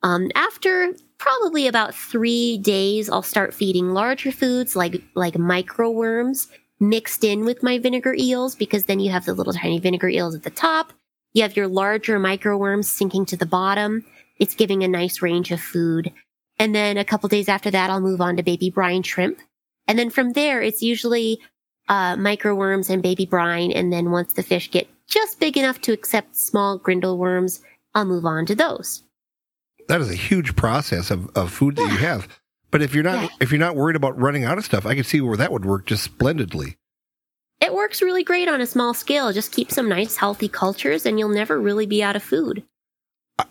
Um, 0.03 0.29
after 0.35 0.93
probably 1.17 1.67
about 1.67 1.95
three 1.95 2.57
days, 2.59 3.09
I'll 3.09 3.23
start 3.23 3.53
feeding 3.53 3.93
larger 3.93 4.31
foods 4.31 4.75
like 4.75 5.01
like 5.15 5.37
micro 5.37 5.89
worms 5.89 6.49
mixed 6.79 7.23
in 7.23 7.45
with 7.45 7.63
my 7.63 7.79
vinegar 7.79 8.13
eels 8.17 8.55
because 8.55 8.83
then 8.83 8.99
you 8.99 9.09
have 9.09 9.25
the 9.25 9.33
little 9.33 9.53
tiny 9.53 9.79
vinegar 9.79 10.09
eels 10.09 10.35
at 10.35 10.43
the 10.43 10.49
top. 10.49 10.93
You 11.33 11.41
have 11.41 11.55
your 11.55 11.67
larger 11.67 12.19
micro 12.19 12.57
worms 12.57 12.89
sinking 12.89 13.25
to 13.27 13.37
the 13.37 13.45
bottom. 13.45 14.05
It's 14.43 14.55
giving 14.55 14.83
a 14.83 14.89
nice 14.89 15.21
range 15.21 15.51
of 15.51 15.61
food. 15.61 16.11
And 16.59 16.75
then 16.75 16.97
a 16.97 17.05
couple 17.05 17.29
days 17.29 17.47
after 17.47 17.71
that, 17.71 17.89
I'll 17.89 18.01
move 18.01 18.19
on 18.19 18.35
to 18.35 18.43
baby 18.43 18.69
brine 18.69 19.01
shrimp. 19.03 19.39
And 19.87 19.97
then 19.97 20.09
from 20.09 20.33
there, 20.33 20.61
it's 20.61 20.81
usually 20.81 21.39
uh, 21.87 22.17
micro 22.17 22.53
worms 22.53 22.89
and 22.89 23.01
baby 23.01 23.25
brine. 23.25 23.71
And 23.71 23.93
then 23.93 24.11
once 24.11 24.33
the 24.33 24.43
fish 24.43 24.69
get 24.69 24.89
just 25.07 25.39
big 25.39 25.55
enough 25.57 25.79
to 25.81 25.93
accept 25.93 26.35
small 26.35 26.77
grindal 26.77 27.17
worms, 27.17 27.61
I'll 27.95 28.03
move 28.03 28.25
on 28.25 28.45
to 28.47 28.55
those. 28.55 29.03
That 29.87 30.01
is 30.01 30.11
a 30.11 30.15
huge 30.15 30.57
process 30.57 31.09
of, 31.09 31.29
of 31.37 31.49
food 31.49 31.77
that 31.77 31.89
you 31.89 31.97
have. 31.99 32.27
But 32.69 32.81
if 32.81 32.93
you're 32.93 33.03
not 33.03 33.21
Yeah. 33.23 33.29
if 33.39 33.51
you're 33.51 33.59
not 33.59 33.77
worried 33.77 33.95
about 33.95 34.19
running 34.19 34.43
out 34.43 34.57
of 34.57 34.65
stuff, 34.65 34.85
I 34.85 34.93
can 34.95 35.05
see 35.05 35.21
where 35.21 35.37
that 35.37 35.53
would 35.53 35.63
work 35.63 35.85
just 35.85 36.03
splendidly. 36.03 36.75
It 37.61 37.73
works 37.73 38.01
really 38.01 38.25
great 38.25 38.49
on 38.49 38.59
a 38.59 38.65
small 38.65 38.93
scale. 38.93 39.31
Just 39.31 39.53
keep 39.53 39.71
some 39.71 39.87
nice, 39.87 40.17
healthy 40.17 40.49
cultures, 40.49 41.05
and 41.05 41.17
you'll 41.17 41.29
never 41.29 41.61
really 41.61 41.85
be 41.85 42.03
out 42.03 42.17
of 42.17 42.23
food. 42.23 42.63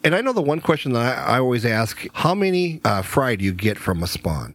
And 0.05 0.15
I 0.15 0.21
know 0.21 0.33
the 0.33 0.43
one 0.43 0.61
question 0.61 0.93
that 0.93 1.19
I, 1.19 1.37
I 1.37 1.39
always 1.39 1.65
ask: 1.65 2.07
How 2.15 2.35
many 2.35 2.81
uh, 2.85 3.03
fry 3.03 3.37
do 3.37 3.45
you 3.45 3.53
get 3.53 3.79
from 3.79 4.03
a 4.03 4.07
spawn? 4.07 4.55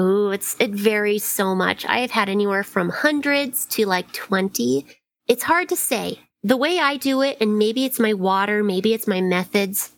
Ooh, 0.00 0.30
it's 0.30 0.56
it 0.60 0.70
varies 0.70 1.24
so 1.24 1.54
much. 1.54 1.84
I 1.86 1.98
have 2.00 2.10
had 2.10 2.28
anywhere 2.28 2.62
from 2.62 2.90
hundreds 2.90 3.66
to 3.66 3.86
like 3.86 4.12
twenty. 4.12 4.86
It's 5.26 5.42
hard 5.42 5.68
to 5.70 5.76
say. 5.76 6.20
The 6.44 6.56
way 6.56 6.78
I 6.78 6.96
do 6.96 7.20
it, 7.22 7.36
and 7.40 7.58
maybe 7.58 7.84
it's 7.84 7.98
my 7.98 8.14
water, 8.14 8.62
maybe 8.62 8.94
it's 8.94 9.08
my 9.08 9.20
methods. 9.20 9.92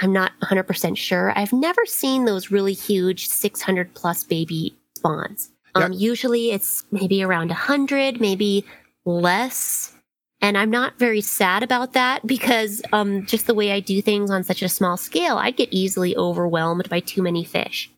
I'm 0.00 0.12
not 0.12 0.32
100% 0.42 0.96
sure. 0.96 1.32
I've 1.36 1.52
never 1.52 1.84
seen 1.84 2.24
those 2.24 2.50
really 2.52 2.72
huge 2.72 3.26
600 3.26 3.94
plus 3.94 4.22
baby 4.22 4.76
spawns. 4.96 5.50
Um, 5.74 5.92
usually 5.92 6.52
it's 6.52 6.84
maybe 6.90 7.22
around 7.22 7.48
100, 7.48 8.20
maybe 8.20 8.64
less. 9.04 9.92
And 10.40 10.56
I'm 10.56 10.70
not 10.70 10.98
very 10.98 11.20
sad 11.20 11.62
about 11.62 11.94
that 11.94 12.26
because 12.26 12.80
um, 12.92 13.26
just 13.26 13.46
the 13.46 13.54
way 13.54 13.72
I 13.72 13.80
do 13.80 14.00
things 14.00 14.30
on 14.30 14.44
such 14.44 14.62
a 14.62 14.68
small 14.68 14.96
scale, 14.96 15.36
I'd 15.36 15.56
get 15.56 15.72
easily 15.72 16.16
overwhelmed 16.16 16.88
by 16.88 17.00
too 17.00 17.22
many 17.22 17.44
fish. 17.44 17.90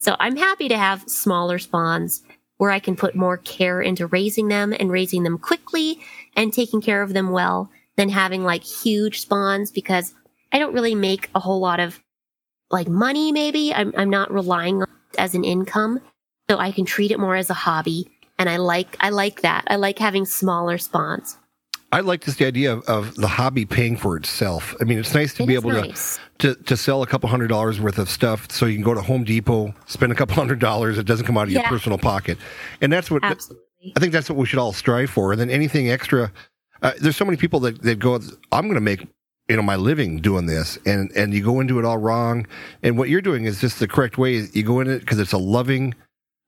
So 0.00 0.16
I'm 0.20 0.36
happy 0.36 0.68
to 0.68 0.78
have 0.78 1.08
smaller 1.08 1.58
spawns 1.58 2.22
where 2.58 2.70
I 2.70 2.78
can 2.78 2.96
put 2.96 3.16
more 3.16 3.36
care 3.36 3.80
into 3.80 4.06
raising 4.06 4.48
them 4.48 4.72
and 4.78 4.90
raising 4.90 5.24
them 5.24 5.38
quickly 5.38 6.00
and 6.36 6.52
taking 6.52 6.80
care 6.80 7.02
of 7.02 7.14
them 7.14 7.30
well 7.30 7.70
than 7.96 8.08
having 8.08 8.44
like 8.44 8.62
huge 8.62 9.20
spawns 9.20 9.70
because 9.70 10.14
I 10.52 10.58
don't 10.58 10.74
really 10.74 10.94
make 10.94 11.30
a 11.34 11.40
whole 11.40 11.60
lot 11.60 11.80
of 11.80 12.00
like 12.70 12.88
money 12.88 13.32
maybe. 13.32 13.74
I'm 13.74 13.92
I'm 13.96 14.10
not 14.10 14.32
relying 14.32 14.82
on 14.82 14.88
as 15.16 15.34
an 15.34 15.44
income. 15.44 16.00
So 16.48 16.58
I 16.58 16.72
can 16.72 16.84
treat 16.84 17.10
it 17.10 17.20
more 17.20 17.36
as 17.36 17.50
a 17.50 17.54
hobby. 17.54 18.08
And 18.38 18.48
I 18.48 18.56
like 18.56 18.96
I 19.00 19.10
like 19.10 19.42
that. 19.42 19.64
I 19.66 19.76
like 19.76 19.98
having 19.98 20.24
smaller 20.24 20.78
spawns. 20.78 21.38
I 21.90 22.00
like 22.00 22.22
just 22.24 22.38
the 22.38 22.46
idea 22.46 22.72
of, 22.72 22.84
of 22.84 23.14
the 23.14 23.28
hobby 23.28 23.64
paying 23.64 23.96
for 23.96 24.16
itself. 24.16 24.74
I 24.80 24.84
mean, 24.84 24.98
it's 24.98 25.14
nice 25.14 25.32
to 25.34 25.44
It 25.44 25.46
be 25.46 25.54
able 25.54 25.70
nice. 25.70 26.18
to, 26.38 26.54
to 26.54 26.62
to 26.64 26.76
sell 26.76 27.02
a 27.02 27.06
couple 27.06 27.28
hundred 27.28 27.48
dollars 27.48 27.80
worth 27.80 27.98
of 27.98 28.10
stuff, 28.10 28.50
so 28.50 28.66
you 28.66 28.74
can 28.74 28.84
go 28.84 28.94
to 28.94 29.00
Home 29.02 29.24
Depot, 29.24 29.74
spend 29.86 30.12
a 30.12 30.14
couple 30.14 30.34
hundred 30.42 30.58
dollars. 30.58 30.98
It 30.98 31.06
doesn't 31.06 31.26
come 31.26 31.38
out 31.38 31.44
of 31.44 31.50
your 31.50 31.62
personal 31.64 31.98
pocket, 31.98 32.36
and 32.80 32.92
that's 32.92 33.10
what 33.10 33.24
Absolutely. 33.24 33.64
I 33.96 34.00
think 34.00 34.12
that's 34.12 34.28
what 34.28 34.36
we 34.36 34.46
should 34.46 34.58
all 34.58 34.72
strive 34.72 35.10
for. 35.10 35.32
And 35.32 35.40
then 35.40 35.50
anything 35.50 35.90
extra, 35.90 36.32
uh, 36.82 36.92
there's 37.00 37.16
so 37.16 37.24
many 37.24 37.36
people 37.36 37.60
that, 37.60 37.82
that 37.82 37.98
go, 37.98 38.14
I'm 38.52 38.64
going 38.64 38.74
to 38.74 38.80
make, 38.80 39.06
you 39.48 39.56
know, 39.56 39.62
my 39.62 39.76
living 39.76 40.18
doing 40.20 40.46
this. 40.46 40.78
And, 40.84 41.10
and 41.12 41.32
you 41.32 41.42
go 41.42 41.60
into 41.60 41.78
it 41.78 41.84
all 41.84 41.98
wrong. 41.98 42.46
And 42.82 42.98
what 42.98 43.08
you're 43.08 43.20
doing 43.22 43.44
is 43.44 43.60
just 43.60 43.78
the 43.78 43.88
correct 43.88 44.18
way. 44.18 44.46
You 44.52 44.62
go 44.62 44.80
in 44.80 44.90
it 44.90 45.00
because 45.00 45.18
it's 45.18 45.32
a 45.32 45.38
loving, 45.38 45.94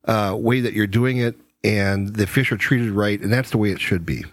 uh, 0.06 0.36
way 0.38 0.60
that 0.60 0.72
you're 0.72 0.86
doing 0.86 1.18
it 1.18 1.36
and 1.62 2.14
the 2.14 2.26
fish 2.26 2.50
are 2.52 2.56
treated 2.56 2.90
right. 2.90 3.20
And 3.20 3.32
that's 3.32 3.50
the 3.50 3.58
way 3.58 3.70
it 3.70 3.80
should 3.80 4.04
be. 4.04 4.24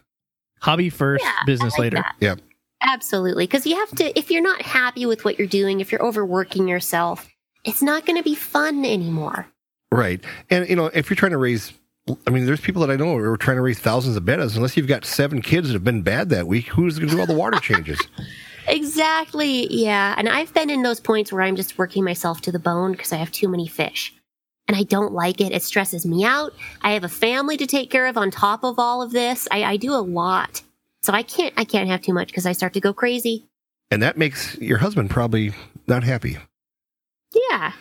Hobby 0.60 0.90
first, 0.90 1.24
Yeah, 1.24 1.32
business 1.46 1.74
like 1.74 1.80
later. 1.94 1.96
that. 1.98 2.16
Yeah. 2.20 2.36
Absolutely. 2.82 3.46
Because 3.46 3.66
you 3.66 3.76
have 3.76 3.90
to, 3.98 4.18
if 4.18 4.30
you're 4.30 4.42
not 4.42 4.62
happy 4.62 5.06
with 5.06 5.26
what 5.26 5.38
you're 5.40 5.48
doing, 5.48 5.80
if 5.80 5.92
you're 5.92 6.04
overworking 6.04 6.68
yourself, 6.68 7.28
it's 7.64 7.82
not 7.82 8.06
going 8.06 8.18
to 8.18 8.24
be 8.24 8.36
fun 8.36 8.86
anymore. 8.86 9.48
Right. 9.92 10.24
And, 10.50 10.68
you 10.70 10.76
know, 10.76 10.88
if 10.88 11.10
you're 11.10 11.16
trying 11.16 11.32
to 11.32 11.38
raise, 11.38 11.74
I 12.26 12.30
mean, 12.30 12.46
there's 12.46 12.62
people 12.62 12.82
that 12.82 12.92
I 12.92 12.96
know 12.96 13.18
who 13.18 13.24
are 13.24 13.38
trying 13.38 13.58
to 13.58 13.62
raise 13.62 13.80
thousands 13.80 14.16
of 14.16 14.24
bettas. 14.24 14.56
Unless 14.56 14.78
you've 14.78 14.88
got 14.88 15.06
seven 15.06 15.42
kids 15.42 15.68
that 15.68 15.74
have 15.74 15.84
been 15.84 16.02
bad 16.04 16.30
that 16.30 16.48
week, 16.48 16.68
who's 16.68 17.00
going 17.00 17.10
to 17.10 17.16
do 17.16 17.20
all 17.20 17.28
the 17.28 17.34
water 17.34 17.60
changes? 17.60 18.00
Exactly. 18.70 19.66
Yeah. 19.74 20.14
And 20.18 20.28
I've 20.28 20.54
been 20.54 20.70
in 20.70 20.84
those 20.84 21.00
points 21.00 21.32
where 21.32 21.42
I'm 21.42 21.56
just 21.56 21.78
working 21.78 22.04
myself 22.04 22.42
to 22.42 22.52
the 22.52 22.60
bone 22.60 22.92
because 22.92 23.14
I 23.14 23.16
have 23.16 23.32
too 23.32 23.48
many 23.48 23.66
fish. 23.66 24.14
And 24.68 24.76
I 24.76 24.84
don't 24.84 25.14
like 25.14 25.40
it. 25.40 25.54
It 25.54 25.64
stresses 25.64 26.06
me 26.06 26.26
out. 26.26 26.54
I 26.82 26.92
have 26.92 27.04
a 27.04 27.10
family 27.10 27.56
to 27.58 27.66
take 27.66 27.90
care 27.90 28.06
of 28.08 28.18
on 28.18 28.32
top 28.32 28.64
of 28.64 28.78
all 28.78 29.02
of 29.02 29.12
this. 29.12 29.48
I, 29.52 29.64
I 29.64 29.78
do 29.78 29.94
a 29.94 30.02
lot. 30.02 30.62
So 31.02 31.14
I 31.14 31.24
can't 31.24 31.54
I 31.58 31.64
can't 31.64 31.88
have 31.90 32.02
too 32.02 32.14
much 32.14 32.28
because 32.28 32.46
I 32.46 32.52
start 32.52 32.74
to 32.74 32.82
go 32.82 32.92
crazy. 32.94 33.46
and 33.92 34.02
that 34.02 34.18
makes 34.18 34.58
your 34.58 34.80
husband 34.80 35.10
probably 35.10 35.54
not 35.88 36.04
happy. 36.04 36.38
Yeah. 37.34 37.72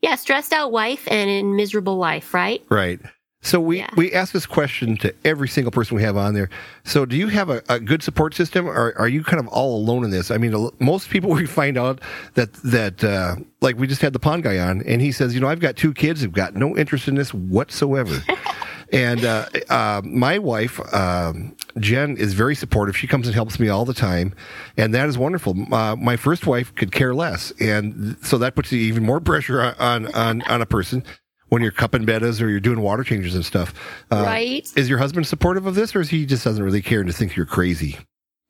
Yeah, 0.00 0.14
stressed 0.14 0.52
out 0.52 0.70
wife 0.70 1.08
and 1.10 1.28
a 1.28 1.42
miserable 1.42 1.96
life, 1.96 2.32
right? 2.32 2.62
Right. 2.68 3.00
So 3.40 3.60
we, 3.60 3.78
Yeah. 3.78 3.88
we 3.96 4.12
ask 4.12 4.32
this 4.32 4.46
question 4.46 4.96
to 4.98 5.14
every 5.24 5.48
single 5.48 5.70
person 5.70 5.96
we 5.96 6.02
have 6.02 6.16
on 6.16 6.34
there. 6.34 6.50
So 6.84 7.06
do 7.06 7.16
you 7.16 7.28
have 7.28 7.48
a, 7.50 7.62
a 7.68 7.78
good 7.78 8.02
support 8.02 8.34
system, 8.34 8.66
or 8.68 8.92
are 8.98 9.06
you 9.08 9.22
kind 9.22 9.38
of 9.38 9.46
all 9.48 9.76
alone 9.76 10.04
in 10.04 10.10
this? 10.10 10.30
I 10.30 10.38
mean, 10.38 10.70
most 10.80 11.08
people 11.08 11.30
we 11.34 11.46
find 11.46 11.78
out 11.78 12.00
that 12.34 12.52
that 12.64 13.04
uh, 13.04 13.36
like 13.60 13.78
we 13.78 13.86
just 13.86 14.02
had 14.02 14.12
the 14.12 14.18
pond 14.18 14.42
guy 14.42 14.58
on, 14.58 14.82
and 14.82 15.00
he 15.00 15.12
says, 15.12 15.34
you 15.34 15.40
know, 15.40 15.48
I've 15.48 15.60
got 15.60 15.76
two 15.76 15.94
kids 15.94 16.20
who've 16.20 16.32
got 16.32 16.56
no 16.56 16.76
interest 16.76 17.06
in 17.06 17.14
this 17.14 17.32
whatsoever. 17.32 18.22
and 18.92 19.24
uh, 19.24 19.46
uh, 19.68 20.02
my 20.04 20.38
wife, 20.38 20.80
um, 20.92 21.54
Jen, 21.78 22.16
is 22.16 22.34
very 22.34 22.56
supportive. 22.56 22.96
She 22.96 23.06
comes 23.06 23.28
and 23.28 23.34
helps 23.34 23.60
me 23.60 23.68
all 23.68 23.84
the 23.84 23.94
time, 23.94 24.34
and 24.76 24.92
that 24.94 25.08
is 25.08 25.16
wonderful. 25.16 25.54
Uh, 25.72 25.94
my 25.94 26.16
first 26.16 26.46
wife 26.46 26.74
could 26.74 26.90
care 26.90 27.14
less, 27.14 27.52
and 27.60 28.16
so 28.20 28.36
that 28.38 28.56
puts 28.56 28.72
even 28.72 29.04
more 29.04 29.20
pressure 29.20 29.62
on 29.62 29.74
on, 29.78 30.06
on, 30.14 30.42
on 30.42 30.60
a 30.60 30.66
person 30.66 31.04
when 31.48 31.62
you're 31.62 31.72
cupping 31.72 32.04
bettas 32.04 32.40
or 32.42 32.48
you're 32.48 32.60
doing 32.60 32.80
water 32.80 33.04
changes 33.04 33.34
and 33.34 33.44
stuff. 33.44 33.74
Uh, 34.10 34.22
Right. 34.24 34.70
Is 34.76 34.88
your 34.88 34.98
husband 34.98 35.26
supportive 35.26 35.66
of 35.66 35.74
this, 35.74 35.94
or 35.96 36.00
is 36.00 36.10
he 36.10 36.26
just 36.26 36.44
doesn't 36.44 36.62
really 36.62 36.82
care 36.82 37.00
and 37.00 37.08
just 37.08 37.18
thinks 37.18 37.36
you're 37.36 37.46
crazy? 37.46 37.98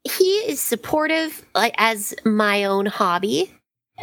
he 0.04 0.36
is 0.46 0.60
supportive 0.60 1.44
like 1.54 1.74
as 1.76 2.14
my 2.24 2.64
own 2.64 2.86
hobby 2.86 3.52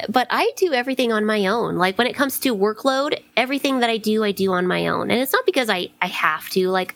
but 0.10 0.28
i 0.30 0.52
do 0.58 0.74
everything 0.74 1.12
on 1.14 1.26
my 1.26 1.48
own 1.48 1.78
like 1.78 1.98
when 1.98 2.06
it 2.06 2.16
comes 2.16 2.38
to 2.38 2.56
workload 2.56 3.18
everything 3.38 3.80
that 3.80 3.90
i 3.90 3.98
do 3.98 4.24
i 4.24 4.32
do 4.32 4.52
on 4.52 4.68
my 4.68 4.88
own 4.88 5.10
and 5.10 5.20
it's 5.22 5.32
not 5.32 5.46
because 5.46 5.70
i 5.70 5.88
i 6.02 6.08
have 6.08 6.50
to 6.50 6.68
like 6.70 6.96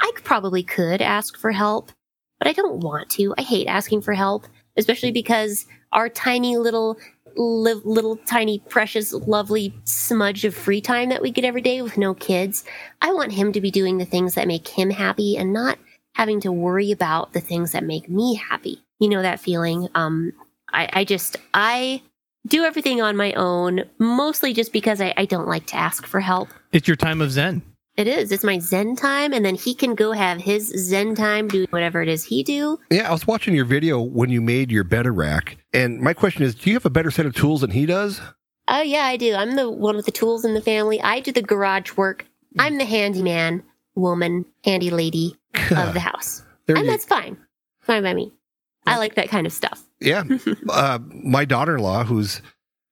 i 0.00 0.10
probably 0.24 0.62
could 0.64 1.00
ask 1.00 1.38
for 1.38 1.52
help 1.52 1.92
but 2.38 2.48
i 2.48 2.52
don't 2.52 2.80
want 2.80 3.08
to 3.08 3.32
i 3.38 3.42
hate 3.42 3.68
asking 3.68 4.00
for 4.02 4.14
help 4.14 4.46
especially 4.76 5.12
because 5.12 5.64
our 5.92 6.08
tiny 6.08 6.56
little 6.56 6.98
li- 7.36 7.80
little 7.84 8.16
tiny 8.16 8.58
precious 8.68 9.12
lovely 9.12 9.74
smudge 9.84 10.44
of 10.44 10.54
free 10.54 10.80
time 10.80 11.08
that 11.08 11.22
we 11.22 11.30
get 11.30 11.44
every 11.44 11.60
day 11.60 11.82
with 11.82 11.96
no 11.96 12.14
kids 12.14 12.64
i 13.00 13.12
want 13.12 13.32
him 13.32 13.52
to 13.52 13.60
be 13.60 13.70
doing 13.70 13.98
the 13.98 14.04
things 14.04 14.34
that 14.34 14.48
make 14.48 14.68
him 14.68 14.90
happy 14.90 15.36
and 15.36 15.52
not 15.52 15.78
having 16.14 16.40
to 16.40 16.52
worry 16.52 16.90
about 16.90 17.32
the 17.32 17.40
things 17.40 17.72
that 17.72 17.84
make 17.84 18.08
me 18.08 18.34
happy. 18.34 18.82
You 18.98 19.08
know 19.08 19.22
that 19.22 19.40
feeling. 19.40 19.88
Um, 19.94 20.32
I, 20.72 20.88
I 20.92 21.04
just 21.04 21.36
I 21.54 22.02
do 22.46 22.64
everything 22.64 23.00
on 23.00 23.16
my 23.16 23.32
own, 23.34 23.84
mostly 23.98 24.52
just 24.52 24.72
because 24.72 25.00
I, 25.00 25.14
I 25.16 25.24
don't 25.24 25.48
like 25.48 25.66
to 25.68 25.76
ask 25.76 26.06
for 26.06 26.20
help. 26.20 26.48
It's 26.72 26.88
your 26.88 26.96
time 26.96 27.20
of 27.20 27.30
Zen. 27.30 27.62
It 27.96 28.06
is. 28.06 28.32
It's 28.32 28.44
my 28.44 28.58
Zen 28.58 28.96
time, 28.96 29.32
and 29.32 29.44
then 29.44 29.54
he 29.56 29.74
can 29.74 29.94
go 29.94 30.12
have 30.12 30.40
his 30.40 30.68
Zen 30.68 31.14
time 31.14 31.48
do 31.48 31.66
whatever 31.70 32.00
it 32.00 32.08
is 32.08 32.24
he 32.24 32.42
do. 32.42 32.78
Yeah, 32.90 33.08
I 33.08 33.12
was 33.12 33.26
watching 33.26 33.54
your 33.54 33.64
video 33.66 34.00
when 34.00 34.30
you 34.30 34.40
made 34.40 34.70
your 34.70 34.84
betta 34.84 35.10
rack, 35.12 35.58
and 35.72 36.00
my 36.00 36.14
question 36.14 36.42
is, 36.42 36.54
do 36.54 36.70
you 36.70 36.76
have 36.76 36.86
a 36.86 36.90
better 36.90 37.10
set 37.10 37.26
of 37.26 37.34
tools 37.34 37.60
than 37.60 37.70
he 37.72 37.86
does? 37.86 38.20
Oh 38.68 38.80
yeah, 38.82 39.04
I 39.04 39.16
do. 39.16 39.34
I'm 39.34 39.56
the 39.56 39.68
one 39.70 39.96
with 39.96 40.06
the 40.06 40.12
tools 40.12 40.44
in 40.44 40.54
the 40.54 40.62
family. 40.62 41.00
I 41.02 41.20
do 41.20 41.32
the 41.32 41.42
garage 41.42 41.96
work. 41.96 42.24
I'm 42.58 42.78
the 42.78 42.84
handyman, 42.84 43.62
woman, 43.94 44.44
handy 44.64 44.90
lady 44.90 45.36
of 45.54 45.68
the 45.94 46.00
house, 46.00 46.42
There 46.66 46.76
and 46.76 46.84
you- 46.86 46.90
that's 46.90 47.04
fine. 47.04 47.36
Fine 47.80 48.02
by 48.04 48.14
me. 48.14 48.32
I 48.86 48.96
like 48.98 49.14
that 49.16 49.28
kind 49.28 49.46
of 49.46 49.52
stuff. 49.52 49.82
Yeah. 50.00 50.24
uh, 50.70 50.98
my 51.10 51.44
daughter-in-law, 51.44 52.04
who's 52.04 52.40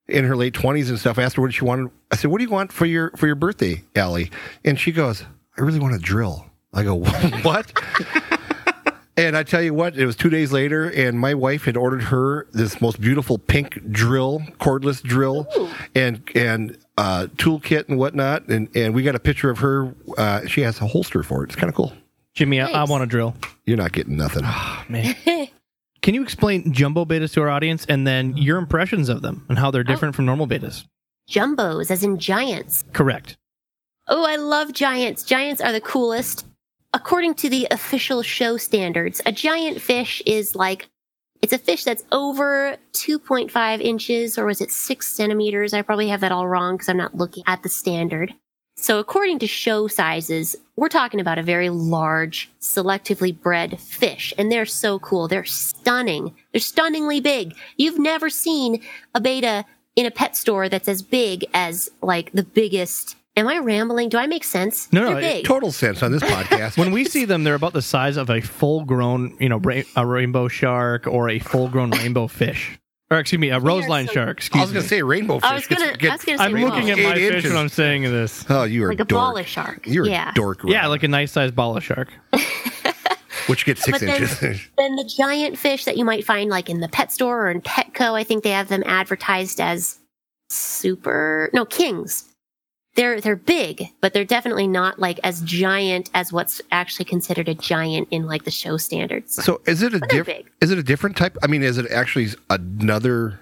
in 0.08 0.24
her 0.24 0.36
late 0.36 0.54
twenties 0.54 0.90
and 0.90 0.98
stuff, 0.98 1.18
I 1.18 1.22
asked 1.22 1.36
her 1.36 1.42
what 1.42 1.52
she 1.54 1.64
wanted. 1.64 1.90
I 2.10 2.16
said, 2.16 2.30
"What 2.30 2.38
do 2.38 2.44
you 2.44 2.50
want 2.50 2.72
for 2.72 2.86
your 2.86 3.10
for 3.16 3.26
your 3.26 3.36
birthday, 3.36 3.84
Allie?" 3.94 4.30
And 4.64 4.78
she 4.78 4.92
goes, 4.92 5.24
"I 5.56 5.62
really 5.62 5.78
want 5.78 5.94
a 5.94 5.98
drill." 5.98 6.46
I 6.72 6.82
go, 6.82 6.96
"What?" 7.42 7.72
and 9.16 9.36
I 9.36 9.42
tell 9.42 9.60
you 9.62 9.74
what, 9.74 9.96
it 9.96 10.06
was 10.06 10.16
two 10.16 10.30
days 10.30 10.52
later, 10.52 10.88
and 10.88 11.18
my 11.18 11.34
wife 11.34 11.64
had 11.64 11.76
ordered 11.76 12.04
her 12.04 12.46
this 12.52 12.80
most 12.80 13.00
beautiful 13.00 13.36
pink 13.36 13.90
drill, 13.90 14.40
cordless 14.60 15.02
drill, 15.02 15.46
and 15.94 16.22
and 16.34 16.78
uh, 16.96 17.26
toolkit 17.36 17.88
and 17.88 17.98
whatnot. 17.98 18.48
And 18.48 18.68
and 18.74 18.94
we 18.94 19.02
got 19.02 19.14
a 19.14 19.20
picture 19.20 19.50
of 19.50 19.58
her. 19.58 19.94
Uh, 20.16 20.46
she 20.46 20.62
has 20.62 20.80
a 20.80 20.86
holster 20.86 21.22
for 21.22 21.42
it. 21.42 21.48
It's 21.48 21.56
kind 21.56 21.68
of 21.68 21.74
cool. 21.74 21.92
Jimmy, 22.34 22.60
I, 22.60 22.68
I 22.70 22.84
want 22.84 23.02
a 23.02 23.06
drill. 23.06 23.34
You're 23.66 23.76
not 23.76 23.92
getting 23.92 24.16
nothing. 24.16 24.44
Man. 24.88 25.48
Can 26.02 26.14
you 26.14 26.22
explain 26.22 26.72
jumbo 26.72 27.04
bettas 27.04 27.32
to 27.34 27.42
our 27.42 27.48
audience 27.48 27.84
and 27.88 28.06
then 28.06 28.30
mm-hmm. 28.30 28.42
your 28.42 28.58
impressions 28.58 29.08
of 29.08 29.22
them 29.22 29.44
and 29.48 29.58
how 29.58 29.70
they're 29.70 29.80
oh. 29.80 29.84
different 29.84 30.14
from 30.14 30.26
normal 30.26 30.46
bettas? 30.46 30.84
Jumbos, 31.28 31.90
as 31.90 32.02
in 32.02 32.18
giants. 32.18 32.84
Correct. 32.92 33.36
Oh, 34.08 34.24
I 34.24 34.36
love 34.36 34.72
giants. 34.72 35.22
Giants 35.22 35.60
are 35.60 35.72
the 35.72 35.80
coolest. 35.80 36.46
According 36.94 37.34
to 37.34 37.50
the 37.50 37.68
official 37.70 38.22
show 38.22 38.56
standards, 38.56 39.20
a 39.26 39.32
giant 39.32 39.80
fish 39.80 40.22
is 40.24 40.56
like, 40.56 40.88
it's 41.42 41.52
a 41.52 41.58
fish 41.58 41.84
that's 41.84 42.02
over 42.10 42.76
2.5 42.94 43.80
inches, 43.80 44.38
or 44.38 44.46
was 44.46 44.62
it 44.62 44.70
six 44.70 45.08
centimeters? 45.08 45.74
I 45.74 45.82
probably 45.82 46.08
have 46.08 46.20
that 46.20 46.32
all 46.32 46.48
wrong 46.48 46.74
because 46.74 46.88
I'm 46.88 46.96
not 46.96 47.14
looking 47.14 47.44
at 47.46 47.62
the 47.62 47.68
standard. 47.68 48.34
So 48.80 49.00
according 49.00 49.40
to 49.40 49.46
show 49.48 49.88
sizes, 49.88 50.54
we're 50.76 50.88
talking 50.88 51.18
about 51.18 51.36
a 51.36 51.42
very 51.42 51.68
large, 51.68 52.48
selectively 52.60 53.38
bred 53.38 53.78
fish. 53.80 54.32
And 54.38 54.52
they're 54.52 54.66
so 54.66 55.00
cool. 55.00 55.26
They're 55.26 55.44
stunning. 55.44 56.34
They're 56.52 56.60
stunningly 56.60 57.20
big. 57.20 57.54
You've 57.76 57.98
never 57.98 58.30
seen 58.30 58.82
a 59.16 59.20
betta 59.20 59.64
in 59.96 60.06
a 60.06 60.12
pet 60.12 60.36
store 60.36 60.68
that's 60.68 60.88
as 60.88 61.02
big 61.02 61.44
as 61.54 61.90
like 62.02 62.30
the 62.32 62.44
biggest. 62.44 63.16
Am 63.36 63.48
I 63.48 63.58
rambling? 63.58 64.10
Do 64.10 64.18
I 64.18 64.28
make 64.28 64.44
sense? 64.44 64.92
No, 64.92 65.00
no, 65.00 65.08
They're 65.08 65.18
it 65.18 65.22
big. 65.22 65.44
Total 65.44 65.72
sense 65.72 66.02
on 66.04 66.12
this 66.12 66.22
podcast. 66.22 66.78
When 66.78 66.92
we 66.92 67.04
see 67.04 67.24
them, 67.24 67.42
they're 67.42 67.56
about 67.56 67.72
the 67.72 67.82
size 67.82 68.16
of 68.16 68.30
a 68.30 68.40
full 68.40 68.84
grown, 68.84 69.36
you 69.40 69.48
know, 69.48 69.58
ra- 69.58 69.82
a 69.96 70.06
rainbow 70.06 70.46
shark 70.46 71.08
or 71.08 71.28
a 71.28 71.40
full 71.40 71.68
grown 71.68 71.90
rainbow 71.90 72.28
fish. 72.28 72.78
Or 73.10 73.18
excuse 73.18 73.40
me, 73.40 73.50
uh, 73.50 73.56
a 73.58 73.60
roseline 73.60 74.06
so- 74.06 74.12
shark. 74.12 74.46
I 74.52 74.60
was 74.60 74.70
going 74.72 74.82
to 74.82 74.88
say 74.88 75.02
rainbow 75.02 75.38
fish. 75.40 75.50
I 75.50 75.54
was 75.54 75.66
gonna, 75.66 75.96
gets- 75.96 76.10
I 76.10 76.14
was 76.16 76.24
gonna 76.24 76.38
say 76.38 76.44
I'm 76.44 76.52
looking 76.52 76.90
at 76.90 76.98
my 76.98 77.14
Eight 77.14 77.28
fish 77.28 77.34
inches. 77.36 77.50
when 77.52 77.60
I'm 77.60 77.68
saying 77.70 78.02
this. 78.02 78.44
Oh, 78.50 78.64
you 78.64 78.84
are 78.84 78.88
like 78.88 79.00
a 79.00 79.04
dork. 79.04 79.22
bala 79.34 79.44
shark. 79.44 79.86
You're 79.86 80.06
yeah. 80.06 80.30
a 80.30 80.34
dork. 80.34 80.60
Yeah, 80.64 80.86
like 80.88 81.02
a 81.04 81.08
nice 81.08 81.32
sized 81.32 81.54
bala 81.56 81.80
shark. 81.80 82.08
which 83.46 83.64
gets 83.64 83.82
six 83.82 83.98
But 83.98 84.06
then- 84.06 84.22
inches. 84.22 84.68
Then 84.76 84.96
the 84.96 85.04
giant 85.16 85.56
fish 85.56 85.84
that 85.86 85.96
you 85.96 86.04
might 86.04 86.24
find 86.26 86.50
like 86.50 86.68
in 86.68 86.80
the 86.80 86.88
pet 86.88 87.10
store 87.10 87.46
or 87.46 87.50
in 87.50 87.62
Petco, 87.62 88.12
I 88.12 88.24
think 88.24 88.44
they 88.44 88.50
have 88.50 88.68
them 88.68 88.82
advertised 88.84 89.58
as 89.58 89.98
super 90.50 91.50
no 91.54 91.64
kings. 91.64 92.27
They're 92.98 93.20
they're 93.20 93.36
big, 93.36 93.84
but 94.00 94.12
they're 94.12 94.24
definitely 94.24 94.66
not 94.66 94.98
like 94.98 95.20
as 95.22 95.40
giant 95.42 96.10
as 96.14 96.32
what's 96.32 96.60
actually 96.72 97.04
considered 97.04 97.48
a 97.48 97.54
giant 97.54 98.08
in 98.10 98.26
like 98.26 98.42
the 98.42 98.50
show 98.50 98.76
standards. 98.76 99.36
so 99.44 99.60
is 99.66 99.82
it 99.82 99.94
a 99.94 100.00
different? 100.00 100.46
Is 100.60 100.72
it 100.72 100.78
a 100.78 100.82
different 100.82 101.16
type? 101.16 101.38
I 101.44 101.46
mean, 101.46 101.62
is 101.62 101.78
it 101.78 101.88
actually 101.92 102.30
another, 102.50 103.38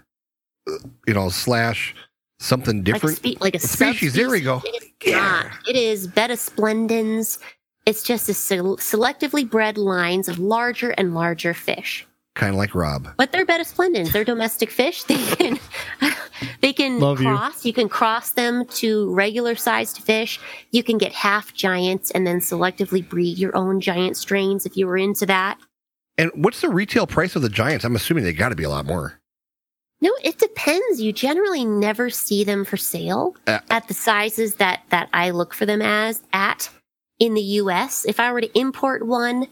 you 1.07 1.15
know, 1.15 1.31
slash 1.31 1.95
something 2.39 2.85
like 2.85 2.89
a, 2.89 2.93
different? 2.93 3.17
spe- 3.17 3.41
like 3.41 3.55
a 3.55 3.59
species. 3.59 4.13
There 4.13 4.29
we 4.29 4.43
go. 4.43 4.61
It 4.63 4.93
is 5.07 5.15
not. 5.15 5.47
It 5.67 5.75
is 5.77 6.07
Betta 6.07 6.37
splendens. 6.37 7.39
It's 7.87 8.03
just 8.03 8.29
a 8.29 8.35
sel- 8.35 8.77
selectively 8.77 9.49
bred 9.49 9.79
lines 9.79 10.29
of 10.29 10.39
larger 10.39 10.91
and 10.99 11.15
larger 11.15 11.55
fish. 11.55 12.07
kind 12.35 12.51
of 12.51 12.59
like 12.59 12.75
Rob. 12.75 13.09
But 13.17 13.33
they're 13.33 13.47
betta 13.47 13.65
splendens. 13.65 14.13
They're 14.13 14.23
domestic 14.25 14.71
fish. 14.71 15.05
They 15.05 15.17
can 15.37 15.59
they 16.61 16.73
can 16.73 16.99
Love 17.01 17.21
you. 17.21 17.29
cross. 17.29 17.65
You. 17.65 17.73
can 17.73 17.89
cross 17.89 18.31
them 18.31 18.65
to 18.67 19.13
regular 19.15 19.55
sized 19.55 19.99
fish. 19.99 20.41
You 20.71 20.83
can 20.83 20.99
get 20.99 21.13
half 21.13 21.53
giants 21.55 22.11
and 22.11 22.27
then 22.27 22.41
selectively 22.41 23.07
breed 23.07 23.39
your 23.39 23.57
own 23.57 23.81
giant 23.81 24.17
strains 24.17 24.67
if 24.67 24.77
you 24.77 24.87
were 24.87 24.97
into 24.99 25.27
that. 25.27 25.59
And 26.19 26.31
what's 26.35 26.61
the 26.61 26.71
retail 26.71 27.07
price 27.07 27.37
of 27.37 27.43
the 27.43 27.49
giants? 27.49 27.85
I'm 27.85 27.95
assuming 27.97 28.25
they 28.25 28.33
got 28.33 28.49
to 28.51 28.57
be 28.57 28.65
a 28.65 28.71
lot 28.71 28.87
more. 28.87 29.21
No, 30.01 30.11
it 30.23 30.39
depends. 30.39 31.01
You 31.01 31.13
generally 31.13 31.65
never 31.65 32.11
see 32.11 32.45
them 32.45 32.65
for 32.65 32.77
sale 32.77 33.35
Uh, 33.47 33.61
at 33.71 33.89
the 33.89 33.95
sizes 33.95 34.57
that 34.57 34.83
that 34.91 35.09
I 35.13 35.31
look 35.31 35.55
for 35.55 35.65
them 35.67 35.81
as 35.83 36.23
at 36.33 36.69
in 37.19 37.33
the 37.35 37.43
US. 37.63 38.05
If 38.05 38.21
I 38.21 38.31
were 38.33 38.43
to 38.43 38.59
import 38.59 39.07
one, 39.07 39.45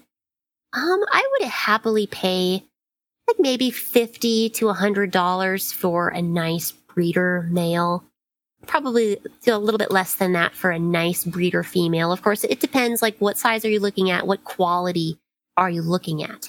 um, 0.74 1.00
I 1.12 1.26
would 1.40 1.48
happily 1.48 2.06
pay 2.06 2.64
like 3.28 3.36
maybe 3.38 3.70
fifty 3.70 4.50
to 4.50 4.68
a 4.68 4.74
hundred 4.74 5.10
dollars 5.10 5.72
for 5.72 6.08
a 6.08 6.22
nice 6.22 6.72
breeder 6.72 7.48
male. 7.50 8.04
Probably 8.66 9.18
a 9.46 9.58
little 9.58 9.78
bit 9.78 9.90
less 9.90 10.14
than 10.14 10.32
that 10.32 10.54
for 10.54 10.70
a 10.70 10.78
nice 10.78 11.24
breeder 11.24 11.62
female. 11.62 12.12
Of 12.12 12.22
course, 12.22 12.44
it 12.44 12.60
depends. 12.60 13.02
Like, 13.02 13.16
what 13.18 13.36
size 13.36 13.64
are 13.64 13.68
you 13.68 13.80
looking 13.80 14.10
at? 14.10 14.26
What 14.26 14.44
quality 14.44 15.18
are 15.56 15.68
you 15.68 15.82
looking 15.82 16.22
at? 16.22 16.48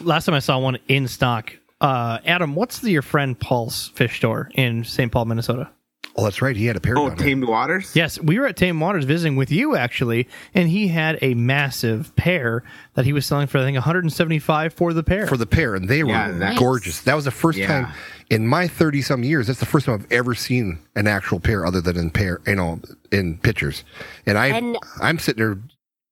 Last 0.00 0.26
time 0.26 0.34
I 0.34 0.40
saw 0.40 0.58
one 0.58 0.78
in 0.88 1.08
stock. 1.08 1.56
Uh, 1.80 2.18
Adam, 2.26 2.54
what's 2.54 2.80
the, 2.80 2.90
your 2.90 3.02
friend 3.02 3.38
Paul's 3.38 3.88
fish 3.88 4.16
store 4.16 4.50
in 4.54 4.84
St. 4.84 5.10
Paul, 5.10 5.24
Minnesota? 5.26 5.70
Oh, 6.18 6.24
that's 6.24 6.40
right. 6.40 6.56
He 6.56 6.64
had 6.64 6.76
a 6.76 6.80
pair. 6.80 6.96
Oh, 6.98 7.08
down 7.08 7.16
there. 7.18 7.26
tamed 7.26 7.44
waters. 7.44 7.94
Yes, 7.94 8.18
we 8.18 8.38
were 8.38 8.46
at 8.46 8.56
Tame 8.56 8.80
Waters 8.80 9.04
visiting 9.04 9.36
with 9.36 9.50
you 9.52 9.76
actually, 9.76 10.26
and 10.54 10.68
he 10.68 10.88
had 10.88 11.18
a 11.20 11.34
massive 11.34 12.16
pair 12.16 12.62
that 12.94 13.04
he 13.04 13.12
was 13.12 13.26
selling 13.26 13.46
for 13.48 13.58
I 13.58 13.64
think 13.64 13.74
175 13.74 14.72
for 14.72 14.94
the 14.94 15.02
pair. 15.02 15.26
for 15.26 15.36
the 15.36 15.46
pair, 15.46 15.74
and 15.74 15.88
they 15.90 16.02
were 16.02 16.10
Yeah, 16.10 16.30
that- 16.32 16.56
gorgeous. 16.58 17.00
That 17.02 17.14
was 17.16 17.26
the 17.26 17.30
first 17.30 17.58
Yeah. 17.58 17.66
time 17.66 17.88
in 18.30 18.46
my 18.46 18.66
thirty 18.66 19.02
some 19.02 19.24
years. 19.24 19.46
That's 19.46 19.60
the 19.60 19.66
first 19.66 19.84
time 19.86 19.94
I've 19.96 20.10
ever 20.10 20.34
seen 20.34 20.78
an 20.94 21.06
actual 21.06 21.38
pair 21.38 21.66
other 21.66 21.82
than 21.82 21.98
in 21.98 22.10
pair, 22.10 22.40
you 22.46 22.54
know, 22.56 22.80
in 23.12 23.36
pictures. 23.38 23.84
And 24.24 24.38
I, 24.38 24.46
And- 24.46 24.78
I'm 25.02 25.18
sitting 25.18 25.44
there 25.44 25.58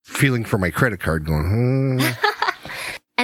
feeling 0.04 0.44
for 0.44 0.58
my 0.58 0.68
credit 0.68 1.00
card, 1.00 1.24
going, 1.24 1.98
hmm. 1.98 1.98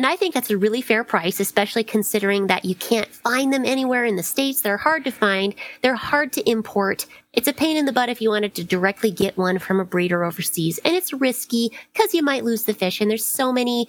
And 0.01 0.07
I 0.07 0.17
think 0.17 0.33
that's 0.33 0.49
a 0.49 0.57
really 0.57 0.81
fair 0.81 1.05
price, 1.05 1.41
especially 1.41 1.85
considering 1.85 2.47
that 2.47 2.65
you 2.65 2.75
can't 2.75 3.07
find 3.07 3.53
them 3.53 3.67
anywhere 3.67 4.07
in 4.07 4.17
the 4.17 4.23
States. 4.23 4.63
They're 4.63 4.79
hard 4.79 5.05
to 5.05 5.11
find. 5.11 5.55
They're 5.83 5.95
hard 5.95 6.33
to 6.33 6.51
import. 6.51 7.05
It's 7.35 7.49
a 7.49 7.53
pain 7.53 7.77
in 7.77 7.85
the 7.85 7.93
butt 7.93 8.09
if 8.09 8.23
you 8.23 8.31
wanted 8.31 8.55
to 8.55 8.65
directly 8.65 9.11
get 9.11 9.37
one 9.37 9.59
from 9.59 9.79
a 9.79 9.85
breeder 9.85 10.25
overseas. 10.25 10.79
And 10.87 10.97
it's 10.97 11.13
risky 11.13 11.73
because 11.93 12.15
you 12.15 12.23
might 12.23 12.45
lose 12.45 12.65
the 12.65 12.73
fish. 12.73 13.03
And 13.03 13.11
there's 13.11 13.27
so 13.27 13.53
many 13.53 13.89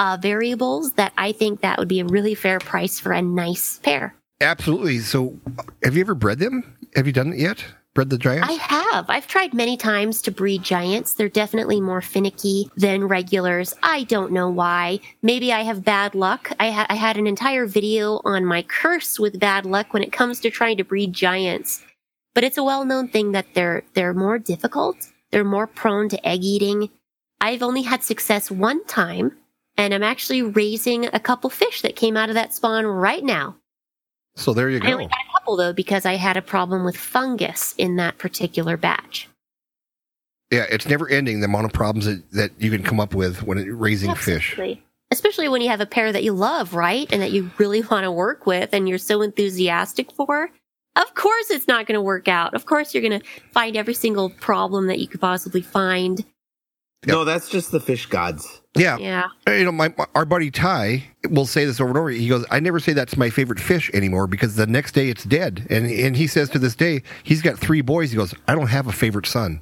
uh, 0.00 0.18
variables 0.20 0.94
that 0.94 1.12
I 1.16 1.30
think 1.30 1.60
that 1.60 1.78
would 1.78 1.86
be 1.86 2.00
a 2.00 2.06
really 2.06 2.34
fair 2.34 2.58
price 2.58 2.98
for 2.98 3.12
a 3.12 3.22
nice 3.22 3.78
pair. 3.84 4.16
Absolutely. 4.40 4.98
So, 4.98 5.38
have 5.84 5.94
you 5.94 6.00
ever 6.00 6.16
bred 6.16 6.40
them? 6.40 6.76
Have 6.96 7.06
you 7.06 7.12
done 7.12 7.34
it 7.34 7.38
yet? 7.38 7.64
Bred 7.94 8.08
the 8.08 8.16
giants? 8.16 8.48
I 8.48 8.52
have. 8.52 9.04
I've 9.10 9.26
tried 9.26 9.52
many 9.52 9.76
times 9.76 10.22
to 10.22 10.30
breed 10.30 10.62
giants. 10.62 11.12
They're 11.12 11.28
definitely 11.28 11.78
more 11.80 12.00
finicky 12.00 12.70
than 12.76 13.04
regulars. 13.04 13.74
I 13.82 14.04
don't 14.04 14.32
know 14.32 14.48
why. 14.48 15.00
Maybe 15.20 15.52
I 15.52 15.60
have 15.62 15.84
bad 15.84 16.14
luck. 16.14 16.50
I, 16.58 16.70
ha- 16.70 16.86
I 16.88 16.94
had 16.94 17.18
an 17.18 17.26
entire 17.26 17.66
video 17.66 18.20
on 18.24 18.46
my 18.46 18.62
curse 18.62 19.18
with 19.18 19.38
bad 19.38 19.66
luck 19.66 19.92
when 19.92 20.02
it 20.02 20.10
comes 20.12 20.40
to 20.40 20.50
trying 20.50 20.78
to 20.78 20.84
breed 20.84 21.12
giants. 21.12 21.84
But 22.34 22.44
it's 22.44 22.56
a 22.56 22.64
well-known 22.64 23.08
thing 23.08 23.32
that 23.32 23.46
they're 23.52 23.82
they're 23.92 24.14
more 24.14 24.38
difficult. 24.38 24.96
They're 25.30 25.44
more 25.44 25.66
prone 25.66 26.08
to 26.08 26.26
egg 26.26 26.44
eating. 26.44 26.88
I've 27.42 27.62
only 27.62 27.82
had 27.82 28.02
success 28.02 28.50
one 28.50 28.82
time, 28.86 29.36
and 29.76 29.92
I'm 29.92 30.02
actually 30.02 30.40
raising 30.40 31.06
a 31.06 31.20
couple 31.20 31.50
fish 31.50 31.82
that 31.82 31.94
came 31.96 32.16
out 32.16 32.30
of 32.30 32.36
that 32.36 32.54
spawn 32.54 32.86
right 32.86 33.22
now. 33.22 33.56
so 34.34 34.54
there 34.54 34.70
you 34.70 34.80
go. 34.80 35.08
Couple 35.42 35.56
though 35.56 35.72
because 35.72 36.06
I 36.06 36.14
had 36.14 36.36
a 36.36 36.42
problem 36.42 36.84
with 36.84 36.96
fungus 36.96 37.74
in 37.76 37.96
that 37.96 38.18
particular 38.18 38.76
batch. 38.76 39.28
Yeah, 40.50 40.66
it's 40.70 40.86
never 40.86 41.08
ending 41.08 41.40
the 41.40 41.46
amount 41.46 41.64
of 41.64 41.72
problems 41.72 42.04
that, 42.04 42.30
that 42.32 42.50
you 42.58 42.70
can 42.70 42.82
come 42.82 43.00
up 43.00 43.14
with 43.14 43.42
when 43.42 43.58
raising 43.78 44.14
fish. 44.14 44.58
Especially 45.10 45.48
when 45.48 45.62
you 45.62 45.68
have 45.68 45.80
a 45.80 45.86
pair 45.86 46.12
that 46.12 46.22
you 46.22 46.32
love, 46.32 46.74
right? 46.74 47.10
And 47.10 47.22
that 47.22 47.32
you 47.32 47.50
really 47.58 47.82
want 47.90 48.04
to 48.04 48.12
work 48.12 48.46
with 48.46 48.70
and 48.72 48.88
you're 48.88 48.98
so 48.98 49.22
enthusiastic 49.22 50.12
for. 50.12 50.50
Of 50.94 51.14
course 51.14 51.50
it's 51.50 51.66
not 51.66 51.86
going 51.86 51.96
to 51.96 52.02
work 52.02 52.28
out. 52.28 52.54
Of 52.54 52.66
course 52.66 52.94
you're 52.94 53.02
going 53.02 53.20
to 53.20 53.26
find 53.50 53.76
every 53.76 53.94
single 53.94 54.30
problem 54.30 54.86
that 54.86 54.98
you 54.98 55.08
could 55.08 55.20
possibly 55.20 55.62
find. 55.62 56.24
No, 57.06 57.24
that's 57.24 57.48
just 57.48 57.72
the 57.72 57.80
fish 57.80 58.06
gods. 58.06 58.60
Yeah. 58.76 58.96
Yeah. 58.98 59.26
Uh, 59.46 59.52
you 59.52 59.64
know, 59.64 59.72
my, 59.72 59.92
my- 59.98 60.06
our 60.14 60.24
buddy 60.24 60.50
Ty 60.50 61.04
will 61.30 61.46
say 61.46 61.64
this 61.64 61.80
over 61.80 61.90
and 61.90 61.98
over. 61.98 62.10
He 62.10 62.28
goes, 62.28 62.44
"I 62.50 62.60
never 62.60 62.78
say 62.78 62.92
that's 62.92 63.16
my 63.16 63.28
favorite 63.28 63.60
fish 63.60 63.90
anymore 63.92 64.26
because 64.26 64.56
the 64.56 64.66
next 64.66 64.92
day 64.92 65.08
it's 65.08 65.24
dead." 65.24 65.66
And 65.68 65.90
and 65.90 66.16
he 66.16 66.26
says 66.26 66.48
to 66.50 66.58
this 66.58 66.74
day, 66.74 67.02
he's 67.24 67.42
got 67.42 67.58
three 67.58 67.80
boys. 67.80 68.10
He 68.12 68.16
goes, 68.16 68.34
"I 68.46 68.54
don't 68.54 68.68
have 68.68 68.86
a 68.86 68.92
favorite 68.92 69.26
son." 69.26 69.60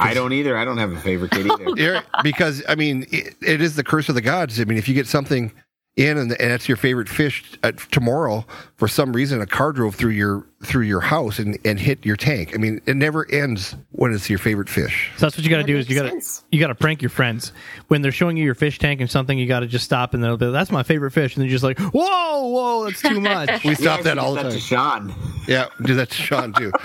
I 0.00 0.14
don't 0.14 0.32
either. 0.32 0.56
I 0.56 0.64
don't 0.64 0.78
have 0.78 0.92
a 0.92 1.00
favorite 1.00 1.32
kid 1.32 1.46
oh, 1.50 1.58
either. 1.60 1.80
Yeah, 1.80 2.02
because 2.22 2.62
I 2.68 2.74
mean, 2.74 3.06
it, 3.10 3.34
it 3.42 3.60
is 3.60 3.76
the 3.76 3.84
curse 3.84 4.08
of 4.08 4.14
the 4.14 4.20
gods. 4.20 4.60
I 4.60 4.64
mean, 4.64 4.78
if 4.78 4.88
you 4.88 4.94
get 4.94 5.06
something 5.06 5.52
in 5.98 6.16
and, 6.16 6.32
and 6.32 6.50
that's 6.50 6.68
your 6.68 6.76
favorite 6.76 7.08
fish 7.08 7.44
uh, 7.62 7.72
tomorrow, 7.90 8.46
for 8.76 8.88
some 8.88 9.12
reason, 9.12 9.40
a 9.40 9.46
car 9.46 9.72
drove 9.72 9.94
through 9.96 10.12
your 10.12 10.46
through 10.64 10.82
your 10.82 11.00
house 11.00 11.38
and, 11.38 11.56
and 11.64 11.78
hit 11.78 12.04
your 12.04 12.16
tank. 12.16 12.52
I 12.52 12.58
mean, 12.58 12.80
it 12.86 12.96
never 12.96 13.30
ends 13.30 13.76
when 13.92 14.12
it's 14.12 14.28
your 14.28 14.40
favorite 14.40 14.68
fish. 14.68 15.10
So 15.16 15.26
that's 15.26 15.36
what 15.36 15.44
you 15.44 15.50
got 15.50 15.58
to 15.58 15.62
do 15.64 15.76
is 15.76 15.88
you 15.88 15.94
got 16.00 16.10
to 16.10 16.20
you 16.50 16.60
got 16.60 16.68
to 16.68 16.74
prank 16.74 17.02
your 17.02 17.10
friends 17.10 17.52
when 17.88 18.02
they're 18.02 18.12
showing 18.12 18.36
you 18.36 18.44
your 18.44 18.54
fish 18.54 18.78
tank 18.78 19.00
and 19.00 19.10
something. 19.10 19.38
You 19.38 19.46
got 19.46 19.60
to 19.60 19.66
just 19.66 19.84
stop 19.84 20.14
and 20.14 20.22
they'll 20.22 20.36
be, 20.36 20.50
"That's 20.50 20.70
my 20.70 20.82
favorite 20.82 21.10
fish," 21.10 21.36
and 21.36 21.42
they're 21.42 21.50
just 21.50 21.64
like, 21.64 21.78
"Whoa, 21.78 22.46
whoa, 22.48 22.84
that's 22.84 23.02
too 23.02 23.20
much." 23.20 23.64
We 23.64 23.70
We 23.70 23.74
stop 23.74 23.98
actually 23.98 24.04
that 24.04 24.18
all 24.18 24.34
did 24.36 24.46
the 24.46 24.50
to 24.50 24.68
time. 24.70 25.10
Sean. 25.10 25.14
Yeah, 25.46 25.66
do 25.82 25.94
that 25.94 26.10
to 26.10 26.16
Sean 26.16 26.52
too. 26.52 26.72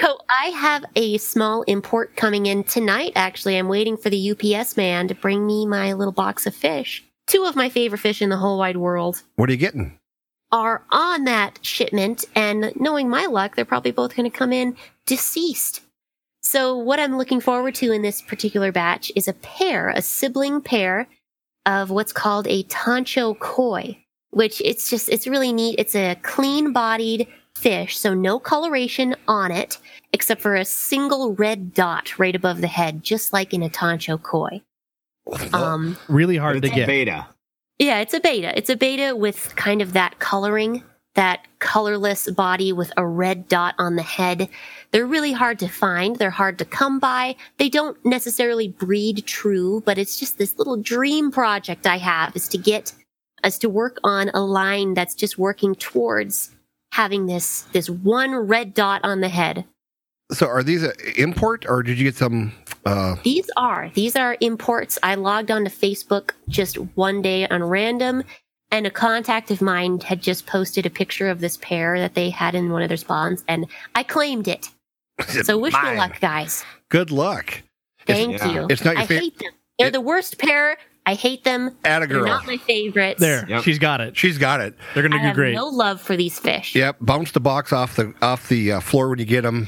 So 0.00 0.18
I 0.30 0.46
have 0.50 0.84
a 0.96 1.18
small 1.18 1.62
import 1.62 2.16
coming 2.16 2.46
in 2.46 2.64
tonight. 2.64 3.12
Actually, 3.16 3.58
I'm 3.58 3.68
waiting 3.68 3.96
for 3.96 4.08
the 4.08 4.30
UPS 4.30 4.76
man 4.76 5.08
to 5.08 5.14
bring 5.14 5.46
me 5.46 5.66
my 5.66 5.92
little 5.92 6.12
box 6.12 6.46
of 6.46 6.54
fish. 6.54 7.04
Two 7.30 7.44
of 7.44 7.54
my 7.54 7.68
favorite 7.68 7.98
fish 7.98 8.20
in 8.20 8.28
the 8.28 8.36
whole 8.36 8.58
wide 8.58 8.76
world 8.76 9.22
What 9.36 9.48
are 9.48 9.52
you 9.52 9.58
getting? 9.58 10.00
are 10.50 10.82
on 10.90 11.22
that 11.26 11.60
shipment, 11.62 12.24
and 12.34 12.72
knowing 12.74 13.08
my 13.08 13.26
luck, 13.26 13.54
they're 13.54 13.64
probably 13.64 13.92
both 13.92 14.16
going 14.16 14.28
to 14.28 14.36
come 14.36 14.52
in 14.52 14.76
deceased. 15.06 15.82
So 16.42 16.76
what 16.76 16.98
I'm 16.98 17.16
looking 17.16 17.40
forward 17.40 17.76
to 17.76 17.92
in 17.92 18.02
this 18.02 18.20
particular 18.20 18.72
batch 18.72 19.12
is 19.14 19.28
a 19.28 19.32
pair, 19.34 19.90
a 19.90 20.02
sibling 20.02 20.60
pair 20.60 21.06
of 21.66 21.90
what's 21.90 22.12
called 22.12 22.48
a 22.48 22.64
Tancho 22.64 23.38
koi, 23.38 23.96
which 24.30 24.60
it's 24.64 24.90
just, 24.90 25.08
it's 25.08 25.28
really 25.28 25.52
neat. 25.52 25.76
It's 25.78 25.94
a 25.94 26.16
clean 26.22 26.72
bodied 26.72 27.28
fish, 27.54 27.96
so 27.96 28.12
no 28.12 28.40
coloration 28.40 29.14
on 29.28 29.52
it, 29.52 29.78
except 30.12 30.40
for 30.40 30.56
a 30.56 30.64
single 30.64 31.34
red 31.34 31.74
dot 31.74 32.18
right 32.18 32.34
above 32.34 32.60
the 32.60 32.66
head, 32.66 33.04
just 33.04 33.32
like 33.32 33.54
in 33.54 33.62
a 33.62 33.68
Tancho 33.68 34.20
koi. 34.20 34.62
Um, 35.52 35.96
really 36.08 36.36
But 36.36 36.42
hard 36.42 36.62
to 36.62 36.68
it's 36.68 36.74
get. 36.76 36.86
betta. 36.86 37.26
yeah, 37.78 38.00
it's 38.00 38.14
a 38.14 38.20
betta. 38.20 38.56
It's 38.56 38.70
a 38.70 38.76
betta 38.76 39.14
with 39.16 39.54
kind 39.56 39.80
of 39.82 39.92
that 39.92 40.18
coloring, 40.18 40.82
that 41.14 41.46
colorless 41.58 42.30
body 42.30 42.72
with 42.72 42.92
a 42.96 43.06
red 43.06 43.48
dot 43.48 43.74
on 43.78 43.96
the 43.96 44.02
head. 44.02 44.48
They're 44.92 45.06
really 45.06 45.32
hard 45.32 45.58
to 45.60 45.68
find. 45.68 46.16
They're 46.16 46.30
hard 46.30 46.58
to 46.58 46.64
come 46.64 46.98
by. 46.98 47.36
They 47.58 47.68
don't 47.68 47.96
necessarily 48.04 48.68
breed 48.68 49.24
true, 49.26 49.82
but 49.86 49.98
it's 49.98 50.18
just 50.18 50.38
this 50.38 50.58
little 50.58 50.76
dream 50.76 51.30
project 51.30 51.86
I 51.86 51.98
have 51.98 52.34
is 52.34 52.48
to 52.48 52.58
get 52.58 52.92
is 53.44 53.58
to 53.60 53.68
work 53.70 53.98
on 54.04 54.30
a 54.34 54.40
line 54.40 54.92
that's 54.94 55.14
just 55.14 55.38
working 55.38 55.74
towards 55.74 56.50
having 56.92 57.26
this 57.26 57.62
this 57.72 57.88
one 57.88 58.34
red 58.34 58.74
dot 58.74 59.00
on 59.04 59.20
the 59.20 59.28
head. 59.28 59.64
So, 60.32 60.46
are 60.46 60.62
these 60.62 60.82
a 60.82 60.92
import 61.20 61.64
or 61.68 61.82
did 61.82 61.98
you 61.98 62.04
get 62.04 62.16
some? 62.16 62.52
Uh, 62.86 63.16
These 63.22 63.50
are 63.56 63.90
these 63.94 64.16
are 64.16 64.36
imports. 64.40 64.98
I 65.02 65.14
logged 65.14 65.50
onto 65.50 65.70
Facebook 65.70 66.30
just 66.48 66.76
one 66.96 67.20
day 67.22 67.46
on 67.48 67.62
random, 67.62 68.22
and 68.70 68.86
a 68.86 68.90
contact 68.90 69.50
of 69.50 69.60
mine 69.60 70.00
had 70.00 70.22
just 70.22 70.46
posted 70.46 70.86
a 70.86 70.90
picture 70.90 71.28
of 71.28 71.40
this 71.40 71.58
pair 71.58 71.98
that 71.98 72.14
they 72.14 72.30
had 72.30 72.54
in 72.54 72.70
one 72.72 72.82
of 72.82 72.88
their 72.88 72.96
spawns, 72.96 73.44
and 73.48 73.66
I 73.94 74.02
claimed 74.02 74.48
it. 74.48 74.68
So 75.44 75.58
wish 75.58 75.74
me 75.74 75.96
luck, 75.98 76.18
guys. 76.20 76.64
Good 76.88 77.10
luck. 77.10 77.62
Thank 78.06 78.38
yeah. 78.38 78.52
you. 78.52 78.66
It's 78.70 78.82
not 78.84 78.94
your 78.94 79.02
I 79.02 79.06
fa- 79.06 79.18
hate 79.18 79.38
them. 79.38 79.52
They're 79.78 79.88
It- 79.88 79.92
the 79.92 80.00
worst 80.00 80.38
pair. 80.38 80.78
I 81.10 81.14
hate 81.14 81.42
them. 81.42 81.76
Atta 81.84 82.06
They're 82.06 82.18
girl. 82.20 82.26
not 82.28 82.46
my 82.46 82.56
favorites. 82.56 83.18
There, 83.20 83.44
Yep. 83.48 83.64
she's 83.64 83.80
got 83.80 84.00
it. 84.00 84.16
She's 84.16 84.38
got 84.38 84.60
it. 84.60 84.76
They're 84.94 85.02
gonna 85.02 85.16
I 85.16 85.22
do 85.22 85.26
have 85.26 85.34
great. 85.34 85.54
no 85.56 85.66
love 85.66 86.00
for 86.00 86.16
these 86.16 86.38
fish. 86.38 86.76
Yep. 86.76 86.98
Bounce 87.00 87.32
the 87.32 87.40
box 87.40 87.72
off 87.72 87.96
the 87.96 88.14
off 88.22 88.48
the 88.48 88.72
uh, 88.72 88.80
floor 88.80 89.08
when 89.08 89.18
you 89.18 89.24
get 89.24 89.42
them, 89.42 89.66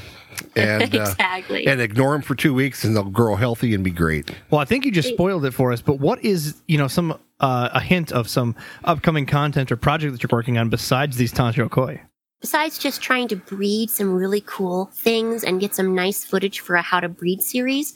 and 0.55 0.83
uh, 0.95 1.01
exactly. 1.01 1.67
and 1.67 1.81
ignore 1.81 2.13
them 2.13 2.21
for 2.21 2.33
two 2.33 2.53
weeks, 2.53 2.85
and 2.85 2.95
they'll 2.95 3.03
grow 3.03 3.35
healthy 3.35 3.73
and 3.73 3.83
be 3.83 3.91
great. 3.91 4.31
Well, 4.51 4.61
I 4.61 4.65
think 4.65 4.85
you 4.85 4.91
just 4.91 5.09
spoiled 5.09 5.43
it 5.43 5.51
for 5.51 5.73
us. 5.73 5.81
But 5.81 5.99
what 5.99 6.23
is 6.23 6.61
you 6.69 6.77
know 6.77 6.87
some 6.87 7.11
uh, 7.41 7.69
a 7.73 7.81
hint 7.81 8.13
of 8.13 8.29
some 8.29 8.55
upcoming 8.85 9.25
content 9.25 9.69
or 9.69 9.75
project 9.75 10.13
that 10.13 10.23
you're 10.23 10.29
working 10.31 10.57
on 10.57 10.69
besides 10.69 11.17
these 11.17 11.33
Tancho 11.33 11.69
Koi? 11.69 12.01
besides 12.39 12.77
just 12.77 13.01
trying 13.01 13.25
to 13.29 13.37
breed 13.37 13.89
some 13.89 14.13
really 14.13 14.41
cool 14.45 14.91
things 14.93 15.45
and 15.45 15.61
get 15.61 15.73
some 15.73 15.95
nice 15.95 16.25
footage 16.25 16.59
for 16.59 16.75
a 16.75 16.81
how 16.81 16.99
to 16.99 17.07
breed 17.07 17.41
series 17.41 17.93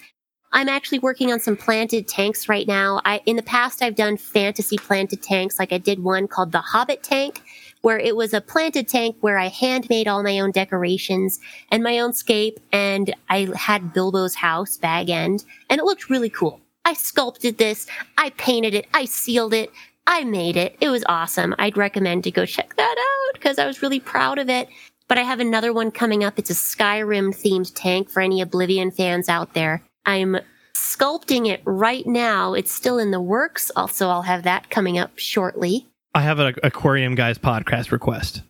i'm 0.52 0.70
actually 0.70 1.00
working 1.00 1.32
on 1.32 1.40
some 1.40 1.56
planted 1.56 2.08
tanks 2.08 2.48
right 2.50 2.68
now 2.68 3.02
i 3.06 3.22
in 3.26 3.36
the 3.36 3.44
past 3.44 3.82
i've 3.82 3.96
done 3.96 4.18
fantasy 4.18 4.78
planted 4.78 5.22
tanks 5.22 5.60
like 5.60 5.72
i 5.72 5.78
did 5.78 6.04
one 6.04 6.28
called 6.28 6.52
the 6.52 6.60
hobbit 6.60 7.04
tank 7.04 7.42
where 7.82 8.00
it 8.00 8.16
was 8.16 8.34
a 8.34 8.42
planted 8.42 8.88
tank 8.88 9.16
where 9.22 9.38
i 9.38 9.48
handmade 9.48 10.08
all 10.08 10.24
my 10.24 10.40
own 10.40 10.52
decorations 10.52 11.40
and 11.72 11.84
my 11.84 12.00
own 12.00 12.14
scape 12.14 12.60
and 12.72 13.14
i 13.30 13.48
had 13.56 13.94
bilbo's 13.94 14.36
house 14.36 14.78
bag 14.78 15.10
end 15.10 15.44
and 15.70 15.80
it 15.80 15.86
looked 15.86 16.10
really 16.10 16.30
cool 16.30 16.60
i 16.86 16.94
sculpted 16.94 17.58
this 17.58 17.88
i 18.18 18.30
painted 18.32 18.74
it 18.74 18.88
i 18.94 19.06
sealed 19.06 19.54
it 19.54 19.72
I 20.08 20.24
made 20.24 20.56
it. 20.56 20.78
It 20.80 20.90
was 20.90 21.04
awesome. 21.10 21.54
I'd 21.60 21.76
recommend 21.76 22.24
to 22.24 22.32
go 22.32 22.46
check 22.46 22.78
that 22.78 22.96
out 22.98 23.34
because 23.34 23.60
I 23.60 23.68
was 23.68 23.82
really 23.82 24.00
proud 24.00 24.40
of 24.40 24.50
it. 24.50 24.70
But 25.10 25.18
I 25.18 25.24
have 25.24 25.40
another 25.42 25.74
one 25.74 25.92
coming 25.92 26.24
up. 26.24 26.40
It's 26.40 26.50
a 26.50 26.54
Skyrim 26.54 27.30
themed 27.30 27.74
tank 27.76 28.10
for 28.10 28.22
any 28.22 28.42
Oblivion 28.42 28.92
fans 28.92 29.30
out 29.30 29.54
there. 29.54 29.84
I'm 30.08 30.38
sculpting 30.74 31.48
it 31.48 31.62
right 31.66 32.08
now. 32.08 32.54
It's 32.54 32.72
still 32.72 32.98
in 32.98 33.12
the 33.12 33.22
works. 33.22 33.70
Also, 33.76 34.08
I'll 34.08 34.22
have 34.24 34.44
that 34.44 34.70
coming 34.70 34.98
up 34.98 35.20
shortly. 35.20 35.86
I 36.16 36.22
have 36.22 36.40
an 36.40 36.56
Aquarium 36.64 37.14
Guys 37.14 37.38
podcast 37.38 37.92
request. 37.92 38.42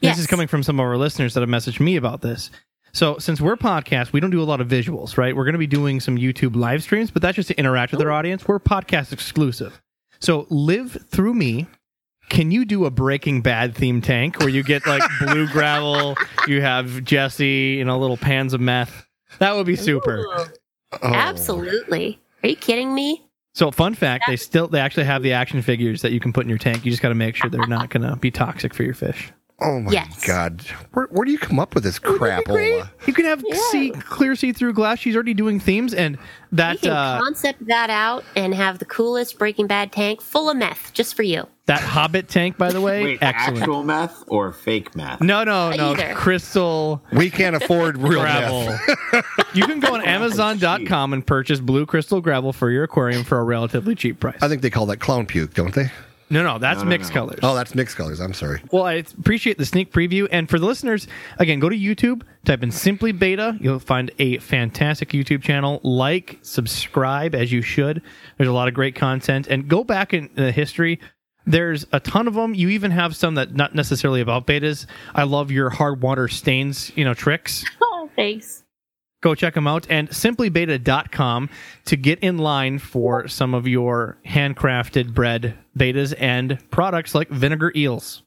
Yes. 0.00 0.16
This 0.16 0.24
is 0.24 0.30
coming 0.30 0.46
from 0.46 0.62
some 0.62 0.78
of 0.78 0.86
our 0.86 0.96
listeners 0.96 1.34
that 1.34 1.40
have 1.40 1.48
messaged 1.48 1.80
me 1.80 1.96
about 1.96 2.20
this. 2.20 2.50
So, 2.92 3.18
since 3.18 3.40
we're 3.40 3.56
podcast, 3.56 4.12
we 4.12 4.20
don't 4.20 4.30
do 4.30 4.42
a 4.42 4.44
lot 4.44 4.60
of 4.60 4.68
visuals, 4.68 5.16
right? 5.16 5.34
We're 5.34 5.44
going 5.44 5.54
to 5.54 5.58
be 5.58 5.66
doing 5.66 5.98
some 5.98 6.16
YouTube 6.16 6.54
live 6.54 6.82
streams, 6.82 7.10
but 7.10 7.22
that's 7.22 7.36
just 7.36 7.48
to 7.48 7.58
interact 7.58 7.92
with 7.92 8.00
our 8.02 8.10
audience. 8.10 8.46
We're 8.46 8.60
podcast 8.60 9.12
exclusive. 9.12 9.80
So, 10.20 10.46
live 10.50 10.92
through 11.10 11.34
me. 11.34 11.66
Can 12.28 12.50
you 12.50 12.64
do 12.66 12.84
a 12.84 12.90
Breaking 12.90 13.40
Bad 13.40 13.74
theme 13.74 14.02
tank 14.02 14.38
where 14.40 14.48
you 14.50 14.62
get 14.62 14.86
like 14.86 15.02
blue 15.20 15.48
gravel, 15.48 16.16
you 16.46 16.60
have 16.60 17.02
Jesse, 17.04 17.80
and 17.80 17.88
a 17.88 17.96
little 17.96 18.18
pans 18.18 18.52
of 18.52 18.60
meth? 18.60 19.06
That 19.38 19.54
would 19.54 19.66
be 19.66 19.76
super. 19.76 20.18
Ooh, 20.18 20.44
Oh. 20.92 21.12
Absolutely. 21.12 22.20
Are 22.42 22.48
you 22.48 22.56
kidding 22.56 22.94
me? 22.94 23.24
So, 23.54 23.70
fun 23.70 23.94
fact: 23.94 24.24
they 24.28 24.36
still 24.36 24.68
they 24.68 24.80
actually 24.80 25.04
have 25.04 25.22
the 25.22 25.32
action 25.32 25.62
figures 25.62 26.02
that 26.02 26.12
you 26.12 26.20
can 26.20 26.32
put 26.32 26.44
in 26.44 26.48
your 26.48 26.58
tank. 26.58 26.84
You 26.84 26.90
just 26.90 27.02
got 27.02 27.08
to 27.08 27.14
make 27.14 27.34
sure 27.34 27.50
they're 27.50 27.66
not 27.66 27.90
going 27.90 28.08
to 28.08 28.16
be 28.16 28.30
toxic 28.30 28.72
for 28.72 28.84
your 28.84 28.94
fish. 28.94 29.32
Oh 29.60 29.80
my 29.80 29.90
Yes. 29.90 30.24
God! 30.24 30.62
Where, 30.92 31.06
where 31.10 31.24
do 31.24 31.32
you 31.32 31.38
come 31.38 31.58
up 31.58 31.74
with 31.74 31.82
this 31.82 31.98
crapola? 31.98 32.88
You 33.06 33.12
can 33.12 33.24
have 33.24 33.42
Yeah. 33.44 33.58
see 33.70 33.90
clear 33.90 34.36
see 34.36 34.52
through 34.52 34.72
glass. 34.72 35.00
She's 35.00 35.16
already 35.16 35.34
doing 35.34 35.58
themes, 35.58 35.92
and 35.92 36.16
We 36.16 36.22
that 36.52 36.80
can 36.80 36.90
uh, 36.92 37.18
concept 37.20 37.66
that 37.66 37.90
out 37.90 38.22
and 38.36 38.54
have 38.54 38.78
the 38.78 38.84
coolest 38.84 39.36
Breaking 39.36 39.66
Bad 39.66 39.90
tank 39.90 40.20
full 40.22 40.48
of 40.48 40.56
meth 40.56 40.92
just 40.94 41.16
for 41.16 41.24
you. 41.24 41.48
that 41.66 41.80
Hobbit 41.80 42.28
tank, 42.28 42.56
by 42.56 42.70
the 42.70 42.80
way, 42.80 43.02
Wait, 43.02 43.18
excellent. 43.22 43.58
actual 43.58 43.82
meth 43.82 44.22
or 44.28 44.52
fake 44.52 44.94
meth? 44.94 45.20
No, 45.20 45.42
no, 45.42 45.72
no. 45.72 45.90
Either. 45.90 46.14
Crystal 46.14 47.02
We 47.12 47.28
can't 47.28 47.56
afford 47.56 47.98
real 47.98 48.20
gravel. 48.20 48.64
meth. 49.12 49.26
you 49.54 49.66
can 49.66 49.80
go 49.80 49.92
on 49.94 50.02
Amazon.com 50.04 51.12
and 51.12 51.26
purchase 51.26 51.58
blue 51.58 51.84
crystal 51.84 52.20
gravel 52.20 52.52
for 52.52 52.70
your 52.70 52.84
aquarium 52.84 53.24
for 53.24 53.40
a 53.40 53.44
relatively 53.44 53.96
cheap 53.96 54.20
price. 54.20 54.38
I 54.40 54.46
think 54.46 54.62
they 54.62 54.70
call 54.70 54.86
that 54.86 54.98
clown 55.00 55.26
puke, 55.26 55.54
don't 55.54 55.74
they? 55.74 55.90
No, 56.30 56.42
no, 56.42 56.58
that's 56.58 56.78
No, 56.78 56.84
no, 56.84 56.88
mixed 56.90 57.10
no. 57.14 57.20
colors. 57.20 57.38
Oh, 57.42 57.54
that's 57.54 57.74
mixed 57.74 57.96
colors. 57.96 58.20
I'm 58.20 58.34
sorry. 58.34 58.62
Well, 58.70 58.84
I 58.84 58.94
appreciate 58.94 59.56
the 59.58 59.64
sneak 59.64 59.92
preview. 59.92 60.28
And 60.30 60.48
for 60.48 60.58
the 60.58 60.66
listeners, 60.66 61.06
again, 61.38 61.58
go 61.58 61.68
to 61.68 61.76
YouTube, 61.76 62.22
type 62.44 62.62
in 62.62 62.70
Simply 62.70 63.12
Betta. 63.12 63.56
You'll 63.60 63.78
find 63.78 64.10
a 64.18 64.38
fantastic 64.38 65.10
YouTube 65.10 65.42
channel. 65.42 65.80
Like, 65.82 66.38
subscribe 66.42 67.34
as 67.34 67.50
you 67.50 67.62
should. 67.62 68.02
There's 68.36 68.48
a 68.48 68.52
lot 68.52 68.68
of 68.68 68.74
great 68.74 68.94
content. 68.94 69.46
And 69.48 69.68
go 69.68 69.84
back 69.84 70.12
in 70.12 70.28
the 70.34 70.52
history. 70.52 71.00
There's 71.46 71.86
a 71.92 72.00
ton 72.00 72.28
of 72.28 72.34
them. 72.34 72.54
You 72.54 72.68
even 72.68 72.90
have 72.90 73.16
some 73.16 73.36
that 73.36 73.54
not 73.54 73.74
necessarily 73.74 74.20
about 74.20 74.46
bettas. 74.46 74.84
I 75.14 75.22
love 75.22 75.50
your 75.50 75.70
hard 75.70 76.02
water 76.02 76.28
stains, 76.28 76.92
you 76.94 77.04
know, 77.04 77.14
tricks. 77.14 77.64
Oh, 78.00 78.08
thanks. 78.14 78.57
Go 79.20 79.34
check 79.34 79.54
them 79.54 79.66
out. 79.66 79.86
And 79.90 80.08
simplybetta.com 80.10 81.50
to 81.86 81.96
get 81.96 82.20
in 82.20 82.38
line 82.38 82.78
for 82.78 83.26
some 83.26 83.54
of 83.54 83.66
your 83.66 84.18
handcrafted 84.26 85.12
bred 85.12 85.54
bettas 85.76 86.14
and 86.18 86.58
products 86.70 87.14
like 87.14 87.28
vinegar 87.28 87.72
eels. 87.74 88.22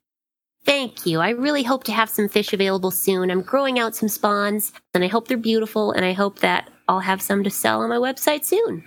Thank 0.63 1.05
you. 1.05 1.19
I 1.19 1.29
really 1.29 1.63
hope 1.63 1.85
to 1.85 1.91
have 1.91 2.09
some 2.09 2.29
fish 2.29 2.53
available 2.53 2.91
soon. 2.91 3.31
I'm 3.31 3.41
growing 3.41 3.79
out 3.79 3.95
some 3.95 4.09
spawns, 4.09 4.71
and 4.93 5.03
I 5.03 5.07
hope 5.07 5.27
they're 5.27 5.37
beautiful, 5.37 5.91
and 5.91 6.05
I 6.05 6.13
hope 6.13 6.39
that 6.39 6.69
I'll 6.87 6.99
have 6.99 7.21
some 7.21 7.43
to 7.43 7.49
sell 7.49 7.81
on 7.81 7.89
my 7.89 7.95
website 7.95 8.43
soon. 8.43 8.83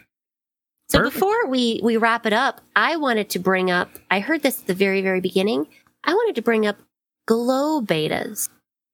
So 0.89 0.99
Perfect. 0.99 1.15
before 1.15 1.47
we 1.49 1.81
we 1.83 1.97
wrap 1.97 2.27
it 2.27 2.33
up, 2.33 2.61
I 2.77 2.97
wanted 2.97 3.31
to 3.31 3.39
bring 3.39 3.71
up. 3.71 3.89
I 4.11 4.21
heard 4.21 4.43
this 4.43 4.61
at 4.61 4.67
the 4.67 4.75
very 4.75 5.01
very 5.03 5.21
beginning. 5.21 5.67
I 6.05 6.13
wanted 6.13 6.37
to 6.37 6.43
bring 6.43 6.67
up 6.67 6.77
glow 7.27 7.81
bettas. 7.81 8.51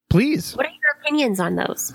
Please. 0.08 0.56
What 0.56 0.66
are 0.66 0.70
your 0.70 1.00
opinions 1.02 1.40
on 1.40 1.56
those? 1.56 1.92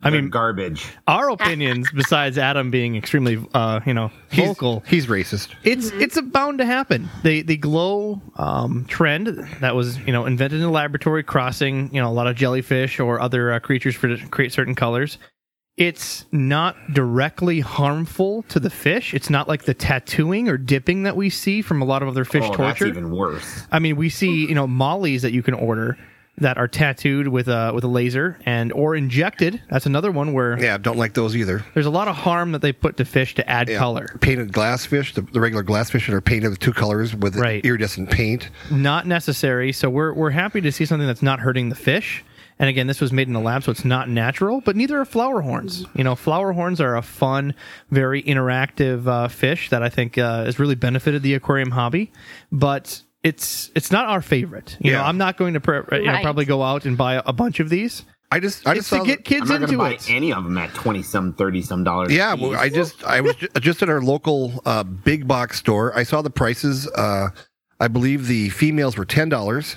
I 0.00 0.10
mean, 0.10 0.28
garbage. 0.30 0.86
our 1.08 1.30
opinions, 1.30 1.90
besides 1.94 2.38
Adam 2.38 2.70
being 2.70 2.94
extremely, 2.96 3.44
uh, 3.52 3.80
you 3.84 3.94
know, 3.94 4.12
He's, 4.30 4.46
vocal, 4.46 4.84
he's 4.86 5.06
racist. 5.06 5.48
it's 5.64 5.90
it's 5.90 6.16
a 6.16 6.22
bound 6.22 6.58
to 6.58 6.64
happen. 6.64 7.08
The 7.24 7.42
the 7.42 7.56
glow 7.56 8.22
um, 8.36 8.84
trend 8.84 9.26
that 9.60 9.74
was 9.74 9.98
you 10.00 10.12
know 10.12 10.24
invented 10.26 10.58
in 10.58 10.62
the 10.62 10.70
laboratory, 10.70 11.24
crossing 11.24 11.92
you 11.92 12.00
know 12.00 12.08
a 12.08 12.12
lot 12.12 12.28
of 12.28 12.36
jellyfish 12.36 13.00
or 13.00 13.20
other 13.20 13.52
uh, 13.52 13.58
creatures 13.58 13.96
for 13.96 14.08
to 14.08 14.28
create 14.28 14.52
certain 14.52 14.74
colors. 14.76 15.18
It's 15.76 16.24
not 16.32 16.76
directly 16.92 17.60
harmful 17.60 18.42
to 18.48 18.58
the 18.58 18.70
fish. 18.70 19.14
It's 19.14 19.30
not 19.30 19.46
like 19.46 19.62
the 19.62 19.74
tattooing 19.74 20.48
or 20.48 20.56
dipping 20.58 21.04
that 21.04 21.14
we 21.16 21.30
see 21.30 21.62
from 21.62 21.82
a 21.82 21.84
lot 21.84 22.02
of 22.02 22.08
other 22.08 22.24
fish 22.24 22.42
oh, 22.44 22.52
torture. 22.52 22.86
that's 22.86 22.98
even 22.98 23.12
worse. 23.12 23.62
I 23.70 23.78
mean, 23.78 23.96
we 23.96 24.10
see 24.10 24.46
you 24.46 24.54
know 24.54 24.66
mollies 24.68 25.22
that 25.22 25.32
you 25.32 25.42
can 25.42 25.54
order 25.54 25.96
that 26.40 26.56
are 26.58 26.68
tattooed 26.68 27.28
with 27.28 27.48
a 27.48 27.72
with 27.74 27.84
a 27.84 27.88
laser 27.88 28.38
and 28.46 28.72
or 28.72 28.94
injected. 28.94 29.60
That's 29.68 29.86
another 29.86 30.10
one 30.10 30.32
where 30.32 30.58
Yeah, 30.60 30.78
don't 30.78 30.96
like 30.96 31.14
those 31.14 31.36
either. 31.36 31.64
there's 31.74 31.86
a 31.86 31.90
lot 31.90 32.08
of 32.08 32.16
harm 32.16 32.52
that 32.52 32.62
they 32.62 32.72
put 32.72 32.96
to 32.98 33.04
fish 33.04 33.34
to 33.36 33.48
add 33.48 33.68
Yeah. 33.68 33.78
color. 33.78 34.16
Painted 34.20 34.52
glass 34.52 34.86
fish, 34.86 35.14
the, 35.14 35.22
the 35.22 35.40
regular 35.40 35.62
glass 35.62 35.90
fish 35.90 36.06
that 36.06 36.14
are 36.14 36.20
painted 36.20 36.50
with 36.50 36.58
two 36.60 36.72
colors 36.72 37.14
with 37.14 37.36
Right. 37.36 37.64
iridescent 37.64 38.10
paint. 38.10 38.50
Not 38.70 39.06
necessary. 39.06 39.72
So 39.72 39.90
we're 39.90 40.12
we're 40.12 40.30
happy 40.30 40.60
to 40.60 40.72
see 40.72 40.84
something 40.84 41.06
that's 41.06 41.22
not 41.22 41.40
hurting 41.40 41.68
the 41.68 41.74
fish. 41.76 42.24
And 42.60 42.68
again, 42.68 42.88
this 42.88 43.00
was 43.00 43.12
made 43.12 43.28
in 43.28 43.34
the 43.34 43.40
lab, 43.40 43.62
so 43.62 43.70
it's 43.70 43.84
not 43.84 44.08
natural. 44.08 44.60
But 44.60 44.74
neither 44.74 44.98
are 45.00 45.04
flower 45.04 45.42
horns. 45.42 45.86
You 45.94 46.02
know, 46.02 46.16
flower 46.16 46.52
horns 46.52 46.80
are 46.80 46.96
a 46.96 47.02
fun, 47.02 47.54
very 47.92 48.20
interactive 48.20 49.06
uh, 49.06 49.28
fish 49.28 49.70
that 49.70 49.80
I 49.84 49.88
think 49.88 50.18
uh, 50.18 50.44
has 50.44 50.58
really 50.58 50.74
benefited 50.74 51.22
the 51.22 51.34
aquarium 51.34 51.70
hobby. 51.70 52.10
But 52.50 53.02
it's 53.22 53.70
it's 53.74 53.90
not 53.90 54.06
our 54.06 54.22
favorite. 54.22 54.76
You 54.80 54.92
know, 54.92 55.02
I'm 55.02 55.18
not 55.18 55.36
going 55.36 55.54
to 55.54 55.60
pr- 55.60 55.94
you 55.94 56.04
know, 56.06 56.12
Right. 56.12 56.22
probably 56.22 56.44
go 56.44 56.62
out 56.62 56.84
and 56.84 56.96
buy 56.96 57.14
a, 57.14 57.22
a 57.26 57.32
bunch 57.32 57.60
of 57.60 57.68
these. 57.68 58.04
I 58.30 58.40
just, 58.40 58.66
I 58.68 58.72
It's 58.74 58.90
just 58.90 59.02
to 59.02 59.06
get 59.06 59.24
kids 59.24 59.50
I'm 59.50 59.62
not 59.62 59.70
into 59.70 59.78
buy 59.78 59.92
it. 59.94 60.10
any 60.10 60.32
of 60.34 60.44
them 60.44 60.58
at 60.58 60.72
twenty 60.74 61.02
some, 61.02 61.32
thirty 61.32 61.62
some 61.62 61.82
dollars. 61.82 62.12
Yeah, 62.12 62.34
well. 62.34 62.54
I 62.54 62.68
just 62.68 63.02
I 63.04 63.20
was 63.22 63.34
just 63.60 63.82
at 63.82 63.88
our 63.88 64.02
local 64.02 64.60
uh, 64.66 64.82
big 64.84 65.26
box 65.26 65.58
store. 65.58 65.96
I 65.96 66.02
saw 66.02 66.20
the 66.22 66.30
prices. 66.30 66.86
Uh, 66.88 67.28
I 67.80 67.88
believe 67.88 68.26
the 68.26 68.50
females 68.50 68.96
were 68.98 69.06
ten 69.06 69.28
dollars. 69.30 69.76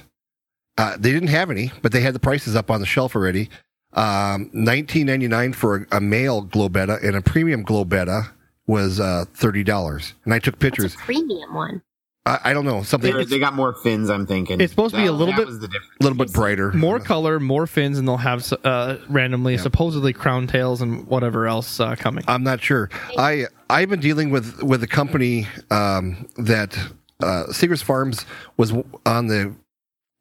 Uh, 0.77 0.97
they 0.99 1.11
didn't 1.11 1.29
have 1.29 1.49
any, 1.49 1.71
but 1.81 1.91
they 1.93 2.01
had 2.01 2.13
the 2.13 2.19
prices 2.19 2.55
up 2.55 2.69
on 2.69 2.79
the 2.81 2.85
shelf 2.85 3.15
already. 3.15 3.49
Um, 3.93 4.49
Nineteen 4.53 5.05
ninety 5.07 5.27
nine 5.27 5.53
for 5.53 5.87
a, 5.91 5.97
a 5.97 6.01
male 6.01 6.45
Globetta 6.45 7.01
and 7.03 7.15
a 7.15 7.21
premium 7.21 7.63
Globetta 7.65 8.31
was 8.67 8.99
uh, 8.99 9.25
thirty 9.33 9.63
dollars. 9.63 10.13
And 10.25 10.33
I 10.33 10.39
took 10.39 10.55
It's 10.55 10.61
pictures. 10.61 10.95
a 10.95 10.97
premium 10.97 11.53
one. 11.53 11.81
I, 12.25 12.39
I 12.45 12.53
don't 12.53 12.65
know 12.65 12.83
something 12.83 13.11
They're- 13.11 13.21
a 13.21 13.25
they 13.25 13.39
got 13.39 13.55
more 13.55 13.73
fins. 13.73 14.09
I'm 14.09 14.27
thinking 14.27 14.61
It's 14.61 14.71
supposed 14.71 14.93
to 14.93 15.01
be 15.01 15.07
a 15.07 15.11
little 15.11 15.33
that 15.33 15.37
bit- 15.39 15.47
Was 15.47 15.59
the 15.59 15.67
difference. 15.67 15.91
little 15.99 16.17
bit 16.17 16.31
brighter. 16.33 16.71
More 16.71 16.99
color, 16.99 17.39
more 17.39 17.65
fins, 17.65 17.97
and 17.97 18.07
they'll 18.07 18.17
have 18.17 18.51
uh, 18.63 18.97
randomly, 19.09 19.57
supposedly 19.57 20.13
crown 20.13 20.45
tails 20.47 20.81
and 20.81 21.07
whatever 21.07 21.47
else 21.47 21.79
uh, 21.79 21.95
coming. 21.95 22.23
I'm 22.27 22.43
not 22.43 22.61
sure. 22.61 22.89
I 23.17 23.45
I've 23.69 23.89
been 23.89 23.99
dealing 24.01 24.29
with 24.29 24.61
with 24.61 24.83
a 24.83 24.87
company 24.87 25.47
um, 25.71 26.27
that 26.37 26.77
uh, 27.21 27.45
Segrest 27.49 27.83
Farms 27.83 28.25
was 28.57 28.69
w- 28.69 28.87
on 29.05 29.27
the 29.27 29.55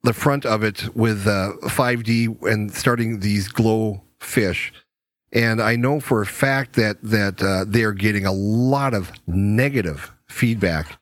the 0.03 0.15
front 0.15 0.47
of 0.47 0.63
it 0.63 0.95
with 0.97 1.27
uh, 1.27 1.53
5D 1.65 2.43
and 2.51 2.73
starting 2.73 3.21
these 3.21 3.49
glow 3.49 4.03
fish, 4.21 4.73
and 5.33 5.61
I 5.61 5.77
know 5.77 6.01
for 6.01 6.23
a 6.23 6.27
fact 6.27 6.77
that 6.77 6.97
that 7.03 7.43
uh, 7.43 7.65
they 7.69 7.83
are 7.83 7.93
getting 7.93 8.25
a 8.25 8.33
lot 8.33 8.95
of 8.95 9.13
negative 9.27 10.13
feedback 10.29 10.99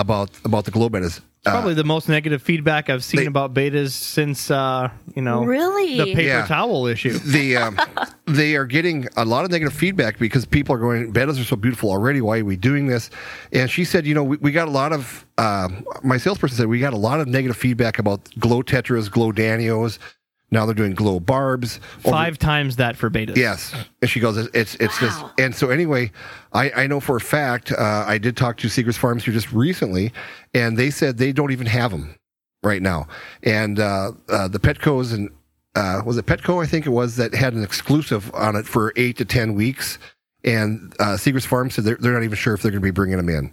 about 0.00 0.30
about 0.44 0.64
the 0.64 0.70
glow 0.70 0.88
bettas. 0.88 1.20
Uh, 1.46 1.52
Probably 1.52 1.74
the 1.74 1.84
most 1.84 2.08
negative 2.08 2.42
feedback 2.42 2.90
I've 2.90 3.04
seen 3.04 3.20
they- 3.20 3.26
about 3.26 3.54
bettas 3.54 3.90
since 3.92 4.50
uh, 4.50 4.90
you 5.14 5.22
know 5.22 5.44
Really? 5.44 5.96
the 5.96 6.06
paper 6.06 6.20
Yeah. 6.22 6.46
towel 6.46 6.86
issue. 6.86 7.16
the 7.18 7.56
um, 7.56 7.78
they 8.26 8.56
are 8.56 8.66
getting 8.66 9.06
a 9.16 9.24
lot 9.24 9.44
of 9.44 9.50
negative 9.50 9.72
feedback 9.72 10.18
because 10.18 10.44
people 10.44 10.74
are 10.74 10.78
going 10.78 11.12
bettas 11.12 11.40
are 11.40 11.44
so 11.44 11.56
beautiful 11.56 11.90
already 11.90 12.20
why 12.20 12.40
are 12.40 12.44
we 12.44 12.56
doing 12.56 12.86
this 12.88 13.08
and 13.52 13.70
she 13.70 13.84
said 13.84 14.04
you 14.04 14.14
know 14.14 14.24
we, 14.24 14.36
we 14.38 14.50
got 14.52 14.66
a 14.68 14.70
lot 14.70 14.92
of 14.92 15.24
uh, 15.38 15.68
my 16.02 16.16
salesperson 16.18 16.56
said 16.56 16.66
we 16.66 16.80
got 16.80 16.92
a 16.92 16.96
lot 17.08 17.20
of 17.20 17.28
negative 17.28 17.56
feedback 17.56 17.98
about 18.00 18.20
glow 18.38 18.60
tetras 18.62 19.08
glow 19.10 19.30
danios 19.32 19.98
now 20.50 20.64
they're 20.66 20.74
doing 20.74 20.94
glow 20.94 21.20
barbs 21.20 21.80
Over- 22.04 22.10
Five 22.10 22.38
times 22.38 22.76
that 22.76 22.96
for 22.96 23.10
bettas. 23.10 23.36
Yes, 23.36 23.74
and 24.00 24.10
she 24.10 24.20
goes, 24.20 24.36
it's 24.36 24.48
it's, 24.54 24.74
it's 24.76 24.98
just, 24.98 25.24
and 25.38 25.54
so 25.54 25.70
anyway, 25.70 26.10
I 26.52 26.70
I 26.70 26.86
know 26.86 27.00
for 27.00 27.16
a 27.16 27.20
fact, 27.20 27.72
uh, 27.72 28.04
I 28.06 28.18
did 28.18 28.36
talk 28.36 28.56
to 28.58 28.68
Segrest 28.68 28.98
Farms 28.98 29.24
here 29.24 29.34
just 29.34 29.52
recently, 29.52 30.12
and 30.54 30.76
they 30.76 30.90
said 30.90 31.18
they 31.18 31.32
don't 31.32 31.52
even 31.52 31.66
have 31.66 31.90
them 31.90 32.14
right 32.62 32.82
now, 32.82 33.06
and 33.42 33.78
uh, 33.78 34.12
uh, 34.28 34.48
the 34.48 34.58
Petco's 34.58 35.12
and 35.12 35.30
uh, 35.74 36.02
was 36.04 36.16
it 36.16 36.26
Petco 36.26 36.62
I 36.62 36.66
think 36.66 36.86
it 36.86 36.90
was 36.90 37.16
that 37.16 37.34
had 37.34 37.52
an 37.54 37.62
exclusive 37.62 38.34
on 38.34 38.56
it 38.56 38.66
for 38.66 38.92
eight 38.96 39.16
to 39.18 39.24
ten 39.24 39.54
weeks, 39.54 39.98
and 40.44 40.94
uh, 40.98 41.16
Segrest 41.16 41.46
Farms 41.46 41.74
said 41.74 41.84
they're 41.84 41.98
they're 42.00 42.14
not 42.14 42.24
even 42.24 42.36
sure 42.36 42.54
if 42.54 42.62
they're 42.62 42.70
going 42.72 42.80
to 42.82 42.86
be 42.86 42.90
bringing 42.90 43.16
them 43.18 43.28
in. 43.28 43.50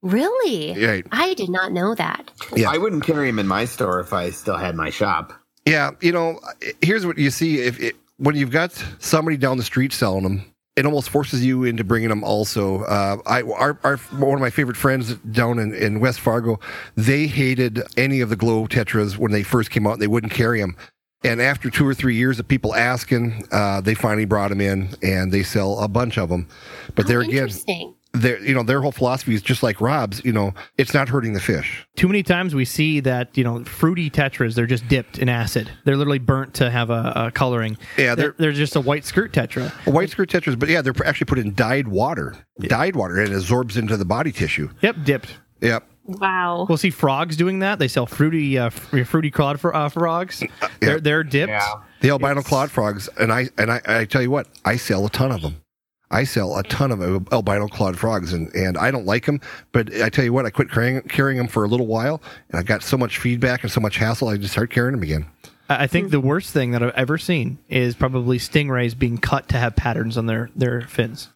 Really? 0.00 0.86
Right. 0.86 1.04
I 1.10 1.34
did 1.34 1.48
not 1.48 1.72
know 1.72 1.94
that. 1.96 2.30
Yeah. 2.54 2.70
I 2.70 2.78
wouldn't 2.78 3.02
carry 3.04 3.26
them 3.26 3.40
in 3.40 3.48
my 3.48 3.64
store 3.64 3.98
if 3.98 4.12
I 4.12 4.30
still 4.30 4.56
had 4.56 4.76
my 4.76 4.90
shop. 4.90 5.32
Yeah, 5.68 5.90
you 6.00 6.12
know, 6.12 6.40
here's 6.80 7.04
what 7.04 7.18
you 7.18 7.30
see 7.30 7.58
if 7.60 7.78
it, 7.78 7.94
when 8.16 8.34
you've 8.36 8.50
got 8.50 8.72
somebody 9.00 9.36
down 9.36 9.58
the 9.58 9.62
street 9.62 9.92
selling 9.92 10.22
them, 10.22 10.54
it 10.76 10.86
almost 10.86 11.10
forces 11.10 11.44
you 11.44 11.64
into 11.64 11.84
bringing 11.84 12.08
them. 12.08 12.24
Also, 12.24 12.84
uh, 12.84 13.18
I 13.26 13.42
our, 13.42 13.78
our 13.84 13.96
one 13.96 14.34
of 14.34 14.40
my 14.40 14.48
favorite 14.48 14.78
friends 14.78 15.14
down 15.16 15.58
in, 15.58 15.74
in 15.74 16.00
West 16.00 16.20
Fargo, 16.20 16.58
they 16.96 17.26
hated 17.26 17.82
any 17.98 18.20
of 18.20 18.30
the 18.30 18.36
glow 18.36 18.66
tetras 18.66 19.18
when 19.18 19.30
they 19.30 19.42
first 19.42 19.70
came 19.70 19.86
out. 19.86 19.98
They 19.98 20.06
wouldn't 20.06 20.32
carry 20.32 20.60
them. 20.60 20.74
And 21.22 21.42
after 21.42 21.68
two 21.68 21.86
or 21.86 21.94
three 21.94 22.14
years 22.14 22.38
of 22.38 22.48
people 22.48 22.74
asking, 22.74 23.44
uh, 23.50 23.80
they 23.80 23.94
finally 23.94 24.24
brought 24.24 24.48
them 24.48 24.60
in, 24.60 24.90
and 25.02 25.32
they 25.32 25.42
sell 25.42 25.80
a 25.80 25.88
bunch 25.88 26.16
of 26.16 26.30
them. 26.30 26.46
But 26.94 27.06
Oh, 27.06 27.08
there 27.08 27.20
again. 27.20 27.50
Their 28.12 28.40
you 28.42 28.54
know 28.54 28.62
their 28.62 28.80
whole 28.80 28.90
philosophy 28.92 29.34
is 29.34 29.42
just 29.42 29.62
like 29.62 29.80
Rob's. 29.80 30.24
You 30.24 30.32
know, 30.32 30.54
it's 30.78 30.94
not 30.94 31.08
hurting 31.08 31.34
the 31.34 31.40
fish. 31.40 31.86
Too 31.96 32.08
many 32.08 32.22
times 32.22 32.54
we 32.54 32.64
see 32.64 33.00
that 33.00 33.36
you 33.36 33.44
know 33.44 33.62
fruity 33.64 34.08
tetras 34.10 34.54
they're 34.54 34.66
just 34.66 34.88
dipped 34.88 35.18
in 35.18 35.28
acid. 35.28 35.70
They're 35.84 35.96
literally 35.96 36.18
burnt 36.18 36.54
to 36.54 36.70
have 36.70 36.90
a, 36.90 37.12
a 37.16 37.30
coloring. 37.30 37.76
Yeah, 37.98 38.14
they're, 38.14 38.26
they're- 38.28 38.34
they're 38.38 38.52
just 38.52 38.76
a 38.76 38.80
white 38.80 39.04
skirt 39.04 39.32
tetra. 39.32 39.70
White 39.92 40.10
skirt 40.10 40.30
tetras, 40.30 40.58
but 40.58 40.68
yeah, 40.68 40.80
they're 40.82 40.94
actually 41.04 41.26
put 41.26 41.38
in 41.38 41.54
dyed 41.54 41.86
water, 41.88 42.34
dyed 42.60 42.96
water, 42.96 43.18
and 43.20 43.30
it 43.32 43.36
absorbs 43.36 43.76
into 43.76 43.96
the 43.96 44.04
body 44.06 44.32
tissue. 44.32 44.70
Yep, 44.80 44.96
dipped. 45.04 45.38
Yep. 45.60 45.84
Wow. 46.06 46.64
We'll 46.66 46.78
see 46.78 46.88
frogs 46.90 47.36
doing 47.36 47.58
that. 47.58 47.78
They 47.78 47.88
sell 47.88 48.06
fruity 48.06 48.56
uh, 48.58 48.66
f- 48.66 49.06
fruity 49.06 49.30
cod 49.30 49.60
for 49.60 49.74
uh, 49.76 49.90
frogs. 49.90 50.42
They're 50.80 50.98
they're 51.00 51.22
dipped. 51.24 51.50
Yeah. 51.50 51.74
The 52.00 52.08
albino 52.10 52.40
clawed 52.42 52.70
frogs, 52.70 53.10
and 53.18 53.30
I 53.30 53.50
and 53.58 53.70
I, 53.70 53.82
I 53.84 54.04
tell 54.06 54.22
you 54.22 54.30
what, 54.30 54.46
I 54.64 54.76
sell 54.76 55.04
a 55.04 55.10
ton 55.10 55.30
of 55.30 55.42
them. 55.42 55.56
I 56.10 56.24
sell 56.24 56.56
a 56.56 56.62
ton 56.62 56.90
of 56.90 57.28
albino 57.32 57.68
clawed 57.68 57.98
frogs, 57.98 58.32
and, 58.32 58.52
and 58.54 58.78
I 58.78 58.90
don't 58.90 59.04
like 59.06 59.26
them. 59.26 59.40
But 59.72 59.92
I 60.00 60.08
tell 60.08 60.24
you 60.24 60.32
what, 60.32 60.46
I 60.46 60.50
quit 60.50 60.70
carrying, 60.70 61.02
carrying 61.02 61.36
them 61.38 61.48
for 61.48 61.64
a 61.64 61.68
little 61.68 61.86
while, 61.86 62.22
and 62.50 62.58
I 62.58 62.62
got 62.62 62.82
so 62.82 62.96
much 62.96 63.18
feedback 63.18 63.62
and 63.62 63.70
so 63.70 63.80
much 63.80 63.96
hassle, 63.98 64.28
I 64.28 64.36
just 64.38 64.52
started 64.52 64.72
carrying 64.72 64.92
them 64.92 65.02
again. 65.02 65.26
I 65.68 65.84
I 65.84 65.86
think 65.86 66.10
the 66.10 66.20
worst 66.20 66.50
thing 66.52 66.70
that 66.70 66.82
I've 66.82 66.94
ever 66.94 67.18
seen 67.18 67.58
is 67.68 67.94
probably 67.94 68.38
stingrays 68.38 68.98
being 68.98 69.18
cut 69.18 69.48
to 69.50 69.58
have 69.58 69.76
patterns 69.76 70.16
on 70.16 70.24
their, 70.24 70.48
their 70.56 70.80
fins. 70.82 71.28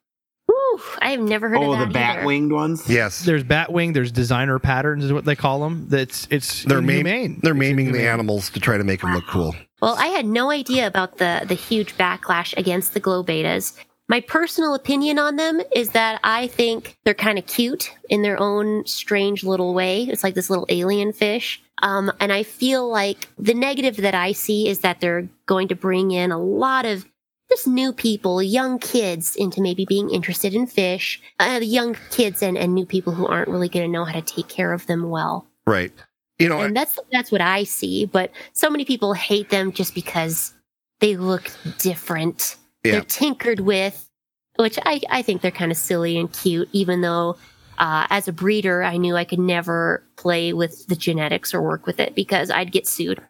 Whew, 0.47 0.81
I've 1.01 1.21
never 1.21 1.51
heard 1.51 1.59
Oh, 1.59 1.75
of 1.75 1.79
the 1.81 1.87
bat 1.87 2.17
either. 2.19 2.27
winged 2.27 2.51
ones. 2.53 2.89
Yes, 2.89 3.25
There's 3.27 3.45
batwing, 3.45 3.93
there's 3.93 4.11
designer 4.11 4.59
patterns, 4.59 5.05
is 5.05 5.13
what 5.13 5.27
they 5.27 5.37
call 5.37 5.61
them. 5.61 5.87
That's 5.91 6.27
it's 6.31 6.65
they're 6.65 6.81
maim- 6.81 7.07
inhumane. 7.07 7.41
They're 7.43 7.53
It's 7.53 7.59
maiming 7.61 7.93
the 7.93 8.09
animals 8.09 8.49
to 8.51 8.61
try 8.61 8.79
to 8.79 8.85
make 8.85 9.03
them 9.03 9.13
look 9.13 9.27
cool. 9.27 9.55
Well, 9.83 9.97
I 9.99 10.07
had 10.07 10.25
no 10.25 10.51
idea 10.51 10.87
about 10.87 11.19
the 11.19 11.43
the 11.47 11.55
huge 11.55 11.97
backlash 11.99 12.57
against 12.57 12.95
the 12.95 13.01
glow 13.01 13.23
bettas. 13.23 13.75
My 14.13 14.21
personal 14.21 14.75
opinion 14.75 15.19
on 15.19 15.37
them 15.37 15.63
is 15.75 15.93
that 15.93 16.21
I 16.23 16.49
think 16.49 16.99
they're 17.03 17.15
kind 17.15 17.39
of 17.39 17.47
cute 17.47 17.91
in 18.11 18.21
their 18.21 18.39
own 18.39 18.85
strange 18.85 19.43
little 19.43 19.73
way. 19.73 20.03
It's 20.03 20.23
like 20.23 20.35
this 20.35 20.51
little 20.51 20.67
alien 20.69 21.15
fish. 21.15 21.63
Um, 21.81 22.13
and 22.21 22.31
I 22.31 22.43
feel 22.43 22.87
like 22.87 23.27
the 23.39 23.55
negative 23.55 23.97
that 23.97 24.15
I 24.15 24.33
see 24.33 24.69
is 24.69 24.81
that 24.81 25.01
they're 25.01 25.27
going 25.47 25.67
to 25.69 25.75
bring 25.75 26.11
in 26.11 26.31
a 26.31 26.37
lot 26.39 26.85
of 26.85 27.07
just 27.51 27.67
new 27.67 27.91
people, 27.91 28.43
young 28.43 28.79
kids 28.79 29.35
into 29.35 29.63
maybe 29.63 29.87
being 29.87 30.11
interested 30.11 30.53
in 30.53 30.67
fish, 30.67 31.19
uh, 31.41 31.61
young 31.63 31.97
kids 32.11 32.43
and, 32.43 32.59
and 32.59 32.75
new 32.75 32.85
people 32.85 33.15
who 33.15 33.27
aren't 33.27 33.49
really 33.49 33.71
going 33.71 33.87
to 33.87 33.91
know 33.91 34.05
how 34.05 34.13
to 34.13 34.21
take 34.21 34.49
care 34.49 34.75
of 34.75 34.87
them 34.89 35.09
well 35.09 35.47
Right. 35.67 35.91
You 36.39 36.51
know, 36.51 36.61
and 36.61 36.77
that's 36.77 36.99
that's 37.11 37.33
what 37.33 37.41
I 37.41 37.65
see. 37.65 38.05
But 38.05 38.31
so 38.53 38.69
many 38.69 38.85
people 38.85 39.15
hate 39.15 39.49
them 39.49 39.73
just 39.73 39.95
because 39.95 40.53
they 41.01 41.17
look 41.17 41.51
different. 41.79 42.57
Yeah. 42.85 42.93
They're 42.93 43.03
tinkered 43.03 43.61
with, 43.61 44.09
which 44.57 44.79
I 44.85 45.01
I 45.11 45.23
think 45.23 45.43
they're 45.43 45.51
kind 45.51 45.71
of 45.71 45.79
silly 45.79 46.19
and 46.19 46.33
cute. 46.33 46.69
Even 46.73 47.01
though, 47.01 47.37
uh, 47.79 48.07
as 48.11 48.29
a 48.29 48.33
breeder, 48.33 48.83
I 48.83 48.97
knew 48.97 49.17
I 49.17 49.25
could 49.25 49.39
never 49.39 50.05
play 50.17 50.53
with 50.53 50.87
the 50.89 50.97
genetics 50.97 51.55
or 51.55 51.63
work 51.63 51.87
with 51.87 52.01
it 52.01 52.15
because 52.15 52.51
I'd 52.51 52.73
get 52.73 52.87
sued. 52.87 53.23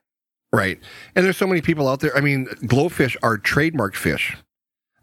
Right. 0.53 0.79
And 1.15 1.25
there's 1.25 1.39
so 1.39 1.47
many 1.47 1.63
people 1.63 1.89
out 1.89 2.01
there. 2.01 2.15
I 2.17 2.21
mean, 2.21 2.47
glowfish 2.63 3.17
are 3.23 3.39
trademarked 3.39 3.97
fish. 3.97 4.37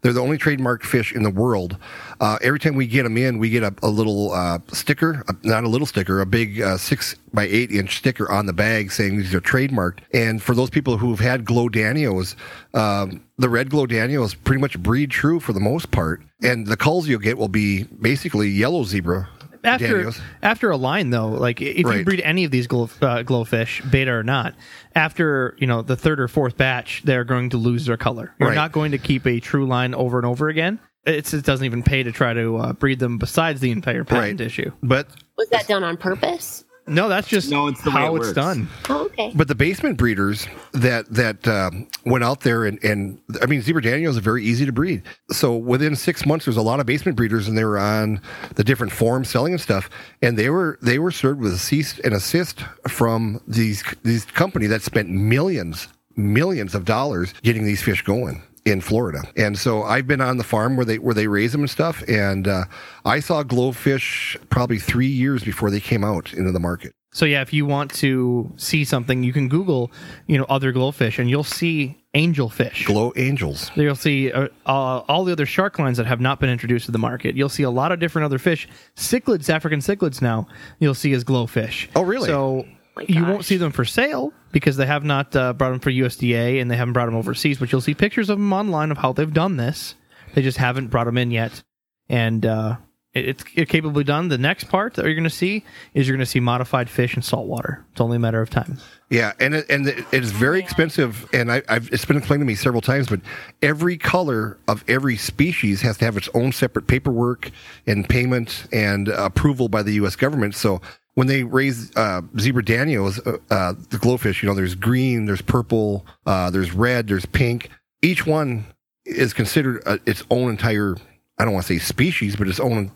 They're 0.02 0.12
the 0.12 0.20
only 0.20 0.38
trademarked 0.38 0.82
fish 0.82 1.12
in 1.12 1.22
the 1.22 1.30
world. 1.30 1.76
Uh, 2.20 2.38
every 2.42 2.58
time 2.58 2.74
we 2.74 2.86
get 2.86 3.02
them 3.02 3.16
in, 3.16 3.38
we 3.38 3.50
get 3.50 3.62
a, 3.62 3.74
a 3.82 3.88
little 3.88 4.32
uh, 4.32 4.58
sticker, 4.72 5.22
uh, 5.28 5.34
not 5.42 5.64
a 5.64 5.68
little 5.68 5.86
sticker, 5.86 6.20
a 6.20 6.26
big 6.26 6.60
uh, 6.60 6.76
six 6.76 7.16
by 7.32 7.44
eight 7.44 7.70
inch 7.70 7.98
sticker 7.98 8.30
on 8.30 8.46
the 8.46 8.52
bag 8.52 8.90
saying 8.92 9.18
these 9.18 9.34
are 9.34 9.40
trademarked. 9.40 10.00
And 10.12 10.42
for 10.42 10.54
those 10.54 10.70
people 10.70 10.96
who've 10.96 11.20
had 11.20 11.44
glow 11.44 11.68
danios, 11.68 12.34
um, 12.74 13.22
the 13.38 13.48
red 13.48 13.70
glow 13.70 13.86
danios 13.86 14.34
pretty 14.44 14.60
much 14.60 14.78
breed 14.78 15.10
true 15.10 15.40
for 15.40 15.52
the 15.52 15.60
most 15.60 15.90
part. 15.90 16.22
And 16.42 16.66
the 16.66 16.76
culls 16.76 17.06
you'll 17.06 17.20
get 17.20 17.36
will 17.36 17.48
be 17.48 17.84
basically 17.84 18.48
yellow 18.48 18.84
zebra 18.84 19.28
after 19.64 20.04
danios. 20.04 20.20
after 20.42 20.70
a 20.70 20.76
line 20.76 21.10
though 21.10 21.28
like 21.28 21.60
if 21.60 21.78
you 21.78 22.04
breed 22.04 22.20
any 22.22 22.44
of 22.44 22.50
these 22.50 22.66
glow, 22.66 22.84
uh, 23.02 23.22
glowfish 23.22 23.88
betta 23.90 24.10
or 24.10 24.22
not 24.22 24.54
after 24.94 25.54
you 25.58 25.66
know 25.66 25.82
the 25.82 25.96
third 25.96 26.20
or 26.20 26.28
fourth 26.28 26.56
batch 26.56 27.02
they're 27.04 27.24
going 27.24 27.50
to 27.50 27.56
lose 27.56 27.86
their 27.86 27.96
color 27.96 28.34
you're 28.40 28.48
Right. 28.50 28.54
not 28.54 28.72
going 28.72 28.90
to 28.92 28.98
keep 28.98 29.26
a 29.26 29.40
true 29.40 29.66
line 29.66 29.94
over 29.94 30.18
and 30.18 30.26
over 30.26 30.48
again 30.48 30.78
it's, 31.06 31.32
it 31.32 31.44
doesn't 31.46 31.64
even 31.64 31.82
pay 31.82 32.02
to 32.02 32.12
try 32.12 32.34
to 32.34 32.56
uh, 32.58 32.72
breed 32.74 32.98
them 32.98 33.16
besides 33.18 33.60
the 33.60 33.70
entire 33.70 34.04
patent 34.04 34.40
Right. 34.40 34.46
issue 34.46 34.70
But 34.82 35.08
Was 35.38 35.48
that 35.48 35.66
done 35.66 35.82
on 35.82 35.96
purpose? 35.96 36.64
No 36.86 37.08
that's 37.08 37.28
just 37.28 37.50
No, 37.50 37.68
it's 37.68 37.82
the 37.82 37.90
how 37.90 38.14
it 38.14 38.18
it's 38.18 38.26
works. 38.28 38.34
done 38.34 38.68
Oh, 38.88 39.04
okay. 39.06 39.32
But 39.34 39.48
the 39.48 39.54
basement 39.54 39.96
breeders 39.96 40.46
that 40.72 41.06
that 41.12 41.46
um, 41.46 41.86
went 42.04 42.24
out 42.24 42.40
there 42.40 42.64
and, 42.64 42.82
and 42.82 43.20
I 43.42 43.46
mean 43.46 43.60
zebra 43.62 43.82
danios 43.82 44.16
are 44.16 44.20
very 44.22 44.44
easy 44.44 44.66
to 44.66 44.72
breed. 44.72 45.02
So 45.30 45.56
within 45.56 45.94
six 45.96 46.26
months, 46.26 46.44
there's 46.46 46.56
a 46.56 46.62
lot 46.62 46.80
of 46.80 46.86
basement 46.86 47.16
breeders, 47.16 47.46
and 47.48 47.56
they 47.56 47.64
were 47.64 47.78
on 47.78 48.20
the 48.56 48.64
different 48.64 48.92
forums 48.92 49.28
selling 49.28 49.52
and 49.52 49.60
stuff, 49.60 49.88
and 50.22 50.36
they 50.36 50.50
were 50.50 50.78
they 50.82 50.98
were 50.98 51.10
served 51.10 51.40
with 51.40 51.52
a 51.52 51.58
cease 51.58 51.98
and 52.00 52.14
assist 52.14 52.60
from 52.88 53.40
these 53.46 53.84
these 54.02 54.24
company 54.24 54.66
that 54.66 54.82
spent 54.82 55.08
millions 55.10 55.88
millions 56.16 56.74
of 56.74 56.84
dollars 56.84 57.32
getting 57.42 57.64
these 57.64 57.82
fish 57.82 58.02
going 58.02 58.42
in 58.64 58.80
Florida. 58.80 59.22
And 59.36 59.58
so 59.58 59.82
I've 59.82 60.06
been 60.06 60.20
on 60.20 60.36
the 60.36 60.44
farm 60.44 60.76
where 60.76 60.84
they 60.84 60.98
where 60.98 61.14
they 61.14 61.26
raise 61.26 61.52
them 61.52 61.62
and 61.62 61.70
stuff, 61.70 62.02
and 62.08 62.46
uh, 62.46 62.64
I 63.04 63.20
saw 63.20 63.42
glowfish 63.42 64.36
probably 64.50 64.78
three 64.78 65.06
years 65.06 65.42
before 65.44 65.70
they 65.70 65.80
came 65.80 66.04
out 66.04 66.32
into 66.32 66.52
the 66.52 66.60
market. 66.60 66.92
so 67.12 67.24
yeah 67.26 67.40
if 67.42 67.52
you 67.52 67.66
want 67.66 67.92
to 67.92 68.52
see 68.56 68.84
something 68.84 69.24
you 69.24 69.32
can 69.32 69.48
google 69.48 69.90
you 70.28 70.38
know 70.38 70.46
other 70.48 70.72
glowfish 70.72 71.18
and 71.18 71.28
you'll 71.28 71.42
see 71.42 71.96
angelfish 72.14 72.84
Glow 72.86 73.12
angels. 73.16 73.70
You'll 73.74 73.94
see 73.96 74.30
uh, 74.32 74.48
uh, 74.66 74.98
all 75.08 75.24
the 75.24 75.32
other 75.32 75.46
shark 75.46 75.78
lines 75.78 75.96
that 75.98 76.06
have 76.06 76.20
not 76.20 76.38
been 76.40 76.50
introduced 76.50 76.86
to 76.86 76.92
the 76.92 76.98
market. 76.98 77.36
You'll 77.36 77.48
see 77.48 77.62
a 77.64 77.70
lot 77.70 77.92
of 77.92 77.98
different 78.00 78.26
other 78.26 78.38
fish. 78.38 78.68
Cichlids, 78.96 79.48
African 79.48 79.80
cichlids 79.80 80.20
now, 80.20 80.46
you'll 80.80 80.94
see 80.94 81.12
as 81.12 81.22
glowfish. 81.24 81.88
Oh, 81.94 82.02
really? 82.02 82.26
So 82.28 82.66
my 83.00 83.06
you 83.08 83.24
won't 83.24 83.44
see 83.44 83.56
them 83.56 83.72
for 83.72 83.84
sale 83.84 84.32
because 84.52 84.76
they 84.76 84.86
have 84.86 85.04
not 85.04 85.34
uh, 85.34 85.52
brought 85.52 85.70
them 85.70 85.80
for 85.80 85.90
USDA 85.90 86.60
and 86.60 86.70
they 86.70 86.76
haven't 86.76 86.92
brought 86.92 87.06
them 87.06 87.16
overseas, 87.16 87.58
but 87.58 87.72
you'll 87.72 87.80
see 87.80 87.94
pictures 87.94 88.30
of 88.30 88.38
them 88.38 88.52
online 88.52 88.90
of 88.90 88.98
how 88.98 89.12
they've 89.12 89.32
done 89.32 89.56
this. 89.56 89.94
They 90.34 90.42
just 90.42 90.58
haven't 90.58 90.88
brought 90.88 91.04
them 91.04 91.18
in 91.18 91.30
yet. 91.30 91.62
And 92.08 92.44
uh, 92.44 92.76
it, 93.14 93.28
it's, 93.28 93.44
it's 93.54 93.70
capably 93.70 94.04
done. 94.04 94.28
The 94.28 94.38
next 94.38 94.64
part 94.64 94.94
that 94.94 95.04
you're 95.04 95.14
going 95.14 95.24
to 95.24 95.30
see 95.30 95.64
is 95.94 96.06
you're 96.06 96.16
going 96.16 96.24
to 96.24 96.30
see 96.30 96.40
modified 96.40 96.88
fish 96.88 97.16
in 97.16 97.22
saltwater. 97.22 97.84
It's 97.92 98.00
only 98.00 98.16
a 98.16 98.20
matter 98.20 98.40
of 98.40 98.50
time. 98.50 98.78
Yeah, 99.08 99.32
and 99.40 99.56
it, 99.56 99.68
and 99.68 99.88
it 99.88 100.04
is 100.12 100.30
very 100.30 100.60
expensive, 100.60 101.28
and 101.32 101.50
I, 101.50 101.62
I've 101.68 101.92
it's 101.92 102.04
been 102.04 102.16
explained 102.16 102.42
to 102.42 102.44
me 102.44 102.54
several 102.54 102.80
times. 102.80 103.08
But 103.08 103.20
every 103.60 103.98
color 103.98 104.56
of 104.68 104.84
every 104.86 105.16
species 105.16 105.80
has 105.80 105.98
to 105.98 106.04
have 106.04 106.16
its 106.16 106.28
own 106.32 106.52
separate 106.52 106.86
paperwork 106.86 107.50
and 107.88 108.08
payment 108.08 108.68
and 108.72 109.08
approval 109.08 109.68
by 109.68 109.82
the 109.82 109.94
U.S. 109.94 110.14
government. 110.14 110.54
So 110.54 110.80
when 111.14 111.26
they 111.26 111.42
raise 111.42 111.94
uh, 111.96 112.22
zebra 112.38 112.62
danios, 112.62 113.18
uh, 113.26 113.38
uh, 113.52 113.72
the 113.90 113.96
glowfish, 113.98 114.42
you 114.42 114.48
know, 114.48 114.54
there's 114.54 114.74
green, 114.74 115.26
there's 115.26 115.42
purple, 115.42 116.06
uh, 116.26 116.50
there's 116.50 116.72
red, 116.72 117.08
there's 117.08 117.26
pink. 117.26 117.68
Each 118.02 118.26
one 118.26 118.64
is 119.04 119.32
considered 119.32 119.82
uh, 119.86 119.98
its 120.06 120.22
own 120.30 120.50
entire. 120.50 120.96
I 121.38 121.44
don't 121.44 121.52
want 121.54 121.66
to 121.66 121.72
say 121.74 121.78
species, 121.78 122.36
but 122.36 122.48
its 122.48 122.60
own 122.60 122.92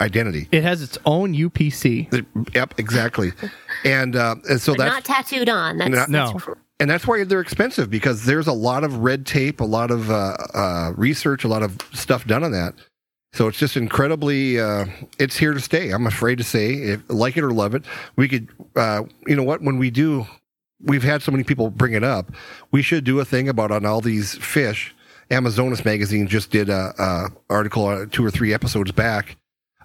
identity. 0.00 0.48
It 0.52 0.62
has 0.64 0.82
its 0.82 0.98
own 1.06 1.32
UPC. 1.34 2.54
Yep, 2.54 2.74
exactly. 2.78 3.32
And 3.84 4.16
uh, 4.16 4.36
and 4.48 4.60
so 4.60 4.72
But 4.74 4.84
that's 4.84 4.94
not 4.94 5.04
tattooed 5.04 5.48
on. 5.48 5.78
That's, 5.78 5.90
Not- 5.90 6.08
No. 6.10 6.26
that's- 6.32 6.56
and 6.80 6.90
that's 6.90 7.06
why 7.06 7.22
they're 7.22 7.40
expensive 7.40 7.88
because 7.88 8.24
there's 8.24 8.48
a 8.48 8.52
lot 8.52 8.82
of 8.82 8.98
red 8.98 9.24
tape, 9.26 9.60
a 9.60 9.64
lot 9.64 9.92
of 9.92 10.10
uh, 10.10 10.36
uh, 10.52 10.92
research, 10.96 11.44
a 11.44 11.48
lot 11.48 11.62
of 11.62 11.78
stuff 11.92 12.26
done 12.26 12.42
on 12.42 12.50
that. 12.50 12.74
So 13.34 13.48
it's 13.48 13.58
just 13.58 13.76
incredibly, 13.76 14.60
uh, 14.60 14.86
it's 15.18 15.36
here 15.36 15.52
to 15.54 15.60
stay. 15.60 15.90
I'm 15.90 16.06
afraid 16.06 16.38
to 16.38 16.44
say, 16.44 16.74
if, 16.74 17.02
like 17.08 17.36
it 17.36 17.42
or 17.42 17.50
love 17.50 17.74
it, 17.74 17.84
we 18.14 18.28
could, 18.28 18.48
uh, 18.76 19.02
you 19.26 19.34
know 19.34 19.42
what? 19.42 19.60
When 19.60 19.76
we 19.76 19.90
do, 19.90 20.26
we've 20.80 21.02
had 21.02 21.20
so 21.20 21.32
many 21.32 21.42
people 21.42 21.68
bring 21.70 21.94
it 21.94 22.04
up. 22.04 22.32
We 22.70 22.80
should 22.80 23.02
do 23.02 23.18
a 23.18 23.24
thing 23.24 23.48
about 23.48 23.72
on 23.72 23.84
all 23.84 24.00
these 24.00 24.36
fish. 24.36 24.94
Amazonas 25.30 25.84
magazine 25.84 26.28
just 26.28 26.50
did 26.50 26.68
a, 26.68 26.94
a 26.96 27.28
article 27.50 27.86
uh, 27.86 28.06
two 28.10 28.24
or 28.24 28.30
three 28.30 28.54
episodes 28.54 28.92
back 28.92 29.36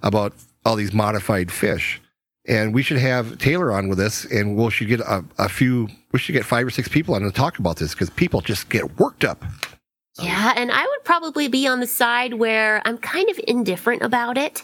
about 0.04 0.34
all 0.64 0.76
these 0.76 0.94
modified 0.94 1.52
fish 1.52 2.00
and 2.48 2.74
we 2.74 2.82
should 2.82 2.98
have 2.98 3.38
Taylor 3.38 3.72
on 3.72 3.90
with 3.90 4.00
us, 4.00 4.26
and 4.26 4.56
we 4.56 4.72
should 4.72 4.88
get 4.88 5.02
a, 5.02 5.24
a 5.38 5.48
few. 5.48 5.88
We 6.12 6.20
should 6.20 6.34
get 6.34 6.46
five 6.46 6.66
or 6.66 6.72
six 6.72 6.88
people 6.88 7.14
on 7.14 7.22
to 7.22 7.32
talk 7.32 7.60
about 7.60 7.78
this 7.78 7.94
because 7.94 8.10
people 8.10 8.42
just 8.42 8.70
get 8.70 8.98
worked 9.00 9.24
up. 9.24 9.46
Yeah, 10.22 10.54
and 10.56 10.72
I 10.72 10.82
would 10.82 11.04
probably 11.04 11.48
be 11.48 11.68
on 11.68 11.80
the 11.80 11.88
side 11.88 12.36
where 12.36 12.82
I'm 12.86 12.98
kind 12.98 13.30
of 13.30 13.40
indifferent 13.48 14.02
about 14.02 14.38
it 14.38 14.64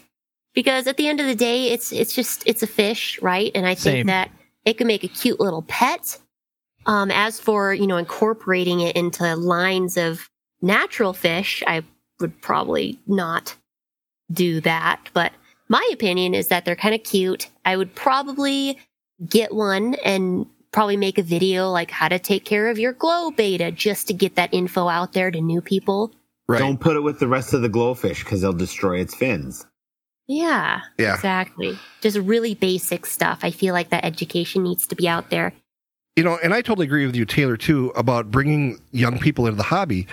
because 0.53 0.87
at 0.87 0.97
the 0.97 1.07
end 1.07 1.19
of 1.19 1.27
the 1.27 1.35
day, 1.35 1.71
it's 1.71 1.91
it's 1.91 2.13
just 2.13 2.43
it's 2.45 2.63
a 2.63 2.67
fish, 2.67 3.21
right? 3.21 3.51
And 3.53 3.65
I 3.65 3.75
think 3.75 3.97
Same. 3.97 4.07
that 4.07 4.31
it 4.63 4.77
can 4.77 4.87
make 4.87 5.03
a 5.03 5.07
cute 5.07 5.39
little 5.39 5.61
pet. 5.63 6.17
Um, 6.87 7.09
as 7.11 7.39
for 7.39 7.73
you 7.73 7.87
know 7.87 7.97
incorporating 7.97 8.79
it 8.81 8.95
into 8.95 9.35
lines 9.35 9.97
of 9.97 10.29
natural 10.61 11.13
fish, 11.13 11.63
I 11.67 11.83
would 12.19 12.41
probably 12.41 12.99
not 13.07 13.55
do 14.31 14.61
that. 14.61 15.09
But 15.13 15.33
my 15.67 15.87
opinion 15.91 16.33
is 16.33 16.47
that 16.47 16.65
they're 16.65 16.75
kind 16.75 16.95
of 16.95 17.03
cute. 17.03 17.49
I 17.65 17.77
would 17.77 17.93
probably 17.95 18.79
get 19.27 19.53
one 19.53 19.95
and 20.05 20.45
probably 20.75 20.97
make 20.97 21.17
a 21.17 21.23
video 21.23 21.69
like 21.71 21.89
how 21.89 22.07
to 22.09 22.19
take 22.19 22.45
care 22.45 22.67
of 22.69 22.77
your 22.77 22.93
glow 22.93 23.31
betta 23.31 23.71
just 23.71 24.07
to 24.07 24.13
get 24.13 24.35
that 24.35 24.53
info 24.53 24.87
out 24.89 25.13
there 25.13 25.31
to 25.31 25.41
new 25.41 25.61
people. 25.61 26.13
Right? 26.47 26.59
Don't 26.59 26.79
put 26.79 26.95
it 26.95 26.99
with 26.99 27.17
the 27.19 27.27
rest 27.27 27.53
of 27.53 27.61
the 27.63 27.69
glowfish 27.69 28.19
because 28.23 28.41
they'll 28.41 28.53
destroy 28.53 28.99
its 28.99 29.15
fins. 29.15 29.65
Yeah, 30.27 30.81
Yeah. 30.97 31.15
exactly. 31.15 31.79
Just 32.01 32.17
really 32.17 32.55
basic 32.55 33.05
stuff. 33.05 33.39
I 33.41 33.51
feel 33.51 33.73
like 33.73 33.89
that 33.89 34.03
education 34.05 34.63
needs 34.63 34.85
to 34.87 34.95
be 34.95 35.07
out 35.07 35.29
there. 35.29 35.53
you 36.17 36.23
know, 36.23 36.37
and 36.41 36.53
I 36.53 36.61
totally 36.61 36.85
agree 36.87 37.05
with 37.05 37.15
you, 37.15 37.25
Taylor, 37.25 37.57
too, 37.57 37.91
about 37.95 38.31
bringing 38.31 38.79
young 38.91 39.19
people 39.19 39.47
into 39.47 39.57
the 39.57 39.63
hobby. 39.63 40.07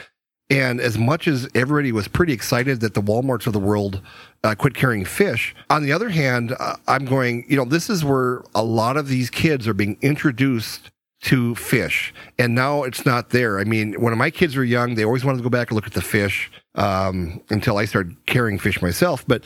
And 0.53 0.83
as 0.83 0.99
much 0.99 1.27
as 1.29 1.49
everybody 1.55 1.93
was 1.93 2.09
pretty 2.09 2.35
excited 2.35 2.81
that 2.81 2.93
the 2.93 3.01
Walmarts 3.01 3.47
of 3.47 3.55
the 3.55 3.59
world 3.59 4.03
uh, 4.45 4.55
quit 4.55 4.75
carrying 4.75 5.07
fish, 5.07 5.55
on 5.71 5.83
the 5.83 5.93
other 5.93 6.11
hand, 6.11 6.55
uh, 6.61 6.77
I'm 6.87 7.07
going, 7.07 7.47
you 7.49 7.57
know, 7.57 7.65
this 7.65 7.89
is 7.89 8.05
where 8.05 8.43
a 8.55 8.63
lot 8.63 8.99
of 8.99 9.09
these 9.09 9.31
kids 9.31 9.67
are 9.67 9.73
being 9.73 9.97
introduced 10.03 10.91
to 11.23 11.55
fish, 11.55 12.13
and 12.39 12.55
now 12.55 12.83
it's 12.83 13.07
not 13.07 13.31
there. 13.31 13.61
I 13.61 13.65
mean, 13.65 13.95
when 13.95 14.17
my 14.19 14.29
kids 14.29 14.55
were 14.55 14.65
young, 14.65 14.95
they 14.95 15.05
always 15.05 15.25
wanted 15.25 15.39
to 15.39 15.43
go 15.43 15.49
back 15.49 15.71
and 15.71 15.77
look 15.77 15.87
at 15.87 15.95
the 15.95 16.03
fish 16.03 16.51
um, 16.75 17.41
until 17.49 17.79
I 17.79 17.87
started 17.87 18.15
carrying 18.27 18.59
fish 18.59 18.83
myself. 18.83 19.25
But 19.27 19.45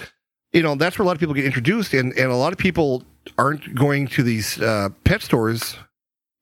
you 0.52 0.62
know, 0.62 0.74
that's 0.74 0.98
where 0.98 1.04
a 1.04 1.06
lot 1.06 1.14
of 1.14 1.20
people 1.20 1.34
get 1.34 1.44
introduced, 1.44 1.94
and 1.94 2.12
and 2.14 2.32
a 2.32 2.36
lot 2.36 2.52
of 2.52 2.58
people 2.58 3.04
aren't 3.38 3.76
going 3.76 4.08
to 4.08 4.24
these 4.24 4.60
uh, 4.60 4.88
pet 5.04 5.22
stores 5.22 5.76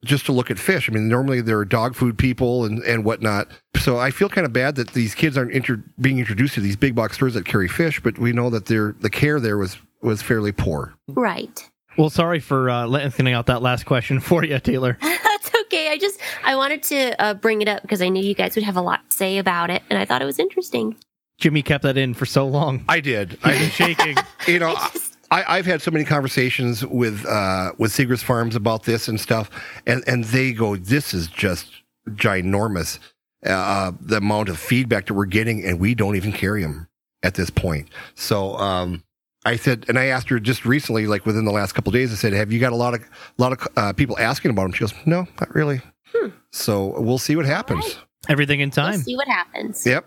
just 0.05 0.27
to 0.27 0.33
look 0.33 0.51
at 0.51 0.59
fish. 0.59 0.89
I 0.89 0.93
mean, 0.93 1.09
normally 1.09 1.41
there 1.41 1.59
are 1.59 1.65
dog 1.65 1.95
food 1.95 2.17
people 2.19 2.65
and, 2.65 2.83
and 2.85 3.05
whatnot. 3.05 3.49
So 3.77 3.99
I 3.99 4.11
feel 4.11 4.29
kind 4.29 4.45
of 4.47 4.53
bad 4.53 4.77
that 4.77 4.91
these 4.93 5.15
kids 5.15 5.37
aren't 5.37 5.53
inter- 5.53 5.83
being 6.01 6.19
introduced 6.19 6.55
to 6.55 6.61
these 6.61 6.77
big 6.77 6.95
box 6.95 7.17
stores 7.17 7.35
that 7.35 7.45
carry 7.45 7.69
fish, 7.69 8.01
but 8.01 8.19
we 8.19 8.33
know 8.33 8.51
that 8.51 8.67
their 8.67 8.95
the 9.01 9.11
care 9.11 9.41
there 9.41 9.59
was 9.59 9.77
was 10.03 10.23
fairly 10.23 10.53
poor. 10.53 10.95
Right. 11.09 11.71
Well, 11.97 12.11
sorry 12.11 12.41
for 12.41 12.69
uh, 12.71 12.87
letting 12.87 13.33
out 13.33 13.47
that 13.47 13.63
last 13.63 13.85
question 13.87 14.21
for 14.21 14.45
you, 14.45 14.59
Taylor. 14.59 14.99
That's 15.03 15.51
okay. 15.63 15.91
I 15.91 15.99
just 15.99 16.21
I 16.45 16.57
wanted 16.57 16.83
to 16.85 17.21
uh, 17.23 17.35
bring 17.35 17.63
it 17.63 17.69
up 17.69 17.83
because 17.83 18.03
I 18.03 18.09
knew 18.09 18.23
you 18.23 18.35
guys 18.35 18.55
would 18.57 18.65
have 18.65 18.77
a 18.77 18.83
lot 18.83 19.09
to 19.11 19.17
say 19.17 19.39
about 19.39 19.71
it, 19.71 19.83
and 19.91 19.99
I 19.99 20.05
thought 20.05 20.23
it 20.23 20.27
was 20.27 20.39
interesting. 20.39 20.97
Jimmy 21.39 21.63
kept 21.63 21.83
that 21.83 21.97
in 21.97 22.15
for 22.15 22.27
so 22.27 22.47
long. 22.47 22.85
I 22.89 23.01
did. 23.01 23.39
I 23.43 23.53
been 23.59 23.71
shaking. 23.71 24.17
You 24.47 24.59
know, 24.61 24.75
I 24.77 24.91
just- 24.93 25.14
I, 25.31 25.59
I've 25.59 25.67
had 25.67 25.83
so 25.83 25.91
many 25.91 26.05
conversations 26.05 26.85
with 26.85 27.25
uh, 27.27 27.73
with 27.79 27.93
Segrest 27.93 28.25
Farms 28.25 28.57
about 28.57 28.85
this 28.85 29.09
and 29.09 29.21
stuff, 29.21 29.51
and 29.87 30.05
and 30.07 30.25
they 30.25 30.53
go, 30.53 30.77
"This 30.77 31.15
is 31.15 31.29
just 31.29 31.71
ginormous." 32.11 32.99
Uh, 33.45 33.93
the 34.01 34.17
amount 34.17 34.49
of 34.49 34.59
feedback 34.59 35.07
that 35.07 35.15
we're 35.15 35.27
getting, 35.27 35.65
and 35.65 35.79
we 35.79 35.95
don't 35.95 36.17
even 36.17 36.33
carry 36.33 36.63
them 36.63 36.89
at 37.23 37.35
this 37.35 37.51
point. 37.51 37.89
So, 38.15 38.57
um, 38.57 39.03
I 39.45 39.57
said, 39.57 39.85
and 39.89 39.99
I 39.99 40.07
asked 40.07 40.31
her 40.31 40.41
just 40.41 40.65
recently, 40.65 41.07
like 41.07 41.27
within 41.27 41.45
the 41.45 41.53
last 41.53 41.73
couple 41.73 41.91
of 41.91 41.95
days, 41.95 42.11
I 42.11 42.17
said, 42.17 42.33
"Have 42.33 42.51
you 42.53 42.59
got 42.61 42.73
a 42.73 42.77
lot 42.77 42.95
of 42.95 43.03
a 43.03 43.43
lot 43.43 43.53
of 43.53 43.69
uh, 43.77 43.93
people 43.93 44.19
asking 44.19 44.51
about 44.51 44.63
them?" 44.63 44.73
She 44.73 44.81
goes, 44.81 44.95
"No, 45.05 45.27
not 45.41 45.55
really." 45.55 45.83
So 46.53 46.99
we'll 47.01 47.19
see 47.19 47.37
what 47.37 47.45
happens. 47.45 47.85
Everything 48.29 48.61
in 48.61 48.69
We'll 48.77 48.87
time. 48.93 49.01
see 49.01 49.17
what 49.17 49.29
happens. 49.29 49.85
Yep. 49.87 50.07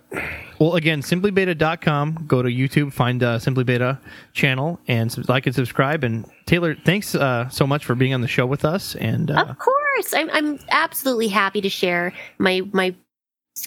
Well, 0.60 0.76
again, 0.76 1.02
simplybetta.com. 1.02 2.26
Go 2.28 2.42
to 2.42 2.50
YouTube, 2.50 2.92
find 2.94 3.22
uh, 3.22 3.40
Simply 3.40 3.64
Betta 3.64 4.00
channel, 4.34 4.80
and 4.88 5.12
sub- 5.12 5.30
like 5.30 5.46
and 5.46 5.56
subscribe. 5.56 6.04
And 6.04 6.26
Taylor, 6.46 6.76
thanks 6.76 7.14
uh, 7.16 7.48
so 7.50 7.68
much 7.68 7.86
for 7.86 7.96
being 7.96 8.14
on 8.14 8.22
the 8.22 8.28
show 8.28 8.46
with 8.46 8.66
us. 8.66 8.96
And 8.96 9.30
uh, 9.32 9.46
Of 9.50 9.60
course, 9.60 10.14
I'm 10.14 10.30
I'm 10.32 10.60
absolutely 10.70 11.28
happy 11.28 11.62
to 11.62 11.70
share 11.70 12.14
my 12.40 12.62
my 12.74 12.96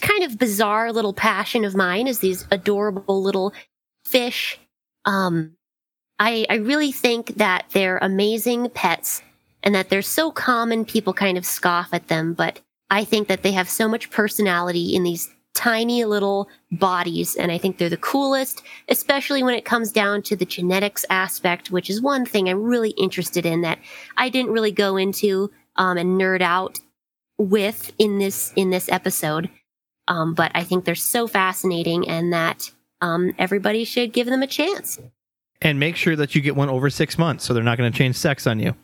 kind 0.01 0.23
of 0.23 0.37
bizarre 0.37 0.91
little 0.93 1.13
passion 1.13 1.65
of 1.65 1.75
mine 1.75 2.07
is 2.07 2.19
these 2.19 2.45
adorable 2.51 3.21
little 3.21 3.53
fish. 4.05 4.59
Um, 5.05 5.53
I 6.19 6.45
I 6.49 6.55
really 6.55 6.91
think 6.91 7.35
that 7.37 7.65
they're 7.71 7.97
amazing 7.99 8.69
pets 8.69 9.21
and 9.63 9.75
that 9.75 9.89
they're 9.89 10.01
so 10.01 10.31
common. 10.31 10.85
People 10.85 11.13
kind 11.13 11.37
of 11.37 11.45
scoff 11.45 11.93
at 11.93 12.07
them, 12.07 12.33
but 12.33 12.59
I 12.91 13.03
think 13.05 13.27
that 13.29 13.41
they 13.41 13.53
have 13.53 13.69
so 13.69 13.87
much 13.87 14.11
personality 14.11 14.93
in 14.95 15.03
these 15.03 15.29
tiny 15.53 16.05
little 16.05 16.47
bodies, 16.71 17.35
and 17.35 17.51
I 17.51 17.57
think 17.57 17.77
they're 17.77 17.89
the 17.89 17.97
coolest, 17.97 18.61
especially 18.89 19.43
when 19.43 19.55
it 19.55 19.65
comes 19.65 19.91
down 19.91 20.21
to 20.23 20.35
the 20.35 20.45
genetics 20.45 21.05
aspect, 21.09 21.71
which 21.71 21.89
is 21.89 22.01
one 22.01 22.25
thing 22.25 22.47
I'm 22.47 22.61
really 22.61 22.91
interested 22.91 23.45
in 23.45 23.61
that 23.61 23.79
I 24.17 24.29
didn't 24.29 24.51
really 24.51 24.71
go 24.71 24.97
into 24.97 25.49
um, 25.77 25.97
and 25.97 26.19
nerd 26.19 26.41
out 26.41 26.79
with 27.37 27.91
in 27.97 28.19
this 28.19 28.53
in 28.55 28.69
this 28.69 28.87
episode. 28.89 29.49
Um, 30.07 30.33
but 30.33 30.51
I 30.53 30.63
think 30.63 30.85
they're 30.85 30.95
so 30.95 31.27
fascinating, 31.27 32.07
and 32.09 32.33
that 32.33 32.71
um, 33.01 33.33
everybody 33.37 33.83
should 33.85 34.13
give 34.13 34.27
them 34.27 34.43
a 34.43 34.47
chance. 34.47 34.99
and 35.61 35.79
make 35.79 35.95
sure 35.95 36.15
that 36.15 36.33
you 36.33 36.41
get 36.41 36.55
one 36.55 36.69
over 36.69 36.89
six 36.89 37.17
months, 37.17 37.45
so 37.45 37.53
they're 37.53 37.63
not 37.63 37.77
going 37.77 37.91
to 37.91 37.97
change 37.97 38.15
sex 38.15 38.47
on 38.47 38.59
you, 38.59 38.75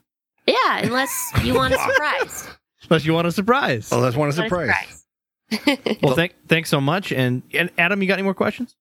Yeah, 0.45 0.77
unless 0.84 1.31
you 1.43 1.55
want 1.55 1.73
a 1.73 1.77
surprise. 1.89 2.47
Unless 2.89 3.05
you 3.05 3.14
want 3.14 3.27
a 3.27 3.31
surprise. 3.31 3.89
Oh, 3.91 4.01
that's 4.01 4.15
one 4.15 4.30
a 4.30 4.34
Want 4.34 4.39
a 4.39 4.43
surprise. 4.43 4.69
surprise. 5.51 5.97
Well, 6.03 6.15
thank 6.15 6.35
thanks 6.47 6.69
so 6.69 6.81
much. 6.81 7.11
And, 7.11 7.41
and 7.53 7.69
Adam, 7.77 8.01
you 8.01 8.07
got 8.07 8.15
any 8.15 8.23
more 8.23 8.34
questions? 8.34 8.76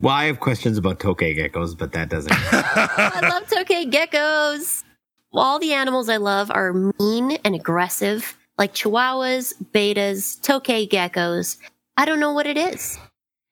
Well, 0.00 0.12
I 0.14 0.24
have 0.24 0.40
questions 0.40 0.76
about 0.78 0.98
tokay 0.98 1.36
geckos, 1.38 1.78
but 1.78 1.92
that 1.92 2.08
doesn't. 2.08 2.32
I 2.52 3.20
love 3.28 3.44
tokay 3.48 3.90
geckos. 3.90 4.82
All 5.32 5.58
the 5.60 5.72
animals 5.72 6.08
I 6.08 6.16
love 6.16 6.50
are 6.50 6.72
mean 6.98 7.32
and 7.44 7.54
aggressive, 7.54 8.36
like 8.58 8.74
chihuahuas, 8.74 9.54
bettas, 9.72 10.40
tokay 10.40 10.88
geckos. 10.88 11.56
I 11.96 12.04
don't 12.04 12.18
know 12.20 12.32
what 12.32 12.46
it 12.46 12.56
is. 12.56 12.98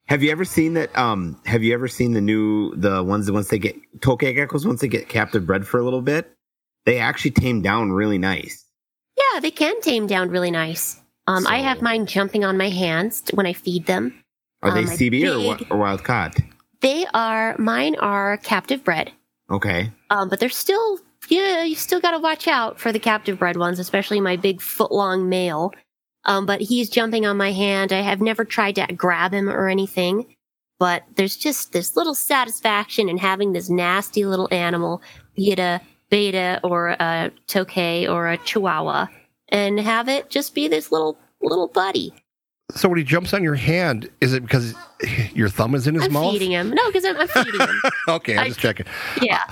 have 0.06 0.22
you 0.24 0.30
ever 0.32 0.44
seen 0.44 0.74
that? 0.74 0.96
Um, 0.98 1.40
have 1.46 1.62
you 1.62 1.72
ever 1.72 1.86
seen 1.86 2.12
the 2.14 2.20
new 2.20 2.74
the 2.74 3.02
ones 3.04 3.26
that 3.26 3.32
once 3.32 3.48
they 3.48 3.58
get 3.60 3.76
tokay 4.00 4.36
geckos 4.36 4.66
once 4.66 4.80
they 4.80 4.88
get 4.88 5.08
captive 5.08 5.46
bred 5.46 5.66
for 5.66 5.78
a 5.78 5.84
little 5.84 6.02
bit, 6.02 6.32
they 6.84 6.98
actually 6.98 7.30
tame 7.30 7.62
down 7.62 7.92
really 7.92 8.18
nice. 8.18 8.64
Yeah, 9.34 9.40
they 9.40 9.50
can 9.50 9.80
tame 9.80 10.06
down 10.06 10.30
really 10.30 10.50
nice. 10.50 11.00
Um, 11.26 11.46
I 11.46 11.58
have 11.58 11.82
mine 11.82 12.06
jumping 12.06 12.44
on 12.44 12.56
my 12.56 12.70
hands 12.70 13.22
when 13.34 13.46
I 13.46 13.52
feed 13.52 13.86
them. 13.86 14.14
Are 14.62 14.72
they 14.72 14.80
Um, 14.80 14.86
CB 14.86 15.22
or, 15.24 15.36
big- 15.38 15.58
wi- 15.58 15.66
or 15.70 15.78
wild 15.78 16.04
caught? 16.04 16.36
They 16.80 17.06
are 17.12 17.56
mine 17.58 17.94
are 17.96 18.38
captive 18.38 18.82
bred, 18.84 19.12
Okay. 19.50 19.90
um, 20.10 20.28
but 20.28 20.40
they're 20.40 20.48
still 20.48 20.98
yeah. 21.28 21.62
You 21.62 21.74
still 21.74 22.00
got 22.00 22.12
to 22.12 22.18
watch 22.18 22.48
out 22.48 22.80
for 22.80 22.90
the 22.92 22.98
captive 22.98 23.38
bred 23.38 23.56
ones, 23.58 23.78
especially 23.78 24.20
my 24.20 24.36
big 24.36 24.60
foot 24.62 24.90
long 24.90 25.28
male. 25.28 25.72
Um, 26.24 26.46
but 26.46 26.60
he's 26.62 26.88
jumping 26.90 27.24
on 27.26 27.36
my 27.36 27.52
hand. 27.52 27.92
I 27.92 28.00
have 28.00 28.20
never 28.20 28.44
tried 28.44 28.74
to 28.76 28.86
grab 28.94 29.32
him 29.32 29.48
or 29.48 29.68
anything, 29.68 30.34
but 30.78 31.02
there's 31.16 31.36
just 31.36 31.72
this 31.72 31.96
little 31.96 32.14
satisfaction 32.14 33.08
in 33.08 33.18
having 33.18 33.52
this 33.52 33.68
nasty 33.70 34.24
little 34.24 34.48
animal, 34.50 35.02
be 35.36 35.50
it 35.52 35.58
a 35.58 35.80
betta 36.10 36.60
or 36.64 36.90
a 36.90 37.30
tokay 37.48 38.08
or 38.08 38.28
a 38.28 38.36
chihuahua, 38.38 39.06
and 39.48 39.80
have 39.80 40.08
it 40.08 40.28
just 40.30 40.54
be 40.54 40.68
this 40.68 40.90
little 40.92 41.16
little 41.42 41.68
buddy. 41.68 42.12
So 42.72 42.88
when 42.88 42.98
he 42.98 43.04
jumps 43.04 43.34
on 43.34 43.42
your 43.42 43.56
hand, 43.56 44.08
is 44.20 44.32
it 44.32 44.42
because 44.42 44.74
your 45.34 45.48
thumb 45.48 45.74
is 45.74 45.86
in 45.88 45.94
his 45.96 46.04
I'm 46.04 46.12
mouth? 46.12 46.32
feeding 46.32 46.52
him. 46.52 46.70
No, 46.70 46.86
because 46.86 47.04
I'm, 47.04 47.16
I'm 47.16 47.26
feeding 47.28 47.60
him. 47.60 47.68
Okay, 48.08 48.34
I'm 48.36 48.44
I- 48.44 48.48
just 48.48 48.60
checking. 48.60 48.86
Yeah. 49.20 49.42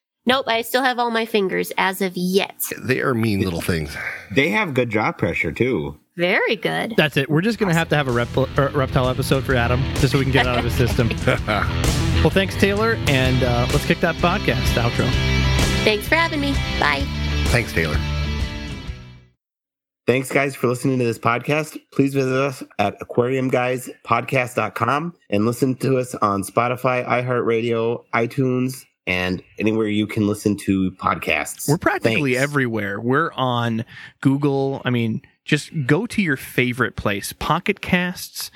nope, 0.26 0.44
I 0.48 0.60
still 0.62 0.82
have 0.82 0.98
all 0.98 1.10
my 1.10 1.24
fingers 1.24 1.72
as 1.78 2.02
of 2.02 2.16
yet. 2.16 2.60
They 2.78 3.00
are 3.00 3.14
mean 3.14 3.40
little 3.40 3.60
things. 3.62 3.96
They 4.34 4.50
have 4.50 4.74
good 4.74 4.90
jaw 4.90 5.12
pressure 5.12 5.50
too. 5.52 5.98
Very 6.16 6.56
good. 6.56 6.92
That's 6.96 7.16
it. 7.16 7.30
We're 7.30 7.40
just 7.40 7.58
going 7.58 7.70
to 7.72 7.78
have 7.78 7.88
to 7.88 7.96
have 7.96 8.06
a 8.08 8.10
reptil- 8.10 8.58
er, 8.58 8.68
reptile 8.76 9.08
episode 9.08 9.44
for 9.44 9.54
Adam, 9.54 9.80
just 9.94 10.10
so 10.12 10.18
we 10.18 10.24
can 10.24 10.32
get 10.32 10.46
out 10.46 10.58
of 10.58 10.64
his 10.64 10.74
system. 10.74 11.08
well, 11.26 12.28
thanks, 12.30 12.54
Taylor, 12.56 12.98
and 13.08 13.42
uh, 13.42 13.66
let's 13.72 13.86
kick 13.86 14.00
that 14.00 14.16
podcast 14.16 14.74
outro. 14.74 15.29
Thanks 15.84 16.08
for 16.08 16.16
having 16.16 16.40
me. 16.40 16.52
Bye. 16.78 17.04
Thanks, 17.46 17.72
Taylor. 17.72 17.98
Thanks, 20.06 20.30
guys, 20.32 20.56
for 20.56 20.66
listening 20.66 20.98
to 20.98 21.04
this 21.04 21.18
podcast. 21.18 21.78
Please 21.92 22.14
visit 22.14 22.34
us 22.36 22.62
at 22.78 22.98
aquariumguyspodcast.com 23.00 25.14
and 25.30 25.46
listen 25.46 25.74
to 25.76 25.96
us 25.98 26.14
on 26.16 26.42
Spotify, 26.42 27.06
iHeartRadio, 27.06 28.04
iTunes, 28.12 28.84
and 29.06 29.42
anywhere 29.58 29.86
you 29.86 30.06
can 30.06 30.26
listen 30.26 30.56
to 30.58 30.90
podcasts. 30.92 31.66
We're 31.68 31.78
practically 31.78 32.34
Thanks. 32.34 32.42
everywhere. 32.42 33.00
We're 33.00 33.32
on 33.32 33.86
Google. 34.20 34.82
I 34.84 34.90
mean, 34.90 35.22
just 35.44 35.70
go 35.86 36.06
to 36.06 36.20
your 36.20 36.36
favorite 36.36 36.96
place, 36.96 37.32
Pocket 37.32 37.80
Casts. 37.80 38.50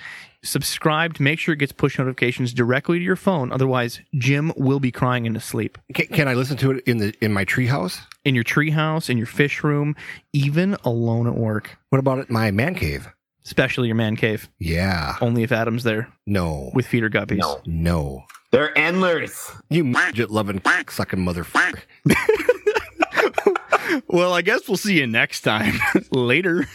Subscribe 0.44 1.14
to 1.14 1.22
make 1.22 1.38
sure 1.38 1.54
it 1.54 1.58
gets 1.58 1.72
push 1.72 1.98
notifications 1.98 2.52
directly 2.52 2.98
to 2.98 3.04
your 3.04 3.16
phone. 3.16 3.50
Otherwise, 3.50 4.00
Jim 4.16 4.52
will 4.56 4.78
be 4.80 4.92
crying 4.92 5.26
into 5.26 5.40
sleep. 5.40 5.78
Can, 5.94 6.06
can 6.08 6.28
I 6.28 6.34
listen 6.34 6.56
to 6.58 6.70
it 6.72 6.84
in 6.86 6.98
the 6.98 7.14
in 7.20 7.32
my 7.32 7.44
treehouse? 7.44 8.00
In 8.24 8.34
your 8.34 8.44
treehouse, 8.44 9.10
in 9.10 9.16
your 9.16 9.26
fish 9.26 9.64
room, 9.64 9.96
even 10.32 10.76
alone 10.84 11.26
at 11.26 11.34
work, 11.34 11.76
What 11.90 11.98
about 11.98 12.18
at 12.20 12.30
my 12.30 12.50
man 12.50 12.74
cave? 12.74 13.08
especially 13.46 13.88
your 13.88 13.96
man 13.96 14.16
cave. 14.16 14.48
Yeah. 14.58 15.16
Only 15.20 15.42
if 15.42 15.52
Adam's 15.52 15.82
there 15.84 16.08
No. 16.26 16.70
with 16.74 16.86
feeder 16.86 17.10
guppies. 17.10 17.36
No. 17.38 17.60
no. 17.66 18.24
They're 18.52 18.76
endless. 18.78 19.50
You 19.68 19.84
midget 19.84 20.30
loving 20.30 20.62
sucking 20.88 21.18
motherfucker. 21.18 21.80
Well, 24.08 24.32
I 24.32 24.42
guess 24.42 24.66
we'll 24.68 24.76
see 24.76 24.98
you 24.98 25.06
next 25.06 25.42
time. 25.42 25.74
Later. 26.10 26.66